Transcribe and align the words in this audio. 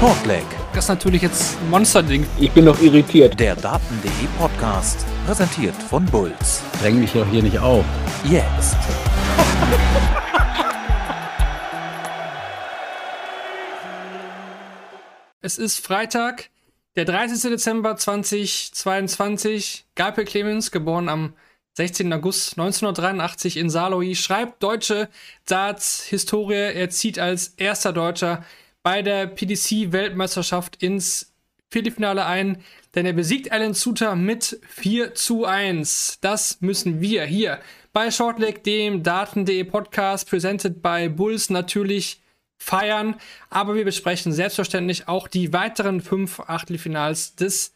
Shortleg, 0.00 0.46
Das 0.72 0.84
ist 0.84 0.88
natürlich 0.88 1.20
jetzt 1.20 1.58
ein 1.60 1.68
Monsterding. 1.68 2.26
Ich 2.38 2.50
bin 2.52 2.64
noch 2.64 2.80
irritiert. 2.80 3.38
der 3.38 3.54
Daten.de 3.54 4.10
Podcast, 4.38 5.04
präsentiert 5.26 5.74
von 5.74 6.06
Bulls. 6.06 6.62
Dräng 6.80 7.00
mich 7.00 7.12
doch 7.12 7.28
hier 7.28 7.42
nicht 7.42 7.58
auf. 7.58 7.84
Jetzt. 8.24 8.78
Es 15.42 15.58
ist 15.58 15.84
Freitag, 15.84 16.48
der 16.96 17.04
30. 17.04 17.50
Dezember 17.50 17.94
2022. 17.98 19.84
Gabriel 19.96 20.26
Clemens, 20.26 20.70
geboren 20.70 21.10
am 21.10 21.34
16. 21.74 22.10
August 22.14 22.52
1983 22.58 23.58
in 23.58 23.68
Saarlouis, 23.68 24.18
schreibt 24.18 24.62
deutsche 24.62 25.10
Darts-Historie. 25.44 26.72
Er 26.74 26.88
zieht 26.88 27.18
als 27.18 27.48
erster 27.58 27.92
Deutscher 27.92 28.44
bei 28.82 29.02
der 29.02 29.26
PDC-Weltmeisterschaft 29.26 30.82
ins 30.82 31.32
Viertelfinale 31.70 32.26
ein, 32.26 32.62
denn 32.94 33.06
er 33.06 33.12
besiegt 33.12 33.52
Alan 33.52 33.74
Suter 33.74 34.16
mit 34.16 34.60
4 34.68 35.14
zu 35.14 35.44
1. 35.44 36.18
Das 36.20 36.60
müssen 36.60 37.00
wir 37.00 37.24
hier 37.24 37.60
bei 37.92 38.10
Shortleg, 38.10 38.64
dem 38.64 39.02
Daten.de 39.02 39.62
Podcast, 39.64 40.28
presented 40.28 40.82
by 40.82 41.08
Bulls, 41.08 41.50
natürlich 41.50 42.20
feiern. 42.58 43.16
Aber 43.50 43.74
wir 43.74 43.84
besprechen 43.84 44.32
selbstverständlich 44.32 45.08
auch 45.08 45.28
die 45.28 45.52
weiteren 45.52 46.00
fünf 46.00 46.40
Achtelfinals 46.40 47.36
des 47.36 47.72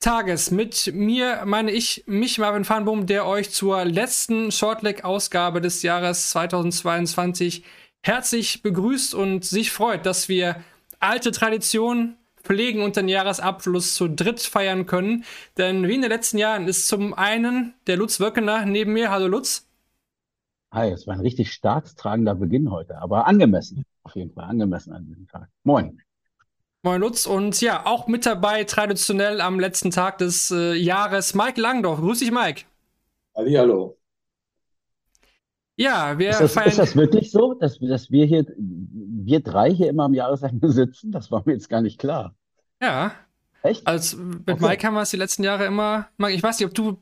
Tages. 0.00 0.50
Mit 0.50 0.90
mir 0.92 1.42
meine 1.46 1.70
ich 1.70 2.04
mich, 2.06 2.38
Marvin 2.38 2.64
Farnbohm, 2.64 3.06
der 3.06 3.24
euch 3.26 3.50
zur 3.50 3.84
letzten 3.84 4.50
Shortleg-Ausgabe 4.50 5.60
des 5.60 5.82
Jahres 5.82 6.30
2022 6.30 7.62
herzlich 8.02 8.62
begrüßt 8.62 9.14
und 9.14 9.44
sich 9.44 9.70
freut, 9.70 10.06
dass 10.06 10.28
wir 10.28 10.56
alte 11.00 11.30
Traditionen 11.30 12.16
pflegen 12.42 12.82
und 12.82 12.96
den 12.96 13.08
Jahresabschluss 13.08 13.94
zu 13.94 14.08
dritt 14.08 14.40
feiern 14.40 14.86
können. 14.86 15.24
Denn 15.56 15.86
wie 15.86 15.94
in 15.94 16.02
den 16.02 16.10
letzten 16.10 16.38
Jahren 16.38 16.66
ist 16.66 16.88
zum 16.88 17.14
einen 17.14 17.74
der 17.86 17.96
Lutz 17.96 18.20
Wöckener 18.20 18.66
neben 18.66 18.92
mir. 18.92 19.10
Hallo 19.10 19.28
Lutz. 19.28 19.66
Hi, 20.72 20.90
es 20.90 21.06
war 21.06 21.14
ein 21.14 21.20
richtig 21.20 21.52
staatstragender 21.52 22.34
Beginn 22.34 22.70
heute, 22.70 22.98
aber 22.98 23.26
angemessen. 23.26 23.84
Auf 24.04 24.16
jeden 24.16 24.32
Fall 24.32 24.44
angemessen 24.44 24.92
an 24.92 25.06
diesem 25.06 25.28
Tag. 25.28 25.48
Moin. 25.64 26.00
Moin 26.82 27.00
Lutz 27.00 27.26
und 27.26 27.60
ja, 27.60 27.86
auch 27.86 28.08
mit 28.08 28.26
dabei 28.26 28.64
traditionell 28.64 29.40
am 29.40 29.60
letzten 29.60 29.90
Tag 29.90 30.18
des 30.18 30.50
äh, 30.50 30.74
Jahres 30.74 31.34
Mike 31.34 31.60
Langdorf. 31.60 32.00
Grüß 32.00 32.18
dich, 32.18 32.32
Mike. 32.32 32.62
Hallihallo. 33.36 33.96
Ja, 35.76 36.18
wir 36.18 36.30
Ist 36.30 36.40
das, 36.40 36.52
feiern. 36.52 36.68
ist 36.68 36.78
das 36.78 36.96
wirklich 36.96 37.30
so, 37.30 37.54
dass, 37.54 37.78
dass 37.78 38.10
wir 38.10 38.26
hier, 38.26 38.46
wir 38.58 39.40
drei 39.40 39.70
hier 39.72 39.88
immer 39.88 40.04
am 40.04 40.14
Jahresende 40.14 40.70
sitzen? 40.70 41.12
Das 41.12 41.30
war 41.30 41.42
mir 41.46 41.52
jetzt 41.54 41.68
gar 41.68 41.80
nicht 41.80 41.98
klar. 41.98 42.34
ja, 42.80 43.12
Echt? 43.62 43.86
als 43.86 44.16
mit 44.16 44.48
Okay. 44.48 44.58
Mike 44.66 44.86
haben 44.86 44.94
wir 44.94 45.02
es 45.02 45.10
die 45.10 45.16
letzten 45.16 45.44
Jahre 45.44 45.64
immer. 45.66 46.08
Mike, 46.18 46.34
ich 46.34 46.42
weiß 46.42 46.58
nicht, 46.58 46.66
ob 46.68 46.74
du 46.74 46.98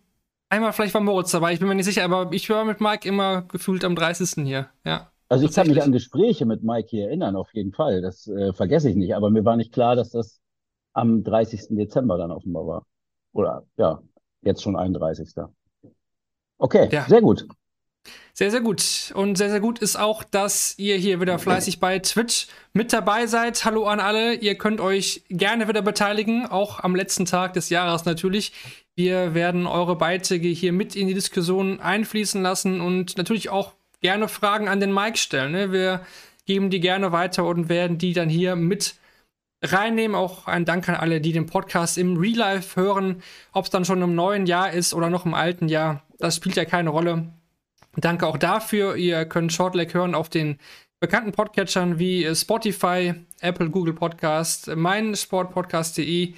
einmal 0.50 0.72
vielleicht 0.72 0.94
war 0.94 1.00
Moritz 1.00 1.30
dabei, 1.30 1.52
ich 1.52 1.58
bin 1.58 1.68
mir 1.68 1.74
nicht 1.74 1.86
sicher, 1.86 2.04
aber 2.04 2.30
ich 2.32 2.48
war 2.50 2.64
mit 2.64 2.80
Mike 2.80 3.08
immer 3.08 3.42
gefühlt 3.42 3.84
am 3.84 3.96
30. 3.96 4.44
hier. 4.46 4.68
Ja. 4.84 5.10
Also 5.28 5.46
ich 5.46 5.54
kann 5.54 5.68
mich 5.68 5.80
an 5.82 5.92
Gespräche 5.92 6.44
mit 6.44 6.62
Mike 6.64 6.88
hier 6.88 7.06
erinnern, 7.06 7.36
auf 7.36 7.52
jeden 7.54 7.72
Fall. 7.72 8.02
Das 8.02 8.26
äh, 8.26 8.52
vergesse 8.52 8.90
ich 8.90 8.96
nicht. 8.96 9.14
Aber 9.14 9.30
mir 9.30 9.44
war 9.44 9.56
nicht 9.56 9.72
klar, 9.72 9.94
dass 9.96 10.10
das 10.10 10.40
am 10.92 11.22
30. 11.22 11.68
Dezember 11.70 12.18
dann 12.18 12.30
offenbar 12.32 12.66
war. 12.66 12.86
Oder 13.32 13.64
ja, 13.76 14.02
jetzt 14.42 14.62
schon 14.62 14.74
31. 14.76 15.32
Okay, 16.58 16.88
Ja. 16.90 17.04
sehr 17.08 17.20
gut. 17.22 17.46
Sehr, 18.40 18.50
sehr 18.50 18.62
gut. 18.62 19.12
Und 19.14 19.36
sehr, 19.36 19.50
sehr 19.50 19.60
gut 19.60 19.80
ist 19.80 19.96
auch, 19.96 20.24
dass 20.24 20.74
ihr 20.78 20.96
hier 20.96 21.20
wieder 21.20 21.38
fleißig 21.38 21.78
bei 21.78 21.98
Twitch 21.98 22.46
mit 22.72 22.90
dabei 22.90 23.26
seid. 23.26 23.66
Hallo 23.66 23.84
an 23.84 24.00
alle. 24.00 24.32
Ihr 24.32 24.54
könnt 24.54 24.80
euch 24.80 25.24
gerne 25.28 25.68
wieder 25.68 25.82
beteiligen, 25.82 26.46
auch 26.46 26.80
am 26.80 26.96
letzten 26.96 27.26
Tag 27.26 27.52
des 27.52 27.68
Jahres 27.68 28.06
natürlich. 28.06 28.54
Wir 28.96 29.34
werden 29.34 29.66
eure 29.66 29.94
Beiträge 29.94 30.48
hier 30.48 30.72
mit 30.72 30.96
in 30.96 31.06
die 31.06 31.12
Diskussion 31.12 31.80
einfließen 31.80 32.40
lassen 32.40 32.80
und 32.80 33.18
natürlich 33.18 33.50
auch 33.50 33.74
gerne 34.00 34.26
Fragen 34.26 34.68
an 34.68 34.80
den 34.80 34.94
Mike 34.94 35.18
stellen. 35.18 35.52
Ne? 35.52 35.70
Wir 35.70 36.00
geben 36.46 36.70
die 36.70 36.80
gerne 36.80 37.12
weiter 37.12 37.44
und 37.44 37.68
werden 37.68 37.98
die 37.98 38.14
dann 38.14 38.30
hier 38.30 38.56
mit 38.56 38.94
reinnehmen. 39.62 40.14
Auch 40.14 40.46
ein 40.46 40.64
Dank 40.64 40.88
an 40.88 40.94
alle, 40.94 41.20
die 41.20 41.32
den 41.32 41.44
Podcast 41.44 41.98
im 41.98 42.16
Real 42.16 42.38
Life 42.38 42.80
hören. 42.80 43.22
Ob 43.52 43.66
es 43.66 43.70
dann 43.70 43.84
schon 43.84 44.00
im 44.00 44.14
neuen 44.14 44.46
Jahr 44.46 44.72
ist 44.72 44.94
oder 44.94 45.10
noch 45.10 45.26
im 45.26 45.34
alten 45.34 45.68
Jahr, 45.68 46.04
das 46.18 46.36
spielt 46.36 46.56
ja 46.56 46.64
keine 46.64 46.88
Rolle. 46.88 47.28
Danke 48.00 48.26
auch 48.26 48.38
dafür. 48.38 48.96
Ihr 48.96 49.26
könnt 49.26 49.52
Shortleg 49.52 49.92
hören 49.92 50.14
auf 50.14 50.30
den 50.30 50.58
bekannten 51.00 51.32
Podcatchern 51.32 51.98
wie 51.98 52.24
äh, 52.24 52.34
Spotify, 52.34 53.14
Apple, 53.40 53.70
Google 53.70 53.94
Podcast, 53.94 54.70
mein 54.74 55.14
Sportpodcast.de, 55.14 56.34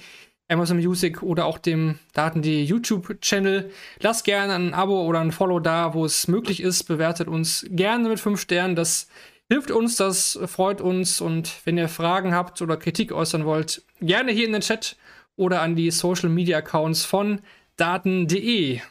Amazon 0.49 0.77
Music 0.77 1.23
oder 1.23 1.45
auch 1.45 1.57
dem 1.57 1.99
Daten.de 2.13 2.63
YouTube-Channel. 2.63 3.71
Lasst 3.99 4.25
gerne 4.25 4.55
ein 4.55 4.73
Abo 4.73 5.05
oder 5.05 5.21
ein 5.21 5.31
Follow 5.31 5.59
da, 5.59 5.93
wo 5.93 6.03
es 6.03 6.27
möglich 6.27 6.61
ist. 6.61 6.83
Bewertet 6.83 7.29
uns 7.29 7.65
gerne 7.69 8.09
mit 8.09 8.19
5 8.19 8.39
Sternen. 8.39 8.75
Das 8.75 9.07
hilft 9.49 9.71
uns, 9.71 9.95
das 9.95 10.37
freut 10.45 10.81
uns. 10.81 11.21
Und 11.21 11.65
wenn 11.65 11.77
ihr 11.77 11.87
Fragen 11.87 12.33
habt 12.33 12.61
oder 12.61 12.75
Kritik 12.75 13.13
äußern 13.13 13.45
wollt, 13.45 13.83
gerne 14.01 14.33
hier 14.33 14.45
in 14.45 14.53
den 14.53 14.61
Chat 14.61 14.97
oder 15.37 15.61
an 15.61 15.77
die 15.77 15.91
Social 15.91 16.29
Media 16.29 16.57
Accounts 16.57 17.05
von 17.05 17.39
Daten.de. 17.77 18.81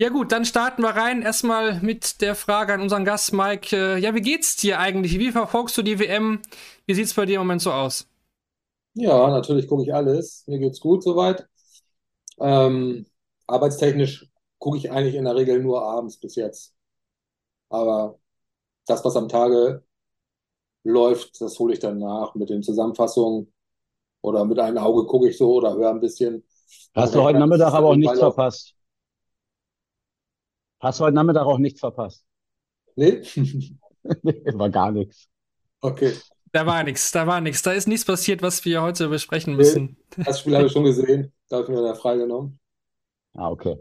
Ja 0.00 0.08
gut, 0.08 0.32
dann 0.32 0.44
starten 0.46 0.82
wir 0.82 0.90
rein. 0.96 1.22
Erstmal 1.22 1.80
mit 1.80 2.20
der 2.22 2.34
Frage 2.34 2.72
an 2.72 2.80
unseren 2.80 3.04
Gast 3.04 3.32
Mike. 3.32 3.76
Äh, 3.76 3.98
ja, 3.98 4.14
wie 4.14 4.20
geht's 4.22 4.56
dir 4.56 4.78
eigentlich? 4.80 5.18
Wie 5.18 5.30
verfolgst 5.30 5.76
du 5.76 5.82
die 5.82 5.98
WM? 5.98 6.40
Wie 6.86 6.94
sieht's 6.94 7.14
bei 7.14 7.26
dir 7.26 7.34
im 7.34 7.40
Moment 7.42 7.60
so 7.62 7.70
aus? 7.72 8.06
Ja, 8.94 9.30
natürlich 9.30 9.68
gucke 9.68 9.82
ich 9.84 9.94
alles. 9.94 10.44
Mir 10.46 10.58
geht's 10.58 10.80
gut 10.80 11.02
soweit. 11.02 11.46
Ähm, 12.40 13.06
arbeitstechnisch 13.46 14.28
gucke 14.58 14.78
ich 14.78 14.90
eigentlich 14.92 15.16
in 15.16 15.24
der 15.24 15.36
Regel 15.36 15.62
nur 15.62 15.82
abends 15.84 16.18
bis 16.18 16.36
jetzt. 16.36 16.74
Aber 17.70 18.18
das, 18.86 19.04
was 19.04 19.16
am 19.16 19.28
Tage 19.28 19.84
läuft, 20.84 21.40
das 21.40 21.58
hole 21.58 21.74
ich 21.74 21.80
dann 21.80 21.98
nach 21.98 22.34
mit 22.34 22.50
den 22.50 22.62
Zusammenfassungen 22.62 23.52
oder 24.22 24.44
mit 24.46 24.58
einem 24.60 24.78
Auge 24.78 25.06
gucke 25.06 25.28
ich 25.30 25.38
so 25.38 25.54
oder 25.54 25.74
höre 25.76 25.90
ein 25.90 26.00
bisschen. 26.00 26.44
Hast 26.94 27.14
du 27.16 27.22
heute 27.22 27.38
Nachmittag 27.40 27.72
aber 27.74 27.88
auch 27.88 27.96
nichts 27.96 28.18
verpasst? 28.20 28.74
Hast 30.80 31.00
du 31.00 31.04
heute 31.04 31.14
Nachmittag 31.14 31.44
auch 31.46 31.58
nichts 31.58 31.80
verpasst? 31.80 32.24
Nee? 32.96 33.22
War 34.54 34.70
gar 34.70 34.90
nichts. 34.92 35.28
Okay. 35.80 36.14
Da 36.52 36.66
war 36.66 36.82
nichts, 36.82 37.12
da 37.12 37.26
war 37.26 37.40
nichts. 37.40 37.62
Da 37.62 37.72
ist 37.72 37.86
nichts 37.88 38.04
passiert, 38.04 38.42
was 38.42 38.64
wir 38.64 38.82
heute 38.82 39.08
besprechen 39.08 39.56
Nee. 39.56 39.56
müssen. 39.56 39.96
Das 40.24 40.40
Spiel 40.40 40.56
habe 40.56 40.66
ich 40.66 40.72
schon 40.72 40.84
gesehen. 40.84 41.32
Da 41.48 41.56
habe 41.58 41.64
ich 41.66 41.70
mir 41.78 41.82
dann 41.82 41.96
freigenommen. 41.96 42.58
Ah, 43.34 43.50
okay. 43.50 43.76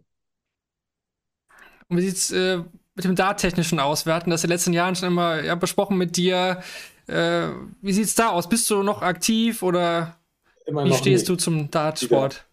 Und 1.87 1.97
wie 1.97 2.01
sieht's 2.01 2.31
äh, 2.31 2.57
mit 2.95 3.05
dem 3.05 3.15
Dart-Technischen 3.15 3.79
aus? 3.79 4.05
Wir 4.05 4.13
hatten 4.13 4.29
das 4.29 4.43
in 4.43 4.47
den 4.49 4.55
letzten 4.55 4.73
Jahren 4.73 4.95
schon 4.95 5.07
immer 5.09 5.43
ja, 5.43 5.55
besprochen 5.55 5.97
mit 5.97 6.17
dir. 6.17 6.61
Äh, 7.07 7.49
wie 7.81 7.93
sieht's 7.93 8.15
da 8.15 8.29
aus? 8.29 8.47
Bist 8.49 8.69
du 8.69 8.83
noch 8.83 9.01
aktiv 9.01 9.63
oder 9.63 10.17
Immer 10.65 10.85
wie 10.85 10.89
noch 10.89 10.97
stehst 10.97 11.27
nicht. 11.27 11.29
du 11.29 11.35
zum 11.35 11.71
Dartsport? 11.71 12.45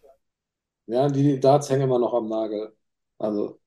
Ja, 0.85 1.07
die 1.09 1.39
Darts 1.39 1.69
hängen 1.69 1.83
immer 1.83 1.99
noch 1.99 2.13
am 2.13 2.27
Nagel. 2.29 2.75
Also 3.17 3.59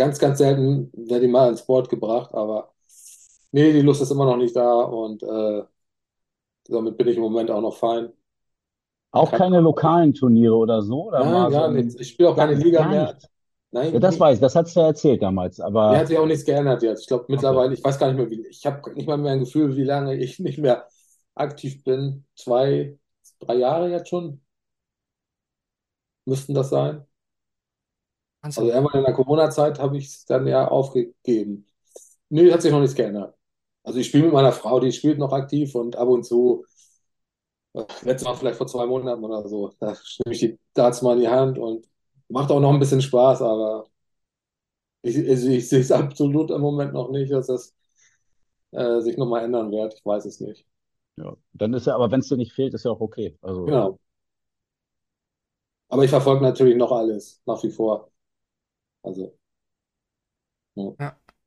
ganz, 0.00 0.18
ganz 0.18 0.38
selten 0.38 0.90
werde 0.94 1.26
ich 1.26 1.30
mal 1.32 1.50
ins 1.50 1.66
Board 1.66 1.88
gebracht, 1.90 2.34
aber 2.34 2.72
nee, 3.52 3.72
die 3.72 3.82
Lust 3.82 4.02
ist 4.02 4.10
immer 4.10 4.26
noch 4.26 4.36
nicht 4.38 4.56
da 4.56 4.74
und 4.82 5.22
äh, 5.22 5.64
damit 6.68 6.96
bin 6.96 7.08
ich 7.08 7.16
im 7.16 7.22
Moment 7.22 7.50
auch 7.50 7.60
noch 7.60 7.76
fein. 7.76 8.12
Auch 9.12 9.32
keine 9.32 9.60
lokalen 9.60 10.14
Turniere 10.14 10.54
oder 10.56 10.82
so? 10.82 11.08
Oder 11.08 11.24
Nein, 11.24 11.50
gar 11.50 11.68
so 11.68 11.72
nichts. 11.72 11.94
Ich 12.00 12.08
spiele 12.10 12.30
auch 12.30 12.36
keine 12.36 12.54
Liga 12.54 12.84
mehr. 12.84 13.18
Nein, 13.72 13.92
Ja, 13.92 14.00
das 14.00 14.18
weiß 14.20 14.36
ich, 14.36 14.40
das 14.40 14.54
hast 14.56 14.74
du 14.76 14.80
ja 14.80 14.86
erzählt 14.86 15.22
damals, 15.22 15.60
aber 15.60 15.98
hat 15.98 16.08
sich 16.08 16.18
auch 16.18 16.26
nichts 16.26 16.44
geändert 16.44 16.82
jetzt. 16.82 17.02
Ich 17.02 17.06
glaube 17.08 17.26
mittlerweile, 17.28 17.74
ich 17.74 17.82
weiß 17.84 17.98
gar 17.98 18.08
nicht 18.12 18.16
mehr, 18.16 18.30
wie, 18.30 18.46
ich 18.48 18.64
habe 18.66 18.92
nicht 18.94 19.06
mal 19.08 19.18
mehr 19.18 19.32
ein 19.32 19.40
Gefühl, 19.40 19.76
wie 19.76 19.84
lange 19.84 20.16
ich 20.16 20.38
nicht 20.38 20.58
mehr 20.58 20.88
aktiv 21.34 21.82
bin. 21.84 22.26
Zwei, 22.36 22.98
drei 23.40 23.54
Jahre 23.56 23.90
jetzt 23.90 24.08
schon 24.08 24.40
müssten 26.24 26.54
das 26.54 26.70
sein. 26.70 27.06
Wahnsinn. 28.42 28.62
Also 28.64 28.74
irgendwann 28.74 28.98
in 29.00 29.04
der 29.06 29.14
Corona-Zeit 29.14 29.78
habe 29.78 29.98
ich 29.98 30.06
es 30.06 30.24
dann 30.24 30.46
ja 30.46 30.68
aufgegeben. 30.68 31.66
Nee, 32.28 32.52
hat 32.52 32.62
sich 32.62 32.72
noch 32.72 32.80
nichts 32.80 32.94
geändert. 32.96 33.34
Also 33.82 33.98
ich 33.98 34.06
spiele 34.08 34.24
mit 34.24 34.32
meiner 34.32 34.52
Frau, 34.52 34.80
die 34.80 34.92
spielt 34.92 35.18
noch 35.18 35.32
aktiv 35.32 35.74
und 35.74 35.96
ab 35.96 36.08
und 36.08 36.24
zu, 36.24 36.64
äh, 37.74 37.84
letztes 38.02 38.24
Mal 38.24 38.34
vielleicht 38.34 38.56
vor 38.58 38.66
zwei 38.66 38.86
Monaten 38.86 39.24
oder 39.24 39.46
so, 39.48 39.72
da 39.80 39.88
nehme 40.24 40.34
ich 40.34 40.40
die 40.40 40.58
Darts 40.74 41.02
mal 41.02 41.14
in 41.14 41.20
die 41.20 41.28
Hand 41.28 41.58
und 41.58 41.86
macht 42.28 42.50
auch 42.50 42.60
noch 42.60 42.72
ein 42.72 42.78
bisschen 42.80 43.02
Spaß, 43.02 43.42
aber 43.42 43.86
ich, 45.02 45.16
ich, 45.16 45.44
ich 45.46 45.68
sehe 45.68 45.80
es 45.80 45.92
absolut 45.92 46.50
im 46.50 46.60
Moment 46.60 46.92
noch 46.92 47.10
nicht, 47.10 47.32
dass 47.32 47.46
das 47.48 47.74
äh, 48.72 49.00
sich 49.00 49.16
nochmal 49.16 49.44
ändern 49.44 49.70
wird. 49.72 49.94
Ich 49.94 50.04
weiß 50.04 50.24
es 50.26 50.40
nicht. 50.40 50.66
ja, 51.16 51.36
dann 51.52 51.74
ist 51.74 51.86
ja, 51.86 51.94
aber 51.94 52.10
wenn 52.10 52.20
es 52.20 52.28
dir 52.28 52.36
nicht 52.36 52.52
fehlt, 52.52 52.74
ist 52.74 52.84
ja 52.84 52.90
auch 52.90 53.00
okay. 53.00 53.36
Also 53.42 53.66
Genau. 53.66 53.98
Aber 55.88 56.04
ich 56.04 56.10
verfolge 56.10 56.42
natürlich 56.42 56.76
noch 56.76 56.90
alles, 56.92 57.40
nach 57.46 57.62
wie 57.62 57.70
vor. 57.70 58.09
Also, 59.02 59.34
Also 60.76 60.96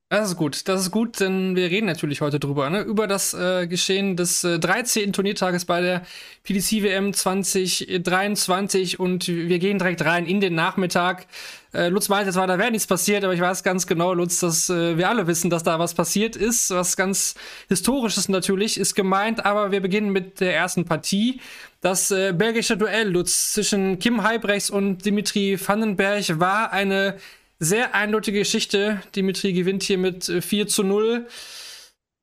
Das 0.09 0.29
ist 0.29 0.37
gut, 0.37 0.67
das 0.67 0.81
ist 0.81 0.91
gut, 0.91 1.19
denn 1.19 1.55
wir 1.55 1.71
reden 1.71 1.87
natürlich 1.87 2.21
heute 2.21 2.39
drüber, 2.39 2.69
ne? 2.69 2.81
über 2.81 3.07
das 3.07 3.33
äh, 3.33 3.65
Geschehen 3.65 4.15
des 4.15 4.43
äh, 4.43 4.59
13. 4.59 5.11
Turniertages 5.11 5.65
bei 5.65 5.81
der 5.81 6.03
PDC 6.43 6.83
WM 6.83 7.13
2023 7.13 8.99
und 8.99 9.27
wir 9.27 9.57
gehen 9.57 9.79
direkt 9.79 10.05
rein 10.05 10.27
in 10.27 10.39
den 10.39 10.53
Nachmittag. 10.53 11.25
Äh, 11.73 11.89
Lutz 11.89 12.09
meinte 12.09 12.31
zwar, 12.31 12.45
da 12.45 12.59
wäre 12.59 12.69
nichts 12.69 12.85
passiert, 12.85 13.23
aber 13.23 13.33
ich 13.33 13.41
weiß 13.41 13.63
ganz 13.63 13.87
genau, 13.87 14.13
Lutz, 14.13 14.39
dass 14.39 14.69
äh, 14.69 14.97
wir 14.97 15.09
alle 15.09 15.25
wissen, 15.25 15.49
dass 15.49 15.63
da 15.63 15.79
was 15.79 15.95
passiert 15.95 16.35
ist. 16.35 16.69
Was 16.69 16.95
ganz 16.95 17.33
Historisches 17.69 18.29
natürlich 18.29 18.77
ist 18.77 18.93
gemeint, 18.93 19.43
aber 19.45 19.71
wir 19.71 19.81
beginnen 19.81 20.11
mit 20.11 20.39
der 20.41 20.55
ersten 20.55 20.85
Partie. 20.85 21.41
Das 21.81 22.11
äh, 22.11 22.33
belgische 22.33 22.77
Duell, 22.77 23.09
Lutz, 23.09 23.53
zwischen 23.53 23.97
Kim 23.97 24.21
Heibrechts 24.21 24.69
und 24.69 25.05
Dimitri 25.05 25.57
Vandenberg 25.59 26.39
war 26.39 26.71
eine 26.71 27.17
sehr 27.63 27.95
eindeutige 27.95 28.39
Geschichte. 28.39 29.01
Dimitri 29.15 29.53
gewinnt 29.53 29.83
hier 29.83 29.97
mit 29.97 30.25
4 30.25 30.63
äh, 30.63 30.67
zu 30.67 30.83
0 30.83 31.27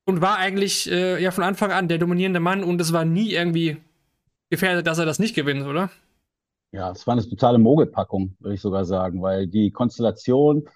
und 0.05 0.21
war 0.21 0.37
eigentlich 0.37 0.89
äh, 0.91 1.21
ja 1.21 1.31
von 1.31 1.43
Anfang 1.43 1.71
an 1.71 1.87
der 1.87 1.97
dominierende 1.97 2.39
Mann 2.39 2.63
und 2.63 2.79
es 2.81 2.93
war 2.93 3.05
nie 3.05 3.33
irgendwie 3.33 3.77
gefährdet, 4.49 4.87
dass 4.87 4.99
er 4.99 5.05
das 5.05 5.19
nicht 5.19 5.35
gewinnt, 5.35 5.65
oder? 5.65 5.89
Ja, 6.73 6.91
es 6.91 7.05
war 7.05 7.13
eine 7.13 7.27
totale 7.27 7.57
Mogelpackung, 7.57 8.35
würde 8.39 8.55
ich 8.55 8.61
sogar 8.61 8.85
sagen, 8.85 9.21
weil 9.21 9.47
die 9.47 9.71
Konstellation, 9.71 10.67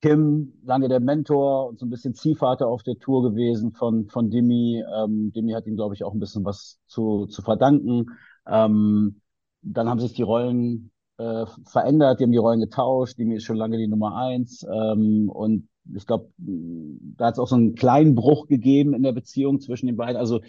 Kim, 0.00 0.54
lange 0.64 0.88
der 0.88 1.00
Mentor 1.00 1.68
und 1.68 1.78
so 1.78 1.86
ein 1.86 1.90
bisschen 1.90 2.14
Ziehvater 2.14 2.68
auf 2.68 2.82
der 2.82 2.98
Tour 2.98 3.22
gewesen 3.22 3.72
von, 3.72 4.08
von 4.08 4.30
Dimi. 4.30 4.82
Ähm, 4.94 5.32
Dimi 5.32 5.52
hat 5.52 5.66
ihm, 5.66 5.76
glaube 5.76 5.94
ich, 5.94 6.04
auch 6.04 6.12
ein 6.12 6.20
bisschen 6.20 6.44
was 6.44 6.78
zu, 6.86 7.26
zu 7.26 7.42
verdanken. 7.42 8.10
Ähm, 8.46 9.20
dann 9.62 9.88
haben 9.88 10.00
sich 10.00 10.12
die 10.12 10.22
Rollen 10.22 10.90
äh, 11.18 11.46
verändert, 11.64 12.20
die 12.20 12.24
haben 12.24 12.32
die 12.32 12.38
Rollen 12.38 12.60
getauscht, 12.60 13.18
die 13.18 13.32
ist 13.32 13.44
schon 13.44 13.56
lange 13.56 13.78
die 13.78 13.88
Nummer 13.88 14.16
eins. 14.16 14.66
Ähm, 14.70 15.28
und 15.28 15.68
ich 15.94 16.06
glaube, 16.06 16.30
da 16.38 17.26
hat 17.26 17.34
es 17.34 17.38
auch 17.38 17.48
so 17.48 17.56
einen 17.56 17.74
kleinen 17.74 18.14
Bruch 18.14 18.46
gegeben 18.46 18.94
in 18.94 19.02
der 19.02 19.12
Beziehung 19.12 19.60
zwischen 19.60 19.86
den 19.86 19.96
beiden. 19.96 20.16
Also 20.16 20.40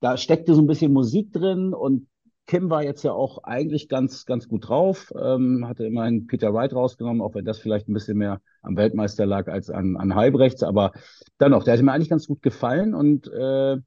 da 0.00 0.16
steckte 0.16 0.54
so 0.54 0.62
ein 0.62 0.66
bisschen 0.66 0.92
Musik 0.92 1.32
drin 1.32 1.74
und 1.74 2.06
Kim 2.46 2.68
war 2.68 2.84
jetzt 2.84 3.02
ja 3.02 3.12
auch 3.12 3.42
eigentlich 3.44 3.88
ganz, 3.88 4.26
ganz 4.26 4.48
gut 4.48 4.68
drauf, 4.68 5.12
ähm, 5.18 5.66
hatte 5.66 5.86
immerhin 5.86 6.26
Peter 6.26 6.52
Wright 6.52 6.74
rausgenommen, 6.74 7.22
auch 7.22 7.34
wenn 7.34 7.46
das 7.46 7.58
vielleicht 7.58 7.88
ein 7.88 7.94
bisschen 7.94 8.18
mehr 8.18 8.42
am 8.60 8.76
Weltmeister 8.76 9.24
lag 9.24 9.48
als 9.48 9.70
an, 9.70 9.96
an 9.96 10.14
Halbrechts, 10.14 10.62
aber 10.62 10.92
dennoch, 11.40 11.64
der 11.64 11.72
hatte 11.72 11.82
mir 11.82 11.92
eigentlich 11.92 12.10
ganz 12.10 12.26
gut 12.26 12.42
gefallen 12.42 12.94
und 12.94 13.28
äh, 13.28 13.78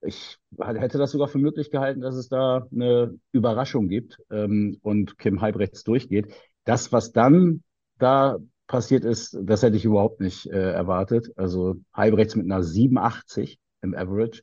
ich 0.00 0.38
hätte 0.60 0.98
das 0.98 1.10
sogar 1.10 1.28
für 1.28 1.38
möglich 1.38 1.70
gehalten, 1.70 2.00
dass 2.00 2.14
es 2.14 2.28
da 2.28 2.66
eine 2.72 3.18
Überraschung 3.32 3.88
gibt 3.88 4.18
ähm, 4.30 4.78
und 4.82 5.18
Kim 5.18 5.40
Halbrechts 5.40 5.84
durchgeht. 5.84 6.32
Das, 6.64 6.92
was 6.92 7.12
dann 7.12 7.62
da 7.98 8.38
passiert 8.66 9.04
ist, 9.04 9.36
das 9.42 9.62
hätte 9.62 9.76
ich 9.76 9.84
überhaupt 9.84 10.20
nicht 10.20 10.46
äh, 10.46 10.72
erwartet. 10.72 11.32
Also 11.36 11.76
Halbrechts 11.92 12.36
mit 12.36 12.46
einer 12.46 12.62
87 12.62 13.58
im 13.82 13.94
Average. 13.94 14.42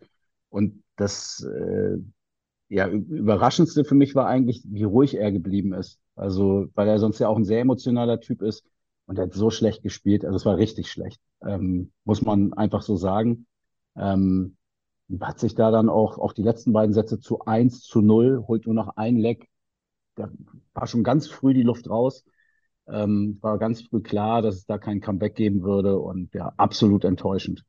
Und 0.49 0.83
das 0.95 1.43
äh, 1.43 1.97
ja, 2.69 2.87
überraschendste 2.87 3.85
für 3.85 3.95
mich 3.95 4.15
war 4.15 4.27
eigentlich, 4.27 4.63
wie 4.65 4.83
ruhig 4.83 5.15
er 5.17 5.31
geblieben 5.31 5.73
ist. 5.73 5.99
Also, 6.15 6.67
weil 6.73 6.87
er 6.87 6.99
sonst 6.99 7.19
ja 7.19 7.27
auch 7.27 7.37
ein 7.37 7.45
sehr 7.45 7.61
emotionaler 7.61 8.19
Typ 8.19 8.41
ist 8.41 8.65
und 9.05 9.17
er 9.17 9.25
hat 9.25 9.33
so 9.33 9.49
schlecht 9.49 9.83
gespielt. 9.83 10.25
Also, 10.25 10.35
es 10.37 10.45
war 10.45 10.57
richtig 10.57 10.89
schlecht. 10.91 11.21
Ähm, 11.45 11.91
muss 12.03 12.21
man 12.21 12.53
einfach 12.53 12.81
so 12.81 12.95
sagen. 12.95 13.45
Ähm, 13.95 14.57
hat 15.21 15.39
sich 15.39 15.55
da 15.55 15.71
dann 15.71 15.89
auch, 15.89 16.17
auch 16.17 16.33
die 16.33 16.41
letzten 16.43 16.73
beiden 16.73 16.93
Sätze 16.93 17.19
zu 17.19 17.41
1 17.41 17.81
zu 17.81 18.01
0, 18.01 18.45
holt 18.47 18.65
nur 18.65 18.75
noch 18.75 18.97
ein 18.97 19.17
Leck. 19.17 19.47
Da 20.15 20.29
war 20.73 20.87
schon 20.87 21.03
ganz 21.03 21.27
früh 21.27 21.53
die 21.53 21.63
Luft 21.63 21.89
raus. 21.89 22.23
Ähm, 22.87 23.37
war 23.41 23.57
ganz 23.57 23.81
früh 23.81 24.01
klar, 24.01 24.41
dass 24.41 24.55
es 24.55 24.65
da 24.65 24.77
kein 24.77 25.01
Comeback 25.01 25.35
geben 25.35 25.63
würde 25.63 25.97
und 25.97 26.33
ja, 26.33 26.53
absolut 26.57 27.03
enttäuschend. 27.03 27.65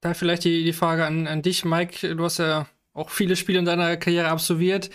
Da 0.00 0.14
vielleicht 0.14 0.44
die, 0.44 0.64
die 0.64 0.72
Frage 0.72 1.04
an, 1.04 1.26
an 1.26 1.42
dich, 1.42 1.64
Mike. 1.64 2.14
Du 2.14 2.24
hast 2.24 2.38
ja 2.38 2.66
auch 2.92 3.10
viele 3.10 3.36
Spiele 3.36 3.58
in 3.58 3.64
deiner 3.64 3.96
Karriere 3.96 4.28
absolviert. 4.28 4.90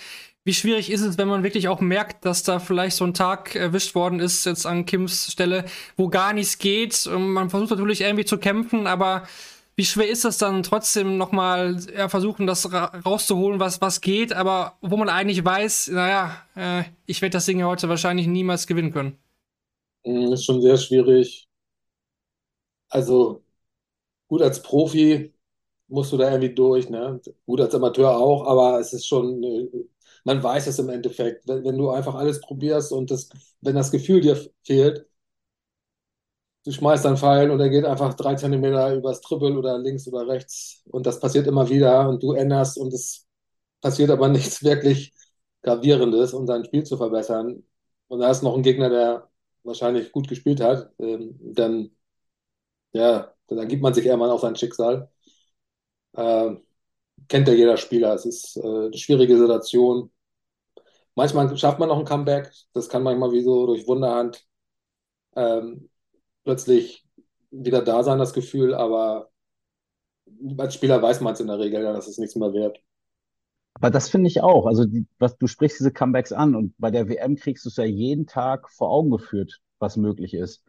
Wie 0.46 0.54
schwierig 0.54 0.92
ist 0.92 1.01
es, 1.01 1.18
wenn 1.18 1.28
man 1.28 1.44
wirklich 1.44 1.68
auch 1.69 1.80
merkt, 1.81 2.25
dass 2.25 2.44
da 2.44 2.60
vielleicht 2.60 2.98
so 2.98 3.06
ein 3.06 3.13
Tag 3.13 3.56
erwischt 3.56 3.96
worden 3.96 4.19
ist, 4.19 4.46
jetzt 4.46 4.66
an 4.66 4.86
Kims 4.86 5.31
Stelle, 5.31 5.66
wo 5.96 6.10
gar 6.10 6.34
nichts 6.34 6.57
geht? 6.57 7.07
Und 7.07 7.30
man 7.31 7.50
versucht 7.50 7.72
natürlich 7.72 8.01
irgendwie 8.01 8.25
zu 8.25 8.38
kämpfen, 8.38 8.86
aber 8.86 9.24
wie 9.75 9.86
schwer 9.86 10.10
ist 10.10 10.25
das 10.25 10.38
dann 10.38 10.64
trotzdem 10.64 11.18
nochmal 11.18 11.78
ja, 11.96 12.10
versuchen, 12.10 12.48
das 12.48 12.72
ra 12.72 12.86
rauszuholen, 13.06 13.60
was, 13.60 13.81
was 13.81 14.02
geht, 14.02 14.34
aber 14.34 14.78
wo 14.81 14.98
man 14.98 15.10
eigentlich 15.10 15.44
weiß, 15.44 15.90
naja, 15.90 16.38
äh, 16.56 16.84
ich 17.06 17.22
werde 17.22 17.34
das 17.34 17.46
Ding 17.46 17.60
ja 17.60 17.68
heute 17.68 17.90
wahrscheinlich 17.90 18.28
niemals 18.28 18.68
gewinnen 18.68 18.92
können? 18.94 19.18
Das 20.06 20.14
hm, 20.14 20.34
ist 20.34 20.46
schon 20.46 20.62
sehr 20.62 20.78
schwierig. 20.78 21.50
Also 22.90 23.44
gut 24.28 24.42
als 24.44 24.62
Profi 24.64 25.34
musst 25.90 26.14
du 26.14 26.18
da 26.18 26.31
irgendwie 26.31 26.54
durch, 26.56 26.90
ne? 26.90 27.22
Gut 27.46 27.62
als 27.62 27.75
Amateur 27.75 28.18
auch, 28.18 28.46
aber 28.48 28.80
es 28.80 28.94
ist 28.94 29.08
schon, 29.08 29.44
äh, 29.44 29.70
man 30.25 30.44
weiß 30.44 30.68
es 30.68 30.80
im 30.80 30.90
Endeffekt. 30.90 31.48
Wenn, 31.48 31.64
wenn 31.66 31.78
du 31.78 31.92
einfach 31.92 32.16
alles 32.16 32.42
probierst 32.42 32.92
und 32.94 33.12
das, 33.12 33.30
wenn 33.62 33.75
das 33.75 33.92
Gefühl 33.92 34.22
dir 34.22 34.38
fehlt, 34.64 35.08
du 36.65 36.71
schmeißt 36.71 37.06
einen 37.06 37.18
Pfeil 37.18 37.51
und 37.51 37.60
er 37.60 37.69
geht 37.69 37.86
einfach 37.86 38.13
drei 38.15 38.36
Zentimeter 38.36 38.95
übers 38.95 39.21
Triple 39.21 39.57
oder 39.57 39.77
links 39.80 40.07
oder 40.07 40.27
rechts 40.27 40.83
und 40.86 41.06
das 41.06 41.19
passiert 41.19 41.48
immer 41.48 41.69
wieder 41.69 42.10
und 42.10 42.24
du 42.24 42.33
änderst 42.33 42.77
und 42.77 42.94
es 42.94 43.27
passiert 43.81 44.10
aber 44.12 44.27
nichts 44.30 44.63
wirklich 44.63 45.13
Gravierendes, 45.63 46.33
um 46.33 46.45
dein 46.45 46.65
Spiel 46.65 46.83
zu 46.83 46.98
verbessern. 46.98 47.63
Und 48.07 48.19
da 48.19 48.30
ist 48.31 48.44
noch 48.44 48.56
ein 48.56 48.63
Gegner, 48.63 48.89
der 48.89 49.30
wahrscheinlich 49.63 50.12
gut 50.12 50.27
gespielt 50.27 50.62
hat, 50.62 50.92
ähm, 51.00 51.39
dann, 51.42 51.92
ja, 52.94 53.33
dann 53.48 53.68
gibt 53.68 53.81
man 53.83 53.94
sich 53.94 54.06
eher 54.06 54.18
mal 54.18 54.30
auf 54.30 54.42
sein 54.42 54.56
Schicksal. 54.56 55.10
Ähm, 56.15 56.63
kennt 57.30 57.48
ja 57.50 57.54
jeder 57.56 57.77
Spieler. 57.77 58.13
Es 58.15 58.25
ist 58.25 58.57
äh, 58.57 58.62
eine 58.62 58.98
schwierige 58.98 59.38
Situation. 59.38 60.12
Manchmal 61.15 61.56
schafft 61.57 61.80
man 61.80 61.89
noch 61.89 62.00
ein 62.00 62.06
Comeback. 62.06 62.51
Das 62.74 62.89
kann 62.89 63.04
manchmal 63.04 63.31
wie 63.31 63.44
so 63.44 63.65
durch 63.68 63.88
Wunderhand 63.88 64.45
ähm, 65.36 65.89
plötzlich 66.44 67.06
wieder 67.51 67.81
da 67.81 68.04
sein, 68.04 68.19
das 68.19 68.34
Gefühl, 68.34 68.74
aber 68.74 69.30
als 70.57 70.74
Spieler 70.74 71.01
weiß 71.01 71.22
man 71.22 71.34
es 71.34 71.40
in 71.40 71.48
der 71.48 71.60
Regel, 71.60 71.84
dass 71.84 72.07
es 72.07 72.18
nichts 72.18 72.36
mehr 72.36 72.54
wert. 72.54 72.80
Aber 73.75 73.90
das 73.90 74.10
finde 74.10 74.28
ich 74.28 74.42
auch. 74.42 74.66
Also, 74.66 74.86
die, 74.86 75.06
was, 75.19 75.38
du 75.38 75.48
sprichst 75.48 75.80
diese 75.80 75.92
Comebacks 75.92 76.31
an 76.31 76.56
und 76.56 76.74
bei 76.78 76.92
der 76.92 77.10
WM 77.10 77.36
kriegst 77.36 77.66
du 77.66 77.69
es 77.69 77.78
ja 77.78 77.86
jeden 77.86 78.28
Tag 78.28 78.69
vor 78.69 78.90
Augen 78.90 79.10
geführt, 79.10 79.60
was 79.80 79.98
möglich 79.98 80.34
ist. 80.34 80.63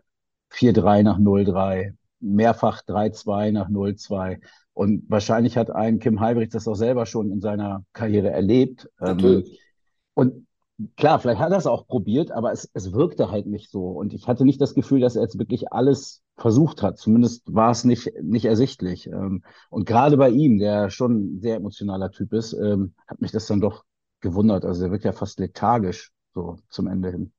4-3 0.53 1.03
nach 1.03 1.19
0-3, 1.19 1.94
mehrfach 2.20 2.82
3-2 2.82 3.53
nach 3.53 3.69
0-2. 3.69 4.41
Und 4.73 5.09
wahrscheinlich 5.09 5.56
hat 5.56 5.70
ein 5.70 5.98
Kim 5.98 6.20
Heibrecht 6.20 6.55
das 6.55 6.67
auch 6.67 6.75
selber 6.75 7.06
schon 7.06 7.31
in 7.31 7.41
seiner 7.41 7.84
Karriere 7.93 8.31
erlebt. 8.31 8.89
Ähm, 9.01 9.17
Natürlich. 9.17 9.60
und 10.15 10.46
klar, 10.96 11.19
vielleicht 11.19 11.40
hat 11.40 11.52
er 11.52 11.58
es 11.58 11.66
auch 11.66 11.86
probiert, 11.86 12.31
aber 12.31 12.52
es, 12.52 12.70
es 12.74 12.93
wirkte 12.93 13.31
halt 13.31 13.46
nicht 13.46 13.70
so. 13.70 13.86
Und 13.88 14.12
ich 14.14 14.26
hatte 14.26 14.44
nicht 14.44 14.60
das 14.60 14.74
Gefühl, 14.74 15.00
dass 15.00 15.16
er 15.16 15.22
jetzt 15.22 15.38
wirklich 15.38 15.72
alles 15.72 16.22
versucht 16.36 16.82
hat. 16.82 16.98
Zumindest 16.98 17.43
war 17.54 17.70
es 17.70 17.84
nicht, 17.84 18.10
nicht 18.22 18.44
ersichtlich. 18.44 19.06
Ähm, 19.06 19.44
und 19.70 19.86
gerade 19.86 20.16
bei 20.16 20.31
ihm, 20.31 20.58
der 20.58 20.90
schon 20.90 21.36
ein 21.36 21.40
sehr 21.40 21.56
emotionaler 21.56 22.10
Typ 22.10 22.32
ist, 22.32 22.52
ähm, 22.54 22.94
hat 23.06 23.20
mich 23.20 23.31
das 23.32 23.46
dann 23.46 23.60
doch 23.60 23.84
gewundert. 24.20 24.64
Also 24.64 24.84
er 24.84 24.90
wirkt 24.90 25.04
ja 25.04 25.12
fast 25.12 25.38
lethargisch 25.38 26.12
so 26.34 26.56
zum 26.69 26.88
Ende 26.88 27.10
hin. 27.10 27.32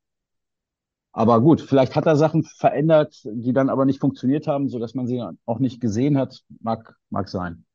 Aber 1.12 1.40
gut, 1.42 1.62
vielleicht 1.62 1.96
hat 1.96 2.06
er 2.06 2.18
Sachen 2.18 2.44
verändert, 2.44 3.22
die 3.24 3.54
dann 3.54 3.70
aber 3.70 3.86
nicht 3.86 4.02
funktioniert 4.02 4.48
haben, 4.48 4.68
so 4.68 4.80
dass 4.80 4.96
man 4.96 5.08
sie 5.08 5.24
auch 5.46 5.60
nicht 5.60 5.80
gesehen 5.80 6.18
hat. 6.18 6.44
Mag, 6.60 6.96
mag 7.10 7.30
sein. 7.30 7.66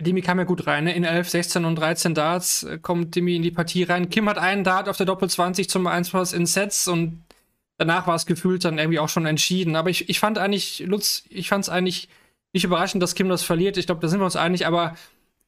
Demi 0.00 0.22
kam 0.22 0.38
ja 0.38 0.44
gut 0.44 0.66
rein, 0.66 0.84
ne? 0.84 0.94
In 0.94 1.04
11, 1.04 1.28
16 1.28 1.64
und 1.64 1.76
13 1.76 2.14
Darts 2.14 2.62
äh, 2.62 2.78
kommt 2.78 3.14
Demi 3.14 3.36
in 3.36 3.42
die 3.42 3.50
Partie 3.50 3.84
rein. 3.84 4.10
Kim 4.10 4.28
hat 4.28 4.38
einen 4.38 4.64
Dart 4.64 4.88
auf 4.88 4.96
der 4.96 5.06
Doppel 5.06 5.28
20 5.28 5.68
zum 5.68 5.86
1 5.86 6.32
in 6.32 6.46
Sets 6.46 6.88
und 6.88 7.22
danach 7.78 8.06
war 8.06 8.14
es 8.14 8.26
gefühlt 8.26 8.64
dann 8.64 8.78
irgendwie 8.78 8.98
auch 8.98 9.08
schon 9.08 9.26
entschieden. 9.26 9.76
Aber 9.76 9.90
ich, 9.90 10.08
ich 10.08 10.18
fand 10.18 10.38
eigentlich, 10.38 10.80
Lutz, 10.86 11.24
ich 11.28 11.48
fand 11.48 11.64
es 11.64 11.68
eigentlich 11.68 12.08
nicht 12.52 12.64
überraschend, 12.64 13.02
dass 13.02 13.14
Kim 13.14 13.28
das 13.28 13.42
verliert. 13.42 13.76
Ich 13.76 13.86
glaube, 13.86 14.00
da 14.00 14.08
sind 14.08 14.20
wir 14.20 14.24
uns 14.24 14.36
einig, 14.36 14.66
aber 14.66 14.94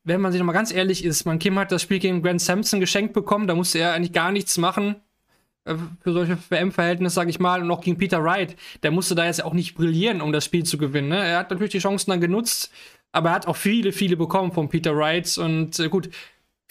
wenn 0.04 0.20
man 0.20 0.32
sich 0.32 0.38
nochmal 0.38 0.54
ganz 0.54 0.72
ehrlich 0.72 1.04
ist, 1.04 1.24
man 1.24 1.38
Kim 1.38 1.58
hat 1.58 1.72
das 1.72 1.82
Spiel 1.82 1.98
gegen 1.98 2.22
Grant 2.22 2.40
Sampson 2.40 2.80
geschenkt 2.80 3.12
bekommen, 3.12 3.46
da 3.46 3.54
musste 3.54 3.78
er 3.78 3.92
eigentlich 3.92 4.12
gar 4.12 4.32
nichts 4.32 4.58
machen 4.58 4.96
äh, 5.64 5.74
für 6.00 6.12
solche 6.12 6.38
WM-Verhältnisse, 6.48 7.14
sage 7.14 7.30
ich 7.30 7.38
mal, 7.38 7.62
und 7.62 7.70
auch 7.70 7.80
gegen 7.80 7.98
Peter 7.98 8.22
Wright, 8.22 8.56
der 8.82 8.90
musste 8.90 9.14
da 9.14 9.26
jetzt 9.26 9.44
auch 9.44 9.54
nicht 9.54 9.74
brillieren, 9.74 10.20
um 10.20 10.32
das 10.32 10.44
Spiel 10.44 10.64
zu 10.64 10.78
gewinnen. 10.78 11.08
Ne? 11.08 11.24
Er 11.24 11.38
hat 11.38 11.50
natürlich 11.50 11.72
die 11.72 11.78
Chancen 11.78 12.10
dann 12.10 12.20
genutzt, 12.20 12.72
aber 13.12 13.28
er 13.28 13.34
hat 13.34 13.46
auch 13.46 13.56
viele, 13.56 13.92
viele 13.92 14.16
bekommen 14.16 14.52
von 14.52 14.68
Peter 14.68 14.96
Wright. 14.96 15.38
Und 15.38 15.78
äh, 15.78 15.88
gut, 15.88 16.10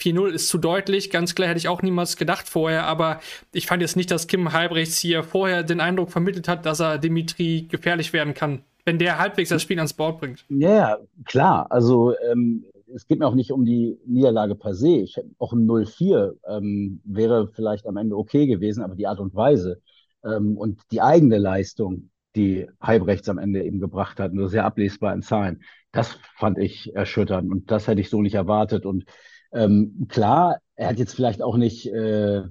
4-0 0.00 0.30
ist 0.30 0.48
zu 0.48 0.58
deutlich. 0.58 1.10
Ganz 1.10 1.34
klar 1.34 1.48
hätte 1.48 1.58
ich 1.58 1.68
auch 1.68 1.82
niemals 1.82 2.16
gedacht 2.16 2.48
vorher. 2.48 2.84
Aber 2.84 3.20
ich 3.52 3.66
fand 3.66 3.80
jetzt 3.80 3.96
nicht, 3.96 4.10
dass 4.10 4.26
Kim 4.26 4.52
Halbrechts 4.52 4.98
hier 4.98 5.22
vorher 5.22 5.62
den 5.62 5.80
Eindruck 5.80 6.10
vermittelt 6.10 6.48
hat, 6.48 6.66
dass 6.66 6.80
er 6.80 6.98
Dimitri 6.98 7.66
gefährlich 7.70 8.12
werden 8.12 8.34
kann, 8.34 8.62
wenn 8.84 8.98
der 8.98 9.18
halbwegs 9.18 9.50
das 9.50 9.62
Spiel 9.62 9.78
ans 9.78 9.94
Board 9.94 10.18
bringt. 10.18 10.44
Ja, 10.48 10.98
klar. 11.24 11.66
Also 11.70 12.14
ähm, 12.30 12.64
es 12.94 13.06
geht 13.06 13.20
mir 13.20 13.26
auch 13.26 13.34
nicht 13.34 13.52
um 13.52 13.64
die 13.64 13.98
Niederlage 14.04 14.56
per 14.56 14.74
se. 14.74 14.96
Ich, 14.96 15.18
auch 15.38 15.52
ein 15.52 15.66
0-4 15.66 16.34
ähm, 16.48 17.00
wäre 17.04 17.48
vielleicht 17.48 17.86
am 17.86 17.96
Ende 17.96 18.16
okay 18.16 18.46
gewesen, 18.46 18.82
aber 18.82 18.96
die 18.96 19.06
Art 19.06 19.20
und 19.20 19.34
Weise. 19.34 19.80
Ähm, 20.24 20.56
und 20.56 20.80
die 20.90 21.00
eigene 21.00 21.38
Leistung, 21.38 22.10
die 22.36 22.68
Halbrechts 22.80 23.28
am 23.28 23.38
Ende 23.38 23.62
eben 23.64 23.80
gebracht 23.80 24.18
hat, 24.20 24.32
nur 24.32 24.48
sehr 24.48 24.64
ablesbar 24.64 25.12
in 25.14 25.22
Zahlen, 25.22 25.62
das 25.92 26.18
fand 26.36 26.58
ich 26.58 26.94
erschütternd 26.94 27.50
und 27.50 27.70
das 27.70 27.86
hätte 27.86 28.00
ich 28.00 28.10
so 28.10 28.22
nicht 28.22 28.34
erwartet. 28.34 28.86
Und 28.86 29.04
ähm, 29.52 30.06
klar, 30.08 30.58
er 30.76 30.88
hat 30.88 30.98
jetzt 30.98 31.14
vielleicht 31.14 31.42
auch 31.42 31.56
nicht 31.56 31.86
äh, 31.86 32.42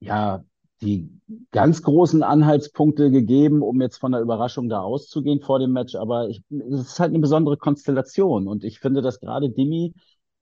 ja 0.00 0.44
die 0.82 1.10
ganz 1.50 1.82
großen 1.82 2.22
Anhaltspunkte 2.22 3.10
gegeben, 3.10 3.62
um 3.62 3.82
jetzt 3.82 3.98
von 3.98 4.12
der 4.12 4.22
Überraschung 4.22 4.70
da 4.70 4.80
auszugehen 4.80 5.40
vor 5.42 5.58
dem 5.58 5.72
Match, 5.72 5.94
aber 5.94 6.28
es 6.30 6.40
ist 6.48 6.98
halt 7.00 7.10
eine 7.10 7.18
besondere 7.18 7.58
Konstellation 7.58 8.48
und 8.48 8.64
ich 8.64 8.80
finde, 8.80 9.02
dass 9.02 9.20
gerade 9.20 9.50
Dimi 9.50 9.92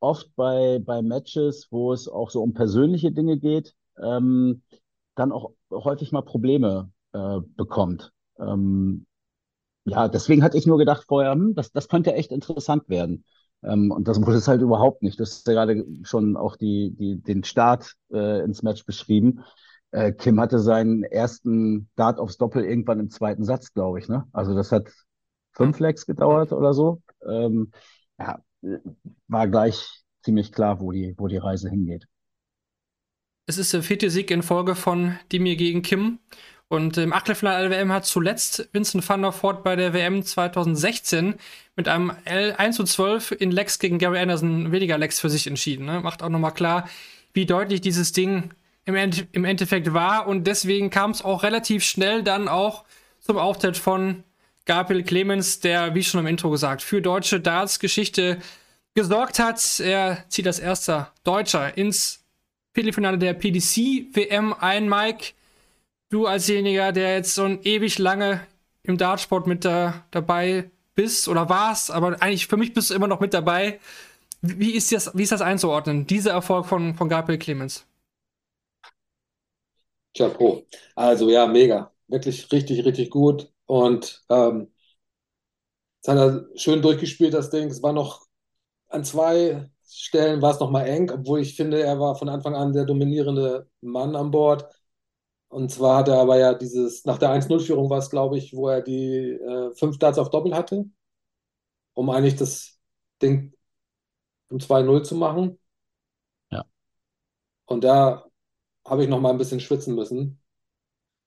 oft 0.01 0.35
bei, 0.37 0.81
bei 0.85 1.03
Matches, 1.03 1.67
wo 1.71 1.93
es 1.93 2.09
auch 2.09 2.31
so 2.31 2.41
um 2.43 2.55
persönliche 2.55 3.11
Dinge 3.11 3.37
geht, 3.39 3.75
ähm, 4.01 4.63
dann 5.17 5.33
auch 5.33 5.53
häufig 5.73 6.13
mal 6.13 6.23
Probleme 6.23 6.91
äh, 7.13 7.41
bekommt. 7.57 8.13
Ähm, 8.39 9.07
ja, 9.85 10.09
deswegen 10.09 10.43
hatte 10.43 10.59
ich 10.59 10.67
nur 10.67 10.79
gedacht 10.79 11.05
vorher, 11.09 11.33
hm, 11.33 11.55
das, 11.55 11.73
das 11.73 11.89
könnte 11.89 12.15
echt 12.15 12.33
interessant 12.33 12.89
werden. 12.89 13.25
Ähm, 13.63 13.91
und 13.91 14.07
das 14.09 14.21
wurde 14.21 14.39
es 14.39 14.49
halt 14.49 14.61
überhaupt 14.63 15.03
nicht. 15.03 15.19
Du 15.19 15.23
hast 15.25 15.47
ja 15.47 15.55
gerade 15.55 15.85
schon 16.03 16.37
auch 16.37 16.57
die, 16.57 16.95
die, 16.99 17.23
den 17.23 17.45
Start 17.45 17.95
äh, 18.13 18.45
ins 18.45 18.63
Match 18.63 18.85
beschrieben. 18.85 19.45
Äh, 19.91 20.13
Kim 20.13 20.41
hatte 20.41 20.59
seinen 20.59 21.03
ersten 21.05 21.89
Dart 21.97 22.19
aufs 22.19 22.37
Doppel 22.37 22.65
irgendwann 22.65 23.01
im 23.01 23.11
zweiten 23.11 23.45
Satz, 23.45 23.73
glaube 23.73 23.99
ich. 23.99 24.09
Ne? 24.09 24.27
Also 24.33 24.55
das 24.55 24.71
hat 24.73 24.89
fünf 25.53 25.81
Legs 25.81 26.07
gedauert 26.07 26.53
oder 26.53 26.75
so. 26.75 27.03
Ähm, 27.27 27.73
ja, 28.19 28.41
war 29.29 29.49
gleich 29.49 30.03
ziemlich 30.23 30.53
klar, 30.53 30.81
wo 30.81 30.93
die, 30.93 31.15
wo 31.17 31.27
die 31.27 31.37
Reise 31.37 31.71
hingeht. 31.71 32.07
Es 33.47 33.57
ist 33.57 33.73
der 33.73 33.83
vierte 33.83 34.11
Sieg 34.11 34.31
in 34.31 34.43
Folge 34.43 34.75
von 34.75 35.19
Dimir 35.33 35.57
gegen 35.57 35.81
Kim. 35.83 36.19
Und 36.69 36.99
im 36.99 37.15
Achtelfinale 37.15 37.69
der 37.69 37.79
WM 37.79 37.93
hat 37.93 38.05
zuletzt 38.05 38.69
Vincent 38.73 39.09
van 39.09 39.23
der 39.23 39.33
Voort 39.33 39.65
bei 39.65 39.75
der 39.75 39.95
WM 39.95 40.23
2016 40.23 41.37
mit 41.77 41.89
einem 41.89 42.13
L1 42.27 42.73
zu 42.73 42.85
12 42.85 43.33
in 43.39 43.51
Lex 43.51 43.79
gegen 43.79 43.99
Gary 43.99 44.19
Anderson 44.19 44.71
weniger 44.71 44.99
Lex 44.99 45.19
für 45.19 45.31
sich 45.31 45.47
entschieden. 45.47 45.87
Ne? 45.87 46.01
Macht 46.01 46.23
auch 46.23 46.29
nochmal 46.29 46.53
klar, 46.53 46.87
wie 47.33 47.47
deutlich 47.47 47.81
dieses 47.81 48.13
Ding 48.13 48.51
im, 48.85 48.95
End 48.95 49.27
im 49.33 49.47
Endeffekt 49.47 49.95
war. 49.95 50.27
Und 50.27 50.47
deswegen 50.47 50.91
kam 50.91 51.11
es 51.13 51.23
auch 51.23 51.43
relativ 51.43 51.85
schnell 51.85 52.23
dann 52.23 52.49
auch 52.49 52.85
zum 53.21 53.39
Auftritt 53.39 53.79
von 53.79 54.23
Gabriel 54.67 55.05
Clemens, 55.05 55.61
der, 55.61 55.95
wie 55.95 56.05
schon 56.05 56.21
im 56.21 56.27
Intro 56.27 56.51
gesagt, 56.51 56.83
für 56.83 57.01
deutsche 57.01 57.41
Darts-Geschichte 57.41 58.39
gesorgt 58.95 59.39
hat. 59.39 59.81
Er 59.81 60.25
zieht 60.29 60.47
als 60.47 60.59
erster 60.59 61.13
Deutscher 61.25 61.79
ins 61.79 62.27
Viertelfinale 62.75 63.17
der 63.17 63.33
PDC-WM 63.33 64.53
ein, 64.53 64.87
Mike 64.89 65.33
du 66.11 66.27
als 66.27 66.47
derjenige, 66.47 66.93
der 66.93 67.15
jetzt 67.17 67.35
so 67.35 67.47
ewig 67.47 67.99
lange 67.99 68.47
im 68.83 68.99
Dartsport 68.99 69.47
mit 69.47 69.65
da, 69.65 70.05
dabei 70.11 70.71
bist 70.95 71.29
oder 71.29 71.49
warst, 71.49 71.91
aber 71.91 72.21
eigentlich 72.23 72.47
für 72.47 72.57
mich 72.57 72.75
bist 72.75 72.91
du 72.91 72.95
immer 72.95 73.09
noch 73.09 73.21
mit 73.21 73.35
dabei. 73.35 73.79
Wie 74.43 74.73
ist 74.73 74.93
das, 74.93 75.13
wie 75.17 75.25
ist 75.25 75.33
das 75.33 75.43
einzuordnen, 75.43 76.07
dieser 76.07 76.33
Erfolg 76.33 76.67
von, 76.67 76.95
von 76.95 77.09
Gabriel 77.09 77.39
Clemens? 77.39 77.87
Chapeau. 80.17 80.67
Also 80.97 81.31
ja, 81.31 81.47
mega. 81.47 81.93
Wirklich 82.09 82.51
richtig, 82.53 82.85
richtig 82.85 83.11
gut. 83.11 83.53
Und 83.67 84.25
ähm, 84.31 84.73
jetzt 85.99 86.09
hat 86.09 86.19
er 86.19 86.47
schön 86.59 86.83
durchgespielt, 86.83 87.35
das 87.35 87.51
Ding. 87.51 87.69
Es 87.69 87.83
war 87.83 87.93
noch 87.93 88.27
an 88.89 89.05
zwei 89.05 89.71
Stellen 89.89 90.43
war 90.43 90.53
es 90.53 90.61
noch 90.61 90.71
mal 90.71 90.87
eng, 90.87 91.11
obwohl 91.11 91.41
ich 91.41 91.57
finde, 91.57 91.83
er 91.83 92.01
war 92.01 92.17
von 92.17 92.29
Anfang 92.29 92.55
an 92.57 92.73
der 92.75 92.85
dominierende 92.87 93.69
Mann 93.83 94.17
an 94.17 94.31
Bord. 94.31 94.67
Und 95.49 95.71
zwar 95.71 95.99
hat 95.99 96.09
er 96.09 96.19
aber 96.21 96.39
ja 96.39 96.55
dieses, 96.55 97.05
nach 97.05 97.19
der 97.19 97.31
1-0-Führung 97.31 97.89
war 97.91 97.99
es, 97.99 98.11
glaube 98.11 98.37
ich, 98.37 98.55
wo 98.55 98.69
er 98.69 98.83
die 98.83 99.31
äh, 99.33 99.75
fünf 99.75 99.99
Darts 99.99 100.19
auf 100.19 100.31
Doppel 100.31 100.55
hatte, 100.55 100.85
um 101.95 102.11
eigentlich 102.11 102.37
das 102.37 102.79
Ding 103.23 103.55
um 104.51 104.61
2-0 104.61 105.03
zu 105.03 105.15
machen. 105.15 105.59
Ja. 106.51 106.65
Und 107.67 107.85
da 107.85 108.27
habe 108.87 109.03
ich 109.05 109.09
noch 109.09 109.21
mal 109.21 109.31
ein 109.31 109.39
bisschen 109.39 109.61
schwitzen 109.61 109.95
müssen. 109.95 110.41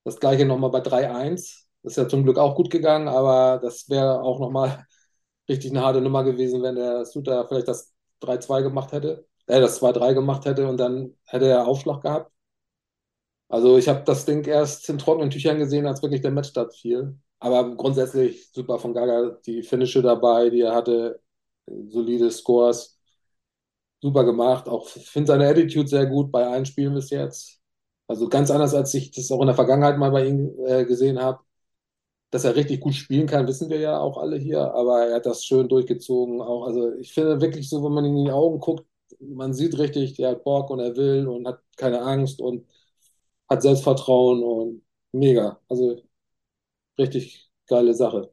Das 0.03 0.19
gleiche 0.19 0.45
noch 0.45 0.57
mal 0.57 0.69
bei 0.69 0.81
3-1. 0.81 1.67
Das 1.83 1.93
ist 1.93 1.97
ja 1.97 2.07
zum 2.07 2.23
Glück 2.23 2.37
auch 2.37 2.55
gut 2.55 2.69
gegangen, 2.69 3.07
aber 3.07 3.59
das 3.61 3.89
wäre 3.89 4.21
auch 4.21 4.39
noch 4.39 4.51
mal 4.51 4.85
richtig 5.49 5.71
eine 5.71 5.81
harte 5.81 6.01
Nummer 6.01 6.23
gewesen, 6.23 6.61
wenn 6.63 6.75
der 6.75 7.05
Suter 7.05 7.47
vielleicht 7.47 7.67
das 7.67 7.93
3-2 8.21 8.61
gemacht 8.63 8.91
hätte, 8.91 9.27
äh, 9.47 9.61
das 9.61 9.77
2-3 9.81 10.13
gemacht 10.13 10.45
hätte 10.45 10.67
und 10.67 10.77
dann 10.77 11.17
hätte 11.25 11.47
er 11.47 11.67
Aufschlag 11.67 12.01
gehabt. 12.01 12.31
Also 13.51 13.77
ich 13.77 13.87
habe 13.89 14.03
das 14.05 14.25
Ding 14.25 14.45
erst 14.47 14.89
in 14.89 14.97
trockenen 14.97 15.29
Tüchern 15.29 15.57
gesehen, 15.59 15.85
als 15.85 16.01
wirklich 16.01 16.21
der 16.21 16.31
Match 16.31 16.49
stattfiel. 16.49 17.17
Aber 17.39 17.75
grundsätzlich 17.75 18.49
super 18.53 18.79
von 18.79 18.93
Gaga, 18.93 19.37
die 19.45 19.63
Finische 19.63 20.01
dabei, 20.01 20.49
die 20.49 20.61
er 20.61 20.73
hatte, 20.75 21.21
solide 21.67 22.31
Scores, 22.31 22.99
super 24.01 24.23
gemacht. 24.23 24.67
Auch 24.69 24.87
finde 24.87 25.27
seine 25.27 25.47
Attitude 25.49 25.87
sehr 25.87 26.05
gut 26.05 26.31
bei 26.31 26.45
allen 26.47 26.65
Spielen 26.65 26.93
bis 26.93 27.09
jetzt. 27.09 27.59
Also 28.07 28.29
ganz 28.29 28.51
anders, 28.51 28.73
als 28.73 28.93
ich 28.93 29.11
das 29.11 29.31
auch 29.31 29.41
in 29.41 29.47
der 29.47 29.55
Vergangenheit 29.55 29.97
mal 29.97 30.11
bei 30.11 30.27
ihm 30.27 30.53
äh, 30.65 30.85
gesehen 30.85 31.19
habe. 31.21 31.41
Dass 32.31 32.45
er 32.45 32.55
richtig 32.55 32.79
gut 32.81 32.95
spielen 32.95 33.27
kann, 33.27 33.47
wissen 33.47 33.69
wir 33.69 33.79
ja 33.79 33.99
auch 33.99 34.17
alle 34.17 34.37
hier, 34.37 34.73
aber 34.73 35.07
er 35.07 35.15
hat 35.17 35.25
das 35.25 35.43
schön 35.45 35.67
durchgezogen. 35.69 36.41
Auch, 36.41 36.65
also 36.65 36.93
ich 36.95 37.13
finde 37.13 37.41
wirklich 37.41 37.69
so, 37.69 37.83
wenn 37.83 37.93
man 37.93 38.05
in 38.05 38.25
die 38.25 38.31
Augen 38.31 38.59
guckt, 38.59 38.85
man 39.19 39.53
sieht 39.53 39.77
richtig, 39.77 40.15
der 40.15 40.31
hat 40.31 40.43
Bock 40.45 40.69
und 40.69 40.79
er 40.79 40.95
will 40.95 41.27
und 41.27 41.47
hat 41.47 41.61
keine 41.77 42.01
Angst 42.01 42.39
und 42.41 42.65
hat 43.51 43.63
Selbstvertrauen 43.63 44.43
und 44.43 44.83
mega. 45.13 45.61
Also 45.69 46.03
richtig 46.97 47.51
geile 47.67 47.93
Sache. 47.93 48.31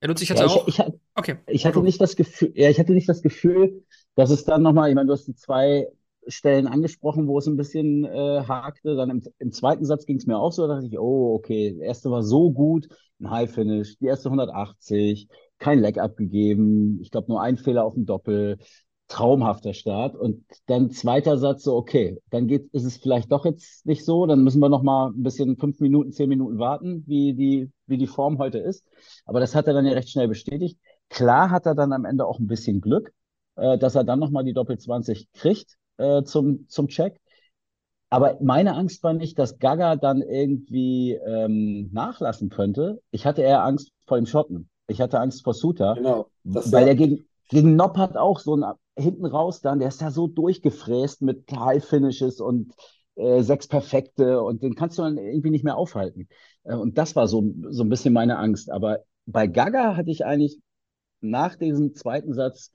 Er 0.00 0.08
nutzt 0.08 0.20
sich 0.20 0.28
jetzt 0.28 0.40
Ja, 0.40 0.46
auch. 0.46 0.66
ich, 0.66 0.78
ich, 0.78 0.82
Okay. 1.14 1.36
ich 1.46 1.66
hatte 1.66 1.82
nicht 1.82 2.00
das 2.00 2.16
Gefühl, 2.16 2.52
ja, 2.56 2.70
ich 2.70 2.78
hatte 2.78 2.92
nicht 2.92 3.08
das 3.08 3.22
Gefühl, 3.22 3.84
dass 4.14 4.30
es 4.30 4.44
dann 4.44 4.62
nochmal, 4.62 4.88
ich 4.90 4.94
meine, 4.94 5.06
du 5.08 5.12
hast 5.12 5.26
die 5.26 5.34
zwei 5.34 5.88
Stellen 6.26 6.66
angesprochen, 6.66 7.26
wo 7.26 7.38
es 7.38 7.46
ein 7.46 7.56
bisschen 7.56 8.04
äh, 8.04 8.44
hakte. 8.46 8.94
Dann 8.96 9.10
im, 9.10 9.22
im 9.38 9.52
zweiten 9.52 9.84
Satz 9.84 10.06
ging 10.06 10.16
es 10.18 10.26
mir 10.26 10.38
auch 10.38 10.52
so, 10.52 10.66
da 10.66 10.74
dachte 10.74 10.86
ich, 10.86 10.98
oh, 10.98 11.34
okay, 11.34 11.74
der 11.78 11.86
erste 11.88 12.10
war 12.10 12.22
so 12.22 12.52
gut, 12.52 12.88
ein 13.20 13.30
High 13.30 13.50
Finish, 13.52 13.98
die 13.98 14.06
erste 14.06 14.30
180, 14.30 15.28
kein 15.58 15.80
Leg 15.80 15.98
abgegeben, 15.98 17.00
ich 17.02 17.10
glaube 17.10 17.28
nur 17.28 17.40
ein 17.42 17.56
Fehler 17.58 17.84
auf 17.84 17.94
dem 17.94 18.06
Doppel 18.06 18.58
traumhafter 19.12 19.74
Start. 19.74 20.16
Und 20.16 20.44
dann 20.66 20.90
zweiter 20.90 21.36
Satz 21.36 21.64
so, 21.64 21.76
okay, 21.76 22.18
dann 22.30 22.48
geht, 22.48 22.68
ist 22.72 22.84
es 22.84 22.96
vielleicht 22.96 23.30
doch 23.30 23.44
jetzt 23.44 23.84
nicht 23.84 24.04
so. 24.04 24.26
Dann 24.26 24.42
müssen 24.42 24.60
wir 24.60 24.68
noch 24.68 24.82
mal 24.82 25.10
ein 25.10 25.22
bisschen 25.22 25.56
fünf 25.56 25.80
Minuten, 25.80 26.12
zehn 26.12 26.28
Minuten 26.28 26.58
warten, 26.58 27.04
wie 27.06 27.34
die, 27.34 27.70
wie 27.86 27.98
die 27.98 28.06
Form 28.06 28.38
heute 28.38 28.58
ist. 28.58 28.84
Aber 29.26 29.40
das 29.40 29.54
hat 29.54 29.66
er 29.66 29.74
dann 29.74 29.86
ja 29.86 29.92
recht 29.92 30.10
schnell 30.10 30.28
bestätigt. 30.28 30.78
Klar 31.10 31.50
hat 31.50 31.66
er 31.66 31.74
dann 31.74 31.92
am 31.92 32.06
Ende 32.06 32.26
auch 32.26 32.38
ein 32.38 32.46
bisschen 32.46 32.80
Glück, 32.80 33.12
äh, 33.56 33.76
dass 33.78 33.94
er 33.94 34.04
dann 34.04 34.18
noch 34.18 34.30
mal 34.30 34.44
die 34.44 34.54
Doppel 34.54 34.78
20 34.78 35.30
kriegt 35.32 35.76
äh, 35.98 36.22
zum, 36.22 36.66
zum 36.68 36.88
Check. 36.88 37.20
Aber 38.08 38.38
meine 38.40 38.74
Angst 38.74 39.02
war 39.02 39.12
nicht, 39.12 39.38
dass 39.38 39.58
Gaga 39.58 39.96
dann 39.96 40.22
irgendwie 40.22 41.12
ähm, 41.12 41.90
nachlassen 41.92 42.48
könnte. 42.50 43.00
Ich 43.10 43.26
hatte 43.26 43.42
eher 43.42 43.64
Angst 43.64 43.90
vor 44.06 44.16
dem 44.16 44.26
Schotten. 44.26 44.68
Ich 44.86 45.00
hatte 45.00 45.20
Angst 45.20 45.44
vor 45.44 45.54
Suter, 45.54 45.94
Genau. 45.94 46.26
Weil 46.44 46.88
er 46.88 46.94
gegen, 46.94 47.24
gegen 47.52 47.76
Noppert 47.76 48.16
auch 48.16 48.40
so 48.40 48.56
ein 48.56 48.64
hinten 48.96 49.26
raus 49.26 49.60
dann, 49.60 49.78
der 49.78 49.88
ist 49.88 50.00
ja 50.00 50.10
so 50.10 50.26
durchgefräst 50.26 51.20
mit 51.20 51.44
High 51.54 51.84
Finishes 51.84 52.40
und 52.40 52.72
äh, 53.14 53.42
sechs 53.42 53.68
Perfekte 53.68 54.42
und 54.42 54.62
den 54.62 54.74
kannst 54.74 54.98
du 54.98 55.02
dann 55.02 55.18
irgendwie 55.18 55.50
nicht 55.50 55.64
mehr 55.64 55.76
aufhalten. 55.76 56.28
Äh, 56.64 56.76
und 56.76 56.96
das 56.96 57.14
war 57.14 57.28
so, 57.28 57.52
so 57.70 57.84
ein 57.84 57.90
bisschen 57.90 58.14
meine 58.14 58.38
Angst. 58.38 58.70
Aber 58.70 59.00
bei 59.26 59.46
Gaga 59.46 59.96
hatte 59.96 60.10
ich 60.10 60.24
eigentlich 60.24 60.58
nach 61.20 61.56
diesem 61.56 61.94
zweiten 61.94 62.32
Satz 62.32 62.72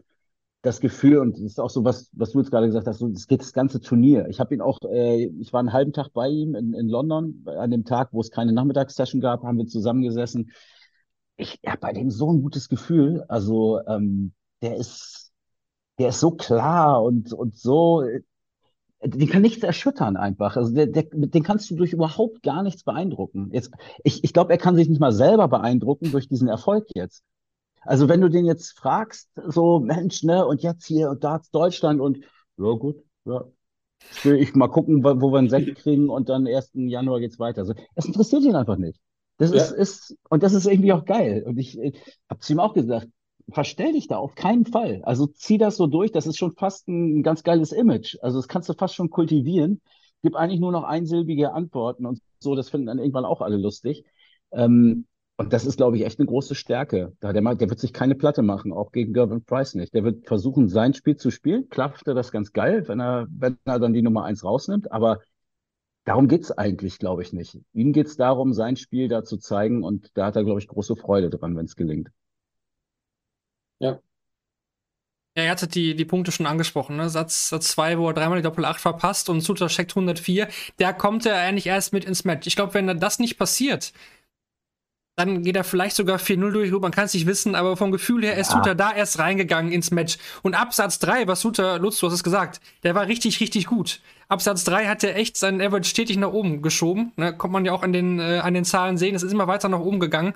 das 0.61 0.79
Gefühl, 0.79 1.17
und 1.17 1.33
das 1.33 1.41
ist 1.41 1.59
auch 1.59 1.69
so 1.71 1.83
was, 1.83 2.09
was 2.13 2.31
du 2.31 2.39
jetzt 2.39 2.51
gerade 2.51 2.67
gesagt 2.67 2.87
hast, 2.87 2.99
so, 2.99 3.07
es 3.07 3.27
geht 3.27 3.41
das 3.41 3.53
ganze 3.53 3.79
Turnier. 3.79 4.27
Ich 4.29 4.39
habe 4.39 4.53
ihn 4.53 4.61
auch, 4.61 4.79
äh, 4.91 5.25
ich 5.39 5.53
war 5.53 5.59
einen 5.59 5.73
halben 5.73 5.93
Tag 5.93 6.09
bei 6.13 6.27
ihm 6.27 6.53
in, 6.53 6.73
in 6.73 6.87
London, 6.87 7.43
an 7.45 7.71
dem 7.71 7.83
Tag, 7.83 8.09
wo 8.11 8.21
es 8.21 8.29
keine 8.29 8.53
Nachmittagssession 8.53 9.21
gab, 9.21 9.41
haben 9.43 9.57
wir 9.57 9.65
zusammengesessen. 9.65 10.51
Ich 11.35 11.59
habe 11.65 11.79
bei 11.79 11.93
dem 11.93 12.11
so 12.11 12.31
ein 12.31 12.43
gutes 12.43 12.69
Gefühl. 12.69 13.23
Also 13.27 13.79
ähm, 13.87 14.33
der 14.61 14.75
ist, 14.77 15.31
der 15.99 16.09
ist 16.09 16.19
so 16.19 16.31
klar 16.31 17.03
und, 17.03 17.33
und 17.33 17.57
so, 17.57 18.01
äh, 18.01 18.21
den 19.03 19.29
kann 19.29 19.43
nichts 19.43 19.63
erschüttern 19.63 20.17
einfach. 20.17 20.57
Also 20.57 20.73
der, 20.73 20.87
der, 20.87 21.03
den 21.03 21.43
kannst 21.43 21.69
du 21.69 21.75
durch 21.75 21.93
überhaupt 21.93 22.41
gar 22.41 22.63
nichts 22.63 22.83
beeindrucken. 22.83 23.49
Jetzt, 23.51 23.71
ich, 24.03 24.23
ich 24.23 24.33
glaube, 24.33 24.51
er 24.51 24.57
kann 24.57 24.75
sich 24.75 24.89
nicht 24.89 24.99
mal 24.99 25.11
selber 25.11 25.47
beeindrucken 25.47 26.11
durch 26.11 26.27
diesen 26.27 26.47
Erfolg 26.47 26.87
jetzt. 26.95 27.23
Also 27.81 28.09
wenn 28.09 28.21
du 28.21 28.29
den 28.29 28.45
jetzt 28.45 28.77
fragst, 28.77 29.29
so 29.47 29.79
Mensch, 29.79 30.23
ne, 30.23 30.45
und 30.45 30.63
jetzt 30.63 30.85
hier 30.85 31.09
und 31.09 31.23
da 31.23 31.41
Deutschland 31.51 32.01
und 32.01 32.17
ja 32.57 32.71
gut, 32.73 32.97
ja, 33.25 33.45
ich 34.11 34.25
will 34.25 34.35
ich 34.35 34.55
mal 34.55 34.67
gucken, 34.67 35.03
wo 35.03 35.31
wir 35.31 35.39
einen 35.39 35.49
Sekt 35.49 35.75
kriegen 35.77 36.09
und 36.09 36.29
dann 36.29 36.47
1. 36.47 36.71
Januar 36.73 37.19
geht's 37.19 37.39
weiter. 37.39 37.61
Also, 37.61 37.73
es 37.95 38.05
interessiert 38.05 38.43
ihn 38.43 38.55
einfach 38.55 38.77
nicht. 38.77 38.99
Das 39.37 39.51
ist, 39.51 39.71
ja, 39.71 39.77
ist, 39.77 40.15
und 40.29 40.43
das 40.43 40.53
ist 40.53 40.65
irgendwie 40.65 40.93
auch 40.93 41.05
geil. 41.05 41.43
Und 41.45 41.57
ich, 41.57 41.77
ich 41.79 41.99
habe 42.29 42.39
zu 42.39 42.53
ihm 42.53 42.59
auch 42.59 42.73
gesagt, 42.73 43.07
verstell 43.51 43.93
dich 43.93 44.07
da 44.07 44.17
auf 44.17 44.35
keinen 44.35 44.65
Fall. 44.65 45.01
Also 45.03 45.27
zieh 45.27 45.57
das 45.57 45.77
so 45.77 45.87
durch, 45.87 46.11
das 46.11 46.27
ist 46.27 46.37
schon 46.37 46.53
fast 46.55 46.87
ein 46.87 47.23
ganz 47.23 47.43
geiles 47.43 47.71
Image. 47.71 48.17
Also 48.21 48.39
das 48.39 48.47
kannst 48.47 48.69
du 48.69 48.73
fast 48.73 48.95
schon 48.95 49.09
kultivieren. 49.09 49.81
gib 50.23 50.35
eigentlich 50.35 50.59
nur 50.59 50.71
noch 50.71 50.83
einsilbige 50.83 51.53
Antworten 51.53 52.05
und 52.05 52.19
so, 52.39 52.55
das 52.55 52.69
finden 52.69 52.87
dann 52.87 52.99
irgendwann 52.99 53.25
auch 53.25 53.41
alle 53.41 53.57
lustig. 53.57 54.03
Ähm, 54.51 55.05
und 55.39 55.53
das 55.53 55.65
ist, 55.65 55.77
glaube 55.77 55.97
ich, 55.97 56.03
echt 56.03 56.19
eine 56.19 56.25
große 56.25 56.55
Stärke. 56.55 57.13
Da 57.19 57.31
der, 57.31 57.43
der 57.55 57.69
wird 57.69 57.79
sich 57.79 57.93
keine 57.93 58.15
Platte 58.15 58.41
machen, 58.41 58.73
auch 58.73 58.91
gegen 58.91 59.13
Gervin 59.13 59.45
Price 59.45 59.75
nicht. 59.75 59.93
Der 59.93 60.03
wird 60.03 60.25
versuchen, 60.25 60.67
sein 60.67 60.95
Spiel 60.95 61.15
zu 61.15 61.29
spielen. 61.29 61.69
Klappt 61.69 62.07
er 62.07 62.15
das 62.15 62.31
ganz 62.31 62.53
geil, 62.53 62.87
wenn 62.87 62.99
er, 62.99 63.27
wenn 63.29 63.57
er 63.65 63.79
dann 63.79 63.93
die 63.93 64.01
Nummer 64.01 64.23
eins 64.23 64.43
rausnimmt. 64.43 64.91
Aber 64.91 65.19
darum 66.05 66.27
geht's 66.27 66.51
eigentlich, 66.51 66.97
glaube 66.97 67.21
ich, 67.21 67.33
nicht. 67.33 67.59
Ihm 67.73 67.93
geht's 67.93 68.17
darum, 68.17 68.51
sein 68.53 68.77
Spiel 68.77 69.09
da 69.09 69.23
zu 69.23 69.37
zeigen. 69.37 69.83
Und 69.83 70.09
da 70.15 70.25
hat 70.25 70.35
er, 70.35 70.43
glaube 70.43 70.59
ich, 70.59 70.67
große 70.67 70.95
Freude 70.95 71.29
dran, 71.29 71.55
wenn 71.55 71.65
es 71.65 71.75
gelingt. 71.75 72.09
Ja. 73.79 73.99
Ja, 75.37 75.43
ihr 75.43 75.51
hattet 75.51 75.75
die, 75.75 75.95
die 75.95 76.05
Punkte 76.05 76.31
schon 76.31 76.47
angesprochen, 76.47 76.97
ne? 76.97 77.09
Satz 77.09 77.49
2, 77.49 77.99
wo 77.99 78.07
er 78.07 78.13
dreimal 78.15 78.39
die 78.39 78.43
Doppel 78.43 78.65
8 78.65 78.81
verpasst 78.81 79.29
und 79.29 79.41
Suter 79.41 79.67
checkt 79.67 79.91
104, 79.91 80.47
der 80.79 80.93
kommt 80.95 81.25
ja 81.25 81.35
eigentlich 81.35 81.67
erst 81.67 81.93
mit 81.93 82.05
ins 82.05 82.25
Match. 82.25 82.47
Ich 82.47 82.55
glaube, 82.55 82.73
wenn 82.73 82.87
das 82.99 83.19
nicht 83.19 83.37
passiert, 83.37 83.93
dann 85.17 85.41
geht 85.41 85.55
er 85.55 85.63
vielleicht 85.63 85.95
sogar 85.95 86.19
4-0 86.19 86.51
durch. 86.51 86.71
Man 86.71 86.91
kann 86.91 87.05
es 87.05 87.13
nicht 87.15 87.25
wissen, 87.25 87.55
aber 87.55 87.75
vom 87.75 87.91
Gefühl 87.91 88.23
her 88.23 88.37
ist 88.37 88.51
Suter 88.51 88.75
da 88.75 88.93
erst 88.93 89.17
reingegangen 89.17 89.71
ins 89.71 89.89
Match. 89.89 90.17
Und 90.43 90.53
Absatz 90.53 90.99
3, 90.99 91.27
was 91.27 91.41
Suter, 91.41 91.79
Lutz, 91.79 91.97
du 91.99 92.05
hast 92.05 92.13
es 92.13 92.23
gesagt, 92.23 92.61
der 92.83 92.93
war 92.93 93.07
richtig, 93.07 93.39
richtig 93.39 93.65
gut. 93.65 93.99
Absatz 94.29 94.63
3 94.65 94.85
hat 94.85 95.03
er 95.03 95.15
echt 95.15 95.35
seinen 95.35 95.59
Average 95.59 95.89
stetig 95.89 96.17
nach 96.17 96.31
oben 96.31 96.61
geschoben. 96.61 97.13
Ne, 97.15 97.35
kommt 97.35 97.51
man 97.51 97.65
ja 97.65 97.73
auch 97.73 97.81
an 97.81 97.93
den, 97.93 98.19
äh, 98.19 98.41
an 98.43 98.53
den 98.53 98.63
Zahlen 98.63 98.97
sehen. 98.97 99.15
Es 99.15 99.23
ist 99.23 99.31
immer 99.31 99.47
weiter 99.47 99.69
nach 99.69 99.79
oben 99.79 99.99
gegangen. 99.99 100.35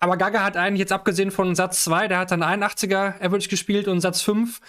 Aber 0.00 0.16
Gaga 0.16 0.42
hat 0.42 0.56
eigentlich 0.56 0.80
jetzt 0.80 0.92
abgesehen 0.92 1.30
von 1.30 1.54
Satz 1.54 1.84
2, 1.84 2.08
der 2.08 2.18
hat 2.18 2.30
dann 2.30 2.42
81er 2.42 3.22
Average 3.22 3.50
gespielt 3.50 3.86
und 3.86 4.00
Satz 4.00 4.22
5 4.22 4.60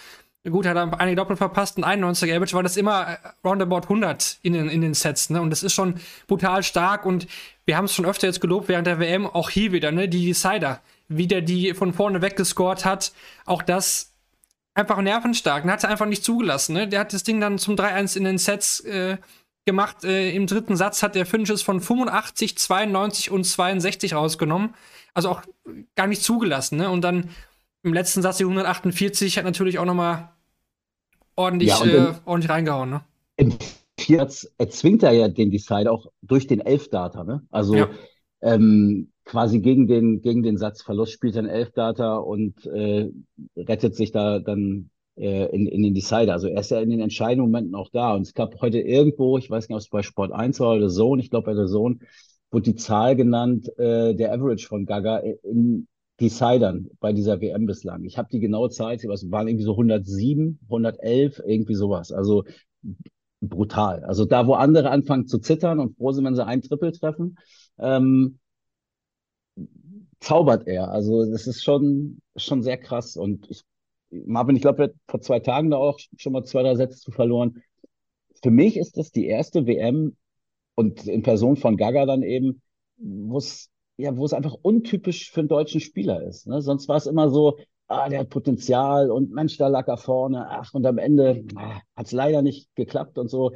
Gut, 0.50 0.66
hat 0.66 0.76
er 0.76 1.00
einige 1.00 1.16
Doppel 1.16 1.36
verpasst, 1.36 1.78
ein 1.78 2.02
91er 2.02 2.36
Average, 2.36 2.54
war 2.54 2.62
das 2.62 2.76
immer 2.76 3.08
äh, 3.08 3.16
roundabout 3.42 3.84
100 3.84 4.40
in 4.42 4.52
den, 4.52 4.68
in 4.68 4.82
den 4.82 4.92
Sets, 4.92 5.30
ne? 5.30 5.40
Und 5.40 5.48
das 5.48 5.62
ist 5.62 5.72
schon 5.72 5.94
brutal 6.26 6.62
stark 6.62 7.06
und 7.06 7.26
wir 7.66 7.76
haben 7.76 7.86
es 7.86 7.94
schon 7.94 8.06
öfter 8.06 8.26
jetzt 8.26 8.40
gelobt 8.40 8.68
während 8.68 8.86
der 8.86 8.98
WM, 8.98 9.26
auch 9.26 9.50
hier 9.50 9.72
wieder, 9.72 9.90
ne? 9.92 10.08
Die 10.08 10.26
Decider, 10.26 10.80
wie 11.08 11.26
der 11.26 11.42
die 11.42 11.74
von 11.74 11.92
vorne 11.92 12.22
weggescored 12.22 12.84
hat, 12.84 13.12
auch 13.46 13.62
das 13.62 14.12
einfach 14.74 15.00
nervenstark. 15.00 15.64
Und 15.64 15.70
hat 15.70 15.84
er 15.84 15.90
einfach 15.90 16.06
nicht 16.06 16.24
zugelassen, 16.24 16.74
ne? 16.74 16.88
Der 16.88 17.00
hat 17.00 17.12
das 17.12 17.22
Ding 17.22 17.40
dann 17.40 17.58
zum 17.58 17.76
3-1 17.76 18.16
in 18.16 18.24
den 18.24 18.38
Sets 18.38 18.80
äh, 18.80 19.16
gemacht. 19.64 20.04
Äh, 20.04 20.32
Im 20.32 20.46
dritten 20.46 20.76
Satz 20.76 21.02
hat 21.02 21.16
er 21.16 21.26
Finishes 21.26 21.62
von 21.62 21.80
85, 21.80 22.58
92 22.58 23.30
und 23.30 23.44
62 23.44 24.14
rausgenommen. 24.14 24.74
Also 25.14 25.30
auch 25.30 25.42
gar 25.94 26.06
nicht 26.06 26.22
zugelassen, 26.22 26.76
ne? 26.76 26.90
Und 26.90 27.02
dann 27.02 27.30
im 27.82 27.92
letzten 27.92 28.22
Satz 28.22 28.38
die 28.38 28.44
148 28.44 29.38
hat 29.38 29.44
natürlich 29.44 29.78
auch 29.78 29.84
noch 29.84 29.94
mal 29.94 30.32
ordentlich, 31.36 31.68
ja, 31.68 31.84
äh, 31.84 32.14
ordentlich 32.24 32.50
reingehauen. 32.50 32.90
Ne? 32.90 33.00
Im 33.36 33.58
Vierz 33.98 34.52
erzwingt 34.58 35.02
er 35.02 35.12
ja 35.12 35.28
den 35.28 35.50
Decide 35.50 35.90
auch 35.90 36.06
durch 36.22 36.46
den 36.46 36.60
Elfdata. 36.60 37.24
Ne? 37.24 37.42
Also 37.50 37.74
ja. 37.74 37.90
ähm, 38.42 39.12
quasi 39.24 39.60
gegen 39.60 39.86
den, 39.86 40.20
gegen 40.20 40.42
den 40.42 40.58
Satzverlust 40.58 41.12
spielt 41.12 41.36
er 41.36 41.40
einen 41.40 41.48
Elfdata 41.48 42.16
und 42.16 42.66
äh, 42.66 43.10
rettet 43.56 43.94
sich 43.94 44.12
da 44.12 44.40
dann 44.40 44.90
äh, 45.16 45.46
in, 45.54 45.66
in 45.66 45.82
den 45.82 45.94
Decider. 45.94 46.32
Also 46.32 46.48
er 46.48 46.60
ist 46.60 46.70
ja 46.70 46.80
in 46.80 46.90
den 46.90 47.00
entscheidenden 47.00 47.46
Momenten 47.46 47.74
auch 47.74 47.90
da. 47.90 48.14
Und 48.14 48.22
es 48.22 48.34
gab 48.34 48.60
heute 48.60 48.80
irgendwo, 48.80 49.38
ich 49.38 49.48
weiß 49.48 49.68
nicht, 49.68 49.74
ob 49.74 49.80
es 49.80 49.88
bei 49.88 50.02
Sport 50.02 50.32
1 50.32 50.60
war 50.60 50.74
oder 50.74 50.88
Zone, 50.88 51.22
ich 51.22 51.30
glaube 51.30 51.46
bei 51.46 51.54
der 51.54 51.66
Zone, 51.66 51.98
wurde 52.50 52.72
die 52.72 52.76
Zahl 52.76 53.16
genannt, 53.16 53.68
äh, 53.78 54.14
der 54.14 54.32
Average 54.32 54.66
von 54.66 54.86
Gaga 54.86 55.18
in, 55.18 55.86
Decidern 56.20 56.88
bei 57.00 57.12
dieser 57.12 57.40
WM 57.40 57.66
bislang. 57.66 58.04
Ich 58.04 58.18
habe 58.18 58.28
die 58.30 58.38
genaue 58.38 58.70
Zeit, 58.70 59.02
es 59.02 59.30
waren 59.30 59.48
irgendwie 59.48 59.64
so 59.64 59.72
107, 59.72 60.60
111, 60.64 61.42
irgendwie 61.44 61.74
sowas. 61.74 62.12
Also 62.12 62.44
brutal. 63.48 64.04
Also 64.04 64.24
da, 64.24 64.46
wo 64.46 64.54
andere 64.54 64.90
anfangen 64.90 65.26
zu 65.26 65.38
zittern 65.38 65.80
und 65.80 65.96
froh 65.96 66.12
sind, 66.12 66.24
wenn 66.24 66.34
sie 66.34 66.44
ein 66.44 66.62
Triple 66.62 66.92
treffen, 66.92 67.38
ähm, 67.78 68.38
zaubert 70.20 70.66
er. 70.66 70.90
Also 70.90 71.30
das 71.30 71.46
ist 71.46 71.62
schon, 71.62 72.20
schon 72.36 72.62
sehr 72.62 72.78
krass. 72.78 73.16
Und 73.16 73.50
ich, 73.50 73.62
Marvin, 74.10 74.56
ich 74.56 74.62
glaube, 74.62 74.84
hat 74.84 74.94
vor 75.08 75.20
zwei 75.20 75.40
Tagen 75.40 75.70
da 75.70 75.76
auch 75.76 75.98
schon 76.16 76.32
mal 76.32 76.44
zwei, 76.44 76.62
drei 76.62 76.74
Sätze 76.76 76.98
zu 76.98 77.10
verloren. 77.10 77.62
Für 78.42 78.50
mich 78.50 78.76
ist 78.76 78.96
das 78.96 79.10
die 79.10 79.26
erste 79.26 79.66
WM 79.66 80.16
und 80.74 81.06
in 81.06 81.22
Person 81.22 81.56
von 81.56 81.76
Gaga 81.76 82.06
dann 82.06 82.22
eben, 82.22 82.62
wo 82.96 83.38
es 83.38 83.70
ja, 83.96 84.10
einfach 84.10 84.56
untypisch 84.62 85.30
für 85.30 85.40
einen 85.40 85.48
deutschen 85.48 85.80
Spieler 85.80 86.22
ist. 86.22 86.46
Ne? 86.46 86.60
Sonst 86.62 86.88
war 86.88 86.96
es 86.96 87.06
immer 87.06 87.30
so, 87.30 87.58
ah, 87.94 88.08
der 88.08 88.20
hat 88.20 88.30
Potenzial 88.30 89.10
und 89.10 89.32
Mensch, 89.32 89.56
da 89.56 89.68
lag 89.68 89.88
er 89.88 89.96
vorne, 89.96 90.48
ach, 90.50 90.74
und 90.74 90.86
am 90.86 90.98
Ende 90.98 91.44
ah, 91.56 91.80
hat 91.96 92.06
es 92.06 92.12
leider 92.12 92.42
nicht 92.42 92.74
geklappt 92.74 93.18
und 93.18 93.28
so. 93.28 93.52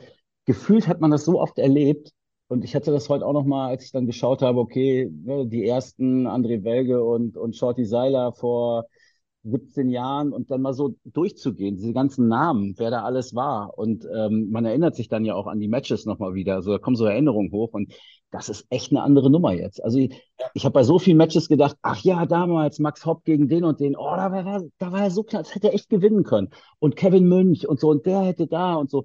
Gefühlt 0.47 0.89
hat 0.89 1.01
man 1.01 1.11
das 1.11 1.25
so 1.25 1.41
oft 1.41 1.59
erlebt. 1.59 2.13
Und 2.49 2.65
ich 2.65 2.75
hatte 2.75 2.91
das 2.91 3.11
heute 3.11 3.27
auch 3.27 3.35
noch 3.35 3.45
mal, 3.45 3.69
als 3.69 3.85
ich 3.85 3.93
dann 3.93 4.07
geschaut 4.07 4.41
habe, 4.41 4.59
okay, 4.59 5.11
ne, 5.25 5.47
die 5.47 5.67
ersten 5.67 6.27
André 6.27 6.65
Welge 6.65 7.05
und, 7.05 7.37
und 7.37 7.57
Shorty 7.57 7.85
Seiler 7.85 8.33
vor 8.33 8.87
17 9.45 9.91
Jahren 9.91 10.33
und 10.33 10.51
dann 10.51 10.63
mal 10.63 10.73
so 10.75 10.95
durchzugehen, 11.05 11.77
diese 11.77 11.93
ganzen 11.93 12.29
Namen, 12.29 12.75
wer 12.79 12.91
da 12.91 13.03
alles 13.03 13.35
war. 13.35 13.77
Und 13.79 14.07
ähm, 14.15 14.49
man 14.51 14.65
erinnert 14.65 14.97
sich 14.97 15.09
dann 15.09 15.25
ja 15.25 15.35
auch 15.35 15.47
an 15.47 15.61
die 15.61 15.69
Matches 15.69 16.07
nochmal 16.07 16.35
wieder. 16.35 16.55
Also 16.55 16.73
da 16.73 16.79
kommen 16.79 16.97
so 16.97 17.05
Erinnerungen 17.05 17.53
hoch 17.53 17.73
und 17.73 17.93
das 18.31 18.49
ist 18.49 18.67
echt 18.71 18.93
eine 18.93 19.03
andere 19.03 19.31
Nummer 19.31 19.53
jetzt. 19.53 19.83
Also 19.83 19.99
ich, 19.99 20.23
ich 20.55 20.65
habe 20.65 20.75
bei 20.75 20.83
so 20.83 20.99
vielen 20.99 21.17
Matches 21.17 21.49
gedacht, 21.49 21.77
ach 21.83 22.03
ja, 22.03 22.27
damals 22.27 22.79
Max 22.79 23.07
Hopp 23.07 23.25
gegen 23.25 23.49
den 23.49 23.65
und 23.65 23.81
den, 23.81 23.97
oh, 23.97 24.15
da 24.17 24.31
war, 24.33 24.63
da 24.79 24.93
war 24.93 25.03
er 25.03 25.11
so 25.11 25.23
klar, 25.23 25.43
das 25.43 25.55
hätte 25.55 25.69
er 25.69 25.75
echt 25.75 25.89
gewinnen 25.89 26.25
können. 26.25 26.51
Und 26.79 26.97
Kevin 26.97 27.29
Münch 27.29 27.67
und 27.67 27.81
so, 27.81 27.91
und 27.91 28.05
der 28.07 28.21
hätte 28.21 28.47
da 28.47 28.75
und 28.75 28.91
so. 28.91 29.05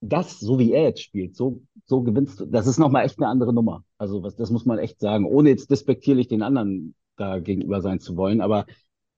Das, 0.00 0.38
so 0.38 0.58
wie 0.58 0.72
er 0.72 0.82
jetzt 0.84 1.02
spielt, 1.02 1.34
so, 1.36 1.62
so 1.86 2.02
gewinnst 2.02 2.38
du, 2.38 2.46
das 2.46 2.68
ist 2.68 2.78
nochmal 2.78 3.04
echt 3.04 3.18
eine 3.18 3.28
andere 3.28 3.52
Nummer. 3.52 3.84
Also 3.96 4.22
was, 4.22 4.36
das 4.36 4.50
muss 4.50 4.64
man 4.64 4.78
echt 4.78 5.00
sagen, 5.00 5.24
ohne 5.24 5.50
jetzt 5.50 5.70
despektierlich 5.70 6.28
den 6.28 6.42
anderen 6.42 6.94
da 7.16 7.40
gegenüber 7.40 7.80
sein 7.80 7.98
zu 7.98 8.16
wollen. 8.16 8.40
Aber 8.40 8.66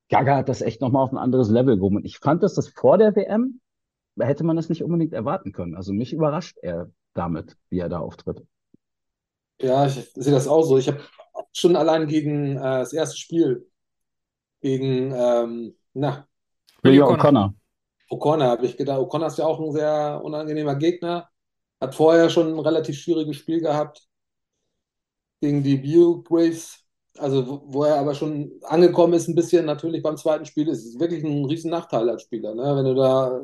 Gaga 0.09 0.37
hat 0.37 0.49
das 0.49 0.63
echt 0.63 0.81
nochmal 0.81 1.05
auf 1.05 1.13
ein 1.13 1.19
anderes 1.19 1.51
Level 1.51 1.77
gehoben. 1.77 1.97
Und 1.97 2.07
ich 2.07 2.19
fand, 2.19 2.43
dass 2.43 2.55
das 2.55 2.69
vor 2.69 2.97
der 2.99 3.15
WM 3.15 3.61
hätte 4.19 4.45
man 4.45 4.57
das 4.57 4.69
nicht 4.69 4.83
unbedingt 4.83 5.13
erwarten 5.13 5.53
können. 5.53 5.77
Also 5.77 5.93
mich 5.93 6.13
überrascht 6.13 6.57
er 6.63 6.91
damit, 7.15 7.57
wie 7.69 7.81
er 7.81 7.89
da 7.89 7.99
auftritt. 7.99 8.45
Ja, 9.61 9.87
ich 9.87 10.11
sehe 10.15 10.33
das 10.33 10.49
auch 10.49 10.63
so. 10.63 10.79
Ich 10.79 10.89
habe 10.89 11.01
schon 11.53 11.77
allein 11.77 12.07
gegen 12.07 12.57
äh, 12.57 12.81
das 12.81 12.93
erste 12.93 13.17
Spiel 13.17 13.69
gegen, 14.61 15.13
ähm, 15.15 15.77
na, 15.93 16.27
William 16.83 17.09
O'Connor. 17.09 17.55
O'Connor 18.11 18.47
habe 18.47 18.67
ich 18.67 18.77
gedacht. 18.77 19.01
O'Connor 19.01 19.27
ist 19.27 19.39
ja 19.39 19.47
auch 19.47 19.61
ein 19.61 19.73
sehr 19.73 20.21
unangenehmer 20.25 20.77
Gegner. 20.77 21.29
Hat 21.81 21.95
vorher 21.95 22.31
schon 22.31 22.53
ein 22.53 22.59
relativ 22.59 22.99
schwieriges 22.99 23.37
Spiel 23.37 23.61
gehabt 23.61 24.07
gegen 25.41 25.63
die 25.63 25.81
Graves 25.81 26.81
also 27.19 27.47
wo, 27.47 27.63
wo, 27.67 27.85
er 27.85 27.97
aber 27.97 28.15
schon 28.15 28.53
angekommen 28.63 29.15
ist, 29.15 29.29
ein 29.29 29.35
bisschen 29.35 29.67
natürlich 29.67 30.03
beim 30.03 30.17
zweiten 30.17 30.47
Spiel, 30.47 30.69
ist 30.69 30.85
es 30.85 30.99
wirklich 30.99 31.25
ein 31.25 31.45
riesen 31.45 31.71
Nachteil 31.71 32.09
als 32.09 32.23
Spieler. 32.23 32.55
Ne? 32.55 32.77
Wenn 32.77 32.85
du 32.85 32.95
da 32.95 33.41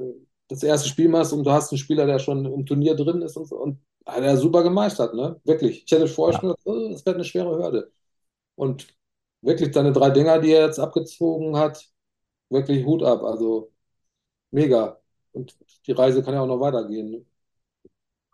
das 0.48 0.62
erste 0.62 0.88
Spiel 0.88 1.08
machst 1.08 1.32
und 1.32 1.44
du 1.44 1.50
hast 1.50 1.72
einen 1.72 1.78
Spieler, 1.78 2.06
der 2.06 2.18
schon 2.18 2.44
im 2.44 2.66
Turnier 2.66 2.94
drin 2.94 3.22
ist 3.22 3.36
und, 3.36 3.50
und 3.52 3.80
hat 4.06 4.22
er 4.22 4.36
super 4.36 4.62
gemeistert, 4.62 5.14
ne? 5.14 5.40
Wirklich. 5.44 5.84
Ich 5.84 5.90
hätte 5.90 6.06
vorher 6.06 6.34
ja. 6.34 6.40
schon 6.40 6.48
gedacht, 6.50 6.66
oh, 6.66 6.88
das 6.92 7.04
wird 7.04 7.16
eine 7.16 7.24
schwere 7.24 7.56
Hürde. 7.58 7.92
Und 8.56 8.88
wirklich 9.42 9.74
seine 9.74 9.92
drei 9.92 10.10
Dinger, 10.10 10.40
die 10.40 10.52
er 10.52 10.66
jetzt 10.66 10.78
abgezogen 10.78 11.56
hat, 11.56 11.84
wirklich 12.50 12.84
Hut 12.86 13.02
ab. 13.02 13.22
Also 13.24 13.72
mega. 14.50 15.00
Und 15.32 15.56
die 15.86 15.92
Reise 15.92 16.22
kann 16.22 16.34
ja 16.34 16.42
auch 16.42 16.46
noch 16.46 16.60
weitergehen. 16.60 17.26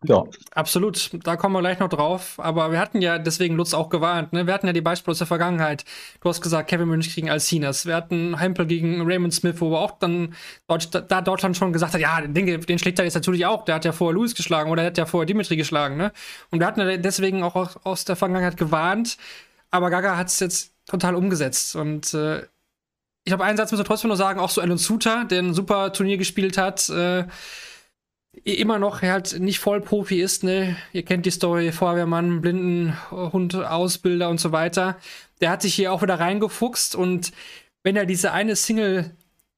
Ja. 0.04 0.24
Absolut, 0.52 1.10
da 1.24 1.36
kommen 1.36 1.54
wir 1.54 1.60
gleich 1.60 1.78
noch 1.78 1.88
drauf. 1.88 2.34
Aber 2.38 2.72
wir 2.72 2.80
hatten 2.80 3.00
ja, 3.00 3.18
deswegen 3.18 3.54
Lutz 3.54 3.72
auch 3.72 3.88
gewarnt, 3.88 4.32
ne? 4.32 4.46
wir 4.46 4.54
hatten 4.54 4.66
ja 4.66 4.72
die 4.72 4.80
Beispiele 4.80 5.12
aus 5.12 5.18
der 5.18 5.26
Vergangenheit. 5.26 5.84
Du 6.20 6.28
hast 6.28 6.40
gesagt, 6.40 6.68
Kevin 6.68 6.88
Münch 6.88 7.14
gegen 7.14 7.30
Alcinas. 7.30 7.86
Wir 7.86 7.94
hatten 7.94 8.38
Hempel 8.38 8.66
gegen 8.66 9.02
Raymond 9.02 9.32
Smith, 9.32 9.56
wo 9.60 9.70
wir 9.70 9.78
auch 9.78 9.98
dann 9.98 10.34
da 10.66 11.20
Deutschland 11.20 11.56
schon 11.56 11.72
gesagt 11.72 11.94
hat, 11.94 12.00
ja, 12.00 12.20
den, 12.20 12.60
den 12.60 12.78
schlägt 12.78 12.98
er 12.98 13.04
jetzt 13.04 13.14
natürlich 13.14 13.46
auch. 13.46 13.64
Der 13.64 13.76
hat 13.76 13.84
ja 13.84 13.92
vorher 13.92 14.14
Louis 14.14 14.34
geschlagen 14.34 14.70
oder 14.70 14.82
der 14.82 14.90
hat 14.90 14.98
ja 14.98 15.06
vorher 15.06 15.26
Dimitri 15.26 15.56
geschlagen. 15.56 15.96
Ne? 15.96 16.12
Und 16.50 16.58
wir 16.58 16.66
hatten 16.66 16.80
ja 16.80 16.96
deswegen 16.96 17.42
auch 17.42 17.84
aus 17.84 18.04
der 18.04 18.16
Vergangenheit 18.16 18.56
gewarnt. 18.56 19.16
Aber 19.70 19.88
Gaga 19.90 20.16
hat 20.16 20.28
es 20.28 20.40
jetzt 20.40 20.72
total 20.86 21.14
umgesetzt. 21.14 21.76
Und 21.76 22.12
äh, 22.14 22.42
ich 23.24 23.32
habe 23.32 23.44
einen 23.44 23.56
Satz, 23.56 23.70
müssen 23.70 23.82
wir 23.82 23.86
trotzdem 23.86 24.10
noch 24.10 24.16
sagen, 24.16 24.40
auch 24.40 24.50
so 24.50 24.60
Alan 24.60 24.78
Suter, 24.78 25.24
der 25.24 25.42
ein 25.42 25.54
super 25.54 25.92
Turnier 25.92 26.16
gespielt 26.16 26.58
hat. 26.58 26.88
Äh, 26.88 27.24
immer 28.44 28.78
noch 28.78 29.02
halt 29.02 29.38
nicht 29.40 29.58
voll 29.58 29.80
Profi 29.80 30.20
ist, 30.20 30.42
ne? 30.42 30.76
Ihr 30.92 31.04
kennt 31.04 31.26
die 31.26 31.30
Story, 31.30 31.70
Feuerwehrmann, 31.72 32.40
Blindenhund, 32.40 33.54
Ausbilder 33.54 34.28
und 34.28 34.40
so 34.40 34.52
weiter. 34.52 34.96
Der 35.40 35.50
hat 35.50 35.62
sich 35.62 35.74
hier 35.74 35.92
auch 35.92 36.02
wieder 36.02 36.18
reingefuchst 36.18 36.94
und 36.94 37.32
wenn 37.82 37.96
er 37.96 38.06
diese 38.06 38.32
eine 38.32 38.56
Single 38.56 39.10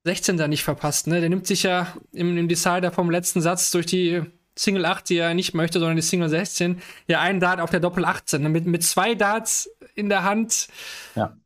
16 0.04 0.36
da 0.36 0.48
nicht 0.48 0.64
verpasst, 0.64 1.06
ne? 1.06 1.20
Der 1.20 1.28
nimmt 1.28 1.46
sich 1.46 1.62
ja 1.62 1.94
im, 2.12 2.36
im 2.36 2.48
Decider 2.48 2.90
vom 2.90 3.10
letzten 3.10 3.40
Satz 3.40 3.70
durch 3.70 3.86
die 3.86 4.22
Single 4.56 4.84
8, 4.84 5.08
die 5.08 5.16
er 5.16 5.34
nicht 5.34 5.54
möchte, 5.54 5.78
sondern 5.78 5.96
die 5.96 6.02
Single 6.02 6.28
16, 6.28 6.80
ja 7.08 7.20
einen 7.20 7.40
Dart 7.40 7.60
auf 7.60 7.70
der 7.70 7.80
Doppel 7.80 8.04
18. 8.04 8.42
Ne? 8.42 8.48
Mit, 8.48 8.66
mit 8.66 8.84
zwei 8.84 9.14
Darts 9.14 9.68
in 9.94 10.08
der 10.08 10.24
Hand. 10.24 10.68
Ja. 11.14 11.36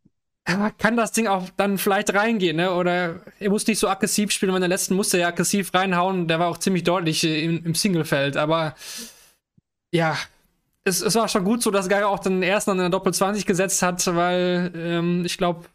Kann 0.79 0.97
das 0.97 1.13
Ding 1.13 1.27
auch 1.27 1.49
dann 1.57 1.77
vielleicht 1.79 2.15
reingehen, 2.15 2.57
ne? 2.57 2.73
Oder 2.73 3.21
er 3.39 3.51
muss 3.51 3.67
nicht 3.67 3.79
so 3.79 3.89
aggressiv 3.89 4.31
spielen, 4.31 4.53
weil 4.53 4.59
in 4.59 4.63
der 4.63 4.69
letzten 4.69 4.95
musste 4.95 5.19
er 5.19 5.23
ja 5.23 5.29
aggressiv 5.29 5.75
reinhauen. 5.75 6.27
Der 6.27 6.39
war 6.39 6.49
auch 6.49 6.59
ziemlich 6.59 6.85
deutlich 6.85 7.23
äh, 7.25 7.45
im, 7.45 7.65
im 7.65 7.75
Singlefeld. 7.75 8.37
Aber 8.37 8.75
ja, 9.93 10.17
es, 10.85 11.03
es, 11.03 11.15
war 11.15 11.29
schon 11.29 11.45
gut 11.45 11.63
so, 11.63 11.71
dass 11.71 11.89
Geiger 11.89 12.09
auch 12.09 12.21
den 12.21 12.43
ersten 12.43 12.71
an 12.71 12.79
der 12.79 12.89
Doppel 12.89 13.13
20 13.13 13.45
gesetzt 13.45 13.83
hat, 13.83 14.07
weil 14.15 14.73
ähm, 14.75 15.25
ich 15.27 15.37
glaube, 15.37 15.67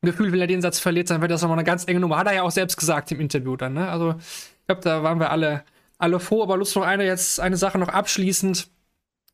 Gefühl, 0.00 0.30
wenn 0.32 0.40
er 0.40 0.46
den 0.46 0.62
Satz 0.62 0.78
verliert, 0.78 1.10
dann 1.10 1.20
wird 1.20 1.32
das 1.32 1.42
nochmal 1.42 1.58
eine 1.58 1.64
ganz 1.64 1.86
enge 1.86 2.00
Nummer. 2.00 2.18
Hat 2.18 2.28
er 2.28 2.34
ja 2.34 2.42
auch 2.42 2.50
selbst 2.50 2.76
gesagt 2.76 3.10
im 3.10 3.20
Interview 3.20 3.56
dann, 3.56 3.72
ne? 3.74 3.88
Also, 3.88 4.14
ich 4.20 4.66
glaube, 4.66 4.82
da 4.82 5.02
waren 5.02 5.18
wir 5.18 5.30
alle, 5.30 5.64
alle 5.98 6.20
froh. 6.20 6.42
Aber 6.42 6.56
Lust 6.56 6.76
noch 6.76 6.84
eine, 6.84 7.04
jetzt 7.04 7.40
eine 7.40 7.56
Sache 7.56 7.78
noch 7.78 7.88
abschließend. 7.88 8.68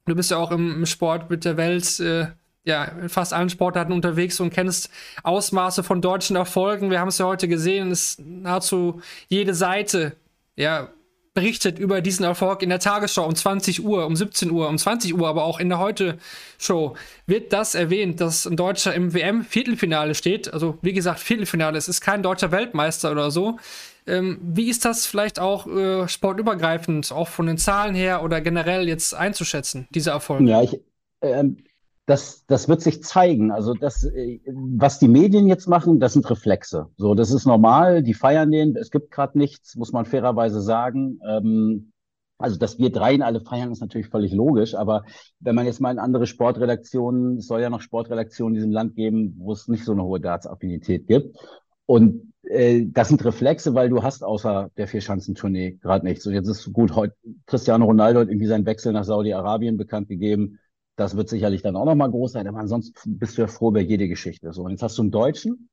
Du 0.06 0.14
bist 0.14 0.30
ja 0.30 0.38
auch 0.38 0.50
im, 0.50 0.72
im 0.74 0.86
Sport 0.86 1.28
mit 1.28 1.44
der 1.44 1.56
Welt, 1.56 2.00
äh, 2.00 2.28
ja, 2.64 2.84
in 2.84 3.08
fast 3.08 3.32
allen 3.32 3.50
Sportarten 3.50 3.92
unterwegs 3.92 4.40
und 4.40 4.52
kennst 4.52 4.90
Ausmaße 5.22 5.82
von 5.82 6.00
deutschen 6.00 6.36
Erfolgen. 6.36 6.90
Wir 6.90 7.00
haben 7.00 7.08
es 7.08 7.18
ja 7.18 7.26
heute 7.26 7.46
gesehen, 7.46 7.90
es 7.90 8.18
nahezu 8.18 9.00
jede 9.28 9.54
Seite, 9.54 10.16
ja, 10.56 10.88
berichtet 11.34 11.80
über 11.80 12.00
diesen 12.00 12.24
Erfolg 12.24 12.62
in 12.62 12.68
der 12.68 12.78
Tagesschau 12.78 13.26
um 13.26 13.34
20 13.34 13.84
Uhr, 13.84 14.06
um 14.06 14.14
17 14.14 14.52
Uhr, 14.52 14.68
um 14.68 14.78
20 14.78 15.14
Uhr, 15.14 15.28
aber 15.28 15.44
auch 15.44 15.58
in 15.58 15.68
der 15.68 15.80
Heute-Show 15.80 16.94
wird 17.26 17.52
das 17.52 17.74
erwähnt, 17.74 18.20
dass 18.20 18.46
ein 18.46 18.56
Deutscher 18.56 18.94
im 18.94 19.12
WM-Viertelfinale 19.12 20.14
steht. 20.14 20.54
Also, 20.54 20.78
wie 20.80 20.92
gesagt, 20.92 21.18
Viertelfinale, 21.18 21.76
es 21.76 21.88
ist 21.88 22.00
kein 22.00 22.22
deutscher 22.22 22.52
Weltmeister 22.52 23.10
oder 23.10 23.32
so. 23.32 23.58
Ähm, 24.06 24.38
wie 24.42 24.70
ist 24.70 24.84
das 24.84 25.06
vielleicht 25.06 25.40
auch 25.40 25.66
äh, 25.66 26.06
sportübergreifend, 26.06 27.10
auch 27.10 27.28
von 27.28 27.46
den 27.46 27.58
Zahlen 27.58 27.96
her 27.96 28.22
oder 28.22 28.40
generell 28.40 28.86
jetzt 28.86 29.12
einzuschätzen, 29.12 29.88
diese 29.90 30.10
Erfolge? 30.10 30.48
Ja, 30.48 30.62
ich, 30.62 30.78
ähm, 31.20 31.64
das, 32.06 32.44
das 32.46 32.68
wird 32.68 32.82
sich 32.82 33.02
zeigen. 33.02 33.50
Also 33.50 33.74
das, 33.74 34.04
äh, 34.04 34.40
was 34.46 34.98
die 34.98 35.08
Medien 35.08 35.46
jetzt 35.46 35.66
machen, 35.66 36.00
das 36.00 36.12
sind 36.12 36.28
Reflexe. 36.28 36.88
So, 36.96 37.14
das 37.14 37.32
ist 37.32 37.46
normal. 37.46 38.02
Die 38.02 38.14
feiern 38.14 38.50
den. 38.50 38.76
Es 38.76 38.90
gibt 38.90 39.10
gerade 39.10 39.38
nichts, 39.38 39.76
muss 39.76 39.92
man 39.92 40.04
fairerweise 40.04 40.60
sagen. 40.60 41.18
Ähm, 41.26 41.92
also, 42.36 42.58
dass 42.58 42.78
wir 42.78 42.90
dreien 42.90 43.22
alle 43.22 43.40
feiern, 43.40 43.72
ist 43.72 43.80
natürlich 43.80 44.08
völlig 44.08 44.32
logisch. 44.32 44.74
Aber 44.74 45.04
wenn 45.40 45.54
man 45.54 45.66
jetzt 45.66 45.80
mal 45.80 45.92
in 45.92 45.98
andere 45.98 46.26
Sportredaktionen, 46.26 47.38
es 47.38 47.46
soll 47.46 47.62
ja 47.62 47.70
noch 47.70 47.80
Sportredaktionen 47.80 48.54
in 48.54 48.58
diesem 48.58 48.72
Land 48.72 48.96
geben, 48.96 49.34
wo 49.38 49.52
es 49.52 49.68
nicht 49.68 49.84
so 49.84 49.92
eine 49.92 50.02
hohe 50.02 50.20
Darts-Affinität 50.20 51.06
gibt. 51.06 51.38
Und 51.86 52.32
äh, 52.42 52.84
das 52.86 53.08
sind 53.08 53.24
Reflexe, 53.24 53.74
weil 53.74 53.88
du 53.88 54.02
hast 54.02 54.24
außer 54.24 54.70
der 54.76 54.88
Vierschanzentournee 54.88 55.78
gerade 55.80 56.04
nichts. 56.04 56.26
Und 56.26 56.34
jetzt 56.34 56.48
ist 56.48 56.70
gut, 56.72 56.94
heute 56.94 57.14
Cristiano 57.46 57.86
Ronaldo 57.86 58.20
hat 58.20 58.28
irgendwie 58.28 58.46
seinen 58.46 58.66
Wechsel 58.66 58.92
nach 58.92 59.04
Saudi-Arabien 59.04 59.78
bekannt 59.78 60.08
gegeben 60.08 60.58
das 60.96 61.16
wird 61.16 61.28
sicherlich 61.28 61.62
dann 61.62 61.76
auch 61.76 61.84
nochmal 61.84 62.10
groß 62.10 62.32
sein, 62.32 62.46
aber 62.46 62.58
ansonsten 62.58 63.18
bist 63.18 63.36
du 63.36 63.42
ja 63.42 63.48
froh 63.48 63.70
über 63.70 63.80
jede 63.80 64.08
Geschichte. 64.08 64.52
So, 64.52 64.62
und 64.62 64.70
jetzt 64.70 64.82
hast 64.82 64.98
du 64.98 65.02
einen 65.02 65.10
Deutschen. 65.10 65.68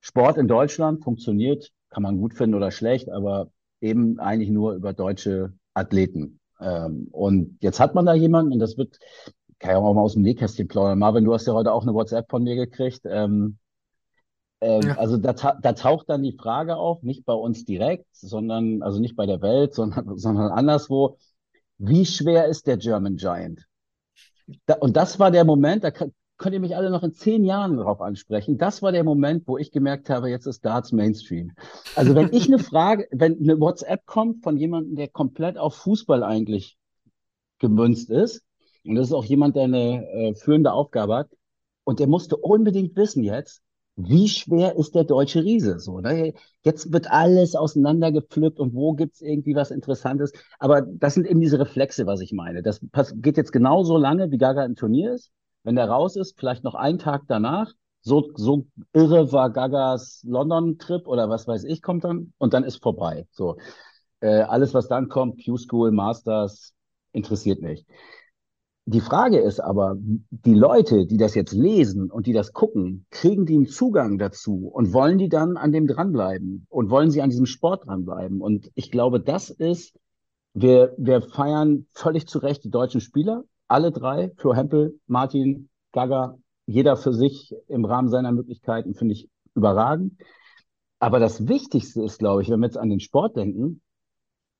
Sport 0.00 0.38
in 0.38 0.48
Deutschland 0.48 1.04
funktioniert, 1.04 1.70
kann 1.90 2.02
man 2.02 2.18
gut 2.18 2.34
finden 2.34 2.54
oder 2.54 2.70
schlecht, 2.70 3.10
aber 3.10 3.50
eben 3.80 4.18
eigentlich 4.18 4.50
nur 4.50 4.74
über 4.74 4.92
deutsche 4.92 5.52
Athleten. 5.74 6.40
Ähm, 6.60 7.08
und 7.12 7.58
jetzt 7.60 7.80
hat 7.80 7.94
man 7.94 8.06
da 8.06 8.14
jemanden, 8.14 8.52
und 8.52 8.58
das 8.58 8.76
wird, 8.76 8.98
kann 9.58 9.72
ja 9.72 9.76
auch 9.78 9.94
mal 9.94 10.02
aus 10.02 10.14
dem 10.14 10.22
Nähkästchen 10.22 10.68
plaudern. 10.68 10.98
Marvin, 10.98 11.24
du 11.24 11.34
hast 11.34 11.46
ja 11.46 11.52
heute 11.52 11.72
auch 11.72 11.82
eine 11.82 11.94
WhatsApp 11.94 12.30
von 12.30 12.42
mir 12.42 12.56
gekriegt. 12.56 13.02
Ähm, 13.04 13.58
ähm, 14.60 14.82
ja. 14.82 14.98
Also 14.98 15.16
da, 15.16 15.32
da 15.32 15.72
taucht 15.72 16.08
dann 16.08 16.22
die 16.22 16.36
Frage 16.36 16.76
auf, 16.76 17.02
nicht 17.02 17.24
bei 17.24 17.32
uns 17.32 17.64
direkt, 17.64 18.06
sondern, 18.12 18.82
also 18.82 19.00
nicht 19.00 19.16
bei 19.16 19.26
der 19.26 19.40
Welt, 19.40 19.74
sondern, 19.74 20.16
sondern 20.18 20.50
anderswo. 20.50 21.18
Wie 21.78 22.04
schwer 22.04 22.46
ist 22.46 22.66
der 22.66 22.76
German 22.76 23.16
Giant? 23.16 23.66
Da, 24.66 24.74
und 24.74 24.96
das 24.96 25.18
war 25.18 25.30
der 25.30 25.44
Moment, 25.44 25.84
da 25.84 25.90
könnt 25.90 26.14
ihr 26.54 26.60
mich 26.60 26.76
alle 26.76 26.90
noch 26.90 27.02
in 27.02 27.12
zehn 27.12 27.44
Jahren 27.44 27.76
darauf 27.76 28.00
ansprechen. 28.00 28.58
Das 28.58 28.82
war 28.82 28.92
der 28.92 29.04
Moment, 29.04 29.46
wo 29.46 29.58
ich 29.58 29.70
gemerkt 29.70 30.10
habe, 30.10 30.30
jetzt 30.30 30.46
ist 30.46 30.64
Darts 30.64 30.92
Mainstream. 30.92 31.52
Also 31.96 32.14
wenn 32.14 32.32
ich 32.32 32.46
eine 32.46 32.58
Frage, 32.70 33.06
wenn 33.12 33.38
eine 33.38 33.60
WhatsApp 33.60 34.06
kommt 34.06 34.42
von 34.42 34.56
jemandem, 34.56 34.96
der 34.96 35.08
komplett 35.08 35.58
auf 35.58 35.74
Fußball 35.76 36.22
eigentlich 36.22 36.78
gemünzt 37.58 38.10
ist, 38.10 38.42
und 38.84 38.94
das 38.94 39.08
ist 39.08 39.12
auch 39.12 39.24
jemand, 39.24 39.56
der 39.56 39.64
eine 39.64 40.06
äh, 40.08 40.34
führende 40.34 40.72
Aufgabe 40.72 41.14
hat, 41.14 41.28
und 41.84 42.00
der 42.00 42.06
musste 42.06 42.36
unbedingt 42.36 42.96
wissen 42.96 43.22
jetzt, 43.22 43.62
wie 44.08 44.28
schwer 44.28 44.76
ist 44.76 44.94
der 44.94 45.04
deutsche 45.04 45.44
Riese? 45.44 45.78
So, 45.80 46.00
ne? 46.00 46.34
Jetzt 46.62 46.92
wird 46.92 47.10
alles 47.10 47.54
auseinandergepflückt 47.54 48.58
und 48.58 48.74
wo 48.74 48.94
gibt 48.94 49.14
es 49.14 49.20
irgendwie 49.22 49.54
was 49.54 49.70
Interessantes. 49.70 50.32
Aber 50.58 50.82
das 50.82 51.14
sind 51.14 51.26
eben 51.26 51.40
diese 51.40 51.58
Reflexe, 51.58 52.06
was 52.06 52.20
ich 52.20 52.32
meine. 52.32 52.62
Das 52.62 52.80
geht 53.14 53.36
jetzt 53.36 53.52
genauso 53.52 53.96
lange, 53.96 54.30
wie 54.30 54.38
Gaga 54.38 54.64
im 54.64 54.76
Turnier 54.76 55.14
ist. 55.14 55.30
Wenn 55.62 55.76
der 55.76 55.88
raus 55.88 56.16
ist, 56.16 56.38
vielleicht 56.38 56.64
noch 56.64 56.74
einen 56.74 56.98
Tag 56.98 57.22
danach. 57.28 57.72
So, 58.02 58.30
so 58.34 58.66
irre 58.94 59.30
war 59.32 59.50
Gagas 59.50 60.24
London-Trip 60.26 61.06
oder 61.06 61.28
was 61.28 61.46
weiß 61.46 61.64
ich, 61.64 61.82
kommt 61.82 62.04
dann 62.04 62.32
und 62.38 62.54
dann 62.54 62.64
ist 62.64 62.82
vorbei. 62.82 63.26
So. 63.30 63.56
Äh, 64.20 64.42
alles, 64.42 64.74
was 64.74 64.88
dann 64.88 65.08
kommt, 65.08 65.44
Q-School, 65.44 65.90
Masters, 65.92 66.74
interessiert 67.12 67.60
mich. 67.62 67.84
Die 68.92 69.00
Frage 69.00 69.38
ist 69.38 69.60
aber, 69.60 69.96
die 70.00 70.54
Leute, 70.54 71.06
die 71.06 71.16
das 71.16 71.36
jetzt 71.36 71.52
lesen 71.52 72.10
und 72.10 72.26
die 72.26 72.32
das 72.32 72.52
gucken, 72.52 73.06
kriegen 73.10 73.46
die 73.46 73.54
einen 73.54 73.68
Zugang 73.68 74.18
dazu 74.18 74.66
und 74.66 74.92
wollen 74.92 75.16
die 75.16 75.28
dann 75.28 75.56
an 75.56 75.70
dem 75.70 75.86
dranbleiben 75.86 76.66
und 76.68 76.90
wollen 76.90 77.12
sie 77.12 77.22
an 77.22 77.30
diesem 77.30 77.46
Sport 77.46 77.86
dranbleiben? 77.86 78.40
Und 78.40 78.68
ich 78.74 78.90
glaube, 78.90 79.20
das 79.20 79.48
ist, 79.48 79.96
wir, 80.54 80.92
wir 80.98 81.22
feiern 81.22 81.86
völlig 81.92 82.26
zu 82.26 82.40
Recht 82.40 82.64
die 82.64 82.70
deutschen 82.70 83.00
Spieler, 83.00 83.44
alle 83.68 83.92
drei, 83.92 84.32
Flo 84.38 84.54
Hempel, 84.54 84.98
Martin, 85.06 85.68
Gaga, 85.92 86.36
jeder 86.66 86.96
für 86.96 87.12
sich 87.12 87.54
im 87.68 87.84
Rahmen 87.84 88.08
seiner 88.08 88.32
Möglichkeiten, 88.32 88.94
finde 88.94 89.14
ich 89.14 89.28
überragend. 89.54 90.20
Aber 90.98 91.20
das 91.20 91.46
Wichtigste 91.46 92.02
ist, 92.02 92.18
glaube 92.18 92.42
ich, 92.42 92.50
wenn 92.50 92.58
wir 92.58 92.66
jetzt 92.66 92.76
an 92.76 92.90
den 92.90 92.98
Sport 92.98 93.36
denken, 93.36 93.82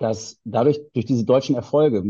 dass 0.00 0.40
dadurch, 0.44 0.80
durch 0.94 1.04
diese 1.04 1.26
deutschen 1.26 1.54
Erfolge, 1.54 2.02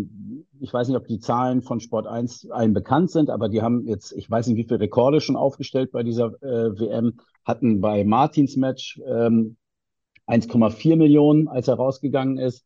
ich 0.60 0.72
weiß 0.72 0.86
nicht, 0.86 0.96
ob 0.96 1.08
die 1.08 1.18
Zahlen 1.18 1.60
von 1.60 1.80
Sport 1.80 2.06
1 2.06 2.48
allen 2.52 2.72
bekannt 2.72 3.10
sind, 3.10 3.30
aber 3.30 3.48
die 3.48 3.62
haben 3.62 3.84
jetzt, 3.88 4.12
ich 4.12 4.30
weiß 4.30 4.46
nicht, 4.46 4.56
wie 4.56 4.64
viele 4.64 4.78
Rekorde 4.78 5.20
schon 5.20 5.34
aufgestellt 5.34 5.90
bei 5.90 6.04
dieser 6.04 6.26
äh, 6.40 6.78
WM, 6.78 7.18
hatten 7.44 7.80
bei 7.80 8.04
Martins 8.04 8.56
Match 8.56 9.00
ähm, 9.04 9.56
1,4 10.28 10.94
Millionen, 10.94 11.48
als 11.48 11.66
er 11.66 11.74
rausgegangen 11.74 12.38
ist, 12.38 12.64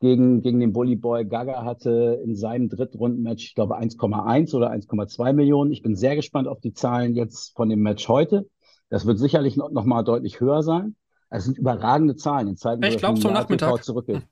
gegen, 0.00 0.40
gegen 0.40 0.60
den 0.60 0.72
Bully 0.72 0.96
Boy. 0.96 1.26
Gaga 1.26 1.62
hatte 1.62 2.22
in 2.24 2.34
seinem 2.34 2.70
Drittrundenmatch, 2.70 3.44
ich 3.44 3.54
glaube, 3.54 3.78
1,1 3.78 4.54
oder 4.54 4.70
1,2 4.70 5.34
Millionen. 5.34 5.72
Ich 5.72 5.82
bin 5.82 5.94
sehr 5.94 6.16
gespannt 6.16 6.48
auf 6.48 6.60
die 6.60 6.72
Zahlen 6.72 7.14
jetzt 7.14 7.54
von 7.54 7.68
dem 7.68 7.80
Match 7.80 8.08
heute. 8.08 8.48
Das 8.88 9.04
wird 9.04 9.18
sicherlich 9.18 9.58
noch, 9.58 9.70
noch 9.70 9.84
mal 9.84 10.04
deutlich 10.04 10.40
höher 10.40 10.62
sein. 10.62 10.96
Es 11.28 11.44
sind 11.44 11.58
überragende 11.58 12.16
Zahlen 12.16 12.48
in 12.48 12.56
Zeiten, 12.56 12.82
ich 12.84 12.96
glaube, 12.96 13.20
zum 13.20 13.34
Nachmittag 13.34 13.84
zurückgeht. 13.84 14.22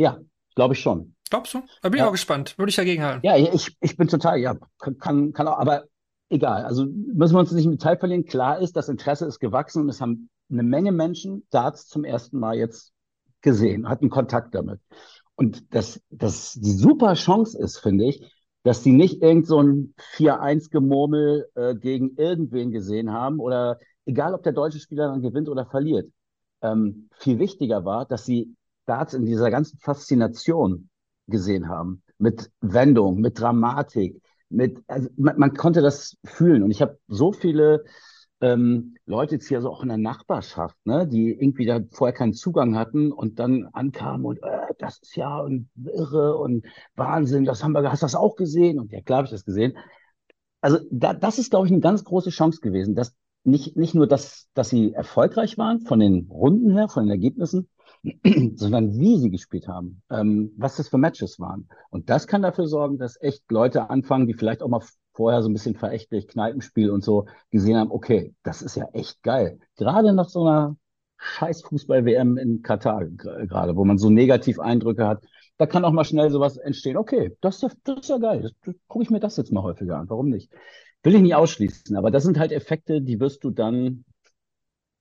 Ja, 0.00 0.18
glaube 0.54 0.74
ich 0.74 0.80
schon. 0.80 1.14
Glaubst 1.28 1.52
du? 1.54 1.58
Da 1.82 1.90
bin 1.90 1.98
ich 1.98 2.00
Ja. 2.00 2.08
auch 2.08 2.12
gespannt. 2.12 2.56
Würde 2.58 2.70
ich 2.70 2.76
dagegen 2.76 3.02
halten. 3.04 3.24
Ja, 3.24 3.36
ich, 3.36 3.76
ich 3.80 3.96
bin 3.96 4.08
total, 4.08 4.38
ja, 4.38 4.56
kann, 4.78 5.32
kann 5.32 5.46
auch, 5.46 5.58
aber 5.58 5.84
egal. 6.30 6.64
Also 6.64 6.86
müssen 6.86 7.34
wir 7.34 7.40
uns 7.40 7.52
nicht 7.52 7.66
im 7.66 7.72
Detail 7.72 7.98
verlieren. 7.98 8.24
Klar 8.24 8.58
ist, 8.60 8.74
das 8.76 8.88
Interesse 8.88 9.26
ist 9.26 9.38
gewachsen 9.40 9.82
und 9.82 9.88
es 9.90 10.00
haben 10.00 10.30
eine 10.50 10.62
Menge 10.62 10.90
Menschen 10.90 11.46
Darts 11.50 11.86
zum 11.86 12.04
ersten 12.04 12.38
Mal 12.38 12.56
jetzt 12.56 12.92
gesehen, 13.42 13.88
hatten 13.88 14.08
Kontakt 14.10 14.54
damit. 14.54 14.80
Und 15.36 15.74
das, 15.74 16.00
das 16.10 16.54
die 16.54 16.72
super 16.72 17.14
Chance 17.14 17.58
ist, 17.58 17.78
finde 17.78 18.06
ich, 18.06 18.22
dass 18.62 18.82
die 18.82 18.92
nicht 18.92 19.22
irgend 19.22 19.46
so 19.46 19.62
ein 19.62 19.94
4-1-Gemurmel 20.16 21.48
äh, 21.54 21.74
gegen 21.74 22.16
irgendwen 22.16 22.72
gesehen 22.72 23.12
haben 23.12 23.38
oder 23.38 23.78
egal, 24.06 24.34
ob 24.34 24.42
der 24.42 24.52
deutsche 24.52 24.80
Spieler 24.80 25.08
dann 25.08 25.22
gewinnt 25.22 25.48
oder 25.48 25.66
verliert. 25.66 26.10
Ähm, 26.62 27.08
viel 27.18 27.38
wichtiger 27.38 27.84
war, 27.84 28.06
dass 28.06 28.24
sie 28.26 28.54
Darts 28.90 29.14
in 29.14 29.24
dieser 29.24 29.50
ganzen 29.50 29.78
Faszination 29.78 30.88
gesehen 31.28 31.68
haben. 31.68 32.02
Mit 32.18 32.50
Wendung, 32.60 33.20
mit 33.20 33.38
Dramatik, 33.38 34.20
mit, 34.48 34.82
also 34.88 35.08
man, 35.16 35.38
man 35.38 35.54
konnte 35.54 35.80
das 35.80 36.16
fühlen. 36.24 36.64
Und 36.64 36.72
ich 36.72 36.82
habe 36.82 36.98
so 37.06 37.32
viele 37.32 37.84
ähm, 38.40 38.96
Leute 39.06 39.36
jetzt 39.36 39.46
hier 39.46 39.60
so 39.60 39.70
auch 39.70 39.82
in 39.82 39.88
der 39.88 39.98
Nachbarschaft, 39.98 40.76
ne, 40.84 41.06
die 41.06 41.30
irgendwie 41.30 41.66
da 41.66 41.80
vorher 41.92 42.14
keinen 42.14 42.34
Zugang 42.34 42.76
hatten 42.76 43.12
und 43.12 43.38
dann 43.38 43.68
ankamen 43.72 44.26
und 44.26 44.42
äh, 44.42 44.74
das 44.78 44.98
ist 44.98 45.14
ja 45.14 45.38
und 45.38 45.68
irre 45.84 46.36
und 46.36 46.64
Wahnsinn, 46.96 47.44
das 47.44 47.62
haben 47.62 47.72
wir, 47.72 47.90
hast 47.92 48.02
du 48.02 48.06
das 48.06 48.14
auch 48.14 48.36
gesehen? 48.36 48.80
Und 48.80 48.92
ja, 48.92 49.02
klar 49.02 49.18
habe 49.18 49.26
ich 49.26 49.32
das 49.32 49.44
gesehen. 49.44 49.76
Also 50.62 50.78
da, 50.90 51.14
das 51.14 51.38
ist, 51.38 51.50
glaube 51.50 51.66
ich, 51.66 51.72
eine 51.72 51.80
ganz 51.80 52.02
große 52.02 52.30
Chance 52.30 52.60
gewesen, 52.60 52.94
dass 52.94 53.14
nicht, 53.44 53.76
nicht 53.76 53.94
nur, 53.94 54.06
dass, 54.06 54.48
dass 54.54 54.68
sie 54.68 54.92
erfolgreich 54.92 55.56
waren 55.58 55.80
von 55.80 56.00
den 56.00 56.28
Runden 56.30 56.72
her, 56.72 56.88
von 56.88 57.04
den 57.04 57.10
Ergebnissen, 57.10 57.68
sondern 58.54 58.98
wie 58.98 59.18
sie 59.18 59.30
gespielt 59.30 59.68
haben, 59.68 60.02
ähm, 60.10 60.52
was 60.56 60.76
das 60.76 60.88
für 60.88 60.98
Matches 60.98 61.38
waren. 61.38 61.68
Und 61.90 62.10
das 62.10 62.26
kann 62.26 62.42
dafür 62.42 62.66
sorgen, 62.66 62.98
dass 62.98 63.20
echt 63.20 63.50
Leute 63.50 63.90
anfangen, 63.90 64.26
die 64.26 64.34
vielleicht 64.34 64.62
auch 64.62 64.68
mal 64.68 64.82
vorher 65.12 65.42
so 65.42 65.48
ein 65.48 65.52
bisschen 65.52 65.74
verächtlich 65.74 66.28
Kneipenspiel 66.28 66.90
und 66.90 67.04
so 67.04 67.26
gesehen 67.50 67.76
haben, 67.76 67.90
okay, 67.90 68.34
das 68.42 68.62
ist 68.62 68.76
ja 68.76 68.86
echt 68.92 69.22
geil. 69.22 69.58
Gerade 69.76 70.12
nach 70.12 70.28
so 70.28 70.46
einer 70.46 70.76
scheiß 71.18 71.62
Fußball-WM 71.62 72.38
in 72.38 72.62
Katar 72.62 73.04
gerade, 73.04 73.76
wo 73.76 73.84
man 73.84 73.98
so 73.98 74.08
negativ 74.08 74.58
Eindrücke 74.58 75.06
hat, 75.06 75.22
da 75.58 75.66
kann 75.66 75.84
auch 75.84 75.92
mal 75.92 76.04
schnell 76.04 76.30
sowas 76.30 76.56
entstehen. 76.56 76.96
Okay, 76.96 77.36
das 77.42 77.56
ist 77.56 77.62
ja, 77.62 77.68
das 77.84 78.00
ist 78.00 78.08
ja 78.08 78.16
geil. 78.16 78.50
Gucke 78.88 79.02
ich 79.02 79.10
mir 79.10 79.20
das 79.20 79.36
jetzt 79.36 79.52
mal 79.52 79.62
häufiger 79.62 79.98
an. 79.98 80.08
Warum 80.08 80.30
nicht? 80.30 80.50
will 81.02 81.14
ich 81.14 81.22
nicht 81.22 81.34
ausschließen, 81.34 81.96
aber 81.96 82.10
das 82.10 82.24
sind 82.24 82.38
halt 82.38 82.52
Effekte, 82.52 83.00
die 83.00 83.20
wirst 83.20 83.44
du 83.44 83.50
dann 83.50 84.04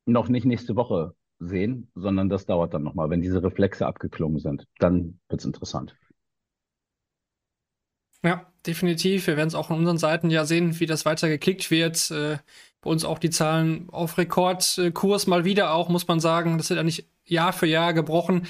noch 0.05 0.29
nicht 0.29 0.45
nächste 0.45 0.75
Woche 0.75 1.13
sehen, 1.39 1.89
sondern 1.95 2.30
das 2.30 2.45
dauert 2.45 2.73
dann 2.73 2.84
nochmal, 2.84 3.10
wenn 3.10 3.21
diese 3.21 3.41
Reflexe 3.41 3.88
abgeklungen 3.88 4.39
sind. 4.39 4.67
Dann 4.78 5.19
wird 5.30 5.41
es 5.41 5.45
interessant. 5.45 5.95
Ja, 8.23 8.45
definitiv. 8.65 9.28
Wir 9.28 9.38
werden 9.38 9.47
es 9.47 9.56
auch 9.56 9.69
an 9.69 9.78
unseren 9.78 9.97
Seiten 9.97 10.30
ja 10.30 10.45
sehen, 10.45 10.80
wie 10.80 10.86
das 10.86 11.06
weiter 11.06 11.30
geklickt 11.30 11.71
wird. 11.71 12.12
Äh, 12.12 12.38
bei 12.82 12.89
uns 12.89 13.06
auch 13.06 13.19
die 13.19 13.30
Zahlen 13.30 13.89
auf 13.89 14.17
Rekordkurs 14.17 15.28
mal 15.28 15.45
wieder 15.45 15.73
auch, 15.73 15.89
muss 15.89 16.08
man 16.08 16.19
sagen. 16.19 16.58
Das 16.58 16.69
wird 16.69 16.78
ja 16.78 16.84
nicht 16.84 17.06
Jahr 17.25 17.54
für 17.54 17.67
Jahr 17.67 17.93
gebrochen. 17.93 18.47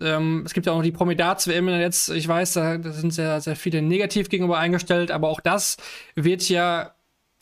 Ähm, 0.00 0.42
es 0.44 0.52
gibt 0.54 0.66
ja 0.66 0.72
auch 0.72 0.76
noch 0.76 0.84
die 0.84 0.92
Promidats-WM 0.92 1.68
jetzt. 1.68 2.10
Ich 2.10 2.26
weiß, 2.26 2.54
da, 2.54 2.78
da, 2.78 2.92
sind 2.92 3.12
sehr, 3.12 3.40
sehr 3.40 3.56
viele 3.56 3.82
negativ 3.82 4.28
gegenüber 4.28 4.58
eingestellt, 4.58 5.10
aber 5.10 5.28
auch 5.28 5.40
das 5.40 5.76
wird 6.14 6.48
ja, 6.48 6.94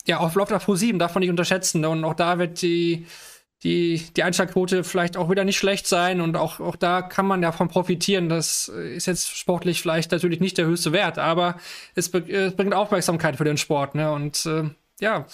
ja 0.05 0.19
auf 0.19 0.35
läuft 0.35 0.53
auf 0.53 0.65
Pro 0.65 0.75
7, 0.75 0.99
darf 0.99 1.15
man 1.15 1.21
nicht 1.21 1.29
unterschätzen. 1.29 1.83
Und 1.85 2.03
auch 2.03 2.13
da 2.13 2.39
wird 2.39 2.61
die, 2.61 3.07
die, 3.63 4.03
die 4.15 4.23
Einschlagquote 4.23 4.83
vielleicht 4.83 5.17
auch 5.17 5.29
wieder 5.29 5.43
nicht 5.43 5.57
schlecht 5.57 5.85
sein 5.85 6.19
und 6.19 6.35
auch, 6.35 6.59
auch 6.59 6.75
da 6.75 7.01
kann 7.01 7.27
man 7.27 7.41
davon 7.41 7.67
profitieren. 7.67 8.27
Das 8.27 8.67
ist 8.67 9.05
jetzt 9.05 9.37
sportlich 9.37 9.81
vielleicht 9.81 10.11
natürlich 10.11 10.39
nicht 10.39 10.57
der 10.57 10.65
höchste 10.65 10.91
Wert, 10.91 11.19
aber 11.19 11.57
es, 11.93 12.11
es 12.13 12.55
bringt 12.55 12.73
Aufmerksamkeit 12.73 13.35
für 13.35 13.43
den 13.43 13.57
Sport. 13.57 13.93
Ne? 13.93 14.11
Und 14.11 14.45
äh, 14.47 14.69
ja, 14.99 15.27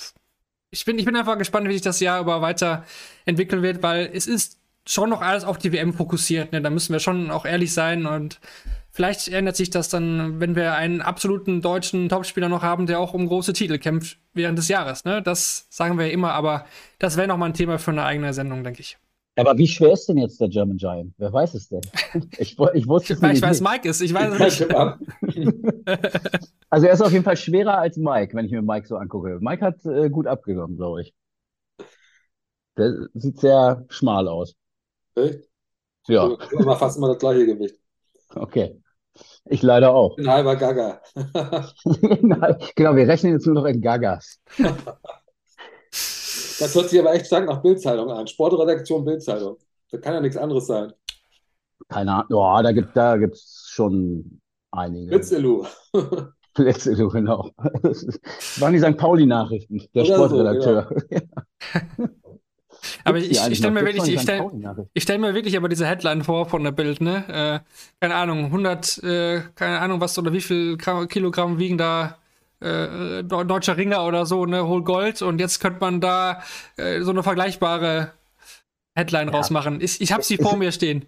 ich 0.71 0.83
bin, 0.83 0.99
ich 0.99 1.05
bin 1.05 1.15
einfach 1.15 1.37
gespannt, 1.37 1.69
wie 1.69 1.73
sich 1.73 1.81
das 1.81 2.01
Jahr 2.01 2.19
über 2.19 2.41
weiterentwickeln 2.41 3.61
wird, 3.61 3.81
weil 3.81 4.09
es 4.13 4.27
ist 4.27 4.57
schon 4.85 5.09
noch 5.09 5.21
alles 5.21 5.45
auf 5.45 5.57
die 5.57 5.71
WM 5.71 5.93
fokussiert. 5.93 6.51
Ne? 6.51 6.61
Da 6.61 6.69
müssen 6.69 6.91
wir 6.91 6.99
schon 6.99 7.31
auch 7.31 7.45
ehrlich 7.45 7.73
sein 7.73 8.05
und 8.05 8.39
vielleicht 8.97 9.27
ändert 9.27 9.55
sich 9.55 9.69
das 9.69 9.89
dann, 9.89 10.39
wenn 10.39 10.55
wir 10.55 10.73
einen 10.73 11.01
absoluten 11.01 11.61
deutschen 11.61 12.09
Topspieler 12.09 12.49
noch 12.49 12.63
haben, 12.63 12.87
der 12.87 12.99
auch 12.99 13.13
um 13.13 13.27
große 13.27 13.53
Titel 13.53 13.77
kämpft 13.77 14.17
während 14.33 14.57
des 14.57 14.69
Jahres. 14.69 15.05
Ne? 15.05 15.21
Das 15.21 15.67
sagen 15.69 15.99
wir 15.99 16.07
ja 16.07 16.11
immer, 16.13 16.31
aber 16.31 16.65
das 16.97 17.15
wäre 17.15 17.27
noch 17.27 17.37
mal 17.37 17.45
ein 17.45 17.53
Thema 17.53 17.77
für 17.77 17.91
eine 17.91 18.03
eigene 18.03 18.33
Sendung, 18.33 18.63
denke 18.63 18.81
ich. 18.81 18.97
Aber 19.35 19.55
wie 19.55 19.67
schwer 19.67 19.93
ist 19.93 20.09
denn 20.09 20.17
jetzt 20.17 20.41
der 20.41 20.49
German 20.49 20.77
Giant? 20.77 21.13
Wer 21.19 21.31
weiß 21.31 21.53
es 21.53 21.69
denn? 21.69 21.81
Ich, 22.39 22.57
ich 22.73 22.87
wusste 22.87 23.13
es 23.13 23.21
nicht. 23.21 23.33
Ich 23.35 23.41
weiß, 23.43 23.61
Mike 23.61 23.87
ist. 23.87 24.01
Ich 24.01 24.11
weiß 24.15 24.33
es 24.33 24.59
nicht. 24.59 24.75
also 26.71 26.87
er 26.87 26.93
ist 26.93 27.01
auf 27.01 27.11
jeden 27.11 27.23
Fall 27.23 27.37
schwerer 27.37 27.77
als 27.77 27.97
Mike, 27.97 28.35
wenn 28.35 28.45
ich 28.45 28.51
mir 28.51 28.63
Mike 28.63 28.87
so 28.87 28.95
angucke. 28.95 29.37
Mike 29.39 29.63
hat 29.63 29.85
äh, 29.85 30.09
gut 30.09 30.25
abgenommen, 30.25 30.75
glaube 30.75 31.03
ich. 31.03 31.13
Der 32.77 33.09
sieht 33.13 33.39
sehr 33.39 33.85
schmal 33.89 34.27
aus. 34.27 34.55
Echt? 35.13 35.47
Ja. 36.07 36.35
Immer 36.51 36.75
fast 36.77 36.97
immer 36.97 37.09
das 37.09 37.19
gleiche 37.19 37.45
Gewicht. 37.45 37.75
Okay. 38.33 38.81
Ich 39.49 39.61
leider 39.61 39.93
auch. 39.93 40.17
Ein 40.17 40.27
halber 40.27 40.55
Gaga. 40.55 41.01
genau, 42.75 42.95
wir 42.95 43.07
rechnen 43.07 43.33
jetzt 43.33 43.45
nur 43.45 43.55
noch 43.55 43.65
in 43.65 43.81
Gagas. 43.81 44.39
Das 46.59 46.73
hört 46.73 46.89
sich 46.89 46.99
aber 46.99 47.13
echt 47.13 47.27
stark 47.27 47.45
nach 47.45 47.61
Bildzeitung 47.61 48.09
an. 48.09 48.25
Sportredaktion 48.25 49.05
Bildzeitung. 49.05 49.57
Das 49.91 50.01
kann 50.01 50.15
ja 50.15 50.21
nichts 50.21 50.37
anderes 50.37 50.65
sein. 50.65 50.91
Keine 51.87 52.13
Ahnung. 52.13 52.27
Oh, 52.31 52.59
da 52.63 52.71
gibt 52.71 52.97
da 52.97 53.17
gibt's 53.17 53.67
schon 53.69 54.41
einige. 54.71 55.07
Blitzelu. 55.07 55.65
Blitzelu, 56.55 57.09
genau. 57.09 57.51
Das 57.83 58.07
waren 58.59 58.73
die 58.73 58.79
St. 58.79 58.97
Pauli-Nachrichten, 58.97 59.83
der 59.93 60.03
Oder 60.03 60.15
Sportredakteur. 60.15 60.89
So, 60.89 60.95
genau. 61.09 62.09
Aber 63.03 63.17
ich, 63.17 63.31
ich 63.31 63.57
stelle 63.57 63.73
mir 63.73 63.85
wirklich, 63.85 64.13
ich 64.13 64.21
stell, 64.21 64.43
ich 64.93 65.03
stell 65.03 65.17
mir 65.17 65.33
wirklich 65.33 65.57
aber 65.57 65.69
diese 65.69 65.85
Headline 65.85 66.23
vor 66.23 66.47
von 66.47 66.63
der 66.63 66.71
Bild, 66.71 67.01
ne? 67.01 67.23
Äh, 67.27 67.69
keine 68.01 68.15
Ahnung, 68.15 68.45
100, 68.45 69.03
äh, 69.03 69.41
keine 69.55 69.79
Ahnung 69.79 70.01
was 70.01 70.17
oder 70.17 70.33
wie 70.33 70.41
viel 70.41 70.77
Kilogramm 70.77 71.59
wiegen 71.59 71.77
da 71.77 72.17
äh, 72.59 73.23
deutscher 73.23 73.77
Ringer 73.77 74.05
oder 74.05 74.25
so, 74.25 74.45
ne, 74.45 74.67
hol 74.67 74.83
Gold 74.83 75.21
und 75.21 75.39
jetzt 75.39 75.59
könnte 75.59 75.79
man 75.79 76.01
da 76.01 76.41
äh, 76.77 77.01
so 77.01 77.11
eine 77.11 77.23
vergleichbare 77.23 78.11
Headline 78.95 79.27
ja. 79.27 79.33
rausmachen. 79.33 79.79
Ich, 79.81 80.01
ich 80.01 80.11
habe 80.11 80.23
sie 80.23 80.37
vor 80.37 80.57
mir 80.57 80.71
stehen. 80.71 81.05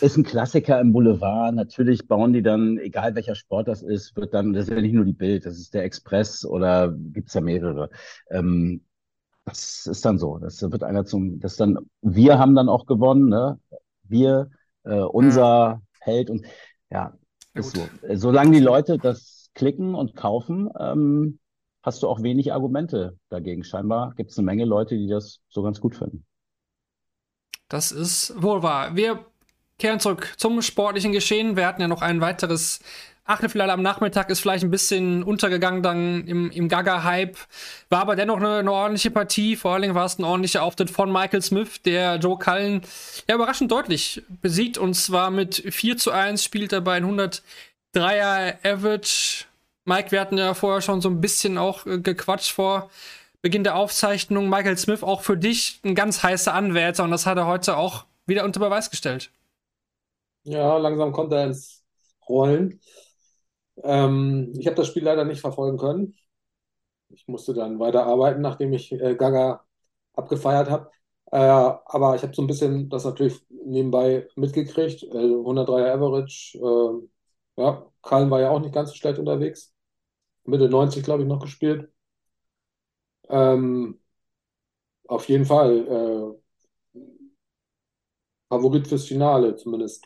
Ist 0.00 0.16
ein 0.16 0.24
Klassiker 0.24 0.80
im 0.80 0.92
Boulevard. 0.92 1.54
Natürlich 1.54 2.06
bauen 2.06 2.32
die 2.32 2.42
dann, 2.42 2.78
egal 2.78 3.14
welcher 3.14 3.34
Sport 3.34 3.68
das 3.68 3.82
ist, 3.82 4.16
wird 4.16 4.34
dann, 4.34 4.52
das 4.52 4.64
ist 4.64 4.74
ja 4.74 4.80
nicht 4.80 4.94
nur 4.94 5.04
die 5.04 5.12
Bild, 5.12 5.46
das 5.46 5.58
ist 5.58 5.74
der 5.74 5.84
Express 5.84 6.44
oder 6.44 6.94
gibt 7.12 7.28
es 7.28 7.34
ja 7.34 7.40
mehrere. 7.40 7.90
Ähm, 8.30 8.82
das 9.46 9.86
ist 9.86 10.04
dann 10.04 10.18
so. 10.18 10.38
Das 10.38 10.60
wird 10.60 10.82
einer 10.82 11.06
zum, 11.06 11.40
das 11.40 11.56
dann, 11.56 11.78
wir 12.02 12.38
haben 12.38 12.54
dann 12.54 12.68
auch 12.68 12.84
gewonnen, 12.86 13.28
ne? 13.28 13.58
Wir, 14.04 14.50
äh, 14.84 15.00
unser. 15.00 15.80
Held 16.06 16.30
und 16.30 16.46
ja, 16.88 17.14
ist 17.52 17.74
so. 17.74 17.88
Solange 18.14 18.52
die 18.52 18.60
Leute 18.64 18.96
das 18.96 19.50
klicken 19.54 19.94
und 19.94 20.14
kaufen, 20.14 20.70
ähm, 20.78 21.40
hast 21.82 22.02
du 22.02 22.08
auch 22.08 22.22
wenig 22.22 22.52
Argumente 22.52 23.18
dagegen. 23.28 23.64
Scheinbar 23.64 24.14
gibt 24.14 24.30
es 24.30 24.38
eine 24.38 24.44
Menge 24.44 24.64
Leute, 24.64 24.96
die 24.96 25.08
das 25.08 25.40
so 25.48 25.62
ganz 25.62 25.80
gut 25.80 25.96
finden. 25.96 26.24
Das 27.68 27.90
ist 27.90 28.40
wohl 28.40 28.62
wahr. 28.62 28.94
Wir 28.94 29.26
kehren 29.78 29.98
zurück 29.98 30.34
zum 30.36 30.62
sportlichen 30.62 31.10
Geschehen. 31.10 31.56
Wir 31.56 31.66
hatten 31.66 31.80
ja 31.80 31.88
noch 31.88 32.02
ein 32.02 32.20
weiteres 32.20 32.80
Achtelfinale 33.26 33.72
am 33.72 33.82
Nachmittag, 33.82 34.30
ist 34.30 34.40
vielleicht 34.40 34.64
ein 34.64 34.70
bisschen 34.70 35.22
untergegangen 35.22 35.82
dann 35.82 36.26
im, 36.26 36.50
im 36.50 36.68
Gaga-Hype. 36.68 37.36
War 37.88 38.00
aber 38.00 38.16
dennoch 38.16 38.36
eine, 38.36 38.58
eine, 38.58 38.72
ordentliche 38.72 39.10
Partie. 39.10 39.56
Vor 39.56 39.72
allen 39.72 39.82
Dingen 39.82 39.94
war 39.94 40.06
es 40.06 40.18
ein 40.18 40.24
ordentlicher 40.24 40.62
Auftritt 40.62 40.90
von 40.90 41.12
Michael 41.12 41.42
Smith, 41.42 41.82
der 41.82 42.16
Joe 42.16 42.38
Cullen 42.38 42.82
ja 43.28 43.34
überraschend 43.34 43.72
deutlich 43.72 44.22
besiegt. 44.40 44.78
Und 44.78 44.94
zwar 44.94 45.30
mit 45.30 45.56
4 45.56 45.96
zu 45.96 46.12
1 46.12 46.44
spielt 46.44 46.72
er 46.72 46.80
bei 46.80 46.96
100 46.96 47.42
Dreier 47.92 48.58
Average. 48.62 49.46
Mike, 49.84 50.12
wir 50.12 50.20
hatten 50.20 50.38
ja 50.38 50.54
vorher 50.54 50.82
schon 50.82 51.00
so 51.00 51.08
ein 51.08 51.20
bisschen 51.20 51.58
auch 51.58 51.86
äh, 51.86 51.98
gequatscht 51.98 52.52
vor 52.52 52.90
Beginn 53.42 53.64
der 53.64 53.76
Aufzeichnung. 53.76 54.48
Michael 54.48 54.76
Smith 54.76 55.02
auch 55.02 55.22
für 55.22 55.36
dich 55.36 55.80
ein 55.84 55.94
ganz 55.94 56.22
heißer 56.22 56.52
Anwärter 56.52 57.04
und 57.04 57.10
das 57.10 57.26
hat 57.26 57.38
er 57.38 57.46
heute 57.46 57.76
auch 57.76 58.04
wieder 58.26 58.44
unter 58.44 58.60
Beweis 58.60 58.90
gestellt. 58.90 59.30
Ja, 60.44 60.76
langsam 60.76 61.12
kommt 61.12 61.32
er 61.32 61.44
ins 61.44 61.82
Rollen. 62.28 62.80
Ähm, 63.82 64.52
ich 64.58 64.66
habe 64.66 64.76
das 64.76 64.88
Spiel 64.88 65.04
leider 65.04 65.24
nicht 65.24 65.40
verfolgen 65.40 65.78
können. 65.78 66.16
Ich 67.10 67.26
musste 67.28 67.54
dann 67.54 67.78
weiterarbeiten, 67.78 68.42
nachdem 68.42 68.72
ich 68.72 68.92
äh, 68.92 69.14
Gaga 69.16 69.64
abgefeiert 70.14 70.70
habe. 70.70 70.90
Äh, 71.32 71.38
aber 71.38 72.16
ich 72.16 72.22
habe 72.22 72.34
so 72.34 72.42
ein 72.42 72.46
bisschen 72.48 72.88
das 72.90 73.04
natürlich 73.04 73.40
nebenbei 73.50 74.28
mitgekriegt. 74.36 75.02
Äh, 75.04 75.08
103er 75.36 75.94
Average, 75.94 76.58
äh, 76.58 77.62
ja, 77.62 77.86
Kallen 78.02 78.30
war 78.30 78.40
ja 78.40 78.50
auch 78.50 78.60
nicht 78.60 78.74
ganz 78.74 78.90
so 78.90 78.96
schlecht 78.96 79.18
unterwegs. 79.18 79.74
Mitte 80.44 80.68
90, 80.70 81.04
glaube 81.04 81.22
ich, 81.24 81.28
noch 81.28 81.40
gespielt. 81.42 81.90
Ähm, 83.28 83.98
auf 85.08 85.28
jeden 85.28 85.44
Fall 85.44 85.86
äh, 85.88 86.40
Favorit 88.48 88.88
fürs 88.88 89.06
Finale 89.06 89.54
zumindest. 89.54 90.04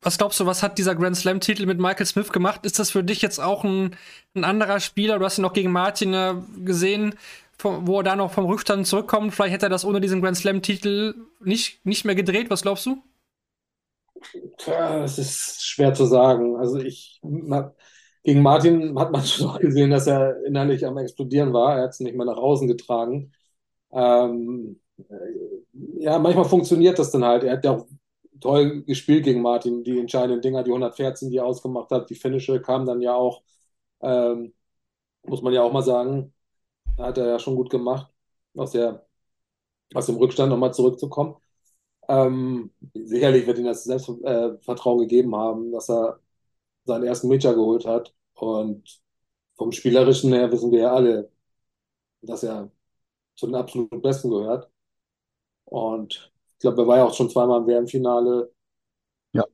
Was 0.00 0.16
glaubst 0.18 0.38
du, 0.38 0.46
was 0.46 0.62
hat 0.62 0.78
dieser 0.78 0.94
Grand 0.94 1.16
Slam-Titel 1.16 1.66
mit 1.66 1.78
Michael 1.80 2.06
Smith 2.06 2.30
gemacht? 2.32 2.64
Ist 2.64 2.78
das 2.78 2.90
für 2.90 3.02
dich 3.02 3.20
jetzt 3.20 3.40
auch 3.40 3.64
ein, 3.64 3.96
ein 4.34 4.44
anderer 4.44 4.78
Spieler? 4.80 5.18
Du 5.18 5.24
hast 5.24 5.38
ihn 5.38 5.42
noch 5.42 5.52
gegen 5.52 5.72
Martin 5.72 6.14
äh, 6.14 6.34
gesehen, 6.64 7.14
wo 7.60 7.98
er 7.98 8.04
da 8.04 8.16
noch 8.16 8.30
vom 8.32 8.44
Rückstand 8.46 8.86
zurückkommt. 8.86 9.34
Vielleicht 9.34 9.54
hätte 9.54 9.66
er 9.66 9.70
das 9.70 9.84
ohne 9.84 10.00
diesen 10.00 10.22
Grand 10.22 10.36
Slam-Titel 10.36 11.14
nicht, 11.40 11.84
nicht 11.84 12.04
mehr 12.04 12.14
gedreht. 12.14 12.48
Was 12.50 12.62
glaubst 12.62 12.86
du? 12.86 13.02
Tja, 14.58 15.00
das 15.00 15.18
ist 15.18 15.62
schwer 15.66 15.94
zu 15.94 16.04
sagen. 16.06 16.56
Also 16.56 16.78
ich 16.78 17.20
gegen 18.24 18.42
Martin 18.42 18.98
hat 18.98 19.12
man 19.12 19.22
schon 19.24 19.46
auch 19.48 19.58
gesehen, 19.60 19.90
dass 19.90 20.06
er 20.06 20.44
innerlich 20.44 20.84
am 20.86 20.98
explodieren 20.98 21.52
war. 21.52 21.76
Er 21.76 21.84
hat 21.84 21.90
es 21.90 22.00
nicht 22.00 22.16
mehr 22.16 22.26
nach 22.26 22.36
außen 22.36 22.68
getragen. 22.68 23.32
Ähm, 23.92 24.80
ja, 25.98 26.18
manchmal 26.18 26.44
funktioniert 26.44 26.98
das 26.98 27.10
dann 27.10 27.24
halt. 27.24 27.44
Er 27.44 27.54
hat 27.54 27.64
ja 27.64 27.72
auch 27.72 27.86
toll 28.40 28.82
gespielt 28.84 29.24
gegen 29.24 29.42
Martin. 29.42 29.84
Die 29.84 29.98
entscheidenden 29.98 30.40
Dinger, 30.42 30.62
die 30.64 30.70
114, 30.70 31.30
die 31.30 31.38
er 31.38 31.46
ausgemacht 31.46 31.90
hat, 31.90 32.10
die 32.10 32.14
Finnische 32.14 32.60
kamen 32.60 32.86
dann 32.86 33.00
ja 33.02 33.14
auch, 33.14 33.42
ähm, 34.02 34.54
muss 35.24 35.42
man 35.42 35.52
ja 35.54 35.62
auch 35.62 35.72
mal 35.72 35.82
sagen, 35.82 36.34
hat 36.98 37.18
er 37.18 37.28
ja 37.28 37.38
schon 37.38 37.56
gut 37.56 37.70
gemacht, 37.70 38.12
aus, 38.56 38.72
der, 38.72 39.06
aus 39.94 40.06
dem 40.06 40.16
Rückstand 40.16 40.50
nochmal 40.50 40.74
zurückzukommen. 40.74 41.36
Ähm, 42.08 42.72
sicherlich 42.94 43.46
wird 43.46 43.58
ihm 43.58 43.66
das 43.66 43.84
Selbstvertrauen 43.84 45.00
gegeben 45.00 45.36
haben, 45.36 45.72
dass 45.72 45.90
er 45.90 46.20
seinen 46.84 47.04
ersten 47.04 47.28
Major 47.28 47.54
geholt 47.54 47.86
hat. 47.86 48.14
Und 48.34 49.02
vom 49.56 49.72
Spielerischen 49.72 50.32
her 50.32 50.52
wissen 50.52 50.72
wir 50.72 50.80
ja 50.80 50.94
alle, 50.94 51.32
dass 52.22 52.42
er 52.44 52.70
zu 53.36 53.46
den 53.46 53.56
absoluten 53.56 54.02
Besten 54.02 54.30
gehört. 54.30 54.70
Und 55.64 56.32
ich 56.58 56.62
glaube, 56.62 56.82
er 56.82 56.88
war 56.88 56.96
ja 56.98 57.04
auch 57.04 57.14
schon 57.14 57.30
zweimal 57.30 57.60
im 57.60 57.68
WM-Finale. 57.68 58.52
Ja. 59.32 59.44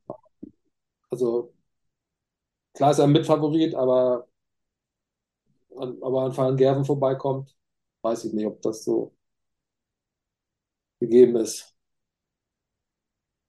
Also 1.11 1.53
klar 2.73 2.93
ist 2.93 2.99
er 2.99 3.05
ein 3.05 3.13
Mitfavorit, 3.13 3.75
aber, 3.75 4.27
aber 5.77 6.23
an 6.23 6.35
Van 6.35 6.57
Gerven 6.57 6.85
vorbeikommt, 6.87 7.55
weiß 8.01 8.25
ich 8.25 8.33
nicht, 8.33 8.47
ob 8.47 8.63
das 8.63 8.85
so 8.85 9.15
gegeben 10.99 11.37
ist. 11.37 11.75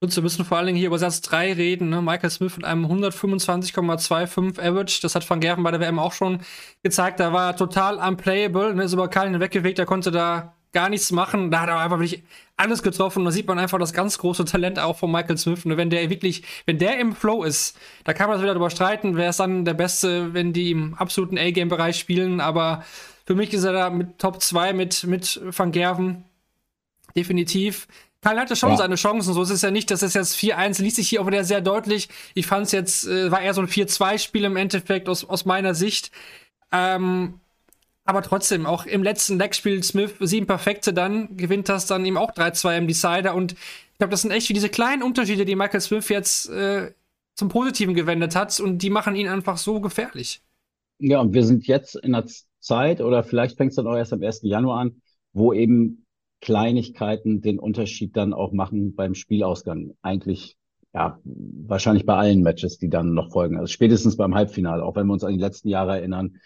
Und 0.00 0.14
wir 0.14 0.22
müssen 0.22 0.44
vor 0.44 0.58
allen 0.58 0.66
Dingen 0.66 0.78
hier 0.78 0.88
über 0.88 0.98
Satz 0.98 1.22
3 1.22 1.54
reden. 1.54 1.88
Ne? 1.88 2.02
Michael 2.02 2.28
Smith 2.28 2.58
mit 2.58 2.66
einem 2.66 2.84
125,25 2.84 4.60
Average. 4.60 4.98
Das 5.00 5.14
hat 5.14 5.28
Van 5.28 5.40
Gerven 5.40 5.64
bei 5.64 5.70
der 5.70 5.80
WM 5.80 5.98
auch 5.98 6.12
schon 6.12 6.42
gezeigt. 6.82 7.20
Da 7.20 7.32
war 7.32 7.52
er 7.52 7.56
total 7.56 7.96
unplayable. 7.96 8.74
Ne? 8.74 8.84
Ist 8.84 8.92
über 8.92 9.08
Kallen 9.08 9.32
hinweggewegt. 9.32 9.78
Er 9.78 9.86
konnte 9.86 10.10
da 10.10 10.54
gar 10.72 10.88
nichts 10.88 11.10
machen. 11.12 11.50
Da 11.50 11.62
hat 11.62 11.68
er 11.68 11.78
einfach 11.78 11.98
wirklich 11.98 12.22
alles 12.56 12.82
getroffen. 12.82 13.24
Da 13.24 13.30
sieht 13.30 13.46
man 13.46 13.58
einfach 13.58 13.78
das 13.78 13.92
ganz 13.92 14.18
große 14.18 14.44
Talent 14.44 14.78
auch 14.78 14.96
von 14.96 15.10
Michael 15.10 15.38
Smith. 15.38 15.64
Und 15.64 15.76
wenn 15.76 15.90
der 15.90 16.10
wirklich, 16.10 16.42
wenn 16.66 16.78
der 16.78 16.98
im 16.98 17.14
Flow 17.14 17.44
ist, 17.44 17.78
da 18.04 18.12
kann 18.12 18.28
man 18.28 18.36
das 18.36 18.42
wieder 18.42 18.54
drüber 18.54 18.70
streiten, 18.70 19.16
wer 19.16 19.30
ist 19.30 19.40
dann 19.40 19.64
der 19.64 19.74
Beste, 19.74 20.34
wenn 20.34 20.52
die 20.52 20.70
im 20.70 20.94
absoluten 20.94 21.38
A-Game-Bereich 21.38 21.98
spielen. 21.98 22.40
Aber 22.40 22.84
für 23.24 23.34
mich 23.34 23.52
ist 23.52 23.64
er 23.64 23.72
da 23.72 23.90
mit 23.90 24.18
Top 24.18 24.40
2 24.40 24.72
mit, 24.72 25.04
mit 25.04 25.40
Van 25.44 25.72
Gerven. 25.72 26.24
Definitiv. 27.14 27.88
Karl 28.26 28.40
hatte 28.40 28.56
schon 28.56 28.70
ja. 28.70 28.76
seine 28.76 28.96
Chancen. 28.96 29.34
So 29.34 29.42
ist 29.42 29.50
es 29.50 29.62
ja 29.62 29.70
nicht, 29.70 29.90
dass 29.90 30.02
es 30.02 30.14
jetzt 30.14 30.36
4-1 30.36 30.82
ließ 30.82 30.96
sich 30.96 31.08
hier 31.08 31.22
auch 31.22 31.26
wieder 31.26 31.44
sehr 31.44 31.60
deutlich. 31.60 32.08
Ich 32.34 32.46
fand 32.46 32.66
es 32.66 32.72
jetzt, 32.72 33.06
äh, 33.06 33.30
war 33.30 33.40
eher 33.40 33.54
so 33.54 33.60
ein 33.60 33.68
4-2-Spiel 33.68 34.44
im 34.44 34.56
Endeffekt 34.56 35.08
aus, 35.08 35.24
aus 35.24 35.44
meiner 35.44 35.74
Sicht. 35.74 36.10
Ähm, 36.72 37.40
aber 38.06 38.22
trotzdem, 38.22 38.66
auch 38.66 38.86
im 38.86 39.02
letzten 39.02 39.38
Leg 39.38 39.54
spielt 39.54 39.84
Smith 39.84 40.14
sieben 40.20 40.46
Perfekte, 40.46 40.94
dann 40.94 41.36
gewinnt 41.36 41.68
das 41.68 41.86
dann 41.86 42.06
eben 42.06 42.16
auch 42.16 42.30
3-2 42.32 42.78
im 42.78 42.86
Decider. 42.86 43.34
Und 43.34 43.52
ich 43.52 43.98
glaube, 43.98 44.12
das 44.12 44.22
sind 44.22 44.30
echt 44.30 44.48
diese 44.48 44.68
kleinen 44.68 45.02
Unterschiede, 45.02 45.44
die 45.44 45.56
Michael 45.56 45.80
Smith 45.80 46.08
jetzt 46.08 46.48
äh, 46.48 46.92
zum 47.34 47.48
Positiven 47.48 47.94
gewendet 47.94 48.36
hat. 48.36 48.58
Und 48.60 48.78
die 48.78 48.90
machen 48.90 49.16
ihn 49.16 49.28
einfach 49.28 49.58
so 49.58 49.80
gefährlich. 49.80 50.40
Ja, 50.98 51.20
und 51.20 51.34
wir 51.34 51.44
sind 51.44 51.66
jetzt 51.66 51.96
in 51.96 52.12
der 52.12 52.26
Zeit, 52.60 53.00
oder 53.00 53.24
vielleicht 53.24 53.56
fängt 53.56 53.70
es 53.70 53.76
dann 53.76 53.88
auch 53.88 53.96
erst 53.96 54.12
am 54.12 54.22
1. 54.22 54.40
Januar 54.42 54.80
an, 54.80 55.02
wo 55.32 55.52
eben 55.52 56.06
Kleinigkeiten 56.40 57.40
den 57.40 57.58
Unterschied 57.58 58.16
dann 58.16 58.32
auch 58.32 58.52
machen 58.52 58.94
beim 58.94 59.14
Spielausgang. 59.14 59.94
Eigentlich, 60.02 60.56
ja, 60.94 61.18
wahrscheinlich 61.24 62.06
bei 62.06 62.14
allen 62.14 62.42
Matches, 62.42 62.78
die 62.78 62.88
dann 62.88 63.14
noch 63.14 63.32
folgen. 63.32 63.56
Also 63.56 63.66
spätestens 63.66 64.16
beim 64.16 64.34
Halbfinale, 64.36 64.84
auch 64.84 64.94
wenn 64.94 65.08
wir 65.08 65.12
uns 65.12 65.24
an 65.24 65.32
die 65.32 65.40
letzten 65.40 65.68
Jahre 65.68 65.96
erinnern, 65.96 66.38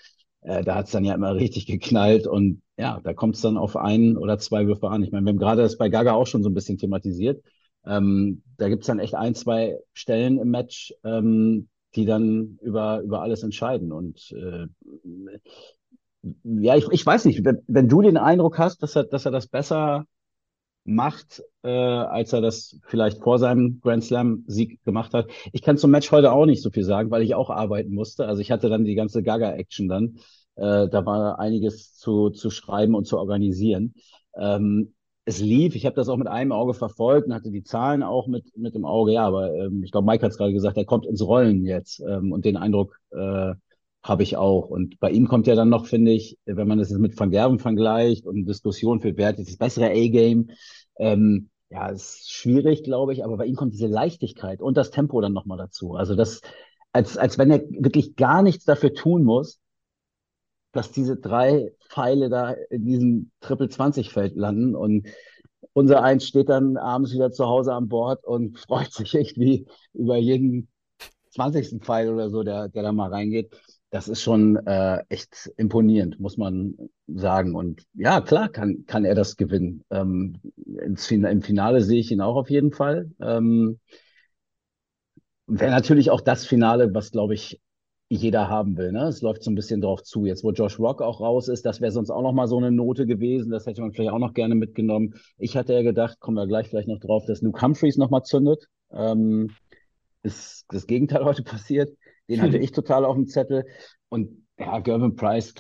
äh, 0.43 0.65
da 0.65 0.77
hat 0.77 0.87
es 0.87 0.93
dann 0.93 1.05
ja 1.05 1.15
immer 1.15 1.35
richtig 1.35 1.67
geknallt 1.67 2.27
und 2.27 2.63
ja, 2.77 3.01
da 3.03 3.13
kommt 3.15 3.37
es 3.37 3.43
dann 3.43 3.57
auf 3.59 3.77
ein 3.77 4.17
oder 4.17 4.39
zwei 4.39 4.67
Würfe 4.67 4.89
an. 4.89 5.03
Ich 5.03 5.13
meine, 5.13 5.27
wir 5.27 5.31
haben 5.31 5.39
gerade 5.39 5.63
das 5.63 5.77
bei 5.77 5.89
Gaga 5.89 6.13
auch 6.13 6.27
schon 6.27 6.43
so 6.43 6.49
ein 6.49 6.55
bisschen 6.55 6.79
thematisiert. 6.79 7.43
Ähm, 7.87 8.43
da 8.57 8.69
gibt 8.69 8.83
es 8.83 8.87
dann 8.87 8.99
echt 8.99 9.15
ein, 9.15 9.35
zwei 9.35 9.79
Stellen 9.93 10.39
im 10.39 10.51
Match, 10.51 10.95
ähm, 11.05 11.69
die 11.95 12.05
dann 12.05 12.59
über, 12.63 13.01
über 13.01 13.23
alles 13.23 13.43
entscheiden. 13.43 13.93
Und 13.93 14.33
äh, 14.33 14.67
ja, 16.45 16.77
ich, 16.77 16.87
ich 16.91 17.05
weiß 17.05 17.25
nicht, 17.25 17.45
wenn, 17.45 17.59
wenn 17.67 17.89
du 17.89 18.03
den 18.03 18.17
Eindruck 18.17 18.59
hast, 18.59 18.83
dass 18.83 18.97
er, 18.97 19.05
dass 19.05 19.25
er 19.25 19.33
das 19.33 19.47
besser 19.47 20.07
macht, 20.85 21.43
äh, 21.63 21.69
als 21.69 22.33
er 22.33 22.41
das 22.41 22.79
vielleicht 22.87 23.23
vor 23.23 23.39
seinem 23.39 23.81
Grand 23.81 24.05
Slam-Sieg 24.05 24.83
gemacht 24.85 25.13
hat. 25.15 25.31
Ich 25.53 25.63
kann 25.63 25.77
zum 25.77 25.91
Match 25.91 26.11
heute 26.11 26.33
auch 26.33 26.47
nicht 26.47 26.63
so 26.63 26.71
viel 26.71 26.85
sagen, 26.85 27.11
weil 27.11 27.23
ich 27.23 27.35
auch 27.35 27.51
arbeiten 27.51 27.95
musste. 27.95 28.27
Also 28.27 28.41
ich 28.41 28.51
hatte 28.51 28.69
dann 28.69 28.85
die 28.85 28.95
ganze 28.95 29.23
Gaga-Action 29.23 29.89
dann. 29.89 30.17
Äh, 30.57 30.89
da 30.89 31.07
war 31.07 31.39
einiges 31.39 31.95
zu, 31.95 32.31
zu 32.31 32.51
schreiben 32.51 32.95
und 32.95 33.07
zu 33.07 33.19
organisieren. 33.19 33.95
Ähm, 34.37 34.95
es 35.25 35.41
lief, 35.41 35.77
ich 35.77 35.87
habe 35.87 35.97
das 35.97 36.09
auch 36.09 36.17
mit 36.17 36.27
einem 36.27 36.53
Auge 36.53 36.75
verfolgt 36.75 37.27
und 37.29 37.35
hatte 37.35 37.51
die 37.51 37.63
Zahlen 37.63 38.03
auch 38.03 38.27
mit, 38.27 38.57
mit 38.57 38.75
im 38.75 38.85
Auge. 38.85 39.13
Ja, 39.13 39.27
aber 39.27 39.55
ähm, 39.55 39.83
ich 39.85 39.93
glaube, 39.93 40.07
Mike 40.07 40.25
hat 40.25 40.33
es 40.33 40.39
gerade 40.39 40.53
gesagt, 40.53 40.77
er 40.77 40.85
kommt 40.87 41.07
ins 41.07 41.23
Rollen 41.23 41.65
jetzt. 41.65 42.01
Ähm, 42.01 42.33
und 42.33 42.45
den 42.45 42.57
Eindruck 42.57 42.99
äh, 43.11 43.55
habe 44.03 44.23
ich 44.23 44.37
auch. 44.37 44.69
Und 44.69 44.99
bei 45.01 45.11
ihm 45.11 45.29
kommt 45.29 45.47
ja 45.47 45.55
dann 45.55 45.69
noch, 45.69 45.87
finde 45.87 46.13
ich, 46.13 46.39
wenn 46.47 46.69
man 46.69 46.79
das 46.79 46.91
jetzt 46.91 46.99
mit 46.99 47.19
Van 47.19 47.31
Gerven 47.31 47.59
vergleicht 47.59 48.27
und 48.27 48.47
Diskussion 48.47 49.01
für 49.01 49.17
wer 49.17 49.29
hat 49.29 49.39
das 49.39 49.57
bessere 49.57 49.91
A-Game, 49.91 50.51
ähm, 50.99 51.51
ja, 51.71 51.89
ist 51.89 52.31
schwierig, 52.33 52.83
glaube 52.83 53.13
ich, 53.13 53.25
aber 53.25 53.37
bei 53.37 53.47
ihm 53.47 53.57
kommt 53.57 53.75
diese 53.75 53.87
Leichtigkeit 53.87 54.61
und 54.61 54.77
das 54.77 54.91
Tempo 54.91 55.21
dann 55.21 55.33
nochmal 55.33 55.59
dazu. 55.59 55.95
Also 55.95 56.17
das, 56.17 56.41
als, 56.93 57.17
als 57.17 57.39
wenn 57.39 57.51
er 57.51 57.61
wirklich 57.71 58.17
gar 58.17 58.43
nichts 58.43 58.65
dafür 58.65 58.95
tun 58.95 59.23
muss, 59.23 59.61
dass 60.73 60.93
diese 60.93 61.17
drei 61.17 61.73
Pfeile 61.89 62.29
da 62.29 62.53
in 62.71 62.85
diesem 62.87 63.31
Triple-20-Feld 63.41 64.37
landen 64.37 64.75
und 64.75 65.07
unser 65.73 66.03
Eins 66.03 66.27
steht 66.27 66.49
dann 66.49 66.77
abends 66.77 67.13
wieder 67.13 67.33
zu 67.33 67.47
Hause 67.47 67.75
an 67.75 67.89
Bord 67.89 68.25
und 68.25 68.59
freut 68.69 68.93
sich 68.93 69.15
irgendwie 69.15 69.67
über 69.93 70.17
jeden 70.17 70.69
20. 71.31 71.81
Pfeil 71.83 72.13
oder 72.13 72.31
so, 72.31 72.43
der, 72.43 72.69
der 72.69 72.83
da 72.83 72.93
mal 72.93 73.11
reingeht 73.11 73.51
das 73.91 74.09
ist 74.09 74.23
schon 74.23 74.57
äh, 74.67 75.03
echt 75.09 75.51
imponierend, 75.57 76.21
muss 76.21 76.37
man 76.37 76.77
sagen. 77.09 77.55
Und 77.55 77.83
ja, 77.95 78.21
klar 78.21 78.49
kann, 78.49 78.85
kann 78.87 79.05
er 79.05 79.15
das 79.15 79.37
gewinnen. 79.37 79.85
Ähm, 79.91 80.41
ins, 80.81 81.11
Im 81.11 81.43
Finale 81.43 81.83
sehe 81.83 82.01
ich 82.01 82.13
ihn 82.13 82.21
auch 82.21 82.37
auf 82.37 82.51
jeden 82.51 82.73
Fall. 82.73 83.11
Ähm, 83.21 83.81
Wäre 85.47 85.73
natürlich 85.73 86.11
auch 86.11 86.21
das 86.21 86.47
Finale, 86.47 86.95
was, 86.95 87.11
glaube 87.11 87.35
ich, 87.35 87.61
jeder 88.09 88.49
haben 88.49 88.77
will. 88.77 88.93
Ne? 88.93 89.05
Es 89.09 89.23
läuft 89.23 89.43
so 89.43 89.51
ein 89.51 89.57
bisschen 89.57 89.81
drauf 89.81 90.03
zu. 90.05 90.25
Jetzt, 90.27 90.45
wo 90.45 90.53
Josh 90.53 90.79
Rock 90.79 91.03
auch 91.03 91.21
raus 91.21 91.49
ist, 91.49 91.67
das 91.67 91.81
wäre 91.81 91.91
sonst 91.91 92.11
auch 92.11 92.23
noch 92.23 92.33
mal 92.33 92.47
so 92.47 92.59
eine 92.59 92.71
Note 92.71 93.07
gewesen. 93.07 93.51
Das 93.51 93.67
hätte 93.67 93.81
man 93.81 93.93
vielleicht 93.93 94.13
auch 94.13 94.19
noch 94.19 94.35
gerne 94.35 94.55
mitgenommen. 94.55 95.15
Ich 95.39 95.57
hatte 95.57 95.73
ja 95.73 95.83
gedacht, 95.83 96.21
kommen 96.21 96.37
wir 96.37 96.47
gleich 96.47 96.69
vielleicht 96.69 96.89
noch 96.89 97.01
drauf, 97.01 97.25
dass 97.27 97.41
Luke 97.43 97.61
Humphreys 97.61 97.97
noch 97.97 98.11
mal 98.11 98.23
zündet. 98.23 98.69
Ähm, 98.93 99.51
ist 100.23 100.67
das 100.69 100.87
Gegenteil 100.87 101.25
heute 101.25 101.43
passiert. 101.43 101.97
Den 102.31 102.43
hatte 102.43 102.59
ich 102.59 102.73
total 102.73 103.05
auf 103.05 103.17
dem 103.17 103.27
Zettel. 103.27 103.67
Und 104.09 104.47
ja, 104.59 104.79
Gervin 104.79 105.17
Price 105.17 105.55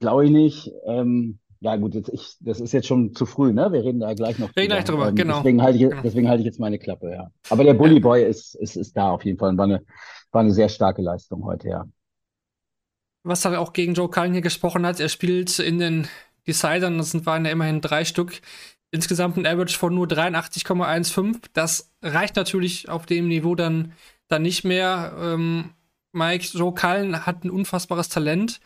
glaube 0.00 0.26
ich 0.26 0.30
nicht. 0.30 0.72
Ähm, 0.86 1.38
ja, 1.60 1.76
gut, 1.76 1.94
jetzt 1.94 2.08
ich, 2.10 2.36
das 2.40 2.60
ist 2.60 2.72
jetzt 2.72 2.86
schon 2.86 3.14
zu 3.14 3.26
früh, 3.26 3.52
ne? 3.52 3.72
Wir 3.72 3.82
reden 3.82 4.00
da 4.00 4.14
gleich 4.14 4.38
noch. 4.38 4.54
Reden 4.56 4.68
gleich 4.68 4.84
drüber, 4.84 5.08
ähm, 5.08 5.14
genau. 5.16 5.38
Deswegen 5.38 5.62
halte 5.62 5.78
ich, 5.78 5.88
genau. 5.88 6.02
deswegen 6.02 6.28
halte 6.28 6.40
ich 6.40 6.46
jetzt 6.46 6.60
meine 6.60 6.78
Klappe, 6.78 7.10
ja. 7.10 7.30
Aber 7.50 7.64
der 7.64 7.74
Bully 7.74 7.98
Boy 7.98 8.24
ist, 8.24 8.54
ist, 8.54 8.76
ist 8.76 8.96
da 8.96 9.10
auf 9.10 9.24
jeden 9.24 9.38
Fall 9.38 9.50
und 9.50 9.58
war 9.58 9.64
eine, 9.64 9.82
war 10.30 10.42
eine 10.42 10.52
sehr 10.52 10.68
starke 10.68 11.02
Leistung 11.02 11.44
heute, 11.44 11.68
ja. 11.68 11.84
Was 13.24 13.44
er 13.44 13.60
auch 13.60 13.72
gegen 13.72 13.94
Joe 13.94 14.08
Cullen 14.08 14.32
hier 14.32 14.42
gesprochen 14.42 14.86
hat, 14.86 15.00
er 15.00 15.08
spielt 15.08 15.58
in 15.58 15.78
den 15.78 16.06
Decidern, 16.46 16.98
das 16.98 17.26
waren 17.26 17.44
ja 17.44 17.50
immerhin 17.50 17.80
drei 17.80 18.04
Stück, 18.04 18.40
insgesamt 18.90 19.36
ein 19.36 19.46
Average 19.46 19.76
von 19.76 19.94
nur 19.94 20.06
83,15. 20.06 21.40
Das 21.52 21.92
reicht 22.02 22.36
natürlich 22.36 22.88
auf 22.88 23.04
dem 23.04 23.28
Niveau 23.28 23.56
dann 23.56 23.92
dann 24.28 24.42
nicht 24.42 24.64
mehr. 24.64 25.12
Ähm, 25.20 25.70
Mike 26.12 26.46
Joe 26.56 26.74
Cullen 26.74 27.26
hat 27.26 27.44
ein 27.44 27.50
unfassbares 27.50 28.08
Talent. 28.08 28.60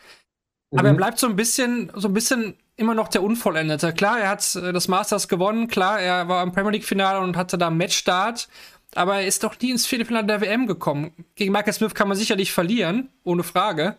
Mhm. 0.71 0.79
Aber 0.79 0.89
er 0.89 0.95
mhm. 0.95 0.99
bleibt 0.99 1.19
so 1.19 1.27
ein 1.27 1.37
bisschen, 1.37 1.91
so 1.95 2.09
ein 2.09 2.15
bisschen 2.15 2.55
immer 2.77 2.95
noch 2.95 3.09
der 3.09 3.23
Unvollendete. 3.23 3.93
Klar, 3.93 4.21
er 4.21 4.31
hat 4.31 4.55
äh, 4.57 4.73
das 4.73 4.89
Masters 4.89 5.29
gewonnen, 5.29 5.69
klar, 5.69 6.01
er 6.01 6.29
war 6.29 6.43
im 6.43 6.53
Premier 6.53 6.73
League-Finale 6.73 7.21
und 7.21 7.37
hatte 7.37 7.59
da 7.59 7.71
Matchstart, 7.71 8.49
aber 8.95 9.17
er 9.21 9.27
ist 9.27 9.45
doch 9.45 9.59
nie 9.61 9.71
ins 9.71 9.87
Viertelfinale 9.87 10.27
der 10.27 10.41
WM 10.41 10.67
gekommen. 10.67 11.13
Gegen 11.35 11.53
Michael 11.53 11.73
Smith 11.73 11.95
kann 11.95 12.09
man 12.09 12.17
sicherlich 12.17 12.53
verlieren, 12.53 13.09
ohne 13.25 13.43
Frage. 13.43 13.97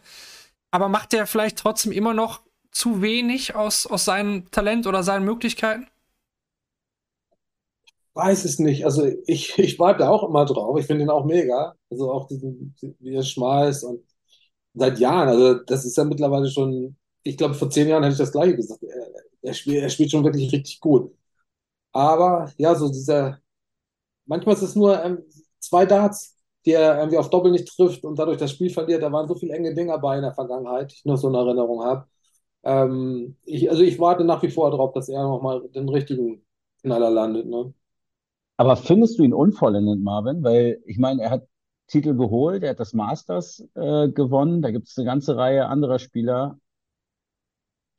Aber 0.72 0.90
macht 0.90 1.14
er 1.14 1.28
vielleicht 1.28 1.58
trotzdem 1.58 1.92
immer 1.92 2.14
noch 2.14 2.42
zu 2.72 3.02
wenig 3.02 3.56
aus, 3.56 3.86
aus 3.86 4.06
seinem 4.06 4.50
Talent 4.52 4.88
oder 4.88 5.04
seinen 5.04 5.26
Möglichkeiten? 5.26 5.88
Weiß 8.14 8.46
es 8.46 8.60
nicht. 8.60 8.86
Also 8.86 9.06
ich, 9.28 9.58
ich 9.60 9.80
warte 9.80 10.10
auch 10.10 10.24
immer 10.28 10.46
drauf. 10.46 10.78
Ich 10.80 10.86
finde 10.86 11.04
ihn 11.04 11.10
auch 11.10 11.26
mega. 11.26 11.76
Also 11.90 12.12
auch 12.12 12.28
diesen, 12.28 12.76
wie 13.00 13.16
er 13.16 13.24
schmeißt 13.24 13.84
und 13.86 14.04
seit 14.74 15.00
Jahren. 15.00 15.30
Also 15.30 15.56
das 15.56 15.86
ist 15.86 15.98
ja 15.98 16.04
mittlerweile 16.04 16.50
schon, 16.50 16.98
ich 17.24 17.38
glaube, 17.38 17.56
vor 17.56 17.70
zehn 17.70 17.88
Jahren 17.88 18.04
hätte 18.04 18.14
ich 18.14 18.20
das 18.20 18.32
gleiche 18.32 18.56
gesagt. 18.56 18.84
Er, 18.84 19.08
er, 19.42 19.54
spielt, 19.54 19.84
er 19.84 19.90
spielt 19.90 20.12
schon 20.12 20.24
wirklich 20.24 20.52
richtig 20.54 20.80
gut. 20.82 21.14
Aber 21.92 22.52
ja, 22.58 22.76
so 22.76 22.90
dieser, 22.90 23.40
manchmal 24.26 24.56
ist 24.56 24.62
es 24.64 24.76
nur 24.76 25.04
ähm, 25.04 25.24
zwei 25.60 25.86
Darts, 25.86 26.38
die 26.66 26.72
er 26.74 26.98
irgendwie 27.00 27.18
auf 27.18 27.30
Doppel 27.30 27.52
nicht 27.52 27.68
trifft 27.70 28.06
und 28.06 28.18
dadurch 28.20 28.38
das 28.38 28.52
Spiel 28.52 28.70
verliert. 28.70 29.04
Da 29.04 29.12
waren 29.12 29.28
so 29.28 29.36
viele 29.36 29.54
enge 29.56 29.74
Dinger 29.76 30.00
bei 30.00 30.18
in 30.18 30.24
der 30.24 30.34
Vergangenheit, 30.34 30.92
die 30.92 30.96
ich 30.98 31.06
noch 31.06 31.18
so 31.18 31.28
eine 31.30 31.38
Erinnerung 31.40 31.84
habe. 31.84 32.08
Ähm, 32.64 33.38
ich, 33.46 33.70
also 33.72 33.84
ich 33.84 34.00
warte 34.00 34.24
nach 34.26 34.44
wie 34.44 34.52
vor 34.52 34.72
darauf, 34.72 34.94
dass 34.94 35.10
er 35.10 35.24
nochmal 35.24 35.68
den 35.70 35.90
richtigen 35.90 36.46
Knaller 36.82 37.12
landet. 37.12 37.48
Ne? 37.48 37.74
Aber 38.58 38.76
findest 38.76 39.20
du 39.20 39.24
ihn 39.24 39.34
unvollendet, 39.34 40.00
Marvin? 40.00 40.44
Weil 40.44 40.82
ich 40.86 40.98
meine, 40.98 41.24
er 41.24 41.32
hat 41.32 41.48
Titel 41.88 42.16
geholt, 42.16 42.64
er 42.64 42.72
hat 42.72 42.80
das 42.80 42.94
Masters 42.94 43.68
äh, 43.76 44.10
gewonnen. 44.10 44.62
Da 44.62 44.72
gibt 44.72 44.88
es 44.88 44.98
eine 44.98 45.06
ganze 45.06 45.36
Reihe 45.38 45.68
anderer 45.68 46.00
Spieler, 46.00 46.60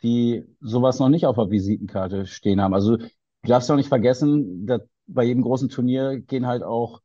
die 0.02 0.44
sowas 0.60 0.98
noch 0.98 1.08
nicht 1.08 1.26
auf 1.26 1.36
der 1.36 1.50
Visitenkarte 1.50 2.26
stehen 2.26 2.60
haben. 2.60 2.74
Also 2.74 2.96
du 2.98 3.08
darfst 3.42 3.70
auch 3.70 3.76
nicht 3.76 3.88
vergessen, 3.88 4.66
dass 4.66 4.82
bei 5.06 5.24
jedem 5.24 5.42
großen 5.42 5.68
Turnier 5.68 6.20
gehen 6.20 6.46
halt 6.46 6.62
auch 6.62 7.02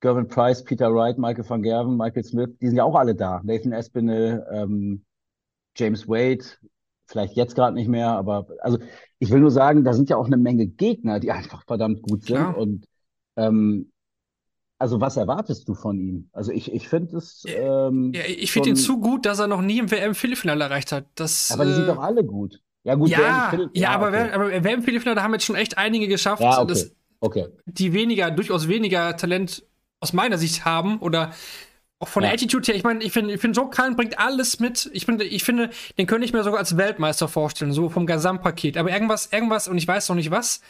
Gervin 0.00 0.28
Price, 0.28 0.64
Peter 0.64 0.92
Wright, 0.92 1.18
Michael 1.18 1.48
van 1.48 1.62
Gerven, 1.62 1.96
Michael 1.96 2.24
Smith, 2.24 2.50
die 2.60 2.68
sind 2.68 2.76
ja 2.76 2.84
auch 2.84 2.94
alle 2.94 3.14
da. 3.14 3.40
Nathan 3.44 3.72
Espinel, 3.72 4.46
ähm, 4.50 5.04
James 5.76 6.08
Wade, 6.08 6.44
vielleicht 7.06 7.36
jetzt 7.36 7.54
gerade 7.54 7.74
nicht 7.74 7.88
mehr, 7.88 8.10
aber 8.10 8.46
also 8.60 8.78
ich 9.18 9.30
will 9.30 9.40
nur 9.40 9.50
sagen, 9.50 9.84
da 9.84 9.92
sind 9.92 10.10
ja 10.10 10.16
auch 10.16 10.26
eine 10.26 10.36
Menge 10.36 10.66
Gegner, 10.66 11.20
die 11.20 11.30
einfach 11.30 11.64
verdammt 11.66 12.02
gut 12.02 12.24
sind. 12.24 12.36
Klar. 12.36 12.56
Und 12.56 12.86
ähm, 13.36 13.90
also 14.78 15.00
was 15.00 15.16
erwartest 15.16 15.68
du 15.68 15.74
von 15.74 15.98
ihm? 15.98 16.28
Also 16.32 16.52
ich, 16.52 16.72
ich 16.72 16.88
finde 16.88 17.16
es. 17.16 17.44
Ähm, 17.46 18.12
ja, 18.14 18.22
ich 18.26 18.52
finde 18.52 18.70
ihn 18.70 18.76
zu 18.76 19.00
gut, 19.00 19.24
dass 19.24 19.38
er 19.38 19.46
noch 19.46 19.62
nie 19.62 19.78
im 19.78 19.90
WM-Viertelfinale 19.90 20.64
erreicht 20.64 20.92
hat. 20.92 21.06
Das, 21.14 21.50
aber 21.50 21.64
die 21.64 21.72
sind 21.72 21.84
äh, 21.84 21.86
doch 21.86 21.98
alle 21.98 22.24
gut. 22.24 22.60
Ja, 22.84 22.94
gut, 22.94 23.08
ja, 23.08 23.52
ja, 23.72 23.90
aber, 23.90 24.08
okay. 24.08 24.30
aber 24.32 24.64
WM-Viertelfinale 24.64 25.22
haben 25.22 25.32
jetzt 25.32 25.44
schon 25.44 25.56
echt 25.56 25.78
einige 25.78 26.08
geschafft. 26.08 26.42
Ja, 26.42 26.60
okay. 26.60 26.68
Das, 26.68 26.92
Okay. 27.20 27.46
die 27.64 27.92
weniger, 27.92 28.30
durchaus 28.30 28.68
weniger 28.68 29.16
Talent 29.16 29.64
aus 30.00 30.12
meiner 30.12 30.38
Sicht 30.38 30.64
haben 30.64 30.98
oder 30.98 31.32
auch 31.98 32.08
von 32.08 32.22
Ja. 32.22 32.28
der 32.28 32.34
Attitude 32.34 32.66
her, 32.66 32.74
ich 32.74 32.84
meine, 32.84 33.02
ich 33.02 33.12
finde, 33.12 33.34
ich 33.34 33.40
find, 33.40 33.56
Joe 33.56 33.70
Cullen 33.70 33.96
bringt 33.96 34.18
alles 34.18 34.60
mit. 34.60 34.90
Ich 34.92 35.06
finde, 35.06 35.24
ich 35.24 35.44
finde, 35.44 35.70
den 35.98 36.06
könnte 36.06 36.24
ich 36.26 36.32
mir 36.32 36.42
sogar 36.44 36.58
als 36.60 36.76
Weltmeister 36.76 37.26
vorstellen, 37.28 37.72
so 37.72 37.88
vom 37.88 38.06
Gesamtpaket. 38.06 38.76
Aber 38.76 38.90
irgendwas, 38.90 39.32
irgendwas, 39.32 39.68
und 39.68 39.78
ich 39.78 39.88
weiß 39.88 40.08
noch 40.08 40.16
nicht 40.16 40.30
was, 40.30 40.60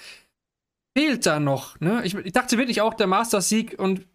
fehlt 0.96 1.26
da 1.26 1.40
noch. 1.40 1.78
Ne? 1.80 2.02
Ich, 2.04 2.14
ich 2.14 2.32
dachte 2.32 2.58
wirklich 2.58 2.80
auch, 2.80 2.94
der 2.94 3.06
Masters-Sieg 3.08 3.78
und 3.78 4.06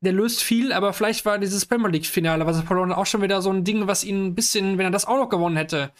der 0.00 0.12
löst 0.12 0.42
viel, 0.42 0.72
aber 0.72 0.92
vielleicht 0.92 1.26
war 1.26 1.38
dieses 1.38 1.66
Premier 1.66 1.88
League-Finale, 1.88 2.46
was 2.46 2.56
er 2.58 2.62
verloren 2.62 2.90
hat, 2.90 2.98
auch 2.98 3.06
schon 3.06 3.20
wieder 3.20 3.42
so 3.42 3.50
ein 3.50 3.64
Ding, 3.64 3.88
was 3.88 4.04
ihn 4.04 4.26
ein 4.26 4.34
bisschen, 4.36 4.78
wenn 4.78 4.86
er 4.86 4.92
das 4.92 5.06
auch 5.06 5.16
noch 5.16 5.28
gewonnen 5.28 5.56
hätte, 5.56 5.90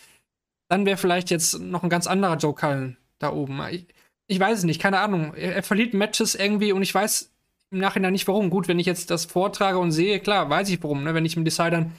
dann 0.69 0.87
wäre 0.87 0.97
vielleicht 0.97 1.31
jetzt 1.31 1.59
noch 1.59 1.83
ein 1.83 1.91
ganz 1.91 2.07
anderer 2.07 2.37
Joe 2.37 2.55
Cullen 2.55 2.97
da 3.19 3.33
oben. 3.33 3.61
Ich, 3.71 3.87
ich 4.29 4.39
weiß 4.39 4.59
es 4.59 4.65
nicht, 4.65 4.81
keine 4.81 5.01
Ahnung. 5.01 5.35
Er, 5.35 5.57
er 5.57 5.63
verliert 5.65 5.95
Matches 5.95 6.37
irgendwie 6.37 6.71
und 6.71 6.83
ich 6.83 6.95
weiß 6.95 7.33
im 7.71 7.79
Nachhinein 7.79 8.13
nicht 8.13 8.27
warum. 8.29 8.51
Gut, 8.51 8.69
wenn 8.69 8.79
ich 8.79 8.87
jetzt 8.87 9.11
das 9.11 9.25
vortrage 9.27 9.79
und 9.79 9.93
sehe, 9.93 10.21
klar, 10.21 10.49
weiß 10.49 10.69
ich 10.71 10.83
warum. 10.83 11.05
Ne? 11.05 11.15
Wenn 11.15 11.25
ich 11.27 11.37
im 11.37 11.45
Decidern 11.45 11.93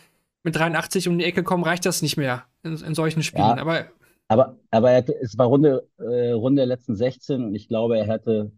mit 0.43 0.55
83 0.55 1.07
um 1.07 1.17
die 1.17 1.25
Ecke 1.25 1.43
komme, 1.43 1.65
reicht 1.65 1.85
das 1.85 2.01
nicht 2.01 2.17
mehr 2.17 2.43
in, 2.63 2.77
in 2.77 2.95
solchen 2.95 3.23
Spielen. 3.23 3.45
Ja. 3.57 3.57
Aber 3.57 3.85
Aber, 4.27 4.57
aber 4.71 4.91
er, 4.91 5.03
es 5.21 5.37
war 5.37 5.47
Runde, 5.47 5.87
äh, 5.97 6.31
Runde 6.31 6.61
der 6.61 6.67
letzten 6.67 6.95
16 6.95 7.43
und 7.43 7.55
ich 7.55 7.67
glaube, 7.67 7.97
er 7.97 8.05
hätte 8.07 8.51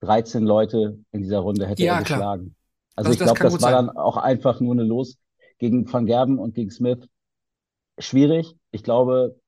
13 0.00 0.44
Leute 0.44 0.98
in 1.12 1.22
dieser 1.22 1.40
Runde 1.40 1.66
hätte 1.66 1.82
Ja, 1.82 1.98
er 1.98 2.04
klar. 2.04 2.18
geschlagen. 2.18 2.54
Also 2.96 3.08
Das- 3.08 3.14
ich 3.14 3.18
das 3.18 3.26
glaube, 3.26 3.40
das 3.40 3.52
gut 3.54 3.62
war 3.62 3.70
sein. 3.72 3.86
dann 3.86 3.96
auch 3.96 4.16
einfach 4.16 4.60
nur 4.60 4.72
eine 4.72 4.82
Los 4.84 5.18
gegen 5.58 5.90
Van 5.92 6.06
Gerben 6.06 6.38
und 6.38 6.54
gegen 6.54 6.70
Smith. 6.70 7.06
Schwierig. 7.98 8.56
Ich 8.70 8.82
glaube, 8.82 9.38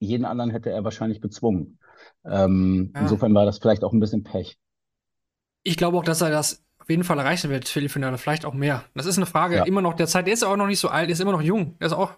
jeden 0.00 0.24
anderen 0.24 0.50
hätte 0.50 0.70
er 0.70 0.84
wahrscheinlich 0.84 1.20
bezwungen. 1.20 1.78
Ähm, 2.24 2.92
Ja. 2.94 3.02
insofern 3.02 3.34
war 3.34 3.44
das 3.44 3.58
vielleicht 3.58 3.84
auch 3.84 3.92
ein 3.92 4.00
bisschen 4.00 4.22
Pech. 4.24 4.56
Ich 5.62 5.76
glaube 5.76 5.96
auch, 5.98 6.04
dass 6.04 6.20
er 6.20 6.30
das 6.30 6.62
auf 6.78 6.90
jeden 6.90 7.04
Fall 7.04 7.18
erreichen 7.18 7.48
wird, 7.50 7.68
Viertelfinale, 7.68 8.18
vielleicht 8.18 8.44
auch 8.44 8.54
mehr. 8.54 8.84
Das 8.94 9.06
ist 9.06 9.16
eine 9.16 9.26
Frage 9.26 9.56
Ja. 9.56 9.64
immer 9.64 9.80
noch 9.82 9.94
der 9.94 10.08
Zeit. 10.08 10.26
Der 10.26 10.34
ist 10.34 10.42
auch 10.42 10.56
noch 10.56 10.66
nicht 10.66 10.80
so 10.80 10.88
alt, 10.88 11.08
der 11.08 11.12
ist 11.12 11.20
immer 11.20 11.32
noch 11.32 11.42
jung. 11.42 11.76
Der 11.78 11.86
ist 11.86 11.92
auch. 11.92 12.12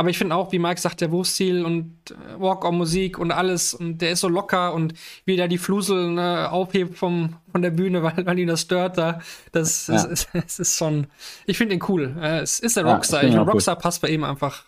Aber 0.00 0.10
ich 0.10 0.18
finde 0.18 0.36
auch, 0.36 0.52
wie 0.52 0.60
Mike 0.60 0.80
sagt, 0.80 1.00
der 1.00 1.10
Wurfstil 1.10 1.64
und 1.64 2.12
äh, 2.12 2.38
Walk-on-Musik 2.40 3.18
und 3.18 3.32
alles 3.32 3.74
und 3.74 3.98
der 3.98 4.12
ist 4.12 4.20
so 4.20 4.28
locker 4.28 4.72
und 4.74 4.94
wie 5.24 5.34
der 5.36 5.48
die 5.48 5.58
Flusel 5.58 6.10
ne, 6.12 6.52
aufhebt 6.52 6.96
vom, 6.96 7.34
von 7.50 7.62
der 7.62 7.70
Bühne, 7.72 8.02
weil, 8.04 8.24
weil 8.24 8.38
ihn 8.38 8.46
das 8.46 8.60
stört 8.60 8.96
da. 8.98 9.20
Das, 9.50 9.88
Ja. 9.88 9.96
ist, 9.96 10.04
ist, 10.04 10.28
es 10.34 10.58
ist 10.60 10.76
schon. 10.76 11.08
Ich 11.46 11.58
finde 11.58 11.74
ihn 11.74 11.82
cool. 11.88 12.16
Äh, 12.20 12.40
es 12.40 12.60
ist 12.60 12.76
der 12.76 12.84
Ja, 12.86 12.92
Rockstar. 12.94 13.24
ich 13.24 13.30
Ich 13.32 13.38
auch 13.38 13.46
Rockstar 13.48 13.74
passt 13.76 14.00
bei 14.02 14.08
ihm 14.10 14.22
einfach 14.22 14.66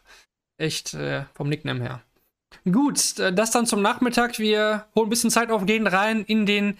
echt 0.58 0.94
äh, 0.94 1.24
vom 1.34 1.48
Nickname 1.48 1.80
her. 1.80 2.00
Gut, 2.70 3.18
äh, 3.20 3.32
das 3.32 3.52
dann 3.52 3.66
zum 3.66 3.82
Nachmittag. 3.82 4.38
Wir 4.40 4.86
holen 4.96 5.06
ein 5.06 5.10
bisschen 5.10 5.30
Zeit 5.30 5.50
auf, 5.52 5.64
gehen 5.64 5.86
rein 5.86 6.24
in 6.24 6.44
den 6.46 6.76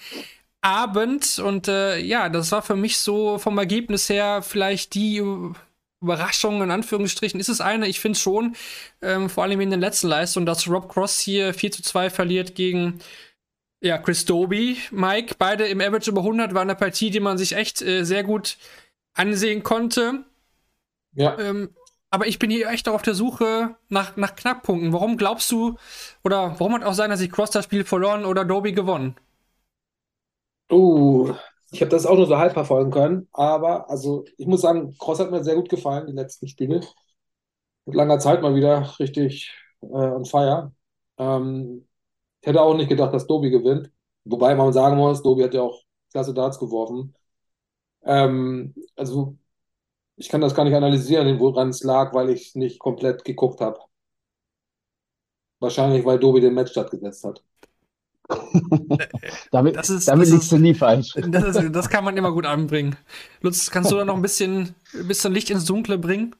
Abend. 0.62 1.38
Und 1.38 1.68
äh, 1.68 1.98
ja, 1.98 2.28
das 2.28 2.52
war 2.52 2.62
für 2.62 2.76
mich 2.76 2.98
so 2.98 3.38
vom 3.38 3.58
Ergebnis 3.58 4.08
her 4.08 4.42
vielleicht 4.42 4.94
die 4.94 5.22
Überraschung, 6.00 6.62
in 6.62 6.70
Anführungsstrichen. 6.70 7.40
Ist 7.40 7.48
es 7.48 7.61
eine? 7.61 7.86
Ich 7.86 8.00
finde 8.00 8.18
schon, 8.18 8.56
ähm, 9.02 9.28
vor 9.28 9.44
allem 9.44 9.61
in 9.61 9.70
den 9.70 9.80
letzten 9.80 10.08
Leistungen, 10.08 10.46
dass 10.46 10.68
Rob 10.68 10.92
Cross 10.92 11.20
hier 11.20 11.54
4 11.54 11.72
zu 11.72 11.82
2 11.82 12.11
verliert 12.11 12.54
gegen 12.54 13.00
ja, 13.82 13.98
Chris 13.98 14.24
Doby, 14.24 14.78
Mike. 14.90 15.36
Beide 15.38 15.66
im 15.66 15.80
Average 15.80 16.11
über 16.11 16.20
100 16.20 16.54
war 16.54 16.62
eine 16.62 16.74
Partie, 16.74 17.11
die 17.11 17.20
man 17.20 17.38
sich 17.38 17.54
echt 17.54 17.80
äh, 17.82 18.04
sehr 18.04 18.24
gut 18.24 18.58
ansehen 19.14 19.62
konnte. 19.62 20.24
Ja, 21.12 21.38
Ähm, 21.38 21.70
aber 22.11 22.26
ich 22.26 22.38
bin 22.40 22.50
hier 22.50 22.68
echt 22.68 22.88
auch 22.88 22.94
auf 22.94 23.02
der 23.02 23.14
Suche 23.14 23.76
nach, 23.88 24.16
nach 24.16 24.34
Knackpunkten. 24.34 24.92
Warum 24.92 25.16
glaubst 25.16 25.50
du, 25.52 25.76
oder 26.24 26.58
warum 26.58 26.74
hat 26.74 26.82
auch 26.82 26.94
seiner 26.94 27.16
sich 27.16 27.30
Cross 27.30 27.50
das 27.50 27.64
Spiel 27.64 27.84
verloren 27.84 28.24
oder 28.24 28.44
Doby 28.44 28.72
gewonnen? 28.72 29.14
Uh, 30.71 31.35
ich 31.73 31.81
habe 31.81 31.91
das 31.91 32.07
auch 32.07 32.16
nur 32.16 32.27
so 32.27 32.39
halb 32.39 32.53
verfolgen 32.53 32.91
können, 32.91 33.29
aber 33.33 33.89
also 33.91 34.25
ich 34.37 34.47
muss 34.47 34.61
sagen, 34.62 34.97
Cross 34.99 35.18
hat 35.21 35.31
mir 35.31 35.43
sehr 35.45 35.57
gut 35.57 35.68
gefallen, 35.68 36.07
die 36.07 36.12
letzten 36.12 36.49
Spiele. 36.49 36.81
Mit 37.85 37.95
langer 37.97 38.18
Zeit 38.18 38.43
mal 38.43 38.55
wieder 38.55 38.99
richtig 38.99 39.53
äh, 39.83 39.87
on 39.87 40.25
fire. 40.25 40.73
Ähm, 41.18 41.89
ich 42.41 42.49
hätte 42.49 42.62
auch 42.62 42.75
nicht 42.77 42.89
gedacht, 42.89 43.14
dass 43.14 43.27
Doby 43.27 43.51
gewinnt. 43.51 43.91
Wobei 44.25 44.55
man 44.55 44.73
sagen 44.73 44.97
muss, 44.97 45.23
Doby 45.23 45.43
hat 45.45 45.55
ja 45.55 45.62
auch 45.62 45.83
klasse 46.12 46.35
Darts 46.35 46.59
geworfen. 46.59 47.14
Ähm, 48.05 48.75
also 48.97 49.39
ich 50.16 50.29
kann 50.31 50.41
das 50.43 50.55
gar 50.55 50.64
nicht 50.64 50.75
analysieren, 50.77 51.41
woran 51.41 51.71
es 51.71 51.83
lag, 51.85 52.14
weil 52.14 52.31
ich 52.31 52.55
nicht 52.57 52.81
komplett 52.81 53.25
geguckt 53.25 53.61
habe. 53.61 53.81
Wahrscheinlich, 55.59 56.05
weil 56.05 56.18
Doby 56.18 56.41
den 56.43 56.53
Match 56.55 56.73
stattgesetzt 56.73 57.25
hat. 57.25 57.43
Damit, 59.51 59.76
Das 59.76 59.91
ist- 59.91 60.07
damit 60.09 60.26
das 60.26 60.31
liegst 60.33 60.45
ist- 60.45 60.53
du 60.53 60.59
nie 60.59 60.74
falsch. 60.74 61.14
Das, 61.31 61.57
ist, 61.57 61.74
das 61.74 61.89
kann 61.89 62.05
man 62.05 62.16
immer 62.16 62.33
gut 62.33 62.47
anbringen. 62.47 62.95
Lutz, 63.43 63.70
kannst 63.70 63.91
du 63.91 63.97
da 63.97 64.05
noch 64.05 64.14
ein 64.16 64.22
bisschen, 64.22 64.74
ein 64.99 65.09
bisschen 65.09 65.33
Licht 65.33 65.51
ins 65.51 65.64
Dunkle 65.64 65.99
bringen? 65.99 66.35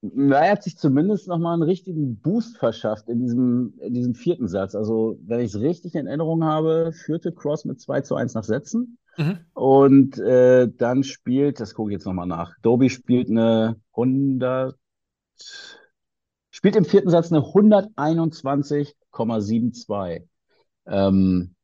Na, 0.00 0.36
er 0.44 0.52
hat 0.52 0.62
sich 0.62 0.78
zumindest 0.78 1.26
nochmal 1.26 1.54
einen 1.54 1.64
richtigen 1.64 2.20
Boost 2.20 2.56
verschafft 2.58 3.08
in 3.08 3.20
diesem, 3.20 3.74
in 3.80 3.94
diesem 3.94 4.14
vierten 4.14 4.46
Satz. 4.46 4.76
Also, 4.76 5.18
wenn 5.26 5.40
ich 5.40 5.52
es 5.54 5.60
richtig 5.60 5.96
in 5.96 6.06
Erinnerung 6.06 6.44
habe, 6.44 6.92
führte 6.92 7.32
Cross 7.32 7.64
mit 7.64 7.80
2 7.80 8.02
zu 8.02 8.14
1 8.14 8.34
nach 8.34 8.44
Sätzen. 8.44 8.96
Mhm. 9.16 9.38
Und 9.54 10.18
äh, 10.20 10.68
dann 10.76 11.02
spielt, 11.02 11.58
das 11.58 11.74
gucke 11.74 11.90
ich 11.90 11.94
jetzt 11.94 12.04
nochmal 12.06 12.28
nach, 12.28 12.54
Doby 12.62 12.90
spielt 12.90 13.28
eine 13.28 13.74
100, 13.96 14.76
spielt 16.50 16.76
im 16.76 16.84
vierten 16.84 17.10
Satz 17.10 17.32
eine 17.32 17.40
121,72. 17.40 20.22
Ähm, 20.88 21.54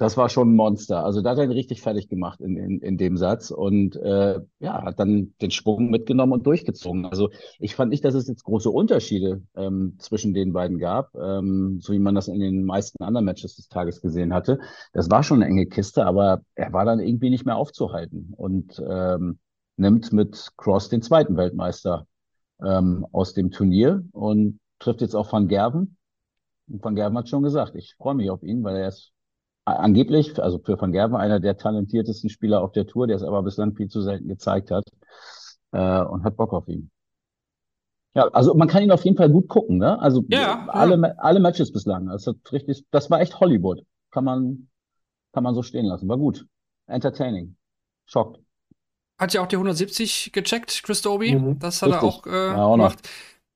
das 0.00 0.16
war 0.16 0.30
schon 0.30 0.52
ein 0.52 0.56
Monster. 0.56 1.04
Also 1.04 1.20
da 1.20 1.30
hat 1.30 1.38
er 1.38 1.44
ihn 1.44 1.50
richtig 1.50 1.82
fertig 1.82 2.08
gemacht 2.08 2.40
in, 2.40 2.56
in, 2.56 2.80
in 2.80 2.96
dem 2.96 3.18
Satz 3.18 3.50
und 3.50 3.96
äh, 3.96 4.40
ja, 4.58 4.82
hat 4.82 4.98
dann 4.98 5.34
den 5.42 5.50
Schwung 5.50 5.90
mitgenommen 5.90 6.32
und 6.32 6.46
durchgezogen. 6.46 7.04
Also 7.04 7.28
ich 7.58 7.74
fand 7.76 7.90
nicht, 7.90 8.02
dass 8.02 8.14
es 8.14 8.26
jetzt 8.26 8.44
große 8.44 8.70
Unterschiede 8.70 9.42
ähm, 9.54 9.96
zwischen 9.98 10.32
den 10.32 10.54
beiden 10.54 10.78
gab, 10.78 11.14
ähm, 11.16 11.80
so 11.82 11.92
wie 11.92 11.98
man 11.98 12.14
das 12.14 12.28
in 12.28 12.40
den 12.40 12.64
meisten 12.64 13.04
anderen 13.04 13.26
Matches 13.26 13.56
des 13.56 13.68
Tages 13.68 14.00
gesehen 14.00 14.32
hatte. 14.32 14.58
Das 14.94 15.10
war 15.10 15.22
schon 15.22 15.42
eine 15.42 15.50
enge 15.50 15.66
Kiste, 15.66 16.06
aber 16.06 16.40
er 16.54 16.72
war 16.72 16.86
dann 16.86 17.00
irgendwie 17.00 17.28
nicht 17.28 17.44
mehr 17.44 17.56
aufzuhalten 17.56 18.32
und 18.34 18.82
ähm, 18.88 19.38
nimmt 19.76 20.14
mit 20.14 20.48
Cross 20.56 20.88
den 20.88 21.02
zweiten 21.02 21.36
Weltmeister 21.36 22.06
ähm, 22.64 23.06
aus 23.12 23.34
dem 23.34 23.50
Turnier 23.50 24.02
und 24.12 24.60
trifft 24.78 25.02
jetzt 25.02 25.14
auch 25.14 25.30
Van 25.30 25.46
Gerven. 25.46 25.98
Und 26.70 26.84
Van 26.84 26.94
Gerven 26.94 27.18
hat 27.18 27.28
schon 27.28 27.42
gesagt, 27.42 27.74
ich 27.74 27.94
freue 27.96 28.14
mich 28.14 28.30
auf 28.30 28.42
ihn, 28.42 28.62
weil 28.64 28.76
er 28.76 28.88
ist 28.88 29.12
angeblich, 29.64 30.42
also 30.42 30.58
für 30.58 30.80
Van 30.80 30.92
Gerven, 30.92 31.16
einer 31.16 31.40
der 31.40 31.56
talentiertesten 31.56 32.30
Spieler 32.30 32.62
auf 32.62 32.72
der 32.72 32.86
Tour, 32.86 33.06
der 33.06 33.16
es 33.16 33.22
aber 33.22 33.42
bislang 33.42 33.74
viel 33.74 33.88
zu 33.88 34.00
selten 34.02 34.28
gezeigt 34.28 34.70
hat 34.70 34.84
äh, 35.72 36.00
und 36.02 36.24
hat 36.24 36.36
Bock 36.36 36.52
auf 36.52 36.68
ihn. 36.68 36.90
Ja, 38.14 38.26
also 38.28 38.54
man 38.54 38.66
kann 38.66 38.82
ihn 38.82 38.90
auf 38.90 39.04
jeden 39.04 39.16
Fall 39.16 39.30
gut 39.30 39.48
gucken, 39.48 39.78
ne? 39.78 40.00
Also 40.00 40.24
Ja, 40.28 40.66
alle, 40.68 40.96
ja. 40.96 41.14
Alle 41.18 41.38
Matches 41.38 41.72
bislang. 41.72 42.06
Das 42.06 42.26
hat 42.26 42.36
richtig, 42.50 42.84
das 42.90 43.08
war 43.10 43.20
echt 43.20 43.38
Hollywood. 43.38 43.84
Kann 44.10 44.24
man, 44.24 44.68
kann 45.32 45.44
man 45.44 45.54
so 45.54 45.62
stehen 45.62 45.86
lassen. 45.86 46.08
War 46.08 46.18
gut. 46.18 46.44
Entertaining. 46.88 47.56
Schockt. 48.06 48.40
Hat 49.18 49.32
ja 49.34 49.42
auch 49.42 49.46
die 49.46 49.56
170 49.56 50.32
gecheckt, 50.32 50.82
Chris 50.82 51.02
Doby. 51.02 51.36
Mhm. 51.36 51.58
Das 51.60 51.82
hat 51.82 51.90
er 51.90 52.02
Richtig. 52.02 52.08
auch, 52.08 52.26
äh, 52.26 52.46
Ja, 52.48 52.64
auch 52.64 52.76
noch. 52.76 52.94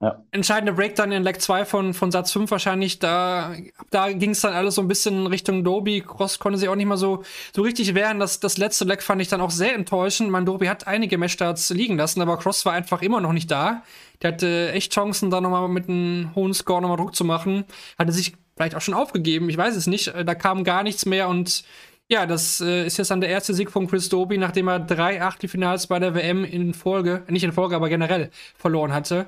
Ja. 0.01 0.23
Entscheidender 0.33 0.73
Break 0.73 0.97
dann 0.97 1.13
in 1.13 1.23
Leg 1.23 1.41
2 1.41 1.65
von, 1.65 1.95
von 1.95 2.11
Satz 2.11 2.33
5 2.33 2.51
wahrscheinlich. 2.51 2.99
Da, 2.99 3.55
da 3.91 4.13
ging 4.13 4.31
es 4.31 4.41
dann 4.41 4.53
alles 4.53 4.75
so 4.75 4.83
ein 4.83 4.89
bisschen 4.89 5.27
Richtung 5.27 5.65
Doby. 5.65 6.03
Cross 6.03 6.41
konnte 6.41 6.59
sich 6.59 6.69
auch 6.69 6.75
nicht 6.75 6.87
mal 6.87 6.97
so, 6.97 7.23
so 7.55 7.63
richtig 7.63 7.95
wehren. 7.95 8.19
Das, 8.19 8.41
das 8.41 8.59
letzte 8.59 8.85
Leg 8.85 9.03
fand 9.03 9.23
ich 9.23 9.29
dann 9.29 9.41
auch 9.41 9.51
sehr 9.51 9.75
enttäuschend. 9.75 10.31
Mein 10.31 10.45
Doby 10.45 10.67
hat 10.67 10.87
einige 10.87 11.17
Matchstarts 11.17 11.71
liegen 11.71 11.97
lassen, 11.97 12.21
aber 12.21 12.37
Cross 12.37 12.67
war 12.67 12.73
einfach 12.73 13.03
immer 13.03 13.21
noch 13.21 13.33
nicht 13.33 13.51
da. 13.51 13.83
Der 14.21 14.33
hatte 14.33 14.73
echt 14.73 14.93
Chancen, 14.93 15.31
da 15.31 15.41
nochmal 15.41 15.69
mit 15.69 15.89
einem 15.89 16.35
hohen 16.35 16.55
Score 16.55 16.83
nochmal 16.83 16.99
Druck 16.99 17.15
zu 17.15 17.25
machen. 17.25 17.65
Hatte 17.99 18.13
sich 18.13 18.35
vielleicht 18.57 18.75
auch 18.75 18.81
schon 18.81 18.95
aufgegeben, 18.95 19.49
ich 19.49 19.57
weiß 19.57 19.75
es 19.77 19.87
nicht. 19.87 20.13
Da 20.15 20.35
kam 20.35 20.65
gar 20.65 20.83
nichts 20.83 21.07
mehr 21.07 21.29
und 21.29 21.65
ja, 22.09 22.27
das 22.27 22.61
äh, 22.61 22.87
ist 22.87 22.99
jetzt 22.99 23.11
dann 23.11 23.23
der 23.23 23.31
erste 23.31 23.55
Sieg 23.55 23.71
von 23.71 23.87
Chris 23.87 24.11
Doby, 24.11 24.37
nachdem 24.37 24.69
er 24.69 24.79
drei 24.79 25.23
Achtelfinals 25.23 25.87
bei 25.87 25.99
der 25.99 26.15
WM 26.15 26.45
in 26.45 26.75
Folge, 26.75 27.23
nicht 27.29 27.45
in 27.45 27.53
Folge, 27.53 27.75
aber 27.77 27.89
generell 27.89 28.31
verloren 28.57 28.93
hatte. 28.93 29.27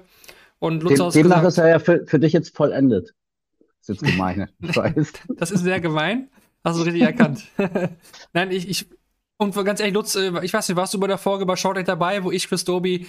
Und 0.58 0.82
Lutz 0.82 0.98
Dem, 0.98 1.10
demnach 1.10 1.42
gesagt, 1.42 1.46
ist 1.46 1.58
er 1.58 1.68
ja 1.68 1.78
für, 1.78 2.06
für 2.06 2.18
dich 2.18 2.32
jetzt 2.32 2.56
vollendet. 2.56 3.14
Ist 3.80 3.88
jetzt 3.88 4.02
gemein, 4.02 4.48
ne? 4.60 5.04
das 5.36 5.50
ist 5.50 5.62
sehr 5.62 5.80
gemein. 5.80 6.28
Hast 6.64 6.78
du 6.78 6.82
richtig 6.82 7.02
erkannt. 7.02 7.44
Nein, 8.32 8.50
ich, 8.50 8.68
ich, 8.68 8.86
und 9.36 9.54
ganz 9.64 9.80
ehrlich, 9.80 9.94
Lutz, 9.94 10.16
äh, 10.16 10.32
ich 10.42 10.52
weiß 10.52 10.68
nicht, 10.68 10.76
warst 10.76 10.94
du 10.94 10.98
bei 10.98 11.06
der 11.06 11.18
Folge 11.18 11.46
bei 11.46 11.56
Shortleg 11.56 11.86
dabei, 11.86 12.24
wo 12.24 12.32
ich 12.32 12.48
Chris 12.48 12.64
Doby 12.64 13.06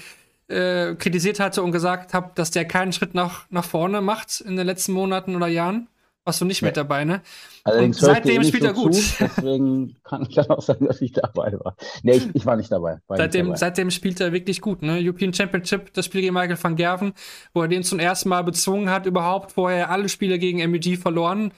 äh, 0.47 0.95
kritisiert 0.95 1.39
hatte 1.39 1.63
und 1.63 1.71
gesagt 1.71 2.13
habe, 2.13 2.31
dass 2.35 2.51
der 2.51 2.65
keinen 2.65 2.93
Schritt 2.93 3.13
nach, 3.13 3.45
nach 3.49 3.65
vorne 3.65 4.01
macht 4.01 4.41
in 4.41 4.55
den 4.55 4.65
letzten 4.65 4.93
Monaten 4.93 5.35
oder 5.35 5.47
Jahren? 5.47 5.87
Warst 6.27 6.41
du 6.41 6.45
nicht 6.45 6.61
Nee. 6.61 6.67
mit 6.67 6.75
dabei, 6.77 7.05
ne? 7.05 7.21
Allerdings 7.63 8.01
Und 8.01 8.05
seitdem 8.05 8.35
eh 8.35 8.39
nicht 8.39 8.47
spielt 8.49 8.63
er 8.65 8.73
gut. 8.73 8.95
Zu, 8.95 9.13
deswegen 9.21 9.95
kann 10.03 10.23
ich 10.27 10.35
dann 10.35 10.49
auch 10.49 10.61
sagen, 10.61 10.85
dass 10.85 10.99
ich 11.01 11.13
dabei 11.13 11.53
war. 11.53 11.77
Nee, 12.03 12.17
ich, 12.17 12.35
ich 12.35 12.45
war 12.45 12.57
nicht 12.57 12.69
dabei. 12.69 12.99
War 13.07 13.17
nicht 13.17 13.23
Seitdem, 13.23 13.45
dabei. 13.45 13.57
seitdem 13.57 13.91
spielt 13.91 14.19
er 14.19 14.33
wirklich 14.33 14.59
gut, 14.59 14.81
ne? 14.81 14.99
European 15.01 15.33
Championship, 15.33 15.93
das 15.93 16.03
Spiel 16.03 16.19
gegen 16.19 16.33
Michael 16.33 16.61
van 16.61 16.75
Gerven, 16.75 17.13
wo 17.53 17.61
er 17.61 17.69
den 17.69 17.83
zum 17.83 17.99
ersten 17.99 18.27
Mal 18.27 18.43
bezwungen 18.43 18.89
hat, 18.89 19.05
überhaupt 19.05 19.53
vorher 19.53 19.89
alle 19.89 20.09
Spiele 20.09 20.37
gegen 20.37 20.59
MEG 20.69 20.97
verloren. 20.97 21.53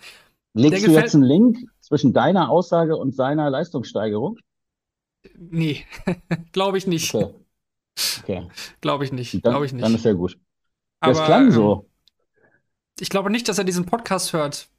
Legst 0.54 0.86
du 0.86 0.92
jetzt 0.92 1.16
einen 1.16 1.24
Link 1.24 1.58
zwischen 1.80 2.14
deiner 2.14 2.50
Aussage 2.52 2.96
und 2.96 3.16
seiner 3.16 3.50
Leistungssteigerung? 3.50 4.38
Nee, 5.36 5.84
glaube 6.52 6.78
ich 6.78 6.86
nicht. 6.86 7.16
Okay. 7.16 7.34
okay. 8.22 8.48
Glaube 8.82 9.04
ich 9.04 9.12
nicht. 9.12 9.34
Dann, 9.44 9.52
glaube 9.54 9.66
ich 9.66 9.74
nicht. 9.74 9.84
Dann 9.84 9.96
ist 9.96 10.06
ja 10.06 10.14
gut. 10.14 10.38
Das 11.02 11.18
Aber, 11.18 11.26
klang 11.26 11.52
so. 11.52 11.89
Ich 13.00 13.10
glaube 13.10 13.30
nicht, 13.30 13.48
dass 13.48 13.58
er 13.58 13.64
diesen 13.64 13.86
Podcast 13.86 14.34
hört. 14.34 14.70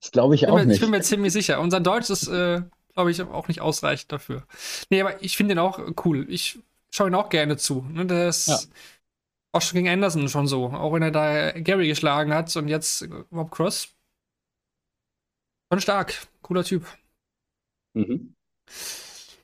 Das 0.00 0.10
glaube 0.10 0.34
ich 0.34 0.48
auch 0.48 0.56
mir, 0.56 0.66
nicht. 0.66 0.76
Ich 0.76 0.80
bin 0.80 0.90
mir 0.90 1.02
ziemlich 1.02 1.32
sicher. 1.32 1.60
Unser 1.60 1.80
Deutsch 1.80 2.10
ist, 2.10 2.28
äh, 2.28 2.62
glaube 2.92 3.10
ich, 3.10 3.20
auch 3.22 3.48
nicht 3.48 3.60
ausreichend 3.60 4.12
dafür. 4.12 4.46
Nee, 4.90 5.00
aber 5.00 5.22
ich 5.22 5.36
finde 5.36 5.54
ihn 5.54 5.58
auch 5.58 5.80
cool. 6.04 6.26
Ich 6.30 6.58
schaue 6.90 7.08
ihn 7.08 7.14
auch 7.14 7.28
gerne 7.28 7.56
zu. 7.56 7.82
Ne? 7.90 8.06
Der 8.06 8.28
ist 8.28 8.48
ja. 8.48 8.58
auch 9.52 9.62
schon 9.62 9.76
gegen 9.76 9.88
Anderson 9.88 10.28
schon 10.28 10.46
so. 10.46 10.66
Auch 10.66 10.92
wenn 10.92 11.02
er 11.02 11.10
da 11.10 11.52
Gary 11.52 11.88
geschlagen 11.88 12.32
hat 12.32 12.54
und 12.56 12.68
jetzt 12.68 13.08
Rob 13.32 13.50
Cross. 13.50 13.88
Schon 15.72 15.80
stark. 15.80 16.26
Cooler 16.42 16.64
Typ. 16.64 16.86
Mhm. 17.94 18.34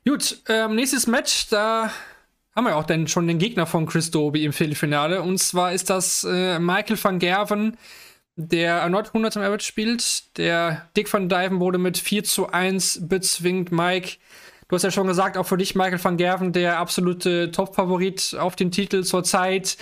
Gut, 0.07 0.43
ähm, 0.49 0.75
nächstes 0.75 1.07
Match, 1.07 1.49
da 1.49 1.93
haben 2.55 2.65
wir 2.65 2.77
auch 2.77 2.85
dann 2.85 3.09
schon 3.09 3.27
den 3.27 3.39
Gegner 3.39 3.67
von 3.67 3.87
Chris 3.87 4.11
Doby 4.11 4.45
im 4.45 4.53
Viertelfinale. 4.53 5.23
Und 5.23 5.39
zwar 5.39 5.73
ist 5.73 5.91
das 5.91 6.25
äh, 6.25 6.59
Michael 6.59 7.03
van 7.03 7.19
Gerven, 7.19 7.77
der 8.37 8.75
erneut 8.79 9.09
100 9.09 9.37
im 9.37 9.43
Average 9.43 9.67
spielt. 9.67 10.37
Der 10.37 10.89
Dick 10.97 11.13
van 11.13 11.29
Dyven 11.29 11.61
wurde 11.61 11.79
mit 11.79 11.99
4 11.99 12.25
zu 12.25 12.49
1 12.49 13.09
bezwingt. 13.09 13.73
Mike, 13.73 14.19
du 14.69 14.77
hast 14.77 14.83
ja 14.83 14.91
schon 14.91 15.07
gesagt, 15.07 15.37
auch 15.37 15.47
für 15.47 15.57
dich 15.57 15.75
Michael 15.75 16.03
van 16.03 16.17
Gerven, 16.17 16.53
der 16.53 16.79
absolute 16.79 17.51
Top-Favorit 17.51 18.37
auf 18.39 18.55
den 18.55 18.71
Titel 18.71 19.03
zurzeit. 19.03 19.79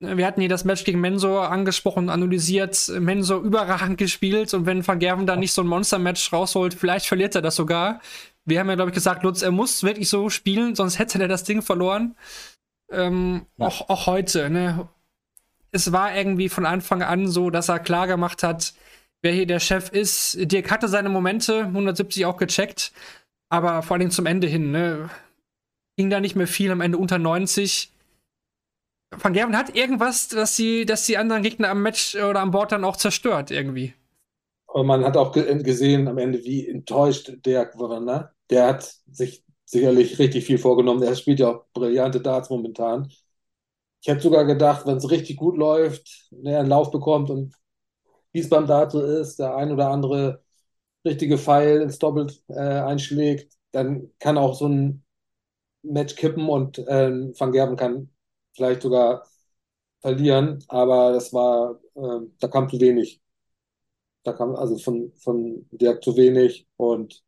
Wir 0.00 0.26
hatten 0.26 0.40
hier 0.40 0.50
das 0.50 0.64
Match 0.64 0.82
gegen 0.82 1.00
Mensor 1.00 1.52
angesprochen, 1.52 2.08
analysiert. 2.08 2.90
Mensor 2.98 3.40
überragend 3.40 3.98
gespielt 3.98 4.52
und 4.52 4.66
wenn 4.66 4.84
Van 4.84 4.98
Gerven 4.98 5.26
da 5.26 5.36
nicht 5.36 5.52
so 5.52 5.62
ein 5.62 5.68
Monster-Match 5.68 6.32
rausholt, 6.32 6.74
vielleicht 6.74 7.06
verliert 7.06 7.36
er 7.36 7.42
das 7.42 7.54
sogar. 7.54 8.00
Wir 8.44 8.60
haben 8.60 8.68
ja, 8.68 8.74
glaube 8.74 8.90
ich, 8.90 8.94
gesagt, 8.94 9.22
Lutz, 9.22 9.42
er 9.42 9.52
muss 9.52 9.82
wirklich 9.82 10.08
so 10.08 10.28
spielen, 10.30 10.74
sonst 10.74 10.98
hätte 10.98 11.20
er 11.20 11.28
das 11.28 11.44
Ding 11.44 11.62
verloren. 11.62 12.16
Ähm, 12.90 13.46
ja. 13.56 13.66
auch, 13.66 13.88
auch 13.88 14.06
heute, 14.06 14.50
ne? 14.50 14.88
Es 15.70 15.92
war 15.92 16.14
irgendwie 16.14 16.48
von 16.48 16.66
Anfang 16.66 17.02
an 17.02 17.28
so, 17.28 17.50
dass 17.50 17.68
er 17.68 17.78
klar 17.78 18.06
gemacht 18.06 18.42
hat, 18.42 18.74
wer 19.22 19.32
hier 19.32 19.46
der 19.46 19.60
Chef 19.60 19.90
ist. 19.90 20.36
Dirk 20.40 20.70
hatte 20.70 20.88
seine 20.88 21.08
Momente, 21.08 21.60
170 21.60 22.26
auch 22.26 22.36
gecheckt, 22.36 22.92
aber 23.48 23.82
vor 23.82 23.96
allem 23.96 24.10
zum 24.10 24.26
Ende 24.26 24.46
hin, 24.48 24.70
ne? 24.70 25.08
Ging 25.96 26.10
da 26.10 26.20
nicht 26.20 26.36
mehr 26.36 26.46
viel, 26.46 26.70
am 26.70 26.80
Ende 26.80 26.98
unter 26.98 27.18
90. 27.18 27.90
Van 29.10 29.32
Gerven 29.32 29.56
hat 29.56 29.74
irgendwas, 29.76 30.28
dass 30.28 30.56
die, 30.56 30.84
dass 30.86 31.06
die 31.06 31.18
anderen 31.18 31.42
Gegner 31.42 31.68
am 31.68 31.82
Match 31.82 32.14
oder 32.14 32.40
am 32.40 32.50
Board 32.50 32.72
dann 32.72 32.84
auch 32.84 32.96
zerstört, 32.96 33.50
irgendwie. 33.50 33.94
Und 34.72 34.86
man 34.86 35.04
hat 35.04 35.16
auch 35.16 35.32
gesehen 35.32 36.08
am 36.08 36.18
Ende, 36.18 36.42
wie 36.44 36.66
enttäuscht 36.68 37.30
Dirk 37.44 37.78
war. 37.78 38.00
Ne? 38.00 38.30
Der 38.50 38.68
hat 38.68 38.84
sich 39.10 39.44
sicherlich 39.64 40.18
richtig 40.18 40.46
viel 40.46 40.58
vorgenommen. 40.58 41.02
Er 41.02 41.14
spielt 41.14 41.40
ja 41.40 41.48
auch 41.50 41.64
brillante 41.74 42.20
Darts 42.20 42.48
momentan. 42.50 43.08
Ich 44.02 44.08
hätte 44.08 44.22
sogar 44.22 44.44
gedacht, 44.46 44.86
wenn 44.86 44.96
es 44.98 45.10
richtig 45.10 45.36
gut 45.38 45.56
läuft, 45.56 46.30
er 46.44 46.60
einen 46.60 46.68
Lauf 46.68 46.90
bekommt 46.90 47.30
und 47.30 47.54
wie 48.32 48.40
es 48.40 48.48
beim 48.50 48.66
Dart 48.66 48.92
so 48.92 49.02
ist, 49.02 49.38
der 49.38 49.56
ein 49.56 49.72
oder 49.72 49.90
andere 49.90 50.42
richtige 51.06 51.38
Pfeil 51.38 51.82
ins 51.82 51.98
Doppelt 51.98 52.42
äh, 52.48 52.54
einschlägt, 52.60 53.54
dann 53.72 54.10
kann 54.20 54.38
auch 54.38 54.54
so 54.54 54.68
ein 54.68 55.04
Match 55.82 56.16
kippen 56.16 56.48
und 56.48 56.78
äh, 56.80 57.10
Van 57.38 57.52
Gerben 57.52 57.76
kann 57.76 58.10
vielleicht 58.54 58.82
sogar 58.82 59.26
verlieren, 60.02 60.64
aber 60.68 61.12
das 61.12 61.32
war, 61.34 61.80
äh, 61.96 62.26
da 62.40 62.48
kam 62.48 62.68
zu 62.70 62.80
wenig. 62.80 63.22
Da 64.24 64.32
kam 64.32 64.54
also 64.54 64.78
von, 64.78 65.12
von 65.16 65.66
Dirk 65.72 66.02
zu 66.02 66.16
wenig 66.16 66.66
und 66.76 67.22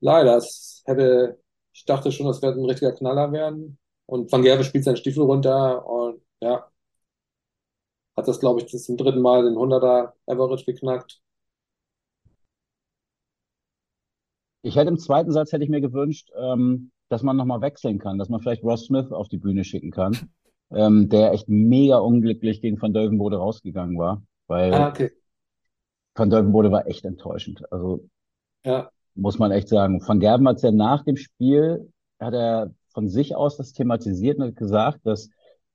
leider, 0.00 0.36
es 0.36 0.82
hätte, 0.86 1.40
ich 1.72 1.84
dachte 1.84 2.12
schon, 2.12 2.26
das 2.26 2.42
wird 2.42 2.56
ein 2.56 2.64
richtiger 2.64 2.92
Knaller 2.92 3.32
werden. 3.32 3.78
Und 4.06 4.30
Van 4.32 4.42
Gerve 4.42 4.64
spielt 4.64 4.84
seinen 4.84 4.96
Stiefel 4.96 5.22
runter 5.22 5.86
und 5.86 6.22
ja, 6.40 6.70
hat 8.16 8.28
das, 8.28 8.40
glaube 8.40 8.60
ich, 8.60 8.68
zum 8.68 8.96
dritten 8.96 9.20
Mal 9.20 9.44
den 9.44 9.54
100er 9.54 10.12
Average 10.26 10.64
geknackt. 10.64 11.20
Ich 14.62 14.76
hätte 14.76 14.90
im 14.90 14.98
zweiten 14.98 15.32
Satz 15.32 15.52
hätte 15.52 15.64
ich 15.64 15.70
mir 15.70 15.80
gewünscht, 15.80 16.30
ähm, 16.36 16.90
dass 17.08 17.22
man 17.22 17.36
nochmal 17.36 17.62
wechseln 17.62 17.98
kann, 17.98 18.18
dass 18.18 18.28
man 18.28 18.40
vielleicht 18.40 18.62
Ross 18.62 18.84
Smith 18.84 19.10
auf 19.10 19.28
die 19.28 19.38
Bühne 19.38 19.64
schicken 19.64 19.90
kann, 19.90 20.16
ähm, 20.70 21.08
der 21.08 21.32
echt 21.32 21.48
mega 21.48 21.98
unglücklich 21.98 22.60
gegen 22.60 22.80
Van 22.80 22.92
Deuvenbode 22.92 23.38
rausgegangen 23.38 23.98
war, 23.98 24.22
weil 24.48 24.74
ah, 24.74 24.88
okay. 24.88 25.10
Van 26.20 26.28
Deuvenbode 26.28 26.70
war 26.70 26.86
echt 26.86 27.06
enttäuschend. 27.06 27.72
Also 27.72 28.04
ja. 28.62 28.90
muss 29.14 29.38
man 29.38 29.50
echt 29.52 29.68
sagen. 29.68 30.06
Van 30.06 30.20
Gerben 30.20 30.46
hat 30.46 30.56
es 30.56 30.62
ja 30.62 30.70
nach 30.70 31.02
dem 31.02 31.16
Spiel, 31.16 31.90
hat 32.20 32.34
er 32.34 32.72
von 32.92 33.08
sich 33.08 33.34
aus 33.34 33.56
das 33.56 33.72
thematisiert 33.72 34.38
und 34.38 34.48
hat 34.48 34.56
gesagt, 34.56 35.00
dass 35.04 35.30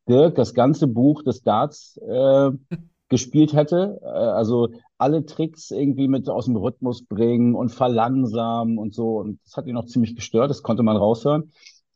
Dirk 0.07 0.35
das 0.35 0.53
ganze 0.53 0.85
Buch 0.85 1.23
des 1.23 1.41
Darts 1.41 1.97
äh, 1.97 2.51
gespielt 3.09 3.53
hätte. 3.53 3.99
Äh, 4.03 4.07
also 4.07 4.69
alle 4.99 5.25
Tricks 5.25 5.71
irgendwie 5.71 6.07
mit 6.07 6.29
aus 6.29 6.45
dem 6.45 6.57
Rhythmus 6.57 7.03
bringen 7.03 7.55
und 7.55 7.69
verlangsamen 7.69 8.77
und 8.77 8.93
so. 8.93 9.17
Und 9.17 9.39
das 9.45 9.57
hat 9.57 9.65
ihn 9.65 9.73
noch 9.73 9.87
ziemlich 9.87 10.15
gestört, 10.15 10.51
das 10.51 10.61
konnte 10.61 10.83
man 10.83 10.95
raushören. 10.95 11.51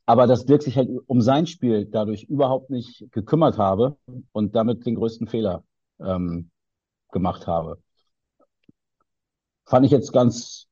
Aber 0.07 0.25
dass 0.25 0.47
Dirk 0.47 0.63
sich 0.63 0.75
halt 0.75 0.89
um 1.05 1.21
sein 1.21 1.45
Spiel 1.45 1.85
dadurch 1.85 2.23
überhaupt 2.23 2.71
nicht 2.71 3.11
gekümmert 3.11 3.59
habe 3.59 3.95
und 4.31 4.55
damit 4.55 4.87
den 4.87 4.95
größten 4.95 5.27
Fehler 5.27 5.63
ähm, 5.99 6.49
gemacht 7.11 7.45
habe. 7.45 7.77
Fand 9.69 9.85
ich 9.85 9.91
jetzt 9.91 10.11
ganz, 10.11 10.65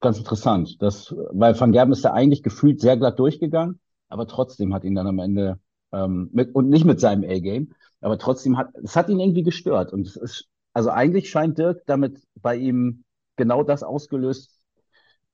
ganz 0.00 0.18
interessant. 0.18 0.82
Das, 0.82 1.14
weil 1.30 1.58
Van 1.58 1.70
Gerben 1.70 1.92
ist 1.92 2.04
da 2.04 2.12
eigentlich 2.12 2.42
gefühlt 2.42 2.80
sehr 2.80 2.96
glatt 2.96 3.20
durchgegangen, 3.20 3.78
aber 4.08 4.26
trotzdem 4.26 4.74
hat 4.74 4.82
ihn 4.82 4.96
dann 4.96 5.06
am 5.06 5.20
Ende 5.20 5.60
ähm, 5.92 6.30
mit, 6.32 6.52
und 6.52 6.68
nicht 6.68 6.84
mit 6.84 6.98
seinem 6.98 7.22
A-Game, 7.22 7.74
aber 8.00 8.18
trotzdem 8.18 8.58
hat, 8.58 8.70
es 8.82 8.96
hat 8.96 9.08
ihn 9.08 9.20
irgendwie 9.20 9.44
gestört. 9.44 9.92
Und 9.92 10.08
es 10.08 10.16
ist, 10.16 10.48
also 10.72 10.90
eigentlich 10.90 11.30
scheint 11.30 11.58
Dirk 11.58 11.84
damit 11.86 12.22
bei 12.34 12.56
ihm 12.56 13.04
genau 13.36 13.62
das 13.62 13.84
ausgelöst 13.84 14.60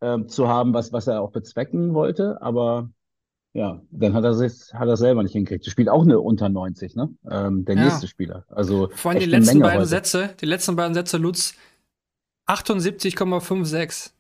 ähm, 0.03 0.29
zu 0.29 0.49
haben, 0.49 0.75
was, 0.75 0.93
was 0.93 1.07
er 1.07 1.23
auch 1.23 1.33
bezwecken 1.33 1.95
wollte. 1.95 2.43
Aber 2.43 2.91
ja, 3.55 3.81
dann 3.91 4.13
hat 4.13 4.25
er 4.25 4.33
es 4.33 4.75
hat 4.75 4.89
er 4.89 4.99
selber 4.99 5.23
nicht 5.23 5.33
hingekriegt. 5.33 5.67
Er 5.67 5.71
spielt 5.71 5.89
auch 5.89 6.03
eine 6.03 6.21
unter 6.21 6.51
90, 6.51 6.97
ne? 6.97 7.09
Ähm, 7.31 7.65
der 7.65 7.77
ja. 7.77 7.85
nächste 7.85 8.09
Spieler. 8.09 8.45
Also 8.51 8.91
vor 8.95 9.13
allem 9.13 9.21
die 9.21 9.27
letzten 9.27 9.61
beiden 9.61 9.79
heute. 9.79 9.89
Sätze, 9.89 10.31
die 10.39 10.47
letzten 10.47 10.77
beiden 10.77 10.93
Sätze, 10.93 11.17
Lutz, 11.17 11.55
78,56. 12.51 14.11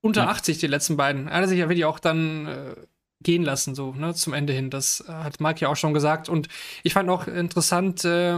Unter 0.00 0.22
ja. 0.22 0.28
80 0.28 0.58
die 0.58 0.66
letzten 0.66 0.96
beiden. 0.96 1.28
Er 1.28 1.38
hat 1.38 1.48
sich 1.48 1.58
ja 1.58 1.68
wirklich 1.68 1.84
auch 1.84 1.98
dann 1.98 2.46
äh, 2.46 2.74
gehen 3.20 3.42
lassen, 3.42 3.74
so, 3.74 3.92
ne, 3.92 4.14
zum 4.14 4.32
Ende 4.32 4.52
hin. 4.52 4.70
Das 4.70 5.04
äh, 5.08 5.12
hat 5.12 5.40
Marc 5.40 5.60
ja 5.60 5.68
auch 5.68 5.76
schon 5.76 5.94
gesagt. 5.94 6.28
Und 6.28 6.48
ich 6.84 6.94
fand 6.94 7.10
auch 7.10 7.26
interessant, 7.26 8.04
äh, 8.04 8.36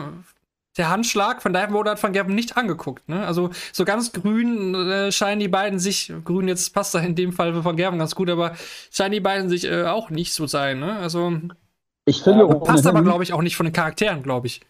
der 0.77 0.89
Handschlag 0.89 1.43
von 1.43 1.53
Dive 1.53 1.71
Mode 1.71 1.91
hat 1.91 2.03
Van 2.03 2.13
Gerben 2.13 2.35
nicht 2.35 2.57
angeguckt. 2.57 3.09
Ne? 3.09 3.27
Also 3.27 3.51
so 3.73 3.85
ganz 3.85 4.13
grün 4.13 4.75
äh, 4.75 5.13
scheinen 5.13 5.41
die 5.41 5.49
beiden 5.49 5.79
sich, 5.79 6.13
grün 6.25 6.49
jetzt 6.49 6.73
passt 6.73 6.95
da 6.95 7.01
in 7.01 7.15
dem 7.15 7.33
Fall 7.33 7.53
für 7.53 7.65
Van 7.65 7.77
Gerben 7.77 7.99
ganz 7.99 8.15
gut, 8.15 8.31
aber 8.31 8.55
scheinen 8.91 9.13
die 9.13 9.21
beiden 9.21 9.51
sich 9.51 9.65
äh, 9.65 9.85
auch 9.85 10.11
nicht 10.11 10.33
so 10.33 10.47
sein. 10.47 10.79
Ne? 10.79 10.97
Also 10.97 11.33
ich 12.07 12.23
finde, 12.23 12.45
äh, 12.45 12.55
passt 12.61 12.87
aber, 12.87 13.03
glaube 13.03 13.25
ich, 13.25 13.33
auch 13.33 13.43
nicht 13.43 13.57
von 13.57 13.67
den 13.67 13.73
Charakteren, 13.73 14.23
glaube 14.23 14.47
ich. 14.47 14.61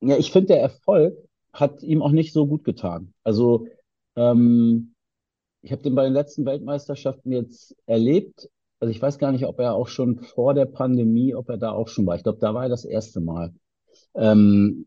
Ja, 0.00 0.16
ich 0.16 0.32
finde, 0.32 0.48
der 0.48 0.62
Erfolg 0.62 1.14
hat 1.52 1.82
ihm 1.82 2.02
auch 2.02 2.12
nicht 2.12 2.32
so 2.32 2.46
gut 2.46 2.64
getan. 2.64 3.12
Also 3.24 3.66
ähm, 4.16 4.94
ich 5.62 5.72
habe 5.72 5.82
den 5.82 5.94
bei 5.94 6.04
den 6.04 6.12
letzten 6.12 6.46
Weltmeisterschaften 6.46 7.32
jetzt 7.32 7.76
erlebt. 7.86 8.48
Also 8.78 8.90
ich 8.90 9.02
weiß 9.02 9.18
gar 9.18 9.32
nicht, 9.32 9.44
ob 9.44 9.58
er 9.58 9.74
auch 9.74 9.88
schon 9.88 10.20
vor 10.20 10.54
der 10.54 10.64
Pandemie, 10.66 11.34
ob 11.34 11.48
er 11.50 11.58
da 11.58 11.72
auch 11.72 11.88
schon 11.88 12.06
war. 12.06 12.16
Ich 12.16 12.22
glaube, 12.22 12.38
da 12.38 12.54
war 12.54 12.64
er 12.64 12.68
das 12.68 12.84
erste 12.84 13.20
Mal. 13.20 13.52
Ähm, 14.14 14.86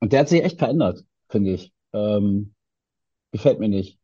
und 0.00 0.12
der 0.12 0.20
hat 0.20 0.28
sich 0.28 0.44
echt 0.44 0.58
verändert, 0.58 1.04
finde 1.28 1.52
ich. 1.52 1.72
Ähm, 1.92 2.54
gefällt 3.32 3.58
mir 3.58 3.68
nicht. 3.68 3.98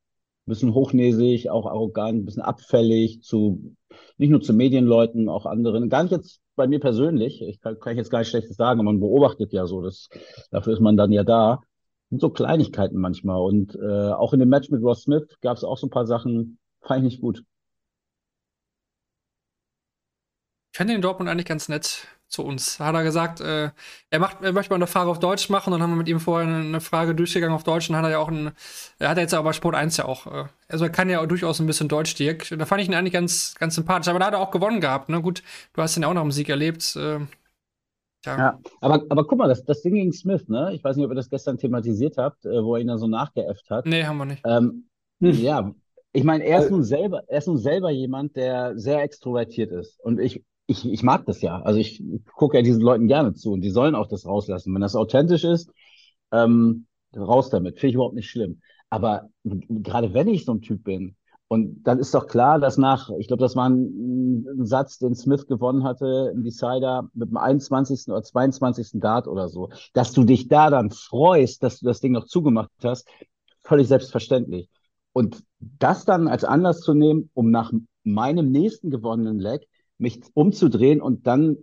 Ein 0.47 0.51
bisschen 0.51 0.74
hochnäsig, 0.74 1.51
auch 1.51 1.66
arrogant, 1.66 2.18
ein 2.18 2.24
bisschen 2.24 2.43
abfällig 2.43 3.22
zu, 3.22 3.76
nicht 4.16 4.30
nur 4.30 4.40
zu 4.40 4.55
Medienleuten, 4.55 5.28
auch 5.28 5.47
anderen. 5.47 5.88
Gar 5.88 6.03
nicht 6.03 6.12
jetzt 6.12 6.40
bei 6.57 6.66
mir 6.66 6.80
persönlich. 6.80 7.40
Ich 7.43 7.61
kann, 7.61 7.78
kann 7.78 7.93
ich 7.93 7.99
jetzt 7.99 8.11
gar 8.11 8.18
nicht 8.20 8.28
Schlechtes 8.28 8.57
sagen, 8.57 8.84
man 8.84 8.99
beobachtet 8.99 9.53
ja 9.53 9.66
so. 9.66 9.82
Das, 9.82 10.09
dafür 10.51 10.72
ist 10.72 10.80
man 10.80 10.97
dann 10.97 11.12
ja 11.12 11.22
da 11.22 11.61
sind 12.13 12.21
so 12.21 12.29
Kleinigkeiten 12.29 12.99
manchmal. 12.99 13.41
Und 13.41 13.75
äh, 13.75 14.13
auch 14.13 14.35
in 14.35 14.41
dem 14.41 14.51
Match 14.51 14.69
mit 14.69 14.83
Ross 14.83 15.05
Smith 15.05 15.25
gab 15.41 15.57
es 15.57 15.65
auch 15.65 15.79
so 15.79 15.87
ein 15.87 15.91
paar 15.91 16.07
Sachen, 16.07 16.59
fand 16.83 16.99
ich 16.99 17.05
nicht 17.05 17.21
gut. 17.23 17.43
Ich 20.73 20.79
fand 20.79 20.91
den 20.91 21.01
Dortmund 21.01 21.31
eigentlich 21.31 21.47
ganz 21.47 21.71
nett 21.71 22.07
zu 22.29 22.45
uns. 22.45 22.79
Hat 22.81 22.95
er 22.95 23.03
gesagt, 23.03 23.41
äh, 23.41 23.71
er, 24.11 24.19
macht, 24.19 24.43
er 24.43 24.53
möchte 24.53 24.71
mal 24.71 24.77
eine 24.77 24.87
Frage 24.87 25.11
auf 25.11 25.21
Deutsch 25.21 25.49
machen 25.49 25.73
und 25.73 25.79
dann 25.79 25.83
haben 25.83 25.93
wir 25.93 25.97
mit 25.97 26.09
ihm 26.09 26.21
vorher 26.21 26.55
eine, 26.55 26.81
Frage 26.83 27.15
durchgegangen 27.15 27.55
auf 27.55 27.65
Deutsch 27.65 27.89
und 27.89 27.97
hat 27.97 28.05
er 28.05 28.11
ja 28.11 28.19
auch 28.19 28.29
ein, 28.29 28.53
er 28.99 29.09
hat 29.09 29.17
jetzt 29.17 29.33
aber 29.33 29.55
Sport 29.55 29.75
1 29.75 29.97
ja 29.97 30.05
auch, 30.05 30.27
äh, 30.27 30.45
also 30.69 30.85
er 30.85 30.91
kann 30.91 31.09
ja 31.09 31.25
durchaus 31.25 31.61
ein 31.61 31.67
bisschen 31.67 31.89
Deutsch, 31.89 32.15
Dirk. 32.15 32.47
Da 32.59 32.67
fand 32.67 32.83
ich 32.83 32.89
ihn 32.89 32.95
eigentlich 32.95 33.13
ganz, 33.15 33.55
ganz 33.59 33.75
sympathisch, 33.75 34.09
aber 34.09 34.19
da 34.19 34.27
hat 34.27 34.35
er 34.35 34.41
auch 34.41 34.51
gewonnen 34.51 34.83
gehabt, 34.83 35.09
ne? 35.09 35.23
Gut, 35.23 35.43
du 35.73 35.81
hast 35.81 35.97
ihn 35.97 36.03
ja 36.03 36.09
auch 36.09 36.15
noch 36.15 36.25
im 36.25 36.33
Sieg 36.33 36.51
erlebt. 36.51 36.95
Äh, 36.97 37.21
Ja. 38.25 38.37
Ja, 38.39 38.61
aber, 38.81 39.05
aber 39.09 39.27
guck 39.27 39.39
mal, 39.39 39.49
das, 39.49 39.64
das 39.64 39.83
Ding 39.83 39.95
gegen 39.95 40.12
Smith, 40.12 40.49
ne? 40.49 40.73
Ich 40.75 40.83
weiß 40.85 40.97
nicht, 40.97 41.05
ob 41.05 41.12
ihr 41.12 41.16
das 41.16 41.31
gestern 41.31 41.59
thematisiert 41.59 42.18
habt, 42.18 42.45
äh, 42.45 42.62
wo 42.64 42.75
er 42.77 42.81
ihn 42.81 42.87
dann 42.87 42.99
so 42.99 43.09
nachgeäfft 43.09 43.68
hat. 43.70 43.87
Nee, 43.87 44.05
haben 44.05 44.18
wir 44.18 44.25
nicht. 44.27 44.43
Ähm, 44.47 44.85
Hm. 45.20 45.33
ja, 45.35 45.75
ich 46.12 46.25
meine, 46.25 46.45
er 46.45 46.59
ist 46.61 46.66
Äh, 46.66 46.70
nun 46.70 46.85
selber, 46.85 47.23
er 47.29 47.39
ist 47.39 47.47
nun 47.49 47.59
selber 47.59 47.91
jemand, 47.91 48.37
der 48.37 48.77
sehr 48.79 49.03
extrovertiert 49.03 49.70
ist. 49.73 50.01
Und 50.01 50.20
ich, 50.20 50.45
ich, 50.66 50.85
ich 50.85 51.03
mag 51.03 51.27
das 51.27 51.43
ja. 51.43 51.61
Also 51.62 51.79
ich 51.79 52.03
gucke 52.35 52.57
ja 52.57 52.62
diesen 52.62 52.83
Leuten 52.83 53.07
gerne 53.09 53.35
zu 53.35 53.53
und 53.53 53.61
die 53.62 53.70
sollen 53.70 53.95
auch 53.95 54.09
das 54.09 54.27
rauslassen. 54.27 54.75
Wenn 54.75 54.81
das 54.83 54.97
authentisch 54.97 55.45
ist, 55.45 55.70
ähm, 56.33 56.87
raus 57.16 57.51
damit. 57.51 57.79
Finde 57.79 57.89
ich 57.89 57.95
überhaupt 57.95 58.14
nicht 58.14 58.31
schlimm. 58.31 58.61
Aber 58.91 59.29
gerade 59.45 60.12
wenn 60.14 60.29
ich 60.29 60.45
so 60.45 60.53
ein 60.53 60.61
Typ 60.62 60.85
bin, 60.85 61.16
und 61.53 61.83
dann 61.83 61.99
ist 61.99 62.15
doch 62.15 62.29
klar, 62.29 62.59
dass 62.59 62.79
nach, 62.79 63.11
ich 63.19 63.27
glaube, 63.27 63.43
das 63.43 63.57
war 63.57 63.69
ein, 63.69 64.47
ein 64.59 64.65
Satz, 64.65 64.97
den 64.97 65.15
Smith 65.15 65.47
gewonnen 65.47 65.85
hatte 65.85 66.33
im 66.35 66.45
Decider 66.45 67.11
mit 67.13 67.29
dem 67.29 67.37
21. 67.37 68.09
oder 68.09 68.23
22. 68.23 68.93
Dart 68.95 69.29
oder 69.29 69.51
so, 69.51 69.69
dass 69.93 70.13
du 70.13 70.25
dich 70.25 70.49
da 70.49 70.71
dann 70.71 70.91
freust, 70.91 71.63
dass 71.63 71.79
du 71.79 71.85
das 71.85 72.01
Ding 72.01 72.13
noch 72.13 72.25
zugemacht 72.25 72.71
hast, 72.83 73.07
völlig 73.65 73.87
selbstverständlich. 73.87 74.71
Und 75.13 75.45
das 75.61 76.07
dann 76.07 76.27
als 76.27 76.45
Anlass 76.45 76.81
zu 76.81 76.95
nehmen, 76.95 77.29
um 77.35 77.51
nach 77.51 77.71
meinem 78.03 78.51
nächsten 78.51 78.89
gewonnenen 78.89 79.39
Leg 79.39 79.69
mich 79.99 80.23
umzudrehen 80.33 81.03
und 81.03 81.27
dann 81.27 81.59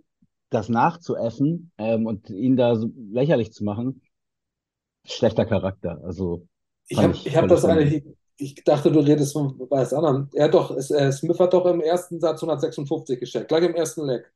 das 0.50 0.68
nachzuäffen 0.68 1.72
ähm, 1.78 2.06
und 2.06 2.30
ihn 2.30 2.56
da 2.56 2.76
so 2.76 2.92
lächerlich 3.10 3.52
zu 3.52 3.64
machen, 3.64 4.02
schlechter 5.04 5.46
Charakter. 5.46 6.00
Also 6.04 6.46
Ich 6.86 6.98
habe 6.98 7.12
ich 7.12 7.36
hab 7.36 7.48
das 7.48 7.62
daneben. 7.62 8.16
Ich 8.40 8.54
dachte, 8.64 8.90
du 8.90 9.00
redest 9.00 9.32
von 9.32 9.58
was 9.70 9.92
anderem. 9.92 10.28
Er 10.34 10.44
hat 10.46 10.54
doch, 10.54 10.76
äh, 10.76 11.12
Smith 11.12 11.38
hat 11.38 11.52
doch 11.52 11.66
im 11.66 11.80
ersten 11.80 12.20
Satz 12.20 12.42
156 12.42 13.20
gesteckt, 13.20 13.48
gleich 13.48 13.64
im 13.64 13.74
ersten 13.74 14.06
Leg. 14.06 14.30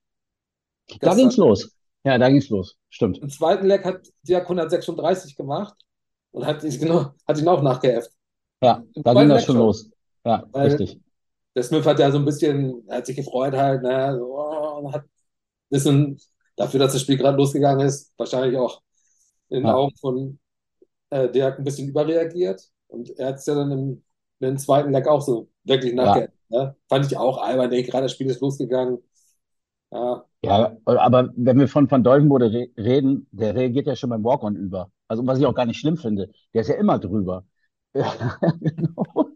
Da 1.01 1.15
ging's 1.15 1.37
los. 1.37 1.71
Ja, 2.05 2.19
da 2.19 2.29
ging's 2.29 2.49
los. 2.51 2.77
Stimmt. 2.91 3.19
Im 3.19 3.31
zweiten 3.31 3.67
Leg 3.67 3.85
hat 3.85 4.07
Dirk 4.23 4.45
136 4.45 5.37
gemacht 5.37 5.75
und 6.33 6.45
hat, 6.47 6.63
ihn 6.63 6.79
genau, 6.79 7.13
hat 7.27 7.39
ihn 7.39 7.49
auch 7.49 7.63
nachgeäfft. 7.63 8.11
Ja, 8.63 8.83
Im 8.95 9.03
da 9.03 9.15
ging 9.15 9.29
das 9.29 9.45
schon 9.45 9.57
los. 9.57 9.91
Ja, 10.25 10.45
Weil 10.53 10.69
richtig. 10.71 11.01
der 11.55 11.63
Smith 11.63 11.87
hat 11.87 11.99
ja 11.99 12.11
so 12.11 12.19
ein 12.19 12.25
bisschen, 12.25 12.87
er 12.89 12.99
hat 12.99 13.07
sich 13.07 13.17
gefreut 13.17 13.55
halt, 13.55 13.83
ne, 13.83 14.17
so, 14.19 14.37
oh, 14.39 14.93
hat 14.93 15.05
ein 15.05 15.09
bisschen 15.71 16.19
dafür, 16.57 16.81
dass 16.81 16.93
das 16.93 17.03
Spiel 17.03 17.17
gerade 17.17 17.37
losgegangen 17.37 17.87
ist, 17.87 18.13
wahrscheinlich 18.17 18.57
auch 18.59 18.83
in 19.49 19.59
den 19.59 19.67
Ja. 19.67 19.75
Augen 19.75 19.97
von 19.97 20.39
äh, 21.11 21.31
Dirk 21.31 21.59
ein 21.59 21.65
bisschen 21.65 21.89
überreagiert. 21.89 22.63
Und 22.95 23.11
er 23.19 23.29
hat 23.29 23.37
es 23.37 23.47
ja 23.47 23.55
dann 23.55 23.71
im, 23.73 24.05
im 24.41 24.59
zweiten 24.59 24.93
Leg 24.93 25.07
auch 25.09 25.21
so 25.23 25.51
wirklich 25.65 25.95
Ja, 26.01 26.21
nachgeäfft. 26.21 26.33
Ne? 26.51 26.77
Fand 26.89 27.07
ich 27.07 27.17
auch 27.17 27.39
albern, 27.39 27.71
denke 27.71 27.91
gerade 27.91 28.05
das 28.05 28.13
Spiel 28.13 28.29
ist 28.31 28.41
losgegangen. 28.41 28.99
Ja, 29.91 30.27
ja, 30.43 30.77
aber 30.85 31.31
wenn 31.37 31.59
wir 31.59 31.69
von 31.69 31.91
Van 31.91 32.05
Duijvenbode 32.05 32.53
re 32.53 32.69
reden, 32.77 33.27
der 33.33 33.55
reagiert 33.55 33.87
ja 33.87 33.97
schon 33.97 34.11
beim 34.11 34.25
Walk-on 34.25 34.57
über. 34.57 34.91
Also 35.09 35.27
was 35.27 35.39
ich 35.39 35.47
auch 35.47 35.55
gar 35.55 35.67
nicht 35.67 35.79
schlimm 35.81 35.97
finde, 35.97 36.31
der 36.53 36.63
ist 36.63 36.69
ja 36.69 36.75
immer 36.77 36.99
drüber. 36.99 37.45
Ja, 37.95 38.13
genau. 38.61 39.29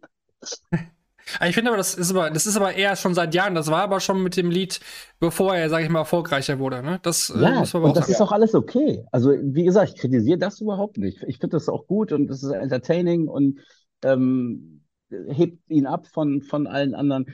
Ich 1.46 1.54
finde 1.54 1.70
aber, 1.70 1.76
das 1.78 1.94
ist 1.94 2.10
aber, 2.10 2.30
das 2.30 2.46
ist 2.46 2.56
aber 2.56 2.74
eher 2.74 2.96
schon 2.96 3.14
seit 3.14 3.34
Jahren. 3.34 3.54
Das 3.54 3.68
war 3.70 3.82
aber 3.82 4.00
schon 4.00 4.22
mit 4.22 4.36
dem 4.36 4.50
Lied, 4.50 4.80
bevor 5.20 5.54
er, 5.54 5.68
sag 5.70 5.82
ich 5.82 5.88
mal, 5.90 6.00
erfolgreicher 6.00 6.58
wurde. 6.58 6.82
Ne? 6.82 6.98
Das 7.02 7.30
äh, 7.30 7.38
Ja, 7.40 7.50
muss 7.60 7.72
man 7.74 7.82
und 7.84 7.96
das 7.96 8.04
sagen. 8.06 8.12
ist 8.12 8.20
auch 8.20 8.32
alles 8.32 8.54
okay. 8.54 9.04
Also, 9.12 9.30
wie 9.32 9.64
gesagt, 9.64 9.92
ich 9.94 10.00
kritisiere 10.00 10.38
das 10.38 10.60
überhaupt 10.60 10.98
nicht. 10.98 11.22
Ich 11.26 11.38
finde 11.38 11.56
das 11.56 11.68
auch 11.68 11.86
gut 11.86 12.12
und 12.12 12.28
das 12.28 12.42
ist 12.42 12.50
entertaining 12.52 13.28
und 13.28 13.60
ähm, 14.04 14.82
hebt 15.28 15.58
ihn 15.70 15.86
ab 15.86 16.06
von, 16.06 16.42
von 16.42 16.66
allen 16.66 16.94
anderen. 16.94 17.26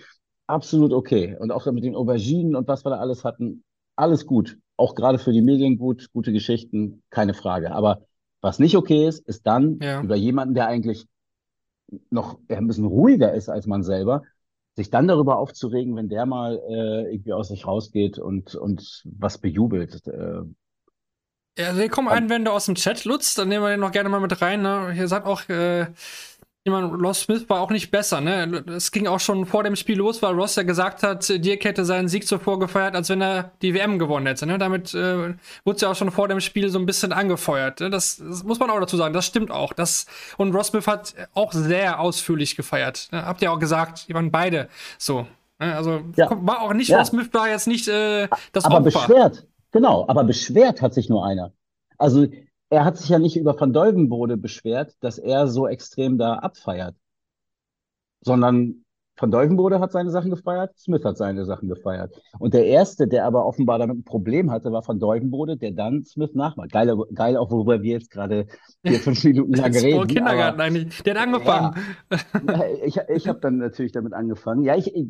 Absolut 0.46 0.92
okay. 0.92 1.36
Und 1.38 1.50
auch 1.50 1.66
mit 1.72 1.84
den 1.84 1.96
Auberginen 1.96 2.54
und 2.56 2.68
was 2.68 2.84
wir 2.84 2.90
da 2.90 2.96
alles 2.98 3.24
hatten, 3.24 3.64
alles 3.96 4.26
gut. 4.26 4.58
Auch 4.76 4.94
gerade 4.94 5.18
für 5.18 5.32
die 5.32 5.42
Medien 5.42 5.78
gut, 5.78 6.08
gute 6.12 6.32
Geschichten, 6.32 7.02
keine 7.10 7.34
Frage. 7.34 7.72
Aber 7.72 8.02
was 8.40 8.58
nicht 8.58 8.76
okay 8.76 9.08
ist, 9.08 9.26
ist 9.26 9.46
dann 9.46 9.78
Ja. 9.80 10.02
über 10.02 10.16
jemanden, 10.16 10.54
der 10.54 10.66
eigentlich 10.66 11.06
noch 12.10 12.38
ein 12.48 12.66
bisschen 12.66 12.86
ruhiger 12.86 13.34
ist 13.34 13.48
als 13.48 13.66
man 13.66 13.82
selber, 13.82 14.22
sich 14.76 14.90
dann 14.90 15.08
darüber 15.08 15.38
aufzuregen, 15.38 15.96
wenn 15.96 16.08
der 16.08 16.26
mal 16.26 16.58
äh, 16.68 17.12
irgendwie 17.14 17.32
aus 17.32 17.48
sich 17.48 17.66
rausgeht 17.66 18.18
und, 18.18 18.54
und 18.54 19.02
was 19.06 19.38
bejubelt. 19.38 20.06
Äh, 20.06 20.42
Ja, 21.56 21.72
hier 21.72 21.88
kommen 21.88 22.08
Einwände 22.08 22.50
aus 22.50 22.66
dem 22.66 22.74
Chat, 22.74 23.04
Lutz, 23.04 23.34
dann 23.34 23.48
nehmen 23.48 23.62
wir 23.64 23.70
den 23.70 23.78
noch 23.78 23.92
gerne 23.92 24.08
mal 24.08 24.18
mit 24.18 24.42
rein. 24.42 24.62
Ne? 24.62 24.90
Hier 24.92 25.06
sagt 25.06 25.24
auch 25.26 25.48
äh, 25.48 25.86
jemand, 26.64 27.02
Ross 27.02 27.20
Smith 27.22 27.48
war 27.48 27.60
auch 27.60 27.70
nicht 27.70 27.90
besser. 27.90 28.20
Ne? 28.20 28.64
Es 28.74 28.90
ging 28.90 29.06
auch 29.06 29.20
schon 29.20 29.44
vor 29.46 29.62
dem 29.64 29.76
Spiel 29.76 29.98
los, 29.98 30.22
weil 30.22 30.34
Ross 30.34 30.56
ja 30.56 30.62
gesagt 30.62 31.02
hat, 31.02 31.28
Dirk 31.28 31.64
hätte 31.64 31.84
seinen 31.84 32.08
Sieg 32.08 32.26
zuvor 32.26 32.58
gefeiert, 32.58 32.94
als 32.96 33.10
wenn 33.10 33.20
er 33.20 33.52
die 33.62 33.74
WM 33.74 33.98
gewonnen 33.98 34.26
hätte. 34.26 34.46
Ne? 34.46 34.56
Damit 34.58 34.94
äh, 34.94 35.34
wurde 35.64 35.78
ja 35.80 35.90
auch 35.90 35.94
schon 35.94 36.10
vor 36.10 36.26
dem 36.28 36.40
Spiel 36.40 36.70
so 36.70 36.78
ein 36.78 36.86
bisschen 36.86 37.12
angefeuert. 37.12 37.80
Ne? 37.80 37.90
Das, 37.90 38.16
das 38.16 38.42
muss 38.44 38.58
man 38.58 38.70
auch 38.70 38.80
dazu 38.80 38.96
sagen, 38.96 39.12
das 39.12 39.26
stimmt 39.26 39.50
auch. 39.50 39.72
Das, 39.74 40.06
und 40.38 40.54
Ross 40.54 40.68
Smith 40.68 40.86
hat 40.86 41.14
auch 41.34 41.52
sehr 41.52 42.00
ausführlich 42.00 42.56
gefeiert. 42.56 43.08
Ne? 43.12 43.24
Habt 43.24 43.42
ihr 43.42 43.52
auch 43.52 43.58
gesagt, 43.58 44.08
die 44.08 44.14
waren 44.14 44.30
beide 44.30 44.68
so. 44.98 45.26
Ne? 45.58 45.76
Also 45.76 46.00
Ja. 46.16 46.28
war 46.30 46.62
auch 46.62 46.72
nicht, 46.72 46.88
Ja. 46.88 46.98
Ross 46.98 47.08
Smith 47.08 47.28
war 47.32 47.48
jetzt 47.48 47.66
nicht 47.66 47.88
äh, 47.88 48.28
das 48.52 48.64
aber 48.64 48.76
Opfer. 48.78 48.84
beschwert, 48.84 49.46
genau, 49.70 50.06
aber 50.08 50.24
beschwert 50.24 50.80
hat 50.80 50.94
sich 50.94 51.10
nur 51.10 51.26
einer. 51.26 51.52
Also 51.98 52.26
er 52.70 52.84
hat 52.84 52.96
sich 52.96 53.08
ja 53.08 53.18
nicht 53.18 53.36
über 53.36 53.58
Van 53.58 53.72
Duijvenbode 53.72 54.36
beschwert, 54.36 54.94
dass 55.00 55.18
er 55.18 55.48
so 55.48 55.66
extrem 55.66 56.18
da 56.18 56.34
abfeiert, 56.34 56.96
sondern 58.20 58.84
Van 59.16 59.30
Duijvenbode 59.30 59.78
hat 59.78 59.92
seine 59.92 60.10
Sachen 60.10 60.30
gefeiert, 60.30 60.76
Smith 60.76 61.04
hat 61.04 61.16
seine 61.16 61.44
Sachen 61.44 61.68
gefeiert. 61.68 62.20
Und 62.40 62.52
der 62.52 62.66
Erste, 62.66 63.06
der 63.06 63.26
aber 63.26 63.46
offenbar 63.46 63.78
damit 63.78 63.98
ein 63.98 64.04
Problem 64.04 64.50
hatte, 64.50 64.72
war 64.72 64.86
Van 64.86 64.98
Duijvenbode, 64.98 65.56
der 65.56 65.70
dann 65.70 66.04
Smith 66.04 66.34
nachmacht. 66.34 66.72
Geil, 66.72 66.92
geil 67.14 67.36
auch, 67.36 67.50
worüber 67.50 67.80
wir 67.82 67.92
jetzt 67.92 68.10
gerade 68.10 68.46
vier, 68.84 68.98
fünf 68.98 69.22
Minuten 69.24 69.54
lang 69.54 69.72
reden. 69.72 70.08
Kindergarten 70.08 70.60
aber 70.60 70.64
eigentlich. 70.64 71.02
Der 71.04 71.14
hat 71.14 71.22
angefangen. 71.22 71.76
Ja, 72.10 72.64
ich 72.84 72.98
ich 73.08 73.28
habe 73.28 73.38
dann 73.38 73.58
natürlich 73.58 73.92
damit 73.92 74.14
angefangen. 74.14 74.64
Ja, 74.64 74.74
ich, 74.76 74.92
ich, 74.92 75.06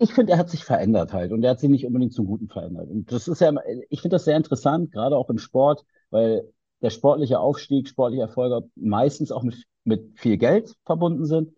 ich 0.00 0.14
finde, 0.14 0.32
er 0.32 0.38
hat 0.38 0.48
sich 0.48 0.64
verändert 0.64 1.12
halt 1.12 1.32
und 1.32 1.44
er 1.44 1.50
hat 1.50 1.60
sich 1.60 1.68
nicht 1.68 1.86
unbedingt 1.86 2.14
zum 2.14 2.26
Guten 2.26 2.48
verändert. 2.48 2.88
Und 2.88 3.12
das 3.12 3.28
ist 3.28 3.40
ja, 3.40 3.52
ich 3.90 4.00
finde 4.00 4.14
das 4.14 4.24
sehr 4.24 4.38
interessant, 4.38 4.90
gerade 4.90 5.16
auch 5.16 5.28
im 5.28 5.38
Sport, 5.38 5.84
weil 6.14 6.48
der 6.80 6.90
sportliche 6.90 7.40
Aufstieg, 7.40 7.88
sportliche 7.88 8.22
Erfolge 8.22 8.68
meistens 8.76 9.32
auch 9.32 9.42
mit, 9.42 9.56
mit 9.84 10.18
viel 10.18 10.38
Geld 10.38 10.74
verbunden 10.86 11.26
sind. 11.26 11.52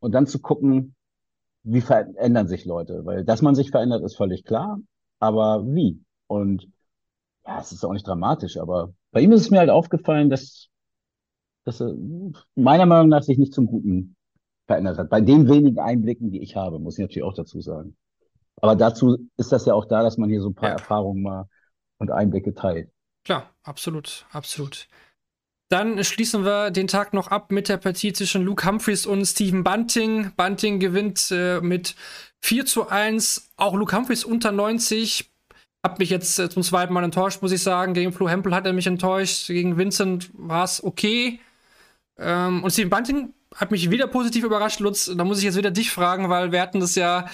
Und 0.00 0.12
dann 0.12 0.26
zu 0.26 0.40
gucken, 0.40 0.94
wie 1.62 1.82
verändern 1.82 2.48
sich 2.48 2.64
Leute? 2.64 3.04
Weil, 3.04 3.24
dass 3.24 3.42
man 3.42 3.54
sich 3.54 3.70
verändert, 3.70 4.02
ist 4.02 4.16
völlig 4.16 4.44
klar, 4.44 4.80
aber 5.18 5.66
wie? 5.66 6.02
Und 6.26 6.66
ja, 7.46 7.60
es 7.60 7.72
ist 7.72 7.84
auch 7.84 7.92
nicht 7.92 8.06
dramatisch, 8.06 8.56
aber 8.56 8.94
bei 9.12 9.20
ihm 9.20 9.32
ist 9.32 9.42
es 9.42 9.50
mir 9.50 9.58
halt 9.58 9.70
aufgefallen, 9.70 10.30
dass, 10.30 10.68
dass 11.64 11.80
er 11.80 11.94
meiner 12.54 12.86
Meinung 12.86 13.08
nach 13.08 13.22
sich 13.22 13.38
nicht 13.38 13.52
zum 13.52 13.66
Guten 13.66 14.16
verändert 14.66 14.98
hat. 14.98 15.10
Bei 15.10 15.20
den 15.20 15.48
wenigen 15.48 15.78
Einblicken, 15.78 16.30
die 16.30 16.40
ich 16.42 16.56
habe, 16.56 16.78
muss 16.78 16.98
ich 16.98 17.02
natürlich 17.02 17.24
auch 17.24 17.34
dazu 17.34 17.60
sagen. 17.60 17.96
Aber 18.62 18.76
dazu 18.76 19.18
ist 19.36 19.52
das 19.52 19.66
ja 19.66 19.74
auch 19.74 19.86
da, 19.86 20.02
dass 20.02 20.16
man 20.16 20.30
hier 20.30 20.40
so 20.40 20.50
ein 20.50 20.54
paar 20.54 20.70
Ja. 20.70 20.74
Erfahrungen 20.76 21.22
mal 21.22 21.46
und 21.98 22.10
Einblicke 22.10 22.54
teilt. 22.54 22.90
Klar, 23.24 23.54
absolut, 23.62 24.26
absolut. 24.32 24.88
Dann 25.70 26.02
schließen 26.02 26.44
wir 26.44 26.72
den 26.72 26.88
Tag 26.88 27.14
noch 27.14 27.28
ab 27.28 27.52
mit 27.52 27.68
der 27.68 27.76
Partie 27.76 28.12
zwischen 28.12 28.42
Luke 28.42 28.66
Humphreys 28.66 29.06
und 29.06 29.24
Stephen 29.24 29.62
Bunting. 29.62 30.32
Bunting 30.36 30.80
gewinnt 30.80 31.30
äh, 31.30 31.60
mit 31.60 31.94
4 32.42 32.66
zu 32.66 32.88
1. 32.88 33.52
Auch 33.56 33.74
Luke 33.74 33.96
Humphreys 33.96 34.24
unter 34.24 34.50
90. 34.50 35.30
Hab 35.84 36.00
mich 36.00 36.10
jetzt 36.10 36.38
äh, 36.40 36.50
zum 36.50 36.64
zweiten 36.64 36.92
Mal 36.92 37.04
enttäuscht, 37.04 37.40
muss 37.40 37.52
ich 37.52 37.62
sagen. 37.62 37.94
Gegen 37.94 38.12
Flo 38.12 38.28
Hempel 38.28 38.52
hat 38.52 38.66
er 38.66 38.72
mich 38.72 38.88
enttäuscht. 38.88 39.46
Gegen 39.46 39.76
Vincent 39.76 40.30
war 40.32 40.64
es 40.64 40.82
okay. 40.82 41.38
Ähm, 42.18 42.64
und 42.64 42.72
Stephen 42.72 42.90
Bunting 42.90 43.34
hat 43.54 43.70
mich 43.70 43.90
wieder 43.92 44.08
positiv 44.08 44.42
überrascht, 44.42 44.80
Lutz. 44.80 45.10
Da 45.14 45.24
muss 45.24 45.38
ich 45.38 45.44
jetzt 45.44 45.56
wieder 45.56 45.70
dich 45.70 45.92
fragen, 45.92 46.28
weil 46.28 46.50
wir 46.50 46.60
hatten 46.60 46.80
das 46.80 46.96
ja 46.96 47.26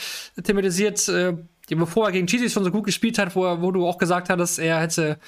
thematisiert, 0.42 1.08
äh, 1.08 1.36
bevor 1.68 2.06
er 2.06 2.12
gegen 2.12 2.26
Cheesy 2.26 2.50
schon 2.50 2.64
so 2.64 2.70
gut 2.70 2.84
gespielt 2.84 3.18
hat, 3.18 3.34
wo, 3.34 3.44
er, 3.44 3.62
wo 3.62 3.70
du 3.70 3.86
auch 3.86 3.98
gesagt 3.98 4.28
hattest, 4.28 4.58
er 4.58 4.80
hätte 4.80 5.18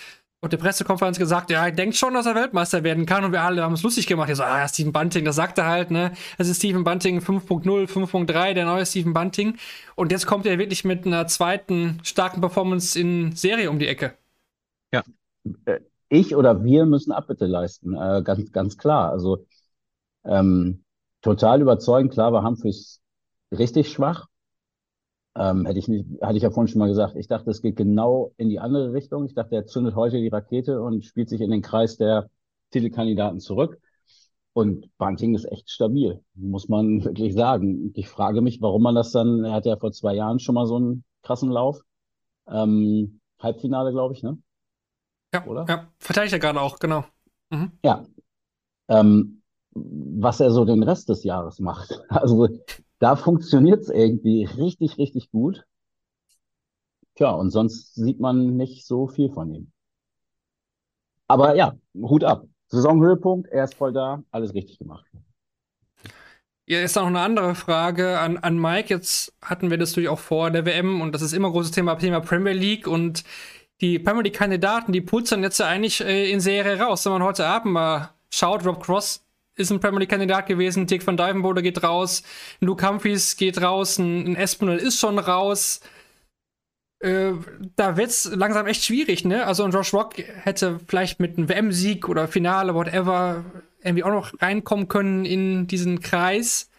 auf 0.41 0.51
der 0.51 0.57
Pressekonferenz 0.57 1.19
gesagt, 1.19 1.51
ja, 1.51 1.67
er 1.67 1.73
denkt 1.73 1.97
schon, 1.97 2.15
dass 2.15 2.27
er 2.27 2.35
Weltmeister 2.37 2.85
werden 2.85 3.07
kann 3.07 3.25
und 3.25 3.33
wir 3.33 3.43
alle 3.43 3.63
haben 3.63 3.73
es 3.73 3.83
lustig 3.83 4.07
gemacht. 4.07 4.29
Er 4.29 4.37
so, 4.37 4.45
ah, 4.45 4.61
ja, 4.61 4.69
Stephen 4.69 4.93
Bunting, 4.93 5.25
das 5.25 5.35
sagt 5.37 5.59
er 5.59 5.67
halt, 5.67 5.91
ne? 5.91 6.13
Das 6.39 6.49
ist 6.49 6.59
Stephen 6.59 6.85
Bunting 6.85 7.19
5.0, 7.19 7.65
5.3, 7.89 8.55
der 8.55 8.65
neue 8.65 8.87
Stephen 8.87 9.13
Bunting. 9.13 9.57
Und 9.97 10.13
jetzt 10.13 10.27
kommt 10.27 10.47
er 10.47 10.59
wirklich 10.59 10.85
mit 10.85 11.07
einer 11.07 11.27
zweiten 11.27 11.99
starken 12.05 12.41
Performance 12.41 12.99
in 12.99 13.33
Serie 13.33 13.69
um 13.69 13.81
die 13.81 13.89
Ecke. 13.89 14.17
Ich 16.09 16.37
oder 16.37 16.63
wir 16.63 16.87
müssen 16.87 17.11
Abbitte 17.11 17.47
leisten, 17.47 17.95
äh, 17.97 18.23
ganz, 18.23 18.53
ganz 18.53 18.79
klar. 18.79 19.11
Also 19.11 19.45
ähm, 20.25 20.85
total 21.21 21.63
überzeugend, 21.63 22.13
klar 22.13 22.33
war 22.33 22.45
Humphreys 22.45 23.01
richtig 23.51 23.91
schwach. 23.91 24.29
Ähm, 25.39 25.67
hätte 25.67 25.79
ich 25.79 25.89
nicht, 25.89 26.07
hatte 26.21 26.37
ich 26.37 26.43
ja 26.43 26.51
vorhin 26.51 26.69
schon 26.69 26.81
mal 26.81 26.89
gesagt. 26.89 27.15
Ich 27.17 27.29
dachte, 27.29 27.51
es 27.51 27.63
geht 27.63 27.77
genau 27.77 28.33
in 28.37 28.49
die 28.49 28.59
andere 28.59 28.93
Richtung. 28.93 29.25
Ich 29.25 29.35
dachte, 29.35 29.55
er 29.55 29.67
zündet 29.67 29.95
heute 29.95 30.17
die 30.17 30.29
Rakete 30.29 30.83
und 30.83 31.05
spielt 31.05 31.29
sich 31.29 31.41
in 31.41 31.51
den 31.51 31.63
Kreis 31.63 31.97
der 31.97 32.29
Titelkandidaten 32.73 33.39
zurück. 33.39 33.79
Und 34.53 34.91
Bunting 34.99 35.37
ist 35.37 35.45
echt 35.45 35.71
stabil, 35.71 36.21
muss 36.35 36.69
man 36.69 37.05
wirklich 37.05 37.35
sagen. 37.35 37.93
Ich 37.95 38.09
frage 38.09 38.41
mich, 38.41 38.61
warum 38.61 38.83
man 38.83 38.97
das 38.97 39.13
dann, 39.13 39.45
er 39.45 39.53
hatte 39.53 39.69
ja 39.69 39.77
vor 39.77 39.93
zwei 39.93 40.15
Jahren 40.15 40.41
schon 40.41 40.57
mal 40.57 40.67
so 40.67 40.77
einen 40.77 41.05
krassen 41.23 41.51
Lauf. 41.51 41.81
Ähm, 42.49 43.21
Halbfinale, 43.39 43.93
glaube 43.93 44.15
ich, 44.15 44.25
ne? 44.25 44.39
Ja, 45.33 45.47
Oder? 45.47 45.67
ja. 45.69 45.89
Verteidigt 45.99 46.33
er 46.33 46.39
gerade 46.41 46.61
auch, 46.61 46.79
genau. 46.79 47.05
Mhm. 47.51 47.71
Ja. 47.85 48.05
Ähm, 48.89 49.43
was 49.75 50.41
er 50.41 50.51
so 50.51 50.65
den 50.65 50.83
Rest 50.83 51.09
des 51.09 51.23
Jahres 51.23 51.61
macht. 51.61 52.03
Also 52.09 52.49
da 52.99 53.17
funktioniert 53.17 53.83
es 53.83 53.89
irgendwie 53.89 54.45
richtig, 54.45 54.99
richtig 54.99 55.31
gut. 55.31 55.65
Tja, 57.15 57.31
und 57.31 57.51
sonst 57.51 57.95
sieht 57.95 58.21
man 58.21 58.57
nicht 58.57 58.87
so 58.87 59.09
viel 59.09 59.31
von 59.31 59.53
ihm. 59.53 59.73
Aber 61.27 61.57
ja, 61.57 61.77
Hut 61.95 62.25
ab. 62.25 62.45
Saisonhöhepunkt, 62.69 63.49
er 63.49 63.65
ist 63.65 63.75
voll 63.75 63.93
da, 63.93 64.23
alles 64.31 64.55
richtig 64.55 64.79
gemacht. 64.79 65.05
Ja, 66.67 66.81
ist 66.81 66.97
noch 66.97 67.07
eine 67.07 67.21
andere 67.21 67.55
Frage 67.55 68.19
an, 68.19 68.37
an 68.37 68.59
Mike. 68.59 68.93
Jetzt 68.93 69.33
hatten 69.41 69.71
wir 69.71 69.79
das 69.79 69.91
natürlich 69.91 70.11
auch 70.11 70.19
vor 70.19 70.51
der 70.51 70.67
WM 70.67 71.01
und 71.01 71.15
das 71.15 71.23
ist 71.23 71.33
immer 71.33 71.49
ein 71.49 71.53
großes 71.53 71.71
Thema, 71.71 71.95
Thema 71.95 72.21
Premier 72.21 72.53
League 72.53 72.87
und 72.87 73.25
die 73.81 73.99
Premier 73.99 74.23
League-Kandidaten, 74.25 74.93
die 74.93 75.01
pulsern 75.01 75.43
jetzt 75.43 75.59
ja 75.59 75.67
eigentlich 75.67 76.03
äh, 76.03 76.31
in 76.31 76.41
Serie 76.41 76.79
raus. 76.79 77.05
Wenn 77.07 77.13
man 77.13 77.23
heute 77.23 77.47
Abend 77.47 77.73
mal 77.73 78.11
schaut, 78.31 78.67
Rob 78.67 78.83
Cross 78.83 79.25
ist 79.59 79.71
ein 79.71 79.81
Premier 79.81 80.01
League-Kandidat 80.01 80.47
gewesen, 80.47 80.87
Dick 80.87 81.07
van 81.07 81.17
Dijvenbode 81.17 81.63
geht 81.63 81.83
raus, 81.83 82.23
Luke 82.61 82.87
Humphries 82.87 83.37
geht 83.37 83.61
raus, 83.61 83.99
ein, 83.99 84.27
ein 84.27 84.37
Espinel 84.37 84.79
ist 84.79 84.99
schon 84.99 85.19
raus. 85.19 85.81
Äh, 87.01 87.33
da 87.77 87.97
wird's 87.97 88.25
langsam 88.35 88.67
echt 88.67 88.85
schwierig, 88.85 89.25
ne? 89.25 89.47
Also 89.47 89.65
ein 89.65 89.71
Josh 89.71 89.93
Rock 89.95 90.15
hätte 90.19 90.81
vielleicht 90.87 91.21
mit 91.21 91.39
einem 91.39 91.49
WM-Sieg 91.49 92.09
oder 92.09 92.27
Finale, 92.27 92.75
whatever, 92.75 93.45
irgendwie 93.83 94.03
auch 94.05 94.11
noch 94.11 94.33
reinkommen 94.43 94.89
können 94.89 95.25
in 95.25 95.67
diesen 95.69 96.01
Kreis. 96.01 96.71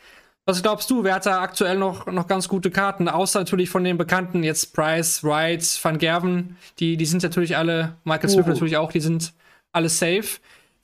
Was 0.46 0.62
glaubst 0.64 0.90
du, 0.90 1.04
wer 1.04 1.16
hat 1.16 1.26
da 1.26 1.42
aktuell 1.42 1.78
noch, 1.78 2.08
noch 2.08 2.28
ganz 2.28 2.48
gute 2.50 2.72
Karten? 2.72 3.08
Außer 3.08 3.40
natürlich 3.40 3.70
von 3.70 3.84
den 3.84 3.98
Bekannten, 3.98 4.44
jetzt 4.44 4.74
Price, 4.74 5.24
Wright, 5.24 5.64
Van 5.84 6.00
Gerven, 6.00 6.58
die, 6.80 6.98
die 6.98 7.06
sind 7.06 7.22
natürlich 7.24 7.56
alle, 7.56 7.96
Michael 8.04 8.30
Smith 8.30 8.46
Uh. 8.48 8.50
natürlich 8.50 8.76
auch, 8.78 8.92
die 8.92 9.00
sind 9.00 9.34
alle 9.72 9.90
safe. 9.90 10.40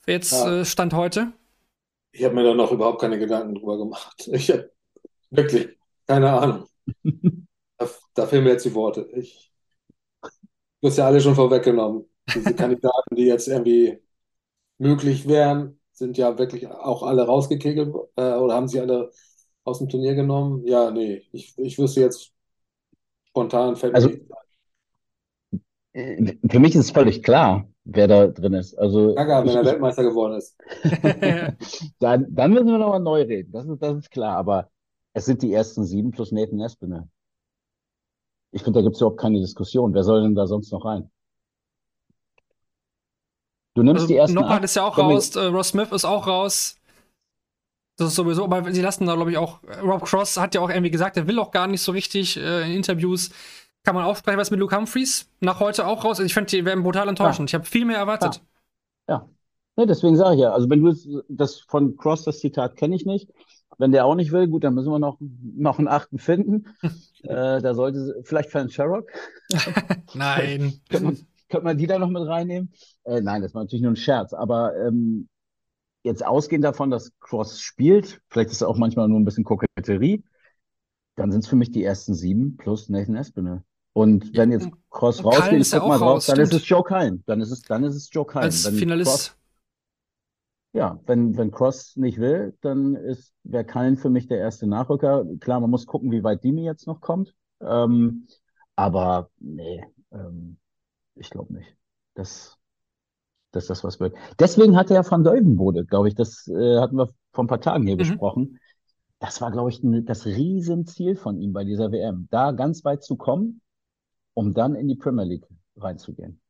Jetzt 0.06 0.30
Ja. 0.32 0.60
äh, 0.60 0.64
Stand 0.64 0.94
heute. 0.94 1.32
Ich 2.18 2.24
habe 2.24 2.34
mir 2.34 2.44
da 2.44 2.54
noch 2.54 2.72
überhaupt 2.72 3.00
keine 3.00 3.18
Gedanken 3.18 3.54
drüber 3.54 3.76
gemacht. 3.78 4.26
Ich 4.32 4.50
habe 4.50 4.70
wirklich 5.30 5.68
keine 6.06 6.32
Ahnung. 6.32 6.66
Da, 7.78 7.86
da 8.14 8.26
fehlen 8.26 8.44
mir 8.44 8.52
jetzt 8.52 8.64
die 8.64 8.72
Worte. 8.74 9.06
Ich, 9.12 9.52
du 10.80 10.88
hast 10.88 10.96
ja 10.96 11.04
alle 11.04 11.20
schon 11.20 11.34
vorweggenommen. 11.34 12.06
Diese 12.34 12.54
Kandidaten, 12.56 13.14
die 13.14 13.26
jetzt 13.26 13.48
irgendwie 13.48 13.98
möglich 14.78 15.28
wären, 15.28 15.78
sind 15.92 16.16
ja 16.16 16.38
wirklich 16.38 16.66
auch 16.68 17.02
alle 17.02 17.26
rausgekegelt 17.26 17.94
äh, 18.16 18.32
oder 18.32 18.54
haben 18.54 18.66
sie 18.68 18.80
alle 18.80 19.10
aus 19.64 19.80
dem 19.80 19.90
Turnier 19.90 20.14
genommen? 20.14 20.66
Ja, 20.66 20.90
nee, 20.90 21.26
ich, 21.32 21.52
ich 21.58 21.78
wüsste 21.78 22.00
jetzt 22.00 22.32
spontan 23.28 23.76
fällt 23.76 23.94
Also- 23.94 24.08
ein. 25.92 26.40
Für 26.50 26.58
mich 26.58 26.74
ist 26.74 26.86
es 26.86 26.90
völlig 26.92 27.22
klar, 27.22 27.68
wer 27.86 28.08
da 28.08 28.26
drin 28.26 28.54
ist. 28.54 28.74
Also 28.74 29.14
Gaga, 29.14 29.44
wenn 29.44 29.56
er 29.56 29.64
Weltmeister 29.64 30.02
geworden 30.02 30.34
ist. 30.34 30.56
dann, 32.00 32.26
dann 32.28 32.52
müssen 32.52 32.66
wir 32.66 32.78
nochmal 32.78 33.00
neu 33.00 33.22
reden. 33.22 33.52
Das 33.52 33.66
ist, 33.66 33.80
das 33.80 33.96
ist 33.96 34.10
klar. 34.10 34.36
Aber 34.36 34.70
es 35.12 35.24
sind 35.24 35.42
die 35.42 35.52
ersten 35.52 35.84
sieben 35.84 36.10
plus 36.10 36.32
Nathan 36.32 36.60
Espinel. 36.60 37.08
Ich 38.50 38.62
finde, 38.62 38.80
da 38.80 38.82
gibt 38.82 38.96
es 38.96 39.00
überhaupt 39.00 39.20
keine 39.20 39.38
Diskussion. 39.38 39.94
Wer 39.94 40.02
soll 40.02 40.22
denn 40.22 40.34
da 40.34 40.46
sonst 40.46 40.72
noch 40.72 40.84
rein? 40.84 41.10
Du 43.74 43.82
nimmst 43.82 44.02
Also 44.02 44.08
die 44.08 44.16
ersten 44.16 44.34
Noppert 44.34 44.64
ist 44.64 44.76
ja 44.76 44.84
auch 44.84 44.96
raus, 44.96 45.36
äh, 45.36 45.40
Ross 45.46 45.68
Smith 45.68 45.92
ist 45.92 46.04
auch 46.04 46.26
raus. 46.26 46.76
Das 47.98 48.08
ist 48.08 48.14
sowieso, 48.14 48.44
aber 48.44 48.72
sie 48.72 48.82
lassen 48.82 49.06
da, 49.06 49.14
glaube 49.14 49.30
ich, 49.30 49.38
auch. 49.38 49.60
Rob 49.82 50.04
Cross 50.04 50.36
hat 50.36 50.54
ja 50.54 50.60
auch 50.60 50.68
irgendwie 50.68 50.90
gesagt, 50.90 51.16
er 51.16 51.26
will 51.26 51.38
auch 51.38 51.50
gar 51.50 51.66
nicht 51.66 51.80
so 51.80 51.92
richtig 51.92 52.36
äh, 52.36 52.62
in 52.66 52.72
Interviews. 52.72 53.30
Kann 53.86 53.94
man 53.94 54.04
auch 54.04 54.16
sprechen, 54.16 54.36
was 54.36 54.50
mit 54.50 54.58
Luke 54.58 54.76
Humphreys 54.76 55.30
nach 55.38 55.60
heute 55.60 55.86
auch 55.86 56.02
raus? 56.02 56.18
Also 56.18 56.24
ich 56.24 56.34
finde, 56.34 56.50
die 56.50 56.64
werden 56.64 56.82
brutal 56.82 57.08
enttäuschend. 57.08 57.48
Ich 57.48 57.54
habe 57.54 57.64
viel 57.64 57.84
mehr 57.84 57.98
erwartet. 57.98 58.42
Ja, 59.08 59.28
ne, 59.76 59.86
deswegen 59.86 60.16
sage 60.16 60.34
ich 60.34 60.40
ja. 60.40 60.52
Also 60.52 60.68
wenn 60.68 60.82
du 60.82 61.22
das 61.28 61.60
von 61.60 61.96
Cross, 61.96 62.24
das 62.24 62.40
Zitat 62.40 62.74
kenne 62.74 62.96
ich 62.96 63.06
nicht. 63.06 63.30
Wenn 63.78 63.92
der 63.92 64.04
auch 64.04 64.16
nicht 64.16 64.32
will, 64.32 64.48
gut, 64.48 64.64
dann 64.64 64.74
müssen 64.74 64.90
wir 64.90 64.98
noch, 64.98 65.18
noch 65.20 65.78
einen 65.78 65.86
achten 65.86 66.18
finden. 66.18 66.64
äh, 67.22 67.62
da 67.62 67.74
sollte 67.74 68.22
vielleicht 68.24 68.50
Fan 68.50 68.70
Sherrock. 68.70 69.08
Nein. 70.14 70.80
Könnte 70.90 71.04
man, 71.04 71.26
könnte 71.48 71.64
man 71.64 71.78
die 71.78 71.86
da 71.86 72.00
noch 72.00 72.10
mit 72.10 72.26
reinnehmen? 72.26 72.72
Äh, 73.04 73.20
nein, 73.20 73.40
das 73.40 73.54
war 73.54 73.62
natürlich 73.62 73.82
nur 73.82 73.92
ein 73.92 73.96
Scherz. 73.96 74.32
Aber 74.32 74.74
ähm, 74.84 75.28
jetzt 76.02 76.26
ausgehend 76.26 76.64
davon, 76.64 76.90
dass 76.90 77.12
Cross 77.20 77.60
spielt, 77.60 78.20
vielleicht 78.30 78.50
ist 78.50 78.56
es 78.56 78.62
auch 78.64 78.78
manchmal 78.78 79.06
nur 79.06 79.20
ein 79.20 79.24
bisschen 79.24 79.44
Koketterie, 79.44 80.24
dann 81.14 81.30
sind 81.30 81.44
es 81.44 81.48
für 81.48 81.54
mich 81.54 81.70
die 81.70 81.84
ersten 81.84 82.14
sieben 82.14 82.56
plus 82.56 82.88
Nathan 82.88 83.14
Espinel. 83.14 83.62
Und 83.96 84.36
wenn 84.36 84.52
jetzt 84.52 84.70
Cross 84.90 85.20
und 85.20 85.26
rausgeht, 85.26 85.60
ich 85.60 85.60
ist 85.60 85.72
ja 85.72 85.80
guck 85.80 85.88
mal 85.88 85.98
drauf, 85.98 86.16
raus, 86.16 86.26
dann 86.26 86.38
ist 86.38 86.48
stimmt. 86.48 86.62
es 86.62 86.68
Joe 86.68 86.84
Cullen. 86.84 87.22
Dann 87.26 87.40
ist 87.40 87.50
es, 87.50 87.62
dann 87.62 87.82
ist 87.84 87.94
es 87.94 88.10
Joe 88.12 88.26
Cullen. 88.26 88.44
Als 88.44 88.64
Wenn 88.64 88.72
Cross, 88.72 88.78
Finalist. 88.78 89.36
ja, 90.72 91.00
wenn, 91.06 91.36
wenn 91.36 91.50
Cross 91.50 91.96
nicht 91.96 92.18
will, 92.18 92.56
dann 92.60 92.94
ist, 92.96 93.32
wäre 93.44 93.64
Cullen 93.64 93.96
für 93.96 94.10
mich 94.10 94.26
der 94.28 94.38
erste 94.38 94.66
Nachrücker. 94.66 95.24
Klar, 95.40 95.60
man 95.60 95.70
muss 95.70 95.86
gucken, 95.86 96.10
wie 96.12 96.22
weit 96.22 96.44
Dimi 96.44 96.64
jetzt 96.64 96.86
noch 96.86 97.00
kommt. 97.00 97.34
Ähm, 97.60 98.26
aber 98.74 99.30
nee, 99.38 99.82
ähm, 100.12 100.58
ich 101.16 101.30
glaube 101.30 101.54
nicht. 101.54 101.76
Das, 102.14 102.58
dass 103.52 103.66
das 103.66 103.84
was 103.84 104.00
wird. 104.00 104.16
Deswegen 104.38 104.76
hatte 104.76 104.94
er 104.94 105.10
Van 105.10 105.24
Deuvenbode, 105.24 105.86
glaube 105.86 106.08
ich, 106.08 106.14
das 106.14 106.48
äh, 106.48 106.78
hatten 106.80 106.96
wir 106.98 107.10
vor 107.32 107.44
ein 107.44 107.48
paar 107.48 107.60
Tagen 107.60 107.86
hier 107.86 107.96
Mhm. 107.96 107.98
besprochen. 107.98 108.58
Das 109.20 109.40
war, 109.40 109.50
glaube 109.52 109.70
ich, 109.70 109.82
ein, 109.82 110.06
das 110.06 110.26
Riesenziel 110.26 111.16
von 111.16 111.38
ihm 111.40 111.52
bei 111.52 111.64
dieser 111.64 111.92
WM, 111.92 112.28
da 112.30 112.52
ganz 112.52 112.84
weit 112.84 113.04
zu 113.04 113.16
kommen, 113.16 113.60
um 114.36 114.52
dann 114.52 114.74
in 114.74 114.86
die 114.86 114.94
Premier 114.94 115.24
League 115.24 115.46
reinzugehen. 115.76 116.40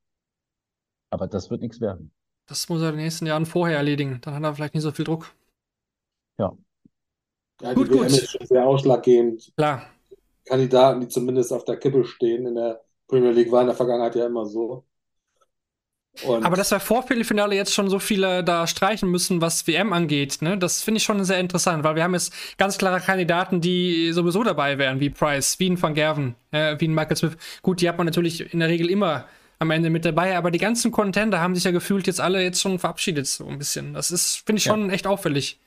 Aber 1.11 1.29
das 1.29 1.51
wird 1.51 1.63
nichts 1.63 1.81
werden. 1.81 2.13
Das 2.47 2.69
muss 2.69 2.83
er 2.83 2.91
in 2.91 2.97
den 2.97 3.05
nächsten 3.05 3.27
Jahren 3.27 3.47
vorher 3.47 3.77
erledigen. 3.79 4.21
Dann 4.23 4.35
hat 4.35 4.43
er 4.43 4.55
vielleicht 4.55 4.75
nicht 4.75 4.83
so 4.83 4.93
viel 4.93 5.05
Druck. 5.05 5.33
Ja, 6.39 6.57
die 7.71 7.75
Gut, 7.75 7.89
WM 7.91 7.99
gut. 7.99 8.07
ist 8.09 8.31
schon 8.31 8.47
sehr 8.47 8.67
ausschlaggebend. 8.67 9.53
Klar. 9.57 9.87
Kandidaten, 10.45 11.01
die 11.01 11.09
zumindest 11.09 11.53
auf 11.53 11.65
der 11.65 11.77
Kippe 11.79 12.05
stehen 12.05 12.47
in 12.47 12.55
der 12.55 12.83
Premier 13.09 13.31
League, 13.31 13.51
war 13.51 13.63
in 13.63 13.69
der 13.69 13.77
Vergangenheit 13.77 14.15
ja 14.17 14.27
immer 14.27 14.47
so. 14.47 14.85
Und 16.25 16.45
Aber 16.45 16.57
dass 16.57 16.71
wir 16.71 16.81
vor 16.81 17.03
Viertelfinale 17.03 17.55
jetzt 17.55 17.75
schon 17.75 17.91
so 17.91 17.99
viele 17.99 18.43
da 18.43 18.67
streichen 18.67 19.11
müssen, 19.11 19.41
was 19.41 19.67
WM 19.67 19.93
angeht, 19.93 20.39
ne, 20.41 20.57
das 20.57 20.83
finde 20.83 20.99
ich 20.99 21.05
schon 21.05 21.23
sehr 21.25 21.39
interessant, 21.41 21.85
weil 21.85 21.95
wir 21.97 22.05
haben 22.05 22.15
jetzt 22.15 22.33
ganz 22.59 22.79
klare 22.79 23.01
Kandidaten, 23.01 23.61
die 23.61 24.13
sowieso 24.13 24.43
dabei 24.43 24.79
wären, 24.79 25.01
wie 25.01 25.11
Price, 25.11 25.59
wie 25.59 25.69
ein 25.71 25.81
Van 25.81 25.95
Gerven, 25.95 26.35
äh, 26.53 26.77
wie 26.79 26.89
ein 26.89 26.95
Michael 26.95 27.17
Smith. 27.17 27.37
Gut, 27.63 27.81
die 27.81 27.89
hat 27.89 27.99
man 27.99 28.07
natürlich 28.07 28.53
in 28.53 28.61
der 28.61 28.69
Regel 28.69 28.89
immer 28.91 29.27
am 29.59 29.71
Ende 29.71 29.91
mit 29.91 30.05
dabei, 30.05 30.37
aber 30.37 30.51
die 30.51 30.59
ganzen 30.59 30.91
Contender 30.93 31.41
haben 31.41 31.55
sich 31.55 31.65
ja 31.65 31.71
gefühlt 31.71 32.07
jetzt 32.07 32.21
alle 32.21 32.43
jetzt 32.43 32.61
schon 32.61 32.79
verabschiedet, 32.79 33.27
so 33.27 33.47
ein 33.47 33.59
bisschen. 33.59 33.95
Das 33.95 34.11
ist, 34.11 34.43
finde 34.47 34.59
ich 34.59 34.65
Ja. 34.67 34.73
schon 34.73 34.91
echt 34.91 35.07
auffällig. 35.07 35.61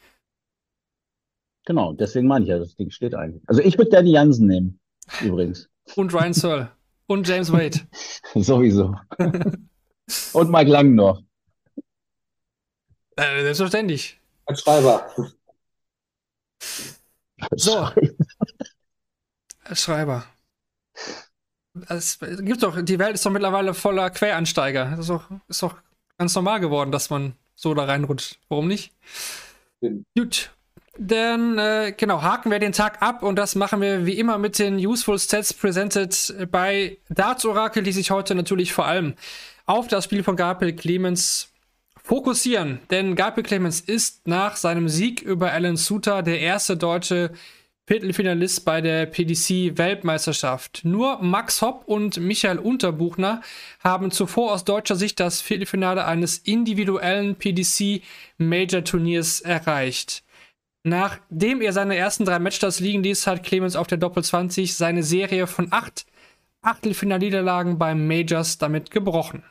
Genau, 1.65 1.93
deswegen 1.93 2.27
meine 2.27 2.45
ich 2.45 2.49
ja, 2.49 2.57
das 2.59 2.75
Ding 2.75 2.89
steht 2.89 3.13
eigentlich. 3.13 3.43
Also 3.47 3.61
ich 3.61 3.77
würde 3.77 3.91
Danny 3.91 4.11
Jansen 4.11 4.47
nehmen, 4.47 4.79
übrigens. 5.21 5.69
Und 5.95 6.13
Ryan 6.13 6.33
Searle. 6.33 6.71
und 7.07 7.27
James 7.27 7.51
Wade. 7.51 7.79
Sowieso. 8.35 8.95
Und 10.33 10.49
Mike 10.49 10.69
Lang 10.69 10.95
noch. 10.95 11.21
Äh, 13.15 13.43
selbstverständlich. 13.43 14.19
als 14.45 14.61
Schreiber. 14.61 15.13
So. 17.51 17.89
Als 19.63 19.81
Schreiber. 19.81 20.25
Es 21.87 22.19
gibt 22.19 22.63
doch, 22.63 22.81
die 22.81 22.99
Welt 22.99 23.15
ist 23.15 23.25
doch 23.25 23.31
mittlerweile 23.31 23.73
voller 23.73 24.09
Quereinsteiger. 24.09 24.91
Das 24.91 24.99
ist 24.99 25.09
doch, 25.09 25.29
ist 25.47 25.61
doch 25.63 25.75
ganz 26.17 26.35
normal 26.35 26.59
geworden, 26.59 26.91
dass 26.91 27.09
man 27.09 27.33
so 27.55 27.73
da 27.73 27.85
reinrutscht. 27.85 28.39
Warum 28.49 28.67
nicht? 28.67 28.93
Stimmt. 29.77 30.05
Gut. 30.17 30.51
Dann, 30.97 31.57
äh, 31.57 31.93
genau, 31.95 32.21
haken 32.21 32.51
wir 32.51 32.59
den 32.59 32.73
Tag 32.73 33.01
ab 33.01 33.23
und 33.23 33.37
das 33.37 33.55
machen 33.55 33.79
wir 33.79 34.05
wie 34.05 34.19
immer 34.19 34.37
mit 34.37 34.59
den 34.59 34.75
Useful 34.75 35.17
Stats 35.17 35.53
presented 35.53 36.35
bei 36.51 36.97
Darts 37.07 37.45
Oracle, 37.45 37.83
die 37.83 37.93
sich 37.93 38.11
heute 38.11 38.35
natürlich 38.35 38.73
vor 38.73 38.85
allem 38.85 39.13
auf 39.69 39.87
das 39.87 40.03
Spiel 40.05 40.23
von 40.23 40.35
Gabriel 40.35 40.75
Clemens 40.75 41.53
fokussieren. 42.03 42.79
Denn 42.89 43.15
Gabriel 43.15 43.45
Clemens 43.45 43.79
ist 43.79 44.27
nach 44.27 44.55
seinem 44.55 44.89
Sieg 44.89 45.21
über 45.21 45.51
Alan 45.51 45.77
Suter 45.77 46.23
der 46.23 46.39
erste 46.39 46.75
deutsche 46.75 47.33
Viertelfinalist 47.85 48.65
bei 48.65 48.81
der 48.81 49.05
PDC-Weltmeisterschaft. 49.05 50.81
Nur 50.85 51.21
Max 51.21 51.61
Hopp 51.61 51.83
und 51.85 52.17
Michael 52.17 52.57
Unterbuchner 52.57 53.41
haben 53.79 54.09
zuvor 54.09 54.53
aus 54.53 54.65
deutscher 54.65 54.95
Sicht 54.95 55.19
das 55.19 55.39
Viertelfinale 55.39 56.05
eines 56.05 56.39
individuellen 56.39 57.35
PDC-Major-Turniers 57.35 59.41
erreicht. 59.41 60.23
Nachdem 60.81 61.61
er 61.61 61.73
seine 61.73 61.95
ersten 61.95 62.25
drei 62.25 62.39
Matchstarts 62.39 62.79
liegen 62.79 63.03
ließ, 63.03 63.27
hat 63.27 63.43
Clemens 63.43 63.75
auf 63.75 63.85
der 63.85 63.99
Doppel 63.99 64.23
20 64.23 64.73
seine 64.73 65.03
Serie 65.03 65.45
von 65.45 65.67
acht 65.69 66.07
Achtelfinalniederlagen 66.61 67.77
beim 67.77 68.07
Majors 68.07 68.57
damit 68.57 68.89
gebrochen. 68.89 69.43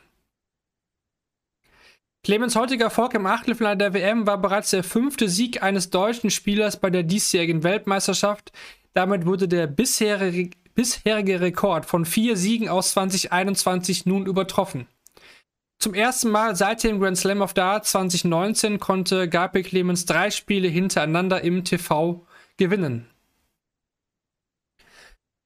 Clemens 2.23 2.55
heutiger 2.57 2.85
Erfolg 2.85 3.13
im 3.13 3.25
Achtelfinale 3.25 3.77
der 3.77 3.93
WM 3.93 4.27
war 4.27 4.37
bereits 4.37 4.71
der 4.71 4.83
fünfte 4.83 5.29
Sieg 5.29 5.63
eines 5.63 5.89
deutschen 5.89 6.29
Spielers 6.29 6.77
bei 6.77 6.89
der 6.89 7.03
diesjährigen 7.03 7.63
Weltmeisterschaft. 7.63 8.51
Damit 8.93 9.25
wurde 9.25 9.47
der 9.47 9.67
bisherige, 9.67 10.51
Rekord 11.41 11.85
von 11.85 12.05
vier 12.05 12.35
Siegen 12.35 12.67
aus 12.67 12.91
2021 12.91 14.05
nun 14.05 14.25
übertroffen. 14.25 14.87
Zum 15.79 15.93
ersten 15.93 16.29
Mal 16.29 16.57
seit 16.57 16.83
dem 16.83 16.99
Grand 16.99 17.17
Slam 17.17 17.41
of 17.41 17.53
Darts 17.53 17.91
2019 17.91 18.79
konnte 18.79 19.29
Gabriel 19.29 19.63
Clemens 19.63 20.05
drei 20.05 20.29
Spiele 20.29 20.67
hintereinander 20.67 21.41
im 21.41 21.63
TV 21.63 22.25
gewinnen. 22.57 23.07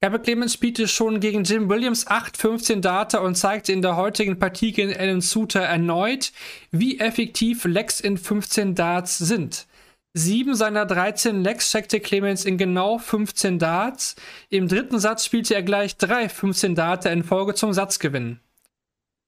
Gabriel 0.03 0.21
Clemens 0.21 0.51
spielte 0.51 0.89
schon 0.89 1.21
gegen 1.21 1.45
Jim 1.45 1.69
Williams 1.69 2.05
8-15 2.07 2.81
Data 2.81 3.19
und 3.19 3.35
zeigte 3.35 3.71
in 3.71 3.81
der 3.81 3.95
heutigen 3.95 4.37
Partie 4.37 4.73
gegen 4.73 4.93
Alan 4.93 5.21
Suter 5.21 5.61
erneut, 5.61 6.33
wie 6.71 6.99
effektiv 6.99 7.63
Legs 7.63 8.01
in 8.01 8.17
15 8.17 8.75
Darts 8.75 9.17
sind. 9.17 9.65
Sieben 10.13 10.55
seiner 10.55 10.85
13 10.85 11.41
Legs 11.41 11.71
checkte 11.71 12.01
Clemens 12.01 12.43
in 12.43 12.57
genau 12.57 12.97
15 12.97 13.59
Darts. 13.59 14.17
Im 14.49 14.67
dritten 14.67 14.99
Satz 14.99 15.23
spielte 15.23 15.55
er 15.55 15.63
gleich 15.63 15.95
drei 15.95 16.27
15 16.27 16.75
Data 16.75 17.09
in 17.09 17.23
Folge 17.23 17.53
zum 17.53 17.71
Satzgewinn. 17.71 18.41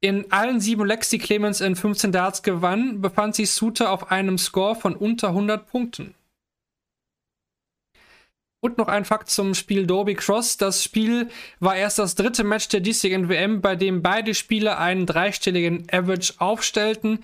In 0.01 0.29
allen 0.33 0.59
sieben 0.59 0.85
Lecks, 0.85 1.07
die 1.07 1.19
Clemens 1.19 1.61
in 1.61 1.77
15 1.77 2.11
Darts 2.11 2.43
gewann, 2.43 2.99
befand 2.99 3.35
sich 3.35 3.49
Suter 3.51 3.91
auf 3.91 4.11
einem 4.11 4.37
Score 4.37 4.75
von 4.75 4.93
unter 4.93 5.29
100 5.29 5.67
Punkten. 5.67 6.15
Und 8.65 8.79
noch 8.79 8.87
ein 8.87 9.05
Fakt 9.05 9.29
zum 9.29 9.53
Spiel 9.53 9.85
Derby 9.85 10.15
Cross. 10.15 10.57
Das 10.57 10.83
Spiel 10.83 11.29
war 11.59 11.75
erst 11.75 11.99
das 11.99 12.15
dritte 12.15 12.43
Match 12.43 12.67
der 12.69 12.79
diesjährigen 12.79 13.29
WM, 13.29 13.61
bei 13.61 13.75
dem 13.75 14.01
beide 14.01 14.33
Spieler 14.33 14.79
einen 14.79 15.05
dreistelligen 15.05 15.85
Average 15.91 16.33
aufstellten. 16.39 17.19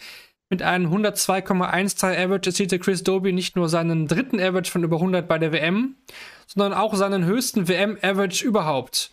Mit 0.52 0.62
einem 0.62 0.94
102,13 0.94 2.16
Average 2.16 2.52
erzielte 2.52 2.78
Chris 2.78 3.02
Doby 3.04 3.34
nicht 3.34 3.56
nur 3.56 3.70
seinen 3.70 4.08
dritten 4.08 4.40
Average 4.40 4.70
von 4.70 4.84
über 4.84 4.98
100 4.98 5.28
bei 5.28 5.40
der 5.40 5.52
WM, 5.52 5.96
sondern 6.46 6.74
auch 6.74 6.94
seinen 6.94 7.26
höchsten 7.26 7.68
WM-Average 7.68 8.46
überhaupt. 8.46 9.10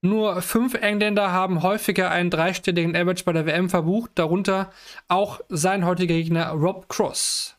Nur 0.00 0.40
fünf 0.40 0.72
Engländer 0.72 1.30
haben 1.30 1.62
häufiger 1.62 2.10
einen 2.10 2.30
dreistelligen 2.30 2.96
Average 2.96 3.24
bei 3.24 3.34
der 3.34 3.44
WM 3.44 3.68
verbucht, 3.68 4.12
darunter 4.14 4.72
auch 5.08 5.42
sein 5.50 5.84
heutiger 5.84 6.14
Gegner 6.14 6.52
Rob 6.52 6.88
Cross. 6.88 7.58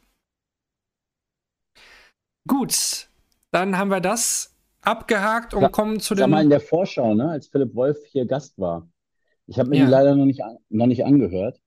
Gut, 2.47 3.06
dann 3.57 3.77
haben 3.77 3.89
wir 3.89 4.01
das 4.01 4.55
abgehakt 4.81 5.53
und 5.55 5.61
Sag, 5.61 5.71
kommen 5.71 5.99
zu 5.99 6.13
sag 6.15 6.25
dem. 6.25 6.29
mal 6.31 6.43
in 6.43 6.49
der 6.51 6.59
Vorschau, 6.59 7.15
ne, 7.15 7.29
als 7.31 7.47
Philipp 7.47 7.73
Wolf 7.75 7.97
hier 8.05 8.25
Gast 8.27 8.57
war. 8.59 8.87
Ich 9.47 9.57
habe 9.57 9.69
mir 9.69 9.77
Ja. 9.79 9.85
die 9.85 9.91
leider 9.91 10.15
noch 10.15 10.25
nicht, 10.25 10.43
an- 10.43 10.57
noch 10.69 10.85
nicht 10.85 11.03
angehört. 11.05 11.59